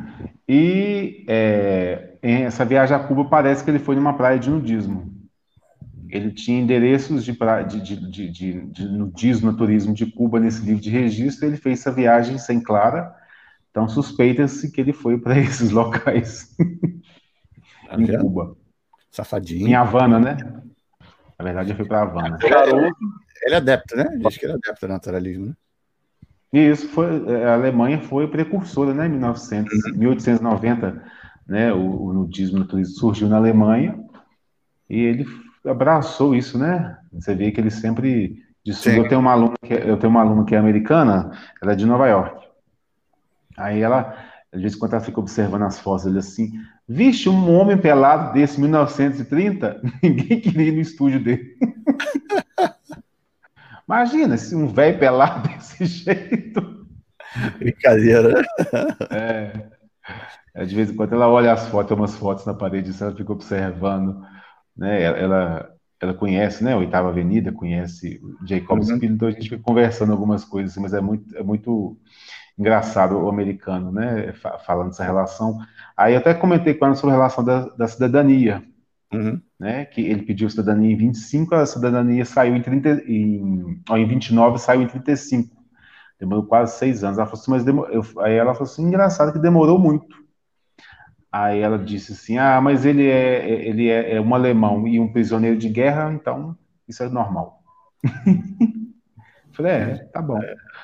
e 0.48 1.23
é, 1.28 2.15
essa 2.22 2.65
viagem 2.65 2.95
a 2.95 2.99
Cuba 2.99 3.26
parece 3.26 3.64
que 3.64 3.69
ele 3.72 3.80
foi 3.80 3.95
numa 3.95 4.14
praia 4.14 4.38
de 4.38 4.49
nudismo 4.49 5.20
ele 6.11 6.31
tinha 6.31 6.61
endereços 6.61 7.23
de, 7.23 7.31
de, 7.31 7.79
de, 7.79 8.29
de, 8.29 8.61
de 8.61 8.85
nudismo, 8.85 9.55
turismo 9.55 9.93
de 9.93 10.05
Cuba 10.05 10.39
nesse 10.39 10.61
livro 10.63 10.81
de 10.81 10.89
registro, 10.89 11.47
ele 11.47 11.55
fez 11.55 11.79
essa 11.79 11.91
viagem 11.91 12.38
sem 12.38 12.61
Clara, 12.61 13.15
então 13.69 13.88
suspeita-se 13.88 14.69
que 14.71 14.81
ele 14.81 14.91
foi 14.91 15.17
para 15.17 15.38
esses 15.39 15.71
locais 15.71 16.53
tá 17.88 17.95
em 17.99 18.19
Cuba. 18.19 18.57
Safadinho. 19.09 19.67
Em 19.67 19.73
Havana, 19.73 20.19
né? 20.19 20.38
Na 21.39 21.45
verdade, 21.45 21.71
ele 21.71 21.77
foi 21.77 21.85
para 21.85 22.01
Havana. 22.01 22.38
Ele, 22.43 22.93
ele 23.43 23.55
é 23.55 23.57
adepto, 23.57 23.95
né? 23.95 24.05
Diz 24.17 24.38
que 24.38 24.45
ele 24.45 24.53
é 24.53 24.55
adepto 24.55 24.88
do 24.88 24.93
naturalismo, 24.93 25.45
né? 25.47 25.53
E 26.53 26.59
isso 26.59 26.89
foi, 26.89 27.07
é, 27.31 27.45
a 27.45 27.53
Alemanha 27.53 28.01
foi 28.01 28.27
precursora, 28.27 28.93
né? 28.93 29.07
Em 29.07 29.11
1900, 29.11 29.73
uhum. 29.85 29.97
1890, 29.97 31.03
né? 31.47 31.73
O, 31.73 32.07
o 32.07 32.13
nudismo, 32.13 32.59
o 32.59 32.65
turismo 32.65 32.95
surgiu 32.95 33.29
na 33.29 33.38
Alemanha 33.38 33.97
e 34.89 34.99
ele 34.99 35.25
abraçou 35.65 36.35
isso, 36.35 36.57
né? 36.57 36.97
Você 37.13 37.35
vê 37.35 37.51
que 37.51 37.59
ele 37.59 37.69
sempre 37.69 38.43
disse, 38.63 38.95
eu 38.95 39.07
tenho 39.07 39.21
uma 39.21 39.31
aluna 39.31 39.55
que 39.63 39.73
é, 39.73 39.89
eu 39.89 39.97
tenho 39.97 40.11
uma 40.11 40.21
aluna 40.21 40.45
que 40.45 40.55
é 40.55 40.57
americana, 40.57 41.31
ela 41.61 41.73
é 41.73 41.75
de 41.75 41.85
Nova 41.85 42.07
York. 42.07 42.47
Aí 43.57 43.81
ela, 43.81 44.15
às 44.51 44.61
vezes 44.61 44.77
quando 44.77 44.93
ela 44.93 45.03
fica 45.03 45.19
observando 45.19 45.63
as 45.63 45.79
fotos, 45.79 46.05
ele 46.05 46.19
assim, 46.19 46.53
vixe, 46.88 47.29
um 47.29 47.53
homem 47.53 47.77
pelado 47.77 48.33
desse 48.33 48.59
1930, 48.59 49.81
ninguém 50.01 50.39
queria 50.39 50.67
ir 50.67 50.73
no 50.73 50.81
estúdio 50.81 51.23
dele. 51.23 51.55
Imagina 53.88 54.38
se 54.38 54.55
um 54.55 54.67
velho 54.67 54.97
pelado 54.97 55.49
desse 55.49 55.85
jeito. 55.85 56.88
Brincadeira. 57.57 58.41
É. 59.09 59.69
é. 60.53 60.65
De 60.65 60.75
vez 60.75 60.89
em 60.89 60.95
quando 60.95 61.13
ela 61.13 61.27
olha 61.27 61.51
as 61.51 61.67
fotos, 61.67 61.97
umas 61.97 62.15
fotos 62.15 62.45
na 62.45 62.53
parede, 62.53 62.91
ela 63.01 63.13
fica 63.13 63.33
observando 63.33 64.25
né? 64.81 65.03
Ela, 65.03 65.71
ela 66.01 66.13
conhece, 66.15 66.63
né? 66.63 66.75
Oitava 66.75 67.09
Avenida, 67.09 67.51
conhece 67.51 68.19
o 68.23 68.47
Jacobs 68.47 68.89
uhum. 68.89 68.99
então 69.03 69.27
a 69.27 69.31
gente 69.31 69.47
fica 69.47 69.61
conversando 69.61 70.11
algumas 70.11 70.43
coisas, 70.43 70.75
mas 70.77 70.91
é 70.91 70.99
muito, 70.99 71.37
é 71.37 71.43
muito 71.43 71.95
engraçado 72.57 73.15
o 73.15 73.29
americano, 73.29 73.91
né? 73.91 74.33
Falando 74.65 74.87
dessa 74.87 75.03
relação. 75.03 75.59
Aí 75.95 76.13
eu 76.13 76.19
até 76.19 76.33
comentei 76.33 76.73
com 76.73 76.85
ela 76.85 76.95
sobre 76.95 77.13
a 77.13 77.17
relação 77.17 77.43
da, 77.43 77.69
da 77.69 77.87
cidadania, 77.87 78.63
uhum. 79.13 79.39
né? 79.59 79.85
Que 79.85 80.01
ele 80.01 80.23
pediu 80.23 80.49
cidadania 80.49 80.91
em 80.91 80.97
25, 80.97 81.53
a 81.53 81.65
cidadania 81.67 82.25
saiu 82.25 82.55
em 82.55 82.61
30, 82.63 83.03
em, 83.07 83.79
ó, 83.87 83.97
em 83.97 84.07
29, 84.07 84.57
saiu 84.57 84.81
em 84.81 84.87
35. 84.87 85.55
Demorou 86.19 86.45
quase 86.45 86.77
seis 86.79 87.03
anos. 87.03 87.19
Ela 87.19 87.27
falou 87.27 87.39
assim, 87.39 87.51
mas 87.51 87.67
eu, 87.67 88.03
aí 88.23 88.33
ela 88.33 88.53
falou 88.53 88.71
assim, 88.71 88.83
engraçado 88.83 89.31
que 89.31 89.39
demorou 89.39 89.77
muito. 89.77 90.21
Aí 91.31 91.59
ela 91.59 91.79
disse 91.79 92.11
assim, 92.11 92.37
ah, 92.37 92.59
mas 92.59 92.85
ele 92.85 93.07
é, 93.07 93.49
ele 93.49 93.89
é, 93.89 94.15
é 94.15 94.21
um 94.21 94.35
alemão 94.35 94.85
e 94.87 94.99
um 94.99 95.11
prisioneiro 95.11 95.57
de 95.57 95.69
guerra, 95.69 96.11
então 96.11 96.57
isso 96.87 97.01
é 97.03 97.09
normal. 97.09 97.63
Falei, 99.53 99.71
é, 99.71 99.95
tá 100.11 100.21
bom. 100.21 100.39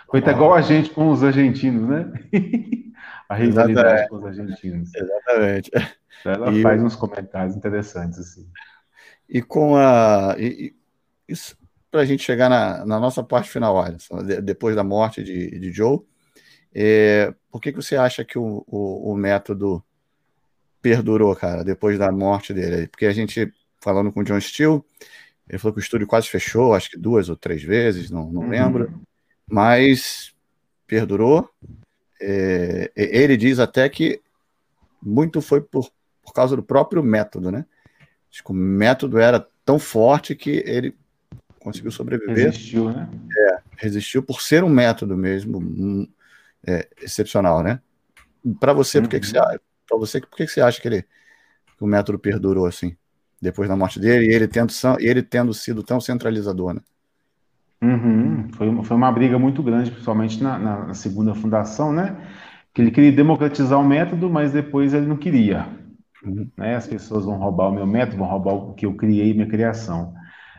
Foi 0.09 0.19
até 0.19 0.31
igual 0.31 0.53
a 0.53 0.61
gente 0.61 0.89
com 0.89 1.09
os 1.09 1.23
argentinos, 1.23 1.87
né? 1.87 2.11
a 3.27 3.35
rivalidade 3.35 3.89
Exatamente. 3.89 4.09
com 4.09 4.15
os 4.15 4.25
argentinos. 4.25 4.95
Exatamente. 4.95 5.71
Então 6.21 6.31
ela 6.31 6.51
e 6.51 6.61
faz 6.61 6.81
uns 6.81 6.95
comentários 6.95 7.55
interessantes, 7.55 8.19
assim. 8.19 8.49
E 9.27 9.41
com 9.41 9.75
a. 9.75 10.35
E, 10.37 10.73
isso 11.27 11.57
para 11.89 12.01
a 12.01 12.05
gente 12.05 12.23
chegar 12.23 12.49
na, 12.49 12.85
na, 12.85 12.99
nossa 12.99 13.23
parte 13.23 13.49
final, 13.49 13.79
Alisson, 13.79 14.21
depois 14.43 14.75
da 14.75 14.83
morte 14.83 15.23
de, 15.23 15.57
de 15.57 15.71
Joe, 15.71 15.99
é, 16.73 17.33
por 17.49 17.61
que, 17.61 17.71
que 17.71 17.81
você 17.81 17.95
acha 17.95 18.25
que 18.25 18.37
o, 18.37 18.63
o, 18.67 19.13
o 19.13 19.15
método 19.15 19.83
perdurou, 20.81 21.35
cara, 21.35 21.63
depois 21.63 21.97
da 21.97 22.11
morte 22.11 22.53
dele? 22.53 22.87
Porque 22.87 23.05
a 23.05 23.13
gente, 23.13 23.51
falando 23.79 24.11
com 24.11 24.21
o 24.21 24.23
John 24.23 24.39
Steele, 24.39 24.81
ele 25.49 25.57
falou 25.57 25.73
que 25.73 25.79
o 25.79 25.83
estúdio 25.83 26.07
quase 26.07 26.27
fechou, 26.27 26.73
acho 26.73 26.91
que 26.91 26.97
duas 26.97 27.29
ou 27.29 27.35
três 27.35 27.63
vezes, 27.63 28.09
não, 28.09 28.29
não 28.31 28.41
uhum. 28.43 28.49
lembro, 28.49 29.01
mas 29.49 30.33
perdurou. 30.85 31.49
É, 32.19 32.91
ele 32.95 33.37
diz 33.37 33.59
até 33.59 33.87
que 33.87 34.21
muito 35.01 35.41
foi 35.41 35.61
por, 35.61 35.89
por 36.23 36.33
causa 36.33 36.55
do 36.55 36.63
próprio 36.63 37.03
método, 37.03 37.51
né? 37.51 37.65
Acho 38.31 38.43
que 38.43 38.51
o 38.51 38.55
método 38.55 39.19
era 39.19 39.45
tão 39.63 39.79
forte 39.79 40.35
que 40.35 40.63
ele 40.65 40.95
conseguiu 41.59 41.91
sobreviver. 41.91 42.47
Resistiu, 42.47 42.91
né? 42.91 43.09
É, 43.37 43.59
resistiu 43.77 44.23
por 44.23 44.41
ser 44.41 44.63
um 44.63 44.69
método 44.69 45.15
mesmo 45.15 45.59
um, 45.59 46.07
é, 46.65 46.87
excepcional, 47.01 47.63
né? 47.63 47.79
Para 48.59 48.73
você, 48.73 48.97
uhum. 48.97 49.03
por 49.05 49.09
que, 49.11 49.19
que 49.19 49.27
você 49.27 49.37
uhum. 49.37 49.59
Para 49.87 49.97
você, 49.97 50.19
por 50.21 50.35
que, 50.35 50.47
você 50.47 50.61
acha 50.61 50.81
que 50.81 50.87
ele 50.87 51.01
que 51.01 51.83
o 51.83 51.87
método 51.87 52.19
perdurou 52.19 52.65
assim? 52.65 52.95
depois 53.41 53.69
da 53.69 53.75
morte 53.75 53.99
dele, 53.99 54.25
e 54.25 54.33
ele 54.33 54.47
tendo, 54.47 54.71
ele 54.99 55.21
tendo 55.21 55.53
sido 55.53 55.83
tão 55.83 56.01
centralizador, 56.01 56.73
né? 56.73 56.81
Uhum. 57.81 58.49
Foi, 58.53 58.67
uma, 58.67 58.83
foi 58.83 58.97
uma 58.97 59.11
briga 59.11 59.37
muito 59.37 59.61
grande, 59.61 59.91
principalmente 59.91 60.41
na, 60.41 60.57
na, 60.57 60.85
na, 60.87 60.93
segunda 60.95 61.35
fundação, 61.35 61.93
né? 61.93 62.17
Que 62.73 62.81
ele 62.81 62.91
queria 62.91 63.11
democratizar 63.11 63.79
o 63.79 63.85
método, 63.85 64.29
mas 64.29 64.51
depois 64.51 64.93
ele 64.93 65.05
não 65.05 65.15
queria. 65.15 65.67
Uhum. 66.23 66.49
Né? 66.57 66.75
As 66.75 66.87
pessoas 66.87 67.25
vão 67.25 67.37
roubar 67.37 67.69
o 67.69 67.73
meu 67.73 67.85
método, 67.85 68.17
vão 68.17 68.27
roubar 68.27 68.53
o 68.53 68.73
que 68.73 68.87
eu 68.87 68.95
criei, 68.95 69.33
minha 69.33 69.47
criação. 69.47 70.13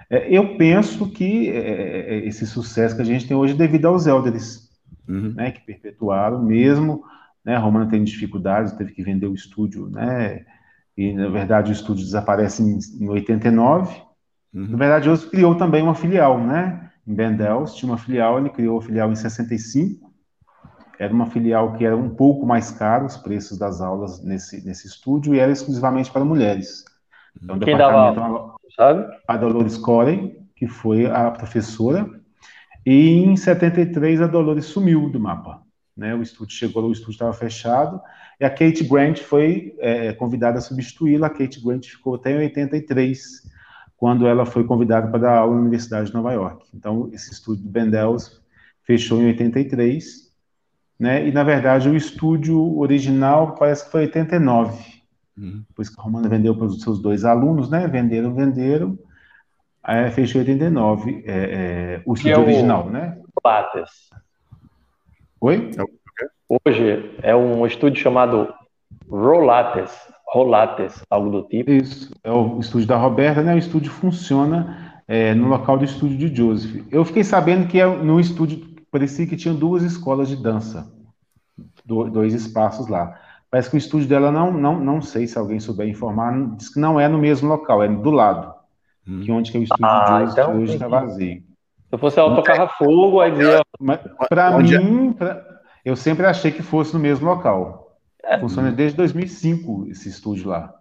É, 0.09 0.33
eu 0.33 0.57
penso 0.57 1.11
que 1.11 1.49
é, 1.49 1.59
é, 1.59 2.15
é 2.15 2.29
esse 2.29 2.47
sucesso 2.47 2.95
que 2.95 3.03
a 3.03 3.05
gente 3.05 3.27
tem 3.27 3.37
hoje 3.37 3.55
é 3.55 3.57
devido 3.57 3.87
aos 3.87 4.07
elders, 4.07 4.71
uhum. 5.09 5.35
né? 5.35 5.51
Que 5.51 5.61
perpetuaram, 5.61 6.41
mesmo, 6.41 7.03
né? 7.49 7.57
A 7.57 7.59
Romana 7.59 7.89
tem 7.89 8.05
dificuldades, 8.05 8.75
teve 8.75 8.93
que 8.93 9.03
vender 9.03 9.27
o 9.27 9.35
estúdio, 9.35 9.89
né? 9.89 10.45
e 10.99 11.13
na 11.13 11.29
verdade 11.29 11.71
o 11.71 11.73
estúdio 11.73 12.05
desaparece 12.05 12.61
em, 12.61 12.79
em 13.01 13.09
89. 13.09 14.03
Uhum. 14.53 14.67
Na 14.71 14.77
verdade, 14.77 15.09
hoje 15.09 15.31
criou 15.31 15.55
também 15.55 15.81
uma 15.81 15.95
filial, 15.95 16.39
né? 16.41 16.91
Em 17.07 17.15
Bendels 17.15 17.75
tinha 17.75 17.91
uma 17.91 17.97
filial, 17.97 18.39
ele 18.39 18.51
criou 18.51 18.79
a 18.79 18.83
filial 18.83 19.11
em 19.13 19.15
65. 19.15 20.13
Era 20.99 21.15
uma 21.15 21.27
filial 21.27 21.75
que 21.75 21.85
era 21.85 21.97
um 21.97 22.11
pouco 22.11 22.45
mais 22.45 22.73
caro, 22.73 23.07
os 23.07 23.17
preços 23.17 23.57
das 23.57 23.81
aulas 23.81 24.25
nesse, 24.25 24.67
nesse 24.67 24.89
estúdio, 24.89 25.35
e 25.35 25.39
era 25.39 25.53
exclusivamente 25.53 26.11
para 26.11 26.25
mulheres. 26.25 26.85
Então, 27.41 27.57
Quem 27.61 27.77
departamento, 27.77 28.21
dava, 28.21 28.57
sabe? 28.75 29.17
A 29.29 29.37
Dolores 29.37 29.79
Corey, 29.79 30.37
que 30.57 30.67
foi 30.67 31.07
a 31.07 31.31
professora, 31.31 32.11
e 32.85 33.21
em 33.21 33.37
73 33.37 34.21
a 34.21 34.27
Dolores 34.27 34.65
sumiu 34.65 35.09
do 35.09 35.21
mapa. 35.21 35.63
Né? 35.99 36.15
O 36.15 36.23
estúdio 36.23 36.55
chegou, 36.55 36.85
o 36.85 36.93
estúdio 36.93 37.15
estava 37.15 37.33
fechado, 37.33 38.01
e 38.41 38.45
a 38.45 38.51
Kate 38.51 38.85
Grant 38.85 39.19
foi 39.19 39.75
é, 39.81 40.13
convidada 40.13 40.59
a 40.59 40.61
substituí-la. 40.61 41.27
A 41.27 41.31
Kate 41.31 41.61
Grant 41.61 41.85
ficou 41.87 42.15
até 42.15 42.31
em 42.31 42.39
83, 42.39 43.43
quando 43.97 44.29
ela 44.29 44.47
foi 44.47 44.63
convidada 44.63 45.09
para 45.09 45.19
dar 45.19 45.39
aula 45.39 45.57
na 45.57 45.61
Universidade 45.63 46.11
de 46.11 46.15
Nova 46.15 46.33
York. 46.33 46.69
Então, 46.73 47.11
esse 47.13 47.33
estúdio 47.33 47.65
do 47.65 47.69
Bendels 47.69 48.41
fechou 48.85 49.21
em 49.21 49.27
83, 49.27 50.33
né? 51.01 51.27
E, 51.27 51.33
na 51.33 51.43
verdade, 51.43 51.89
o 51.89 51.97
estúdio 51.97 52.79
original 52.79 53.57
parece 53.57 53.85
que 53.85 53.91
foi 53.91 54.03
89. 54.03 54.81
Uhum. 55.37 55.65
Depois 55.69 55.89
que 55.89 55.99
a 55.99 56.03
Romana 56.03 56.29
vendeu 56.29 56.57
para 56.57 56.67
os 56.67 56.81
seus 56.81 57.03
dois 57.03 57.25
alunos, 57.25 57.69
né? 57.69 57.89
Venderam, 57.89 58.33
venderam. 58.33 58.97
Aí 59.83 60.09
fechou 60.13 60.41
em 60.41 60.45
89, 60.45 61.25
é, 61.27 61.33
é, 61.33 62.03
o 62.07 62.15
estúdio 62.15 62.35
é 62.35 62.39
o 62.39 62.43
original, 62.43 62.89
né? 62.89 63.19
Patas. 63.43 64.11
Oi? 65.41 65.71
É 65.79 66.59
Hoje 66.67 67.15
é 67.23 67.37
um 67.37 67.65
estúdio 67.65 68.03
chamado 68.03 68.53
Rolates, 69.09 69.93
Rolates, 70.27 71.03
algo 71.09 71.31
do 71.31 71.43
tipo. 71.45 71.71
Isso, 71.71 72.13
é 72.25 72.33
o 72.33 72.59
estúdio 72.59 72.89
da 72.89 72.97
Roberta, 72.97 73.43
né? 73.43 73.55
O 73.55 73.59
estúdio 73.59 73.91
funciona 73.91 75.01
é, 75.07 75.35
no 75.35 75.47
local 75.47 75.79
do 75.79 75.85
estúdio 75.85 76.29
de 76.29 76.35
Joseph. 76.35 76.85
Eu 76.91 77.05
fiquei 77.05 77.23
sabendo 77.23 77.69
que 77.69 77.81
é 77.81 77.87
no 77.87 78.19
estúdio 78.19 78.67
parecia 78.91 79.27
que 79.27 79.37
tinha 79.37 79.55
duas 79.55 79.83
escolas 79.83 80.29
de 80.29 80.37
dança, 80.37 80.91
dois 81.85 82.35
espaços 82.35 82.89
lá. 82.89 83.17
Parece 83.51 83.71
que 83.71 83.77
o 83.77 83.79
estúdio 83.79 84.09
dela 84.09 84.33
não, 84.33 84.53
não, 84.53 84.81
não 84.81 85.01
sei 85.01 85.27
se 85.27 85.39
alguém 85.39 85.61
souber 85.61 85.89
informar, 85.89 86.57
diz 86.57 86.69
que 86.69 86.81
não 86.81 86.99
é 86.99 87.07
no 87.07 87.19
mesmo 87.19 87.49
local, 87.49 87.83
é 87.83 87.89
do 87.89 88.11
lado. 88.11 88.55
Hum. 89.07 89.21
Que 89.21 89.31
onde 89.31 89.53
que 89.53 89.57
é 89.57 89.61
o 89.61 89.63
estúdio 89.63 89.87
ah, 89.87 90.05
de 90.05 90.25
Joseph 90.25 90.33
então, 90.33 90.61
hoje 90.61 90.73
está 90.73 90.89
vazio. 90.89 91.48
Se 91.91 91.99
fosse 91.99 92.19
ela 92.19 92.35
tocava 92.35 92.69
fogo, 92.77 93.21
aí 93.21 93.31
via. 93.31 93.63
Para 94.29 94.59
mim, 94.59 95.13
pra, 95.13 95.45
eu 95.85 95.97
sempre 95.97 96.27
achei 96.27 96.51
que 96.51 96.63
fosse 96.63 96.93
no 96.93 97.01
mesmo 97.01 97.27
local. 97.27 97.99
É. 98.23 98.39
Funciona 98.39 98.71
desde 98.71 98.97
2005 98.97 99.87
esse 99.89 100.09
estúdio 100.09 100.49
lá. 100.49 100.75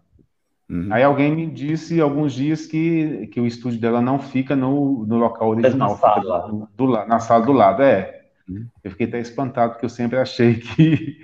Uhum. 0.69 0.89
Aí 0.91 1.01
alguém 1.01 1.34
me 1.34 1.49
disse 1.49 2.01
alguns 2.01 2.34
dias 2.34 2.65
que, 2.65 3.27
que 3.27 3.39
o 3.39 3.47
estúdio 3.47 3.79
dela 3.79 4.01
não 4.01 4.19
fica 4.19 4.53
no, 4.53 5.05
no 5.05 5.15
local 5.15 5.49
original, 5.49 5.91
na 5.91 5.95
sala. 5.95 6.47
Do, 6.47 6.69
do, 6.75 7.05
na 7.05 7.19
sala 7.19 7.45
do 7.45 7.53
lado. 7.53 7.84
É. 7.84 8.25
Uhum. 8.49 8.67
Eu 8.84 8.91
fiquei 8.91 9.07
até 9.07 9.19
espantado, 9.19 9.73
porque 9.73 9.85
eu 9.85 9.89
sempre 9.89 10.17
achei 10.17 10.55
que 10.59 11.19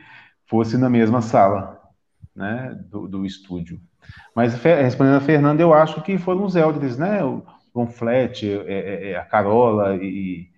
fosse 0.46 0.78
na 0.78 0.90
mesma 0.90 1.22
sala 1.22 1.82
né, 2.34 2.78
do, 2.90 3.08
do 3.08 3.26
estúdio. 3.26 3.82
Mas 4.36 4.54
respondendo 4.54 5.18
a 5.18 5.22
Fernanda, 5.22 5.62
eu 5.62 5.74
acho 5.74 6.02
que 6.02 6.18
foram 6.18 6.46
os 6.46 6.56
Elders, 6.56 6.98
né? 6.98 7.20
Flat, 7.88 8.46
é, 8.46 8.64
é, 8.68 9.12
é, 9.12 9.18
a 9.18 9.26
Carola 9.26 9.96
e, 9.96 10.50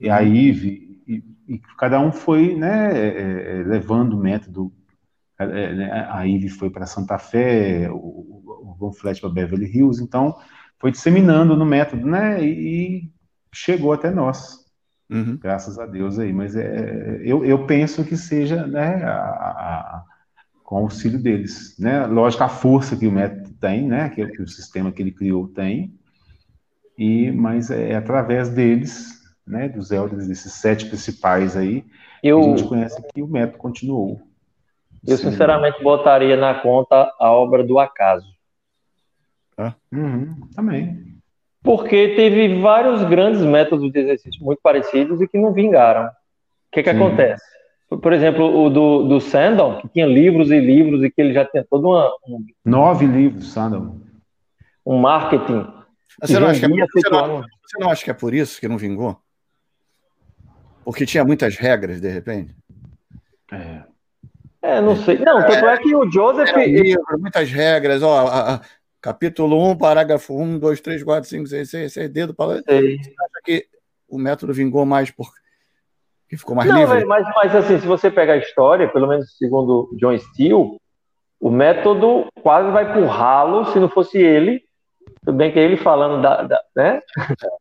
e 0.00 0.10
a 0.10 0.22
Ive 0.22 0.82
uhum 0.82 0.88
e, 1.08 1.24
e 1.48 1.58
cada 1.78 1.98
um 1.98 2.12
foi 2.12 2.54
né, 2.54 2.90
é, 2.92 3.62
levando 3.64 4.12
o 4.12 4.20
método. 4.20 4.70
Né, 5.38 5.90
a 6.10 6.22
Ivy 6.24 6.48
foi 6.50 6.68
para 6.68 6.84
Santa 6.84 7.16
Fé, 7.16 7.88
o, 7.90 7.96
o 7.96 8.76
Von 8.78 8.92
Flat 8.92 9.20
para 9.20 9.30
Beverly 9.30 9.66
Hills, 9.66 10.02
então 10.02 10.36
foi 10.78 10.90
disseminando 10.90 11.56
no 11.56 11.64
método, 11.64 12.06
né? 12.06 12.44
E, 12.44 13.10
chegou 13.54 13.92
até 13.92 14.10
nós. 14.10 14.66
Uhum. 15.08 15.38
Graças 15.38 15.78
a 15.78 15.86
Deus 15.86 16.18
aí, 16.18 16.32
mas 16.32 16.54
é, 16.54 17.22
eu, 17.22 17.44
eu 17.44 17.64
penso 17.66 18.04
que 18.04 18.16
seja 18.16 18.66
né, 18.66 19.02
a, 19.04 19.14
a, 19.14 20.04
com 20.62 20.76
auxílio 20.76 21.22
deles. 21.22 21.76
Né? 21.78 22.04
Lógico, 22.04 22.44
a 22.44 22.48
força 22.48 22.94
que 22.94 23.06
o 23.06 23.12
método 23.12 23.54
tem, 23.54 23.88
né, 23.88 24.10
que, 24.10 24.26
que 24.26 24.42
o 24.42 24.48
sistema 24.48 24.92
que 24.92 25.00
ele 25.00 25.12
criou 25.12 25.48
tem, 25.48 25.97
e, 26.98 27.30
mas 27.30 27.70
é, 27.70 27.92
é 27.92 27.96
através 27.96 28.50
deles 28.50 29.18
né, 29.46 29.68
dos 29.68 29.92
elders, 29.92 30.26
desses 30.26 30.52
sete 30.52 30.86
principais 30.86 31.56
aí, 31.56 31.84
eu, 32.22 32.40
a 32.40 32.42
gente 32.42 32.64
conhece 32.64 33.00
que 33.14 33.22
o 33.22 33.28
método 33.28 33.58
continuou. 33.58 34.20
Eu, 35.06 35.16
sinceramente, 35.16 35.82
botaria 35.82 36.36
na 36.36 36.54
conta 36.54 37.10
a 37.18 37.30
obra 37.30 37.62
do 37.62 37.78
acaso. 37.78 38.26
Ah. 39.56 39.74
Uhum, 39.92 40.34
também. 40.54 41.18
Porque 41.62 42.14
teve 42.16 42.60
vários 42.60 43.04
grandes 43.04 43.40
métodos 43.42 43.90
de 43.92 43.98
exercício 43.98 44.44
muito 44.44 44.60
parecidos 44.60 45.20
e 45.20 45.28
que 45.28 45.38
não 45.38 45.52
vingaram. 45.52 46.06
O 46.06 46.10
que, 46.72 46.82
que 46.82 46.90
acontece? 46.90 47.44
Por 47.88 48.12
exemplo, 48.12 48.64
o 48.64 48.68
do, 48.68 49.04
do 49.04 49.20
Sandon, 49.20 49.80
que 49.80 49.88
tinha 49.88 50.06
livros 50.06 50.50
e 50.50 50.60
livros 50.60 51.02
e 51.02 51.10
que 51.10 51.20
ele 51.20 51.32
já 51.32 51.44
tinha 51.44 51.64
todo 51.68 51.88
uma, 51.88 52.10
um... 52.26 52.44
Nove 52.64 53.06
livros, 53.06 53.52
Sandon. 53.52 54.00
Um 54.84 54.98
marketing. 54.98 55.77
Você 56.20 56.38
não, 56.38 56.48
acha 56.48 56.60
que 56.60 56.66
é, 56.66 56.86
você, 56.86 57.10
não, 57.10 57.40
você 57.40 57.78
não 57.78 57.90
acha 57.90 58.04
que 58.04 58.10
é 58.10 58.14
por 58.14 58.34
isso 58.34 58.60
que 58.60 58.68
não 58.68 58.76
vingou? 58.76 59.16
Porque 60.84 61.06
tinha 61.06 61.24
muitas 61.24 61.56
regras, 61.56 62.00
de 62.00 62.08
repente. 62.08 62.54
É. 63.52 63.82
É, 64.60 64.80
não 64.80 64.96
sei. 64.96 65.18
Não, 65.18 65.40
tanto 65.40 65.66
é, 65.66 65.74
é 65.74 65.76
que 65.78 65.94
o 65.94 66.10
Joseph. 66.10 66.54
Livro, 66.56 67.04
muitas 67.18 67.50
regras, 67.50 68.02
ó. 68.02 68.26
A, 68.26 68.54
a, 68.54 68.60
capítulo 69.00 69.70
1, 69.70 69.78
parágrafo 69.78 70.34
1, 70.34 70.58
2, 70.58 70.80
3, 70.80 71.02
4, 71.04 71.28
5, 71.28 71.46
6, 71.46 71.70
6, 71.70 71.92
6 71.92 72.10
dedo 72.10 72.34
para. 72.34 72.60
Você 72.62 72.98
acha 72.98 73.40
que 73.44 73.66
o 74.08 74.18
método 74.18 74.52
vingou 74.52 74.84
mais 74.84 75.10
por, 75.10 75.30
Que 76.28 76.36
ficou 76.36 76.56
mais 76.56 76.68
Não, 76.68 76.78
livre. 76.78 77.04
Mas, 77.04 77.26
mas 77.36 77.54
assim, 77.54 77.78
se 77.78 77.86
você 77.86 78.10
pegar 78.10 78.34
a 78.34 78.38
história, 78.38 78.88
pelo 78.88 79.06
menos 79.06 79.36
segundo 79.36 79.94
John 79.98 80.16
Steele, 80.18 80.78
o 81.40 81.50
método 81.50 82.26
quase 82.42 82.70
vai 82.70 82.92
pro 82.92 83.06
ralo 83.06 83.66
se 83.66 83.78
não 83.78 83.88
fosse 83.88 84.18
ele. 84.18 84.67
Tudo 85.28 85.36
bem 85.36 85.52
que 85.52 85.58
é 85.58 85.62
ele 85.62 85.76
falando 85.76 86.22
da. 86.22 86.42
da 86.42 86.60
né? 86.74 87.02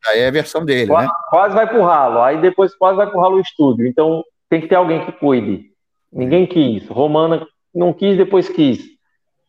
Aí 0.08 0.22
é 0.22 0.28
a 0.28 0.32
versão 0.32 0.64
dele, 0.64 0.88
quase, 0.88 1.08
né? 1.08 1.14
Quase 1.30 1.56
vai 1.56 1.68
pro 1.68 1.82
ralo. 1.82 2.22
Aí 2.22 2.40
depois 2.40 2.74
quase 2.76 2.96
vai 2.96 3.10
pro 3.10 3.20
ralo 3.20 3.36
o 3.36 3.42
estúdio. 3.42 3.86
Então 3.86 4.24
tem 4.50 4.62
que 4.62 4.68
ter 4.68 4.76
alguém 4.76 5.06
que 5.06 5.12
cuide. 5.12 5.66
Ninguém 6.12 6.46
quis. 6.46 6.88
Romana 6.88 7.46
não 7.74 7.92
quis, 7.92 8.16
depois 8.16 8.48
quis. 8.48 8.80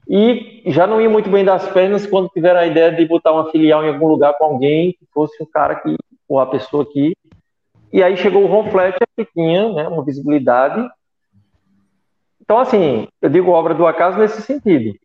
E 0.09 0.63
já 0.67 0.87
não 0.87 1.01
ia 1.01 1.09
muito 1.09 1.31
bem 1.31 1.45
das 1.45 1.69
pernas 1.69 2.07
quando 2.07 2.29
tiveram 2.31 2.61
a 2.61 2.67
ideia 2.67 2.91
de 2.91 3.07
botar 3.07 3.33
uma 3.33 3.51
filial 3.51 3.85
em 3.85 3.89
algum 3.89 4.09
lugar 4.09 4.35
com 4.35 4.45
alguém 4.45 4.93
que 4.93 5.07
fosse 5.13 5.41
um 5.43 5.47
cara 5.47 5.77
que, 5.77 5.95
ou 6.29 6.41
a 6.41 6.47
pessoa 6.47 6.85
que. 6.85 7.15
E 7.93 8.03
aí 8.03 8.17
chegou 8.17 8.43
o 8.43 8.47
Ron 8.47 8.71
Fletcher, 8.71 9.07
que 9.17 9.25
tinha 9.27 9.73
né, 9.73 9.87
uma 9.87 10.05
visibilidade 10.05 10.89
então, 12.49 12.61
assim, 12.61 13.07
eu 13.21 13.29
digo 13.29 13.51
obra 13.51 13.75
do 13.75 13.87
acaso 13.87 14.17
nesse 14.17 14.41
sentido. 14.41 14.99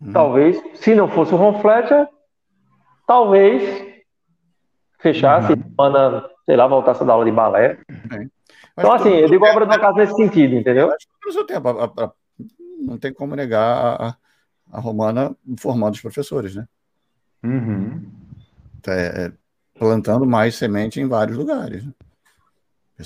Hum. 0.00 0.12
Talvez, 0.14 0.58
se 0.76 0.94
não 0.94 1.06
fosse 1.08 1.34
o 1.34 1.36
Ron 1.36 1.60
Fletcher, 1.60 2.08
talvez 3.06 3.86
fechasse, 4.98 5.52
uhum. 5.52 5.74
manda, 5.78 6.28
sei 6.44 6.56
lá, 6.56 6.66
voltasse 6.66 7.02
a 7.02 7.06
dar 7.06 7.12
aula 7.14 7.24
de 7.24 7.32
balé. 7.32 7.78
É. 7.88 8.26
Então, 8.78 8.92
assim, 8.92 9.10
eu 9.10 9.28
digo 9.28 9.46
obra 9.46 9.64
do 9.64 9.72
acaso 9.72 9.96
nesse 9.96 10.14
sentido, 10.14 10.54
entendeu? 10.54 10.88
Acho 10.92 11.06
que 11.06 11.26
no 11.26 11.32
seu 11.32 11.46
tempo, 11.46 11.68
a, 11.68 11.84
a, 11.84 12.12
não 12.80 12.98
tem 12.98 13.12
como 13.12 13.34
negar 13.34 13.96
a, 14.00 14.16
a 14.72 14.80
Romana 14.80 15.34
formando 15.58 15.94
os 15.94 16.00
professores, 16.00 16.54
né? 16.54 16.66
Uhum. 17.42 18.10
É, 18.88 19.26
é, 19.26 19.32
plantando 19.78 20.26
mais 20.26 20.56
semente 20.56 21.00
em 21.00 21.08
vários 21.08 21.36
lugares. 21.36 21.84
Né? 21.84 21.92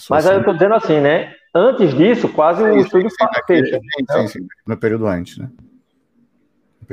Mas 0.08 0.26
aí 0.26 0.36
eu 0.36 0.40
estou 0.40 0.54
dizendo 0.54 0.74
assim, 0.74 1.00
né? 1.00 1.34
Antes 1.54 1.94
disso, 1.94 2.28
quase 2.28 2.62
o 2.62 2.78
estúdio 2.78 3.10
fecha. 3.46 3.80
Sim, 4.12 4.28
sim, 4.28 4.46
no 4.66 4.76
período 4.76 5.06
antes, 5.06 5.38
né? 5.38 5.50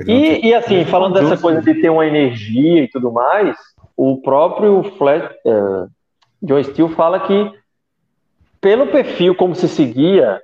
E, 0.05 0.47
e 0.47 0.53
assim, 0.53 0.85
falando 0.85 1.13
dessa 1.13 1.37
coisa 1.37 1.61
de 1.61 1.81
ter 1.81 1.89
uma 1.89 2.05
energia 2.05 2.83
e 2.83 2.87
tudo 2.87 3.11
mais, 3.11 3.57
o 3.95 4.21
próprio 4.21 4.83
Flat, 4.97 5.33
uh, 5.45 5.89
John 6.41 6.61
Steele 6.63 6.93
fala 6.93 7.19
que 7.21 7.51
pelo 8.61 8.87
perfil 8.87 9.35
como 9.35 9.55
se 9.55 9.67
seguia, 9.67 10.41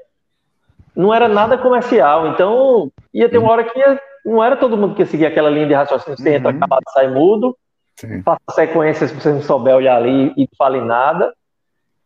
não 0.96 1.14
era 1.14 1.28
nada 1.28 1.58
comercial. 1.58 2.28
Então, 2.28 2.92
ia 3.14 3.30
ter 3.30 3.38
uma 3.38 3.52
hora 3.52 3.64
que 3.64 3.78
ia, 3.78 4.00
não 4.26 4.44
era 4.44 4.56
todo 4.56 4.78
mundo 4.78 4.96
que 4.96 5.02
ia 5.02 5.06
seguir 5.06 5.26
aquela 5.26 5.50
linha 5.50 5.68
de 5.68 5.74
raciocínio, 5.74 6.18
você 6.18 6.36
entra, 6.36 6.52
uhum. 6.52 6.58
acaba, 6.58 6.80
sai 6.94 7.08
mudo, 7.10 7.58
Sim. 7.96 8.22
faça 8.24 8.40
sequências 8.54 9.12
se 9.12 9.16
você 9.16 9.32
não 9.32 9.42
souber 9.42 9.76
olhar 9.76 9.98
ali 9.98 10.34
e 10.38 10.48
fale 10.58 10.82
nada. 10.82 11.34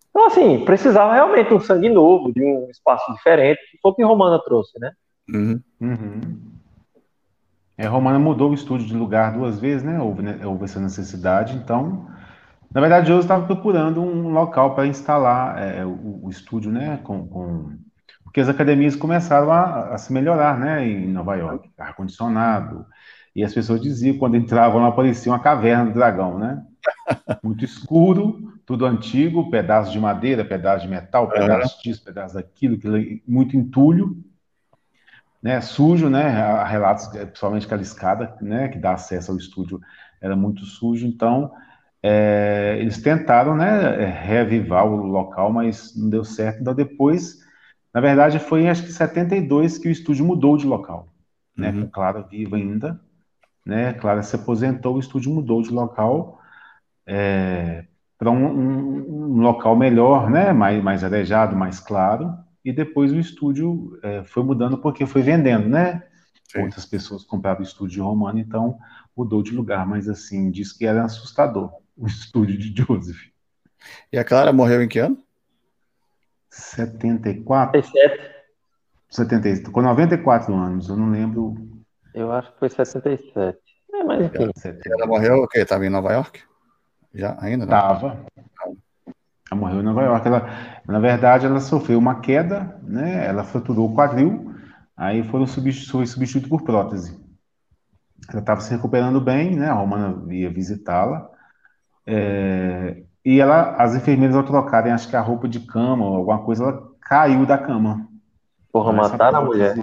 Então, 0.09 0.25
assim, 0.25 0.65
precisava 0.65 1.13
realmente 1.13 1.53
um 1.53 1.59
sangue 1.59 1.89
novo, 1.89 2.33
de 2.33 2.43
um 2.43 2.69
espaço 2.69 3.13
diferente, 3.13 3.59
que 3.71 3.77
foi 3.81 3.91
o 3.91 3.95
que 3.95 4.03
Romana 4.03 4.41
trouxe, 4.43 4.79
né? 4.79 4.91
Uhum. 5.29 5.61
Uhum. 5.79 6.56
É, 7.77 7.85
Romana 7.85 8.17
mudou 8.17 8.49
o 8.49 8.55
estúdio 8.55 8.87
de 8.87 8.95
lugar 8.95 9.33
duas 9.33 9.59
vezes, 9.59 9.83
né? 9.83 9.99
Houve, 10.01 10.23
né? 10.23 10.39
Houve 10.43 10.63
essa 10.63 10.79
necessidade, 10.79 11.55
então. 11.55 12.07
Na 12.73 12.81
verdade, 12.81 13.11
eu 13.11 13.19
estava 13.19 13.45
procurando 13.45 14.01
um 14.01 14.29
local 14.29 14.73
para 14.73 14.87
instalar 14.87 15.61
é, 15.61 15.85
o, 15.85 16.21
o, 16.23 16.29
estúdio, 16.29 16.71
né? 16.71 16.99
Com, 17.03 17.27
com, 17.27 17.77
Porque 18.23 18.41
as 18.41 18.49
academias 18.49 18.95
começaram 18.95 19.51
a, 19.51 19.93
a 19.93 19.97
se 19.97 20.11
melhorar, 20.11 20.59
né? 20.59 20.87
Em 20.87 21.07
Nova 21.07 21.35
York, 21.35 21.69
ar-condicionado. 21.77 22.85
E 23.35 23.43
as 23.43 23.53
pessoas 23.53 23.79
diziam, 23.79 24.17
quando 24.17 24.35
entravam 24.35 24.81
lá, 24.81 24.91
parecia 24.91 25.31
uma 25.31 25.39
caverna 25.39 25.85
do 25.85 25.93
dragão, 25.93 26.39
né? 26.39 26.63
Muito 27.43 27.63
escuro, 27.63 28.59
tudo 28.65 28.87
antigo, 28.87 29.51
pedaço 29.51 29.91
de 29.91 29.99
madeira, 29.99 30.43
pedaço 30.43 30.85
de 30.85 30.89
metal, 30.89 31.29
pedaço 31.29 31.81
disso, 31.83 32.03
pedaço 32.03 32.33
daquilo, 32.33 32.77
muito 33.27 33.55
entulho, 33.55 34.17
né, 35.47 35.61
sujo, 35.61 36.09
né, 36.09 36.27
há 36.41 36.65
relatos, 36.65 37.07
é, 37.15 37.25
principalmente 37.25 37.65
aquela 37.65 37.81
escada, 37.81 38.35
né, 38.41 38.67
que 38.67 38.77
dá 38.77 38.91
acesso 38.91 39.31
ao 39.31 39.37
estúdio, 39.37 39.79
era 40.19 40.35
muito 40.35 40.65
sujo, 40.65 41.07
então 41.07 41.53
é, 42.03 42.75
eles 42.81 43.01
tentaram, 43.01 43.55
né, 43.55 43.95
reavivar 44.07 44.85
o 44.85 45.05
local, 45.05 45.53
mas 45.53 45.95
não 45.95 46.09
deu 46.09 46.25
certo, 46.25 46.59
então 46.59 46.75
depois, 46.75 47.37
na 47.93 48.01
verdade, 48.01 48.39
foi 48.39 48.63
em 48.63 48.69
acho 48.69 48.83
que 48.83 48.91
72 48.91 49.77
que 49.77 49.87
o 49.87 49.91
estúdio 49.91 50.25
mudou 50.25 50.57
de 50.57 50.67
local, 50.67 51.07
né, 51.55 51.71
uhum. 51.71 51.87
Clara 51.87 52.23
viva 52.23 52.57
ainda, 52.57 52.99
né, 53.65 53.93
Clara 53.93 54.23
se 54.23 54.35
aposentou, 54.35 54.97
o 54.97 54.99
estúdio 54.99 55.31
mudou 55.31 55.61
de 55.61 55.71
local, 55.71 56.41
é, 57.05 57.85
para 58.17 58.29
um, 58.29 58.45
um, 58.45 59.37
um, 59.37 59.41
local 59.41 59.77
melhor, 59.77 60.29
né, 60.29 60.51
mais, 60.51 60.83
mais 60.83 61.05
arejado, 61.05 61.55
mais 61.55 61.79
claro, 61.79 62.37
e 62.67 62.73
depois 62.73 63.13
o 63.13 63.17
estúdio 63.17 63.97
é, 64.03 64.25
foi 64.25 64.43
mudando 64.43 64.77
porque 64.77 65.05
foi 65.05 65.21
vendendo, 65.21 65.69
né? 65.69 66.03
Sim. 66.51 66.63
Outras 66.63 66.85
pessoas 66.85 67.23
compravam 67.23 67.61
o 67.61 67.63
estúdio 67.63 68.03
romano, 68.03 68.39
então 68.39 68.77
mudou 69.15 69.41
de 69.41 69.55
lugar, 69.55 69.87
mas 69.87 70.09
assim, 70.09 70.51
diz 70.51 70.73
que 70.73 70.85
era 70.85 71.05
assustador 71.05 71.71
o 71.95 72.05
estúdio 72.07 72.57
de 72.57 72.75
Joseph. 72.75 73.29
E 74.11 74.17
a 74.17 74.23
Clara 74.25 74.51
morreu 74.51 74.83
em 74.83 74.89
que 74.89 74.99
ano? 74.99 75.17
74? 76.49 77.81
77. 77.81 78.35
70, 79.09 79.71
com 79.71 79.81
94 79.81 80.53
anos, 80.53 80.89
eu 80.89 80.97
não 80.97 81.09
lembro. 81.09 81.55
Eu 82.13 82.33
acho 82.33 82.51
que 82.51 82.59
foi 82.59 82.69
77. 82.69 83.57
É, 83.93 84.03
mas 84.03 84.25
enfim. 84.25 84.51
Ela 84.85 85.07
morreu 85.07 85.37
o 85.37 85.47
quê? 85.47 85.59
Estava 85.59 85.85
em 85.85 85.89
Nova 85.89 86.11
York? 86.11 86.41
Já, 87.13 87.37
ainda 87.39 87.65
não? 87.65 87.71
Tava. 87.71 88.25
Ela 89.49 89.59
morreu 89.59 89.79
em 89.79 89.83
Nova 89.83 90.03
York. 90.03 90.27
Ela, 90.27 90.49
na 90.85 90.99
verdade, 90.99 91.45
ela 91.45 91.59
sofreu 91.59 91.97
uma 91.97 92.19
queda, 92.19 92.79
né? 92.83 93.25
Ela 93.25 93.43
fraturou 93.43 93.89
o 93.89 93.95
quadril, 93.95 94.53
aí 94.95 95.23
foram 95.23 95.47
substitu 95.47 95.91
foi 95.91 96.05
substituído 96.05 96.49
por 96.49 96.63
prótese. 96.63 97.17
Ela 98.29 98.39
estava 98.39 98.59
se 98.61 98.71
recuperando 98.71 99.21
bem, 99.21 99.55
né? 99.55 99.69
A 99.69 99.73
Romana 99.73 100.33
ia 100.33 100.49
visitá-la. 100.49 101.29
É, 102.05 103.03
e 103.23 103.39
ela, 103.39 103.75
as 103.75 103.95
enfermeiras, 103.95 104.35
ao 104.35 104.43
trocarem, 104.43 104.91
acho 104.91 105.09
que 105.09 105.15
a 105.15 105.21
roupa 105.21 105.47
de 105.47 105.61
cama 105.61 106.05
ou 106.05 106.15
alguma 106.15 106.39
coisa, 106.43 106.63
ela 106.63 106.91
caiu 107.01 107.45
da 107.45 107.57
cama. 107.57 108.07
Porra, 108.71 108.91
mataram 108.91 109.39
a 109.39 109.45
mulher. 109.45 109.75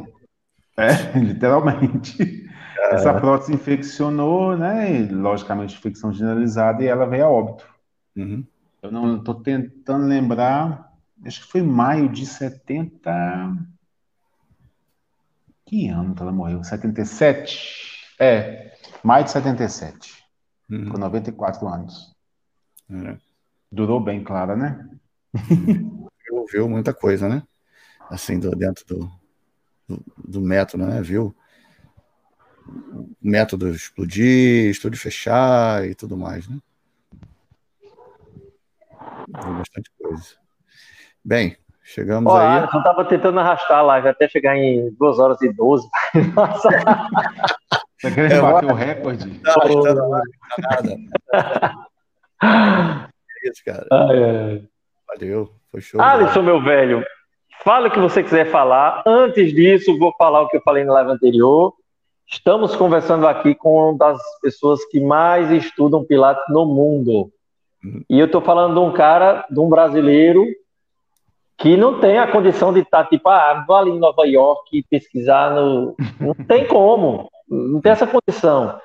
É, 0.77 0.89
literalmente. 1.19 2.45
Essa 2.91 3.15
prótese 3.15 3.55
infeccionou, 3.55 4.57
né? 4.57 4.93
E, 4.93 5.09
logicamente, 5.09 5.77
infecção 5.77 6.13
generalizada, 6.13 6.83
e 6.83 6.87
ela 6.87 7.07
veio 7.07 7.25
a 7.25 7.31
óbito. 7.31 7.67
Uhum. 8.17 8.45
Eu 8.85 8.93
não 8.93 9.17
estou 9.17 9.37
tentando 9.37 10.05
lembrar, 10.05 10.93
acho 11.25 11.41
que 11.41 11.51
foi 11.51 11.63
maio 11.63 12.07
de 12.07 12.27
70. 12.27 13.11
Que 15.65 15.89
ano 15.89 16.15
que 16.15 16.21
ela 16.21 16.31
morreu? 16.31 16.63
77? 16.63 18.05
É, 18.21 18.77
maio 19.03 19.25
de 19.25 19.31
77. 19.31 20.23
Uhum. 20.71 20.91
Com 20.91 20.99
94 20.99 21.67
anos. 21.67 22.15
É. 22.91 23.17
Durou 23.73 23.99
bem, 24.05 24.23
Clara, 24.23 24.55
né? 24.55 24.87
viu, 26.53 26.69
muita 26.69 26.93
coisa, 26.93 27.27
né? 27.27 27.43
Assim, 28.11 28.39
do, 28.39 28.51
dentro 28.51 28.85
do, 28.85 29.11
do, 29.89 30.05
do 30.19 30.41
método, 30.43 30.85
né? 30.85 31.01
Viu 31.01 31.35
método 33.19 33.71
explodir, 33.71 34.69
estúdio 34.69 35.01
fechar 35.01 35.89
e 35.89 35.95
tudo 35.95 36.19
mais, 36.19 36.47
né? 36.47 36.61
Bastante 39.29 39.91
coisa. 40.01 40.35
Bem, 41.25 41.57
chegamos 41.83 42.33
aí. 42.35 42.61
Eu 42.61 42.65
estava 42.79 43.05
tentando 43.05 43.41
arrastar 43.41 43.79
a 43.79 43.83
live 43.83 44.09
até 44.09 44.29
chegar 44.29 44.57
em 44.57 44.95
2 44.99 45.19
horas 45.19 45.41
e 45.43 45.53
12. 45.53 45.89
Nossa. 46.35 46.69
Você 48.01 48.11
quer 48.11 48.33
é, 48.33 48.41
bater 48.41 48.71
o 48.71 48.75
recorde? 48.75 49.41
Não, 49.43 49.83
não, 49.83 49.95
não, 49.95 50.11
nada. 50.59 50.97
É 53.45 53.49
isso, 53.49 53.63
cara. 53.65 53.87
Valeu, 55.07 55.51
foi 55.71 55.81
show. 55.81 56.01
Alisson, 56.01 56.43
meu 56.43 56.63
velho, 56.63 57.05
fala 57.63 57.89
o 57.89 57.91
que 57.91 57.99
você 57.99 58.23
quiser 58.23 58.51
falar. 58.51 59.03
Antes 59.07 59.55
disso, 59.55 59.99
vou 59.99 60.15
falar 60.17 60.43
o 60.43 60.49
que 60.49 60.57
eu 60.57 60.63
falei 60.63 60.85
na 60.85 60.93
live 60.95 61.13
anterior. 61.13 61.75
Estamos 62.27 62.75
conversando 62.75 63.27
aqui 63.27 63.55
com 63.55 63.91
uma 63.91 63.99
das 63.99 64.19
pessoas 64.41 64.85
que 64.87 65.01
mais 65.01 65.51
estudam 65.51 66.05
Pilates 66.05 66.45
no 66.49 66.67
mundo. 66.67 67.31
E 68.09 68.19
eu 68.19 68.27
estou 68.27 68.41
falando 68.41 68.75
de 68.75 68.81
um 68.81 68.93
cara, 68.93 69.47
de 69.51 69.61
um 69.61 69.69
brasileiro, 69.69 70.45
que 71.57 71.77
não 71.77 72.01
tem 72.01 72.19
a 72.19 72.31
condição 72.31 72.73
de 72.73 72.81
estar, 72.81 73.05
tá, 73.05 73.09
tipo, 73.09 73.29
ah, 73.29 73.65
vou 73.67 73.77
ali 73.77 73.91
em 73.91 73.99
Nova 73.99 74.27
York 74.27 74.85
pesquisar 74.91 75.51
no. 75.51 75.95
Não 76.19 76.35
tem 76.35 76.67
como, 76.67 77.31
não 77.49 77.81
tem 77.81 77.93
essa 77.93 78.07
condição. 78.07 78.79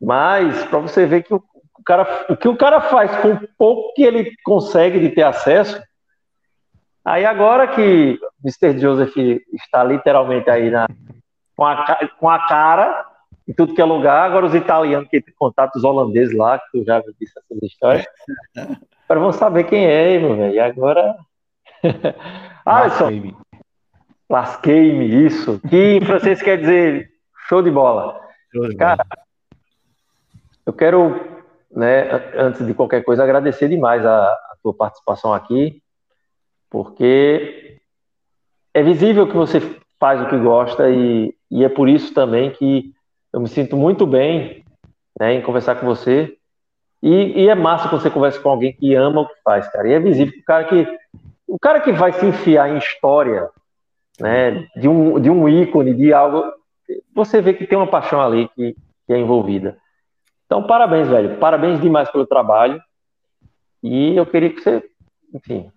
Mas, 0.00 0.64
para 0.64 0.78
você 0.80 1.06
ver 1.06 1.22
que 1.22 1.34
o, 1.34 1.42
cara, 1.84 2.26
o 2.28 2.36
que 2.36 2.48
o 2.48 2.56
cara 2.56 2.80
faz 2.80 3.14
com 3.18 3.32
o 3.32 3.48
pouco 3.56 3.94
que 3.94 4.02
ele 4.02 4.32
consegue 4.44 4.98
de 5.00 5.10
ter 5.10 5.22
acesso, 5.22 5.80
aí 7.04 7.24
agora 7.24 7.68
que 7.68 8.18
Mr. 8.42 8.78
Joseph 8.78 9.16
está 9.52 9.84
literalmente 9.84 10.50
aí 10.50 10.70
na, 10.70 10.86
com 11.56 11.64
a, 11.64 12.08
com 12.18 12.28
a 12.28 12.38
cara 12.46 13.13
em 13.46 13.52
tudo 13.52 13.74
que 13.74 13.80
é 13.80 13.84
lugar. 13.84 14.24
Agora 14.24 14.46
os 14.46 14.54
italianos 14.54 15.08
que 15.08 15.20
têm 15.20 15.34
contato, 15.38 15.76
os 15.76 15.84
holandeses 15.84 16.36
lá, 16.36 16.58
que 16.58 16.78
tu 16.78 16.84
já 16.84 17.00
disse 17.20 17.32
essas 17.38 17.62
histórias. 17.62 18.06
Agora 19.06 19.20
vamos 19.20 19.36
saber 19.36 19.64
quem 19.64 19.84
é, 19.84 20.18
meu 20.18 20.34
velho. 20.34 20.54
E 20.54 20.58
agora. 20.58 21.14
Alisson. 22.64 23.04
Lasquei-me. 23.04 23.36
Lasquei-me, 24.30 25.26
isso. 25.26 25.60
Que 25.68 25.96
em 25.96 26.00
francês 26.00 26.40
quer 26.40 26.58
dizer 26.58 27.10
show 27.46 27.62
de 27.62 27.70
bola. 27.70 28.18
Show 28.50 28.66
de 28.66 28.76
bola. 28.76 28.96
Cara, 28.96 29.06
eu 30.64 30.72
quero, 30.72 31.20
né, 31.70 32.32
antes 32.34 32.66
de 32.66 32.72
qualquer 32.72 33.04
coisa, 33.04 33.22
agradecer 33.22 33.68
demais 33.68 34.04
a, 34.06 34.24
a 34.24 34.56
tua 34.62 34.72
participação 34.72 35.34
aqui, 35.34 35.82
porque 36.70 37.78
é 38.72 38.82
visível 38.82 39.28
que 39.28 39.36
você 39.36 39.60
faz 40.00 40.22
o 40.22 40.28
que 40.28 40.38
gosta 40.38 40.88
e, 40.88 41.36
e 41.50 41.62
é 41.62 41.68
por 41.68 41.90
isso 41.90 42.14
também 42.14 42.50
que 42.50 42.93
eu 43.34 43.40
me 43.40 43.48
sinto 43.48 43.76
muito 43.76 44.06
bem 44.06 44.64
né, 45.18 45.34
em 45.34 45.42
conversar 45.42 45.74
com 45.74 45.84
você. 45.84 46.36
E, 47.02 47.42
e, 47.42 47.48
é 47.48 47.54
massa 47.54 47.88
quando 47.88 48.00
você 48.00 48.08
conversa 48.08 48.40
com 48.40 48.48
alguém 48.48 48.72
que 48.72 48.94
ama 48.94 49.22
o 49.22 49.28
que 49.28 49.34
faz, 49.42 49.66
cara. 49.68 49.88
E 49.88 49.92
é 49.92 49.98
visível 49.98 50.32
que 50.32 50.40
o 50.40 50.44
cara 50.44 50.64
que 50.64 50.98
o 51.46 51.58
cara 51.58 51.80
que 51.80 51.92
vai 51.92 52.12
se 52.12 52.24
enfiar 52.24 52.70
em 52.70 52.78
história, 52.78 53.50
né, 54.20 54.66
de 54.76 54.88
um, 54.88 55.20
de 55.20 55.28
um 55.28 55.48
ícone, 55.48 55.92
de 55.92 56.12
algo, 56.12 56.44
você 57.12 57.42
vê 57.42 57.52
que 57.52 57.66
tem 57.66 57.76
uma 57.76 57.88
paixão 57.88 58.20
ali 58.20 58.48
que, 58.54 58.76
que 59.06 59.12
é 59.12 59.18
envolvida. 59.18 59.76
Então, 60.46 60.62
parabéns, 60.62 61.08
velho. 61.08 61.36
Parabéns 61.38 61.80
demais 61.80 62.08
pelo 62.10 62.26
trabalho. 62.26 62.80
E 63.82 64.16
eu 64.16 64.24
queria 64.24 64.50
que 64.50 64.60
você, 64.60 64.82
enfim, 65.34 65.70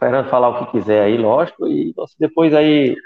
Fernando 0.00 0.28
falar 0.28 0.48
o 0.48 0.66
que 0.66 0.72
quiser 0.72 1.02
aí, 1.02 1.16
lógico, 1.16 1.68
e 1.68 1.94
depois 2.18 2.52
aí 2.52 2.96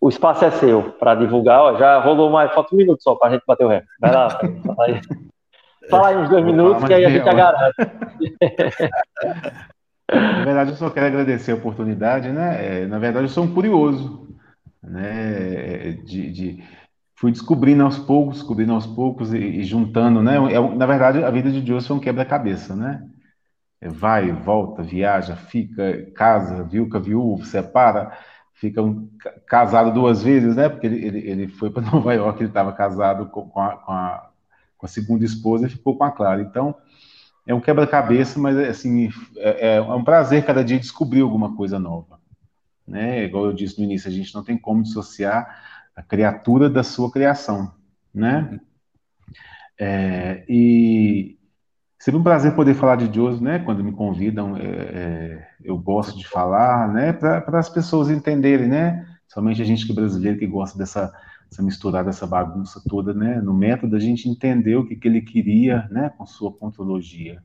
o 0.00 0.08
espaço 0.08 0.44
é 0.44 0.50
seu 0.50 0.92
para 0.98 1.14
divulgar. 1.14 1.60
Ó, 1.60 1.78
já 1.78 2.00
rolou 2.00 2.30
mais, 2.30 2.52
falta 2.52 2.74
um 2.74 2.78
minuto 2.78 3.02
só 3.02 3.14
para 3.14 3.28
a 3.28 3.32
gente 3.32 3.44
bater 3.46 3.64
o 3.64 3.68
recorde. 3.68 3.90
Vai 4.00 4.12
lá, 4.12 4.30
fala 4.66 4.84
aí. 4.86 5.00
Fala 5.88 6.08
aí 6.08 6.16
uns 6.16 6.28
dois 6.28 6.44
minutos 6.44 6.84
que 6.84 6.94
aí 6.94 7.04
a 7.04 7.10
gente 7.10 7.24
garante. 7.24 7.74
Na 10.12 10.44
verdade, 10.44 10.70
eu 10.70 10.76
só 10.76 10.90
quero 10.90 11.06
agradecer 11.06 11.52
a 11.52 11.56
oportunidade, 11.56 12.30
né? 12.30 12.82
É, 12.82 12.86
na 12.86 12.98
verdade, 12.98 13.26
eu 13.26 13.30
sou 13.30 13.44
um 13.44 13.54
curioso, 13.54 14.28
né? 14.82 15.92
De, 16.04 16.30
de, 16.30 16.64
fui 17.16 17.30
descobrindo 17.30 17.84
aos 17.84 17.98
poucos, 17.98 18.38
descobrindo 18.38 18.72
aos 18.72 18.86
poucos 18.86 19.32
e, 19.32 19.38
e 19.38 19.64
juntando, 19.64 20.22
né? 20.22 20.36
É, 20.52 20.76
na 20.76 20.86
verdade, 20.86 21.24
a 21.24 21.30
vida 21.30 21.50
de 21.50 21.60
Deus 21.60 21.86
foi 21.86 21.96
um 21.96 22.00
quebra-cabeça, 22.00 22.74
né? 22.74 23.02
É, 23.80 23.88
vai, 23.88 24.30
volta, 24.32 24.82
viaja, 24.82 25.36
fica, 25.36 26.10
casa, 26.14 26.62
viúva, 26.64 27.00
viúvo, 27.00 27.44
separa, 27.44 28.12
fica 28.62 28.80
um, 28.80 29.08
casado 29.44 29.92
duas 29.92 30.22
vezes, 30.22 30.54
né? 30.54 30.68
Porque 30.68 30.86
ele, 30.86 31.04
ele, 31.04 31.18
ele 31.18 31.48
foi 31.48 31.68
para 31.68 31.82
Nova 31.90 32.14
York, 32.14 32.40
ele 32.40 32.48
estava 32.48 32.72
casado 32.72 33.26
com, 33.26 33.48
com, 33.48 33.60
a, 33.60 33.76
com, 33.76 33.90
a, 33.90 34.30
com 34.78 34.86
a 34.86 34.88
segunda 34.88 35.24
esposa 35.24 35.66
e 35.66 35.70
ficou 35.70 35.98
com 35.98 36.04
a 36.04 36.12
Clara. 36.12 36.40
Então, 36.40 36.72
é 37.44 37.52
um 37.52 37.60
quebra-cabeça, 37.60 38.38
mas 38.38 38.56
assim 38.56 39.10
é, 39.36 39.74
é, 39.74 39.82
um 39.82 40.04
prazer 40.04 40.46
cada 40.46 40.62
dia 40.62 40.78
descobrir 40.78 41.22
alguma 41.22 41.56
coisa 41.56 41.76
nova, 41.76 42.20
né? 42.86 43.24
Igual 43.24 43.46
eu 43.46 43.52
disse 43.52 43.78
no 43.78 43.84
início, 43.84 44.08
a 44.08 44.12
gente 44.12 44.32
não 44.32 44.44
tem 44.44 44.56
como 44.56 44.84
dissociar 44.84 45.60
a 45.96 46.02
criatura 46.02 46.70
da 46.70 46.84
sua 46.84 47.10
criação, 47.10 47.74
né? 48.14 48.60
É, 49.76 50.44
e 50.48 51.36
sempre 52.02 52.18
um 52.18 52.22
prazer 52.24 52.56
poder 52.56 52.74
falar 52.74 52.96
de 52.96 53.06
Deus, 53.06 53.40
né? 53.40 53.60
Quando 53.60 53.84
me 53.84 53.92
convidam, 53.92 54.56
é, 54.56 54.62
é 54.62 55.48
eu 55.62 55.78
gosto 55.78 56.18
de 56.18 56.26
falar, 56.26 56.92
né? 56.92 57.12
Para 57.12 57.60
as 57.60 57.68
pessoas 57.68 58.10
entenderem, 58.10 58.66
né? 58.66 59.06
Somente 59.28 59.62
a 59.62 59.64
gente 59.64 59.86
que 59.86 59.92
é 59.92 59.94
brasileiro 59.94 60.36
que 60.36 60.46
gosta 60.46 60.76
dessa 60.76 61.12
essa 61.48 61.62
misturada, 61.62 62.08
essa 62.08 62.26
bagunça 62.26 62.82
toda, 62.88 63.14
né? 63.14 63.40
No 63.40 63.54
método 63.54 63.94
a 63.94 64.00
gente 64.00 64.28
entendeu 64.28 64.80
o 64.80 64.86
que, 64.86 64.96
que 64.96 65.06
ele 65.06 65.20
queria, 65.20 65.86
né? 65.92 66.10
Com 66.18 66.26
sua 66.26 66.50
pontologia. 66.50 67.40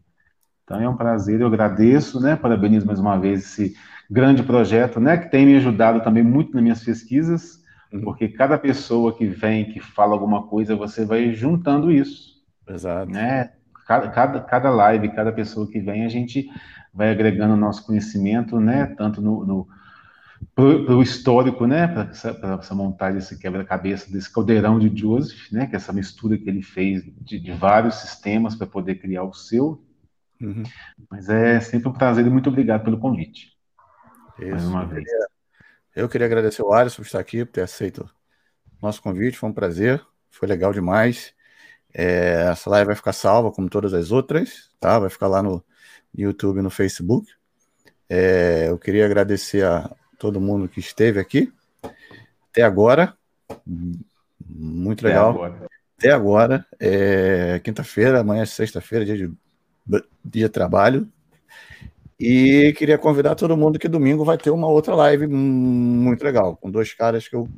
Então 0.64 0.82
é 0.82 0.90
um 0.90 0.98
prazer, 0.98 1.40
eu 1.40 1.48
agradeço, 1.48 2.20
né? 2.20 2.36
Parabenizo 2.36 2.88
mais 2.88 3.00
uma 3.00 3.16
vez 3.16 3.42
esse 3.42 3.76
grande 4.10 4.42
projeto, 4.42 5.00
né? 5.00 5.18
Que 5.18 5.30
tem 5.30 5.46
me 5.46 5.56
ajudado 5.58 6.02
também 6.02 6.24
muito 6.24 6.54
nas 6.54 6.64
minhas 6.64 6.84
pesquisas, 6.84 7.62
uhum. 7.94 8.02
porque 8.02 8.28
cada 8.28 8.58
pessoa 8.58 9.16
que 9.16 9.28
vem, 9.28 9.66
que 9.66 9.80
fala 9.80 10.14
alguma 10.14 10.48
coisa, 10.48 10.76
você 10.76 11.06
vai 11.06 11.32
juntando 11.32 11.92
isso. 11.92 12.38
Exato. 12.68 13.12
Né? 13.12 13.52
Cada, 13.88 14.10
cada, 14.10 14.42
cada 14.42 14.70
live, 14.70 15.10
cada 15.10 15.32
pessoa 15.32 15.70
que 15.70 15.80
vem, 15.80 16.06
a 16.06 16.10
gente 16.10 16.50
vai 16.94 17.10
agregando 17.10 17.56
nosso 17.56 17.86
conhecimento, 17.86 18.60
né? 18.60 18.88
Tanto 18.98 19.22
no, 19.22 19.46
no 19.46 19.68
para 20.54 20.96
o 20.96 21.02
histórico, 21.02 21.66
né, 21.66 21.88
para 21.88 22.10
essa, 22.10 22.30
essa, 22.60 22.76
montagem, 22.76 23.20
esse 23.20 23.38
quebra-cabeça 23.38 24.12
desse 24.12 24.32
caldeirão 24.32 24.80
de 24.80 24.96
Joseph, 24.96 25.52
né, 25.52 25.68
que 25.68 25.76
é 25.76 25.78
essa 25.78 25.94
mistura 25.94 26.38
que 26.38 26.50
ele 26.50 26.62
fez 26.62 27.04
de, 27.22 27.40
de 27.40 27.52
vários 27.54 27.96
sistemas 27.96 28.56
para 28.56 28.68
poder 28.68 28.96
criar 28.96 29.24
o 29.24 29.34
seu. 29.34 29.84
Uhum. 30.42 30.64
Mas 31.10 31.30
é 31.30 31.60
sempre 31.60 31.90
um 31.90 31.94
prazer 31.94 32.26
e 32.26 32.30
muito 32.30 32.50
obrigado 32.50 32.84
pelo 32.84 33.00
convite. 33.00 33.56
Isso. 34.40 34.50
Mais 34.52 34.66
uma 34.66 34.86
vez. 34.86 35.08
Eu 35.96 36.08
queria 36.08 36.28
agradecer 36.28 36.62
o 36.62 36.72
Alisson 36.72 36.98
por 36.98 37.08
estar 37.08 37.20
aqui, 37.20 37.44
por 37.44 37.52
ter 37.54 37.62
aceito 37.62 38.10
o 38.80 38.86
nosso 38.86 39.02
convite, 39.02 39.38
foi 39.38 39.50
um 39.50 39.54
prazer, 39.54 40.04
foi 40.30 40.48
legal 40.48 40.72
demais. 40.72 41.34
É, 42.00 42.48
essa 42.52 42.70
live 42.70 42.86
vai 42.86 42.96
ficar 42.96 43.12
salva, 43.12 43.52
como 43.52 43.68
todas 43.68 43.92
as 43.92 44.12
outras, 44.12 44.70
tá? 44.80 45.00
Vai 45.00 45.10
ficar 45.10 45.26
lá 45.26 45.42
no 45.42 45.64
YouTube 46.16 46.60
e 46.60 46.62
no 46.62 46.70
Facebook. 46.70 47.28
É, 48.08 48.68
eu 48.70 48.78
queria 48.78 49.04
agradecer 49.04 49.66
a, 49.66 49.90
todo 50.20 50.40
mundo 50.40 50.70
que 50.70 50.80
esteve 50.80 51.20
aqui 51.20 51.52
até 52.52 52.62
agora. 52.62 53.18
Muito 54.48 55.04
legal. 55.04 55.32
Até 55.32 55.40
agora. 55.40 55.68
Até 55.98 56.12
agora. 56.12 56.66
É 56.80 57.60
quinta-feira, 57.64 58.20
amanhã 58.20 58.44
é 58.44 58.46
sexta-feira, 58.46 59.04
dia 59.04 59.18
de, 59.18 59.34
dia 60.24 60.46
de 60.46 60.50
trabalho. 60.50 61.12
E 62.20 62.76
queria 62.78 63.00
convidar 63.00 63.34
todo 63.34 63.58
mundo 63.58 63.80
que 63.80 63.88
domingo 63.88 64.24
vai 64.24 64.38
ter 64.38 64.52
uma 64.52 64.68
outra 64.68 64.94
live 64.94 65.26
muito 65.26 66.24
legal, 66.24 66.56
com 66.58 66.70
dois 66.70 66.94
caras 66.94 67.28
que 67.28 67.36
eu 67.36 67.50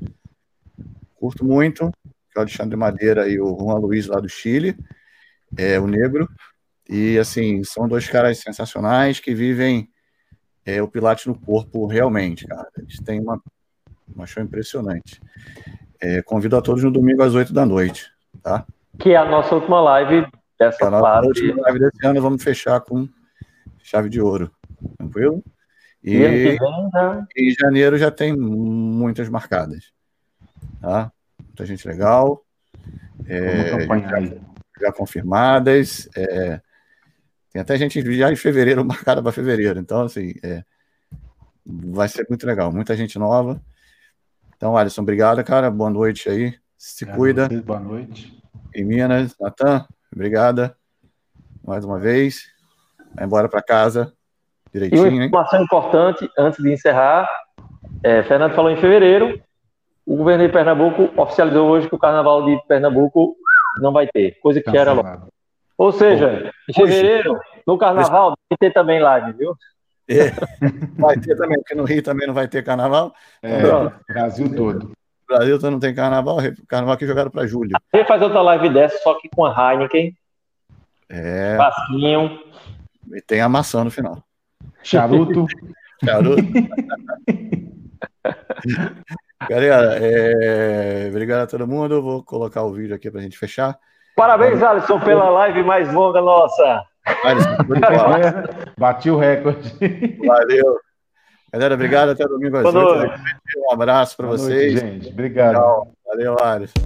curto 1.16 1.44
muito, 1.44 1.92
o 2.40 2.42
Alexandre 2.42 2.76
Madeira 2.76 3.28
e 3.28 3.40
o 3.40 3.58
Juan 3.58 3.80
Luiz 3.80 4.08
lá 4.08 4.20
do 4.20 4.30
Chile, 4.30 4.76
é 5.58 5.80
o 5.80 5.88
Negro. 5.88 6.28
E 6.90 7.18
assim, 7.20 7.64
são 7.64 7.88
dois 7.88 8.08
caras 8.08 8.40
sensacionais 8.40 9.20
que 9.20 9.36
vivem 9.36 9.90
é, 10.66 10.82
o 10.82 10.88
Pilates 10.88 11.26
no 11.26 11.40
corpo 11.40 11.86
realmente, 11.86 12.48
cara. 12.48 12.68
Eles 12.78 12.98
têm 12.98 13.20
uma, 13.20 13.42
uma 14.14 14.26
show 14.26 14.42
impressionante. 14.42 15.22
É, 16.02 16.22
convido 16.22 16.58
a 16.58 16.62
todos 16.62 16.84
no 16.84 16.92
domingo 16.92 17.22
às 17.22 17.36
8 17.36 17.54
da 17.54 17.66
noite, 17.66 18.10
tá? 18.42 18.66
Que 18.98 19.12
é 19.12 19.18
a 19.18 19.26
nossa 19.26 19.54
última 19.54 19.82
live 19.82 20.26
dessa 20.58 20.84
é 20.84 20.88
a 20.88 21.22
última 21.22 21.62
live 21.64 21.80
desse 21.80 22.06
ano, 22.06 22.22
vamos 22.22 22.44
fechar 22.44 22.82
com 22.82 23.08
chave 23.82 24.10
de 24.10 24.22
ouro. 24.22 24.52
Tranquilo? 24.98 25.44
E, 26.04 26.18
e 26.18 26.58
em 27.38 27.52
janeiro 27.52 27.98
já 27.98 28.10
tem 28.10 28.36
muitas 28.36 29.30
marcadas. 29.30 29.92
Tá? 30.82 31.12
Muita 31.60 31.66
gente 31.66 31.86
legal. 31.86 32.42
É, 33.28 33.86
já, 33.86 34.38
já, 34.80 34.92
confirmadas. 34.94 36.08
É, 36.16 36.62
tem 37.52 37.62
até 37.62 37.78
gente 37.78 38.02
já 38.18 38.32
em 38.32 38.36
fevereiro 38.38 38.84
marcada 38.86 39.22
para 39.22 39.34
fevereiro. 39.34 39.78
Então, 39.78 40.04
assim, 40.04 40.34
é, 40.42 40.64
vai 41.66 42.08
ser 42.08 42.26
muito 42.30 42.48
legal. 42.48 42.72
Muita 42.72 42.96
gente 42.96 43.20
nova. 43.20 43.62
Então, 44.56 44.78
Alisson, 44.78 45.02
obrigado, 45.02 45.44
cara. 45.44 45.70
Boa 45.70 45.90
noite 45.90 46.30
aí. 46.30 46.58
Se 46.78 47.04
obrigado 47.04 47.18
cuida. 47.18 47.48
Vocês, 47.50 47.62
boa 47.62 47.80
noite. 47.80 48.42
Em 48.74 48.86
Minas, 48.86 49.36
Natan, 49.38 49.86
obrigada. 50.14 50.78
Mais 51.62 51.84
uma 51.84 52.00
vez. 52.00 52.46
Vai 53.16 53.26
embora 53.26 53.50
para 53.50 53.62
casa. 53.62 54.14
Direitinho, 54.74 55.08
e 55.08 55.10
uma 55.10 55.26
informação 55.26 55.60
hein? 55.60 55.66
importante, 55.66 56.30
antes 56.38 56.64
de 56.64 56.72
encerrar. 56.72 57.28
É, 58.02 58.24
Fernando 58.24 58.56
falou 58.56 58.72
em 58.72 58.78
fevereiro. 58.80 59.42
O 60.10 60.16
governo 60.16 60.44
de 60.44 60.52
Pernambuco 60.52 61.12
oficializou 61.22 61.70
hoje 61.70 61.88
que 61.88 61.94
o 61.94 62.00
carnaval 62.00 62.44
de 62.44 62.60
Pernambuco 62.68 63.36
não 63.80 63.94
vai 63.94 64.08
ter, 64.08 64.40
coisa 64.40 64.60
que 64.60 64.76
era 64.76 64.92
logo. 64.92 65.28
Ou 65.78 65.92
seja, 65.92 66.52
em 66.68 66.74
fevereiro, 66.74 67.40
no 67.66 67.78
carnaval, 67.78 68.34
vai 68.50 68.58
ter 68.58 68.74
também 68.74 69.00
live, 69.00 69.34
viu? 69.34 69.56
É, 70.10 70.32
vai 70.98 71.16
ter 71.16 71.38
também, 71.38 71.60
porque 71.60 71.76
no 71.76 71.84
Rio 71.84 72.02
também 72.02 72.26
não 72.26 72.34
vai 72.34 72.48
ter 72.48 72.64
carnaval. 72.64 73.14
É, 73.44 73.62
Brasil 74.12 74.52
todo. 74.56 74.94
Brasil 75.28 75.60
todo 75.60 75.74
não 75.74 75.80
tem 75.80 75.94
carnaval, 75.94 76.38
carnaval 76.68 76.96
aqui 76.96 77.06
jogaram 77.06 77.30
para 77.30 77.46
julho. 77.46 77.78
A 77.94 77.98
gente 77.98 78.08
faz 78.08 78.20
outra 78.24 78.42
live 78.42 78.70
dessa, 78.70 78.98
só 79.04 79.14
que 79.14 79.30
com 79.30 79.46
a 79.46 79.74
Heineken. 79.74 80.18
É. 81.08 81.56
Passinho. 81.56 82.40
E 83.14 83.22
tem 83.22 83.42
a 83.42 83.48
maçã 83.48 83.84
no 83.84 83.92
final. 83.92 84.24
Charuto. 84.82 85.46
Charuto. 86.04 86.42
Galera, 89.48 89.98
é... 90.02 91.08
obrigado 91.10 91.42
a 91.44 91.48
todo 91.48 91.68
mundo. 91.68 92.02
Vou 92.02 92.24
colocar 92.24 92.64
o 92.64 92.74
vídeo 92.74 92.96
aqui 92.96 93.10
para 93.10 93.20
a 93.20 93.24
gente 93.24 93.38
fechar. 93.38 93.78
Parabéns, 94.16 94.62
Alisson, 94.62 95.00
pela 95.00 95.30
live 95.30 95.64
mais 95.64 95.92
longa 95.94 96.22
nossa. 96.22 96.84
Bati 98.78 99.10
o 99.10 99.18
recorde. 99.18 99.74
Valeu. 100.26 100.80
Galera, 101.52 101.74
obrigado. 101.74 102.10
Até 102.10 102.28
domingo 102.28 102.58
às 102.58 102.66
8. 102.66 103.14
Um 103.70 103.74
abraço 103.74 104.18
para 104.18 104.28
vocês. 104.28 104.74
Noite, 104.74 104.94
gente. 104.94 105.14
Obrigado. 105.14 105.56
Tchau. 105.56 105.88
Valeu, 106.06 106.36
Alisson. 106.42 106.80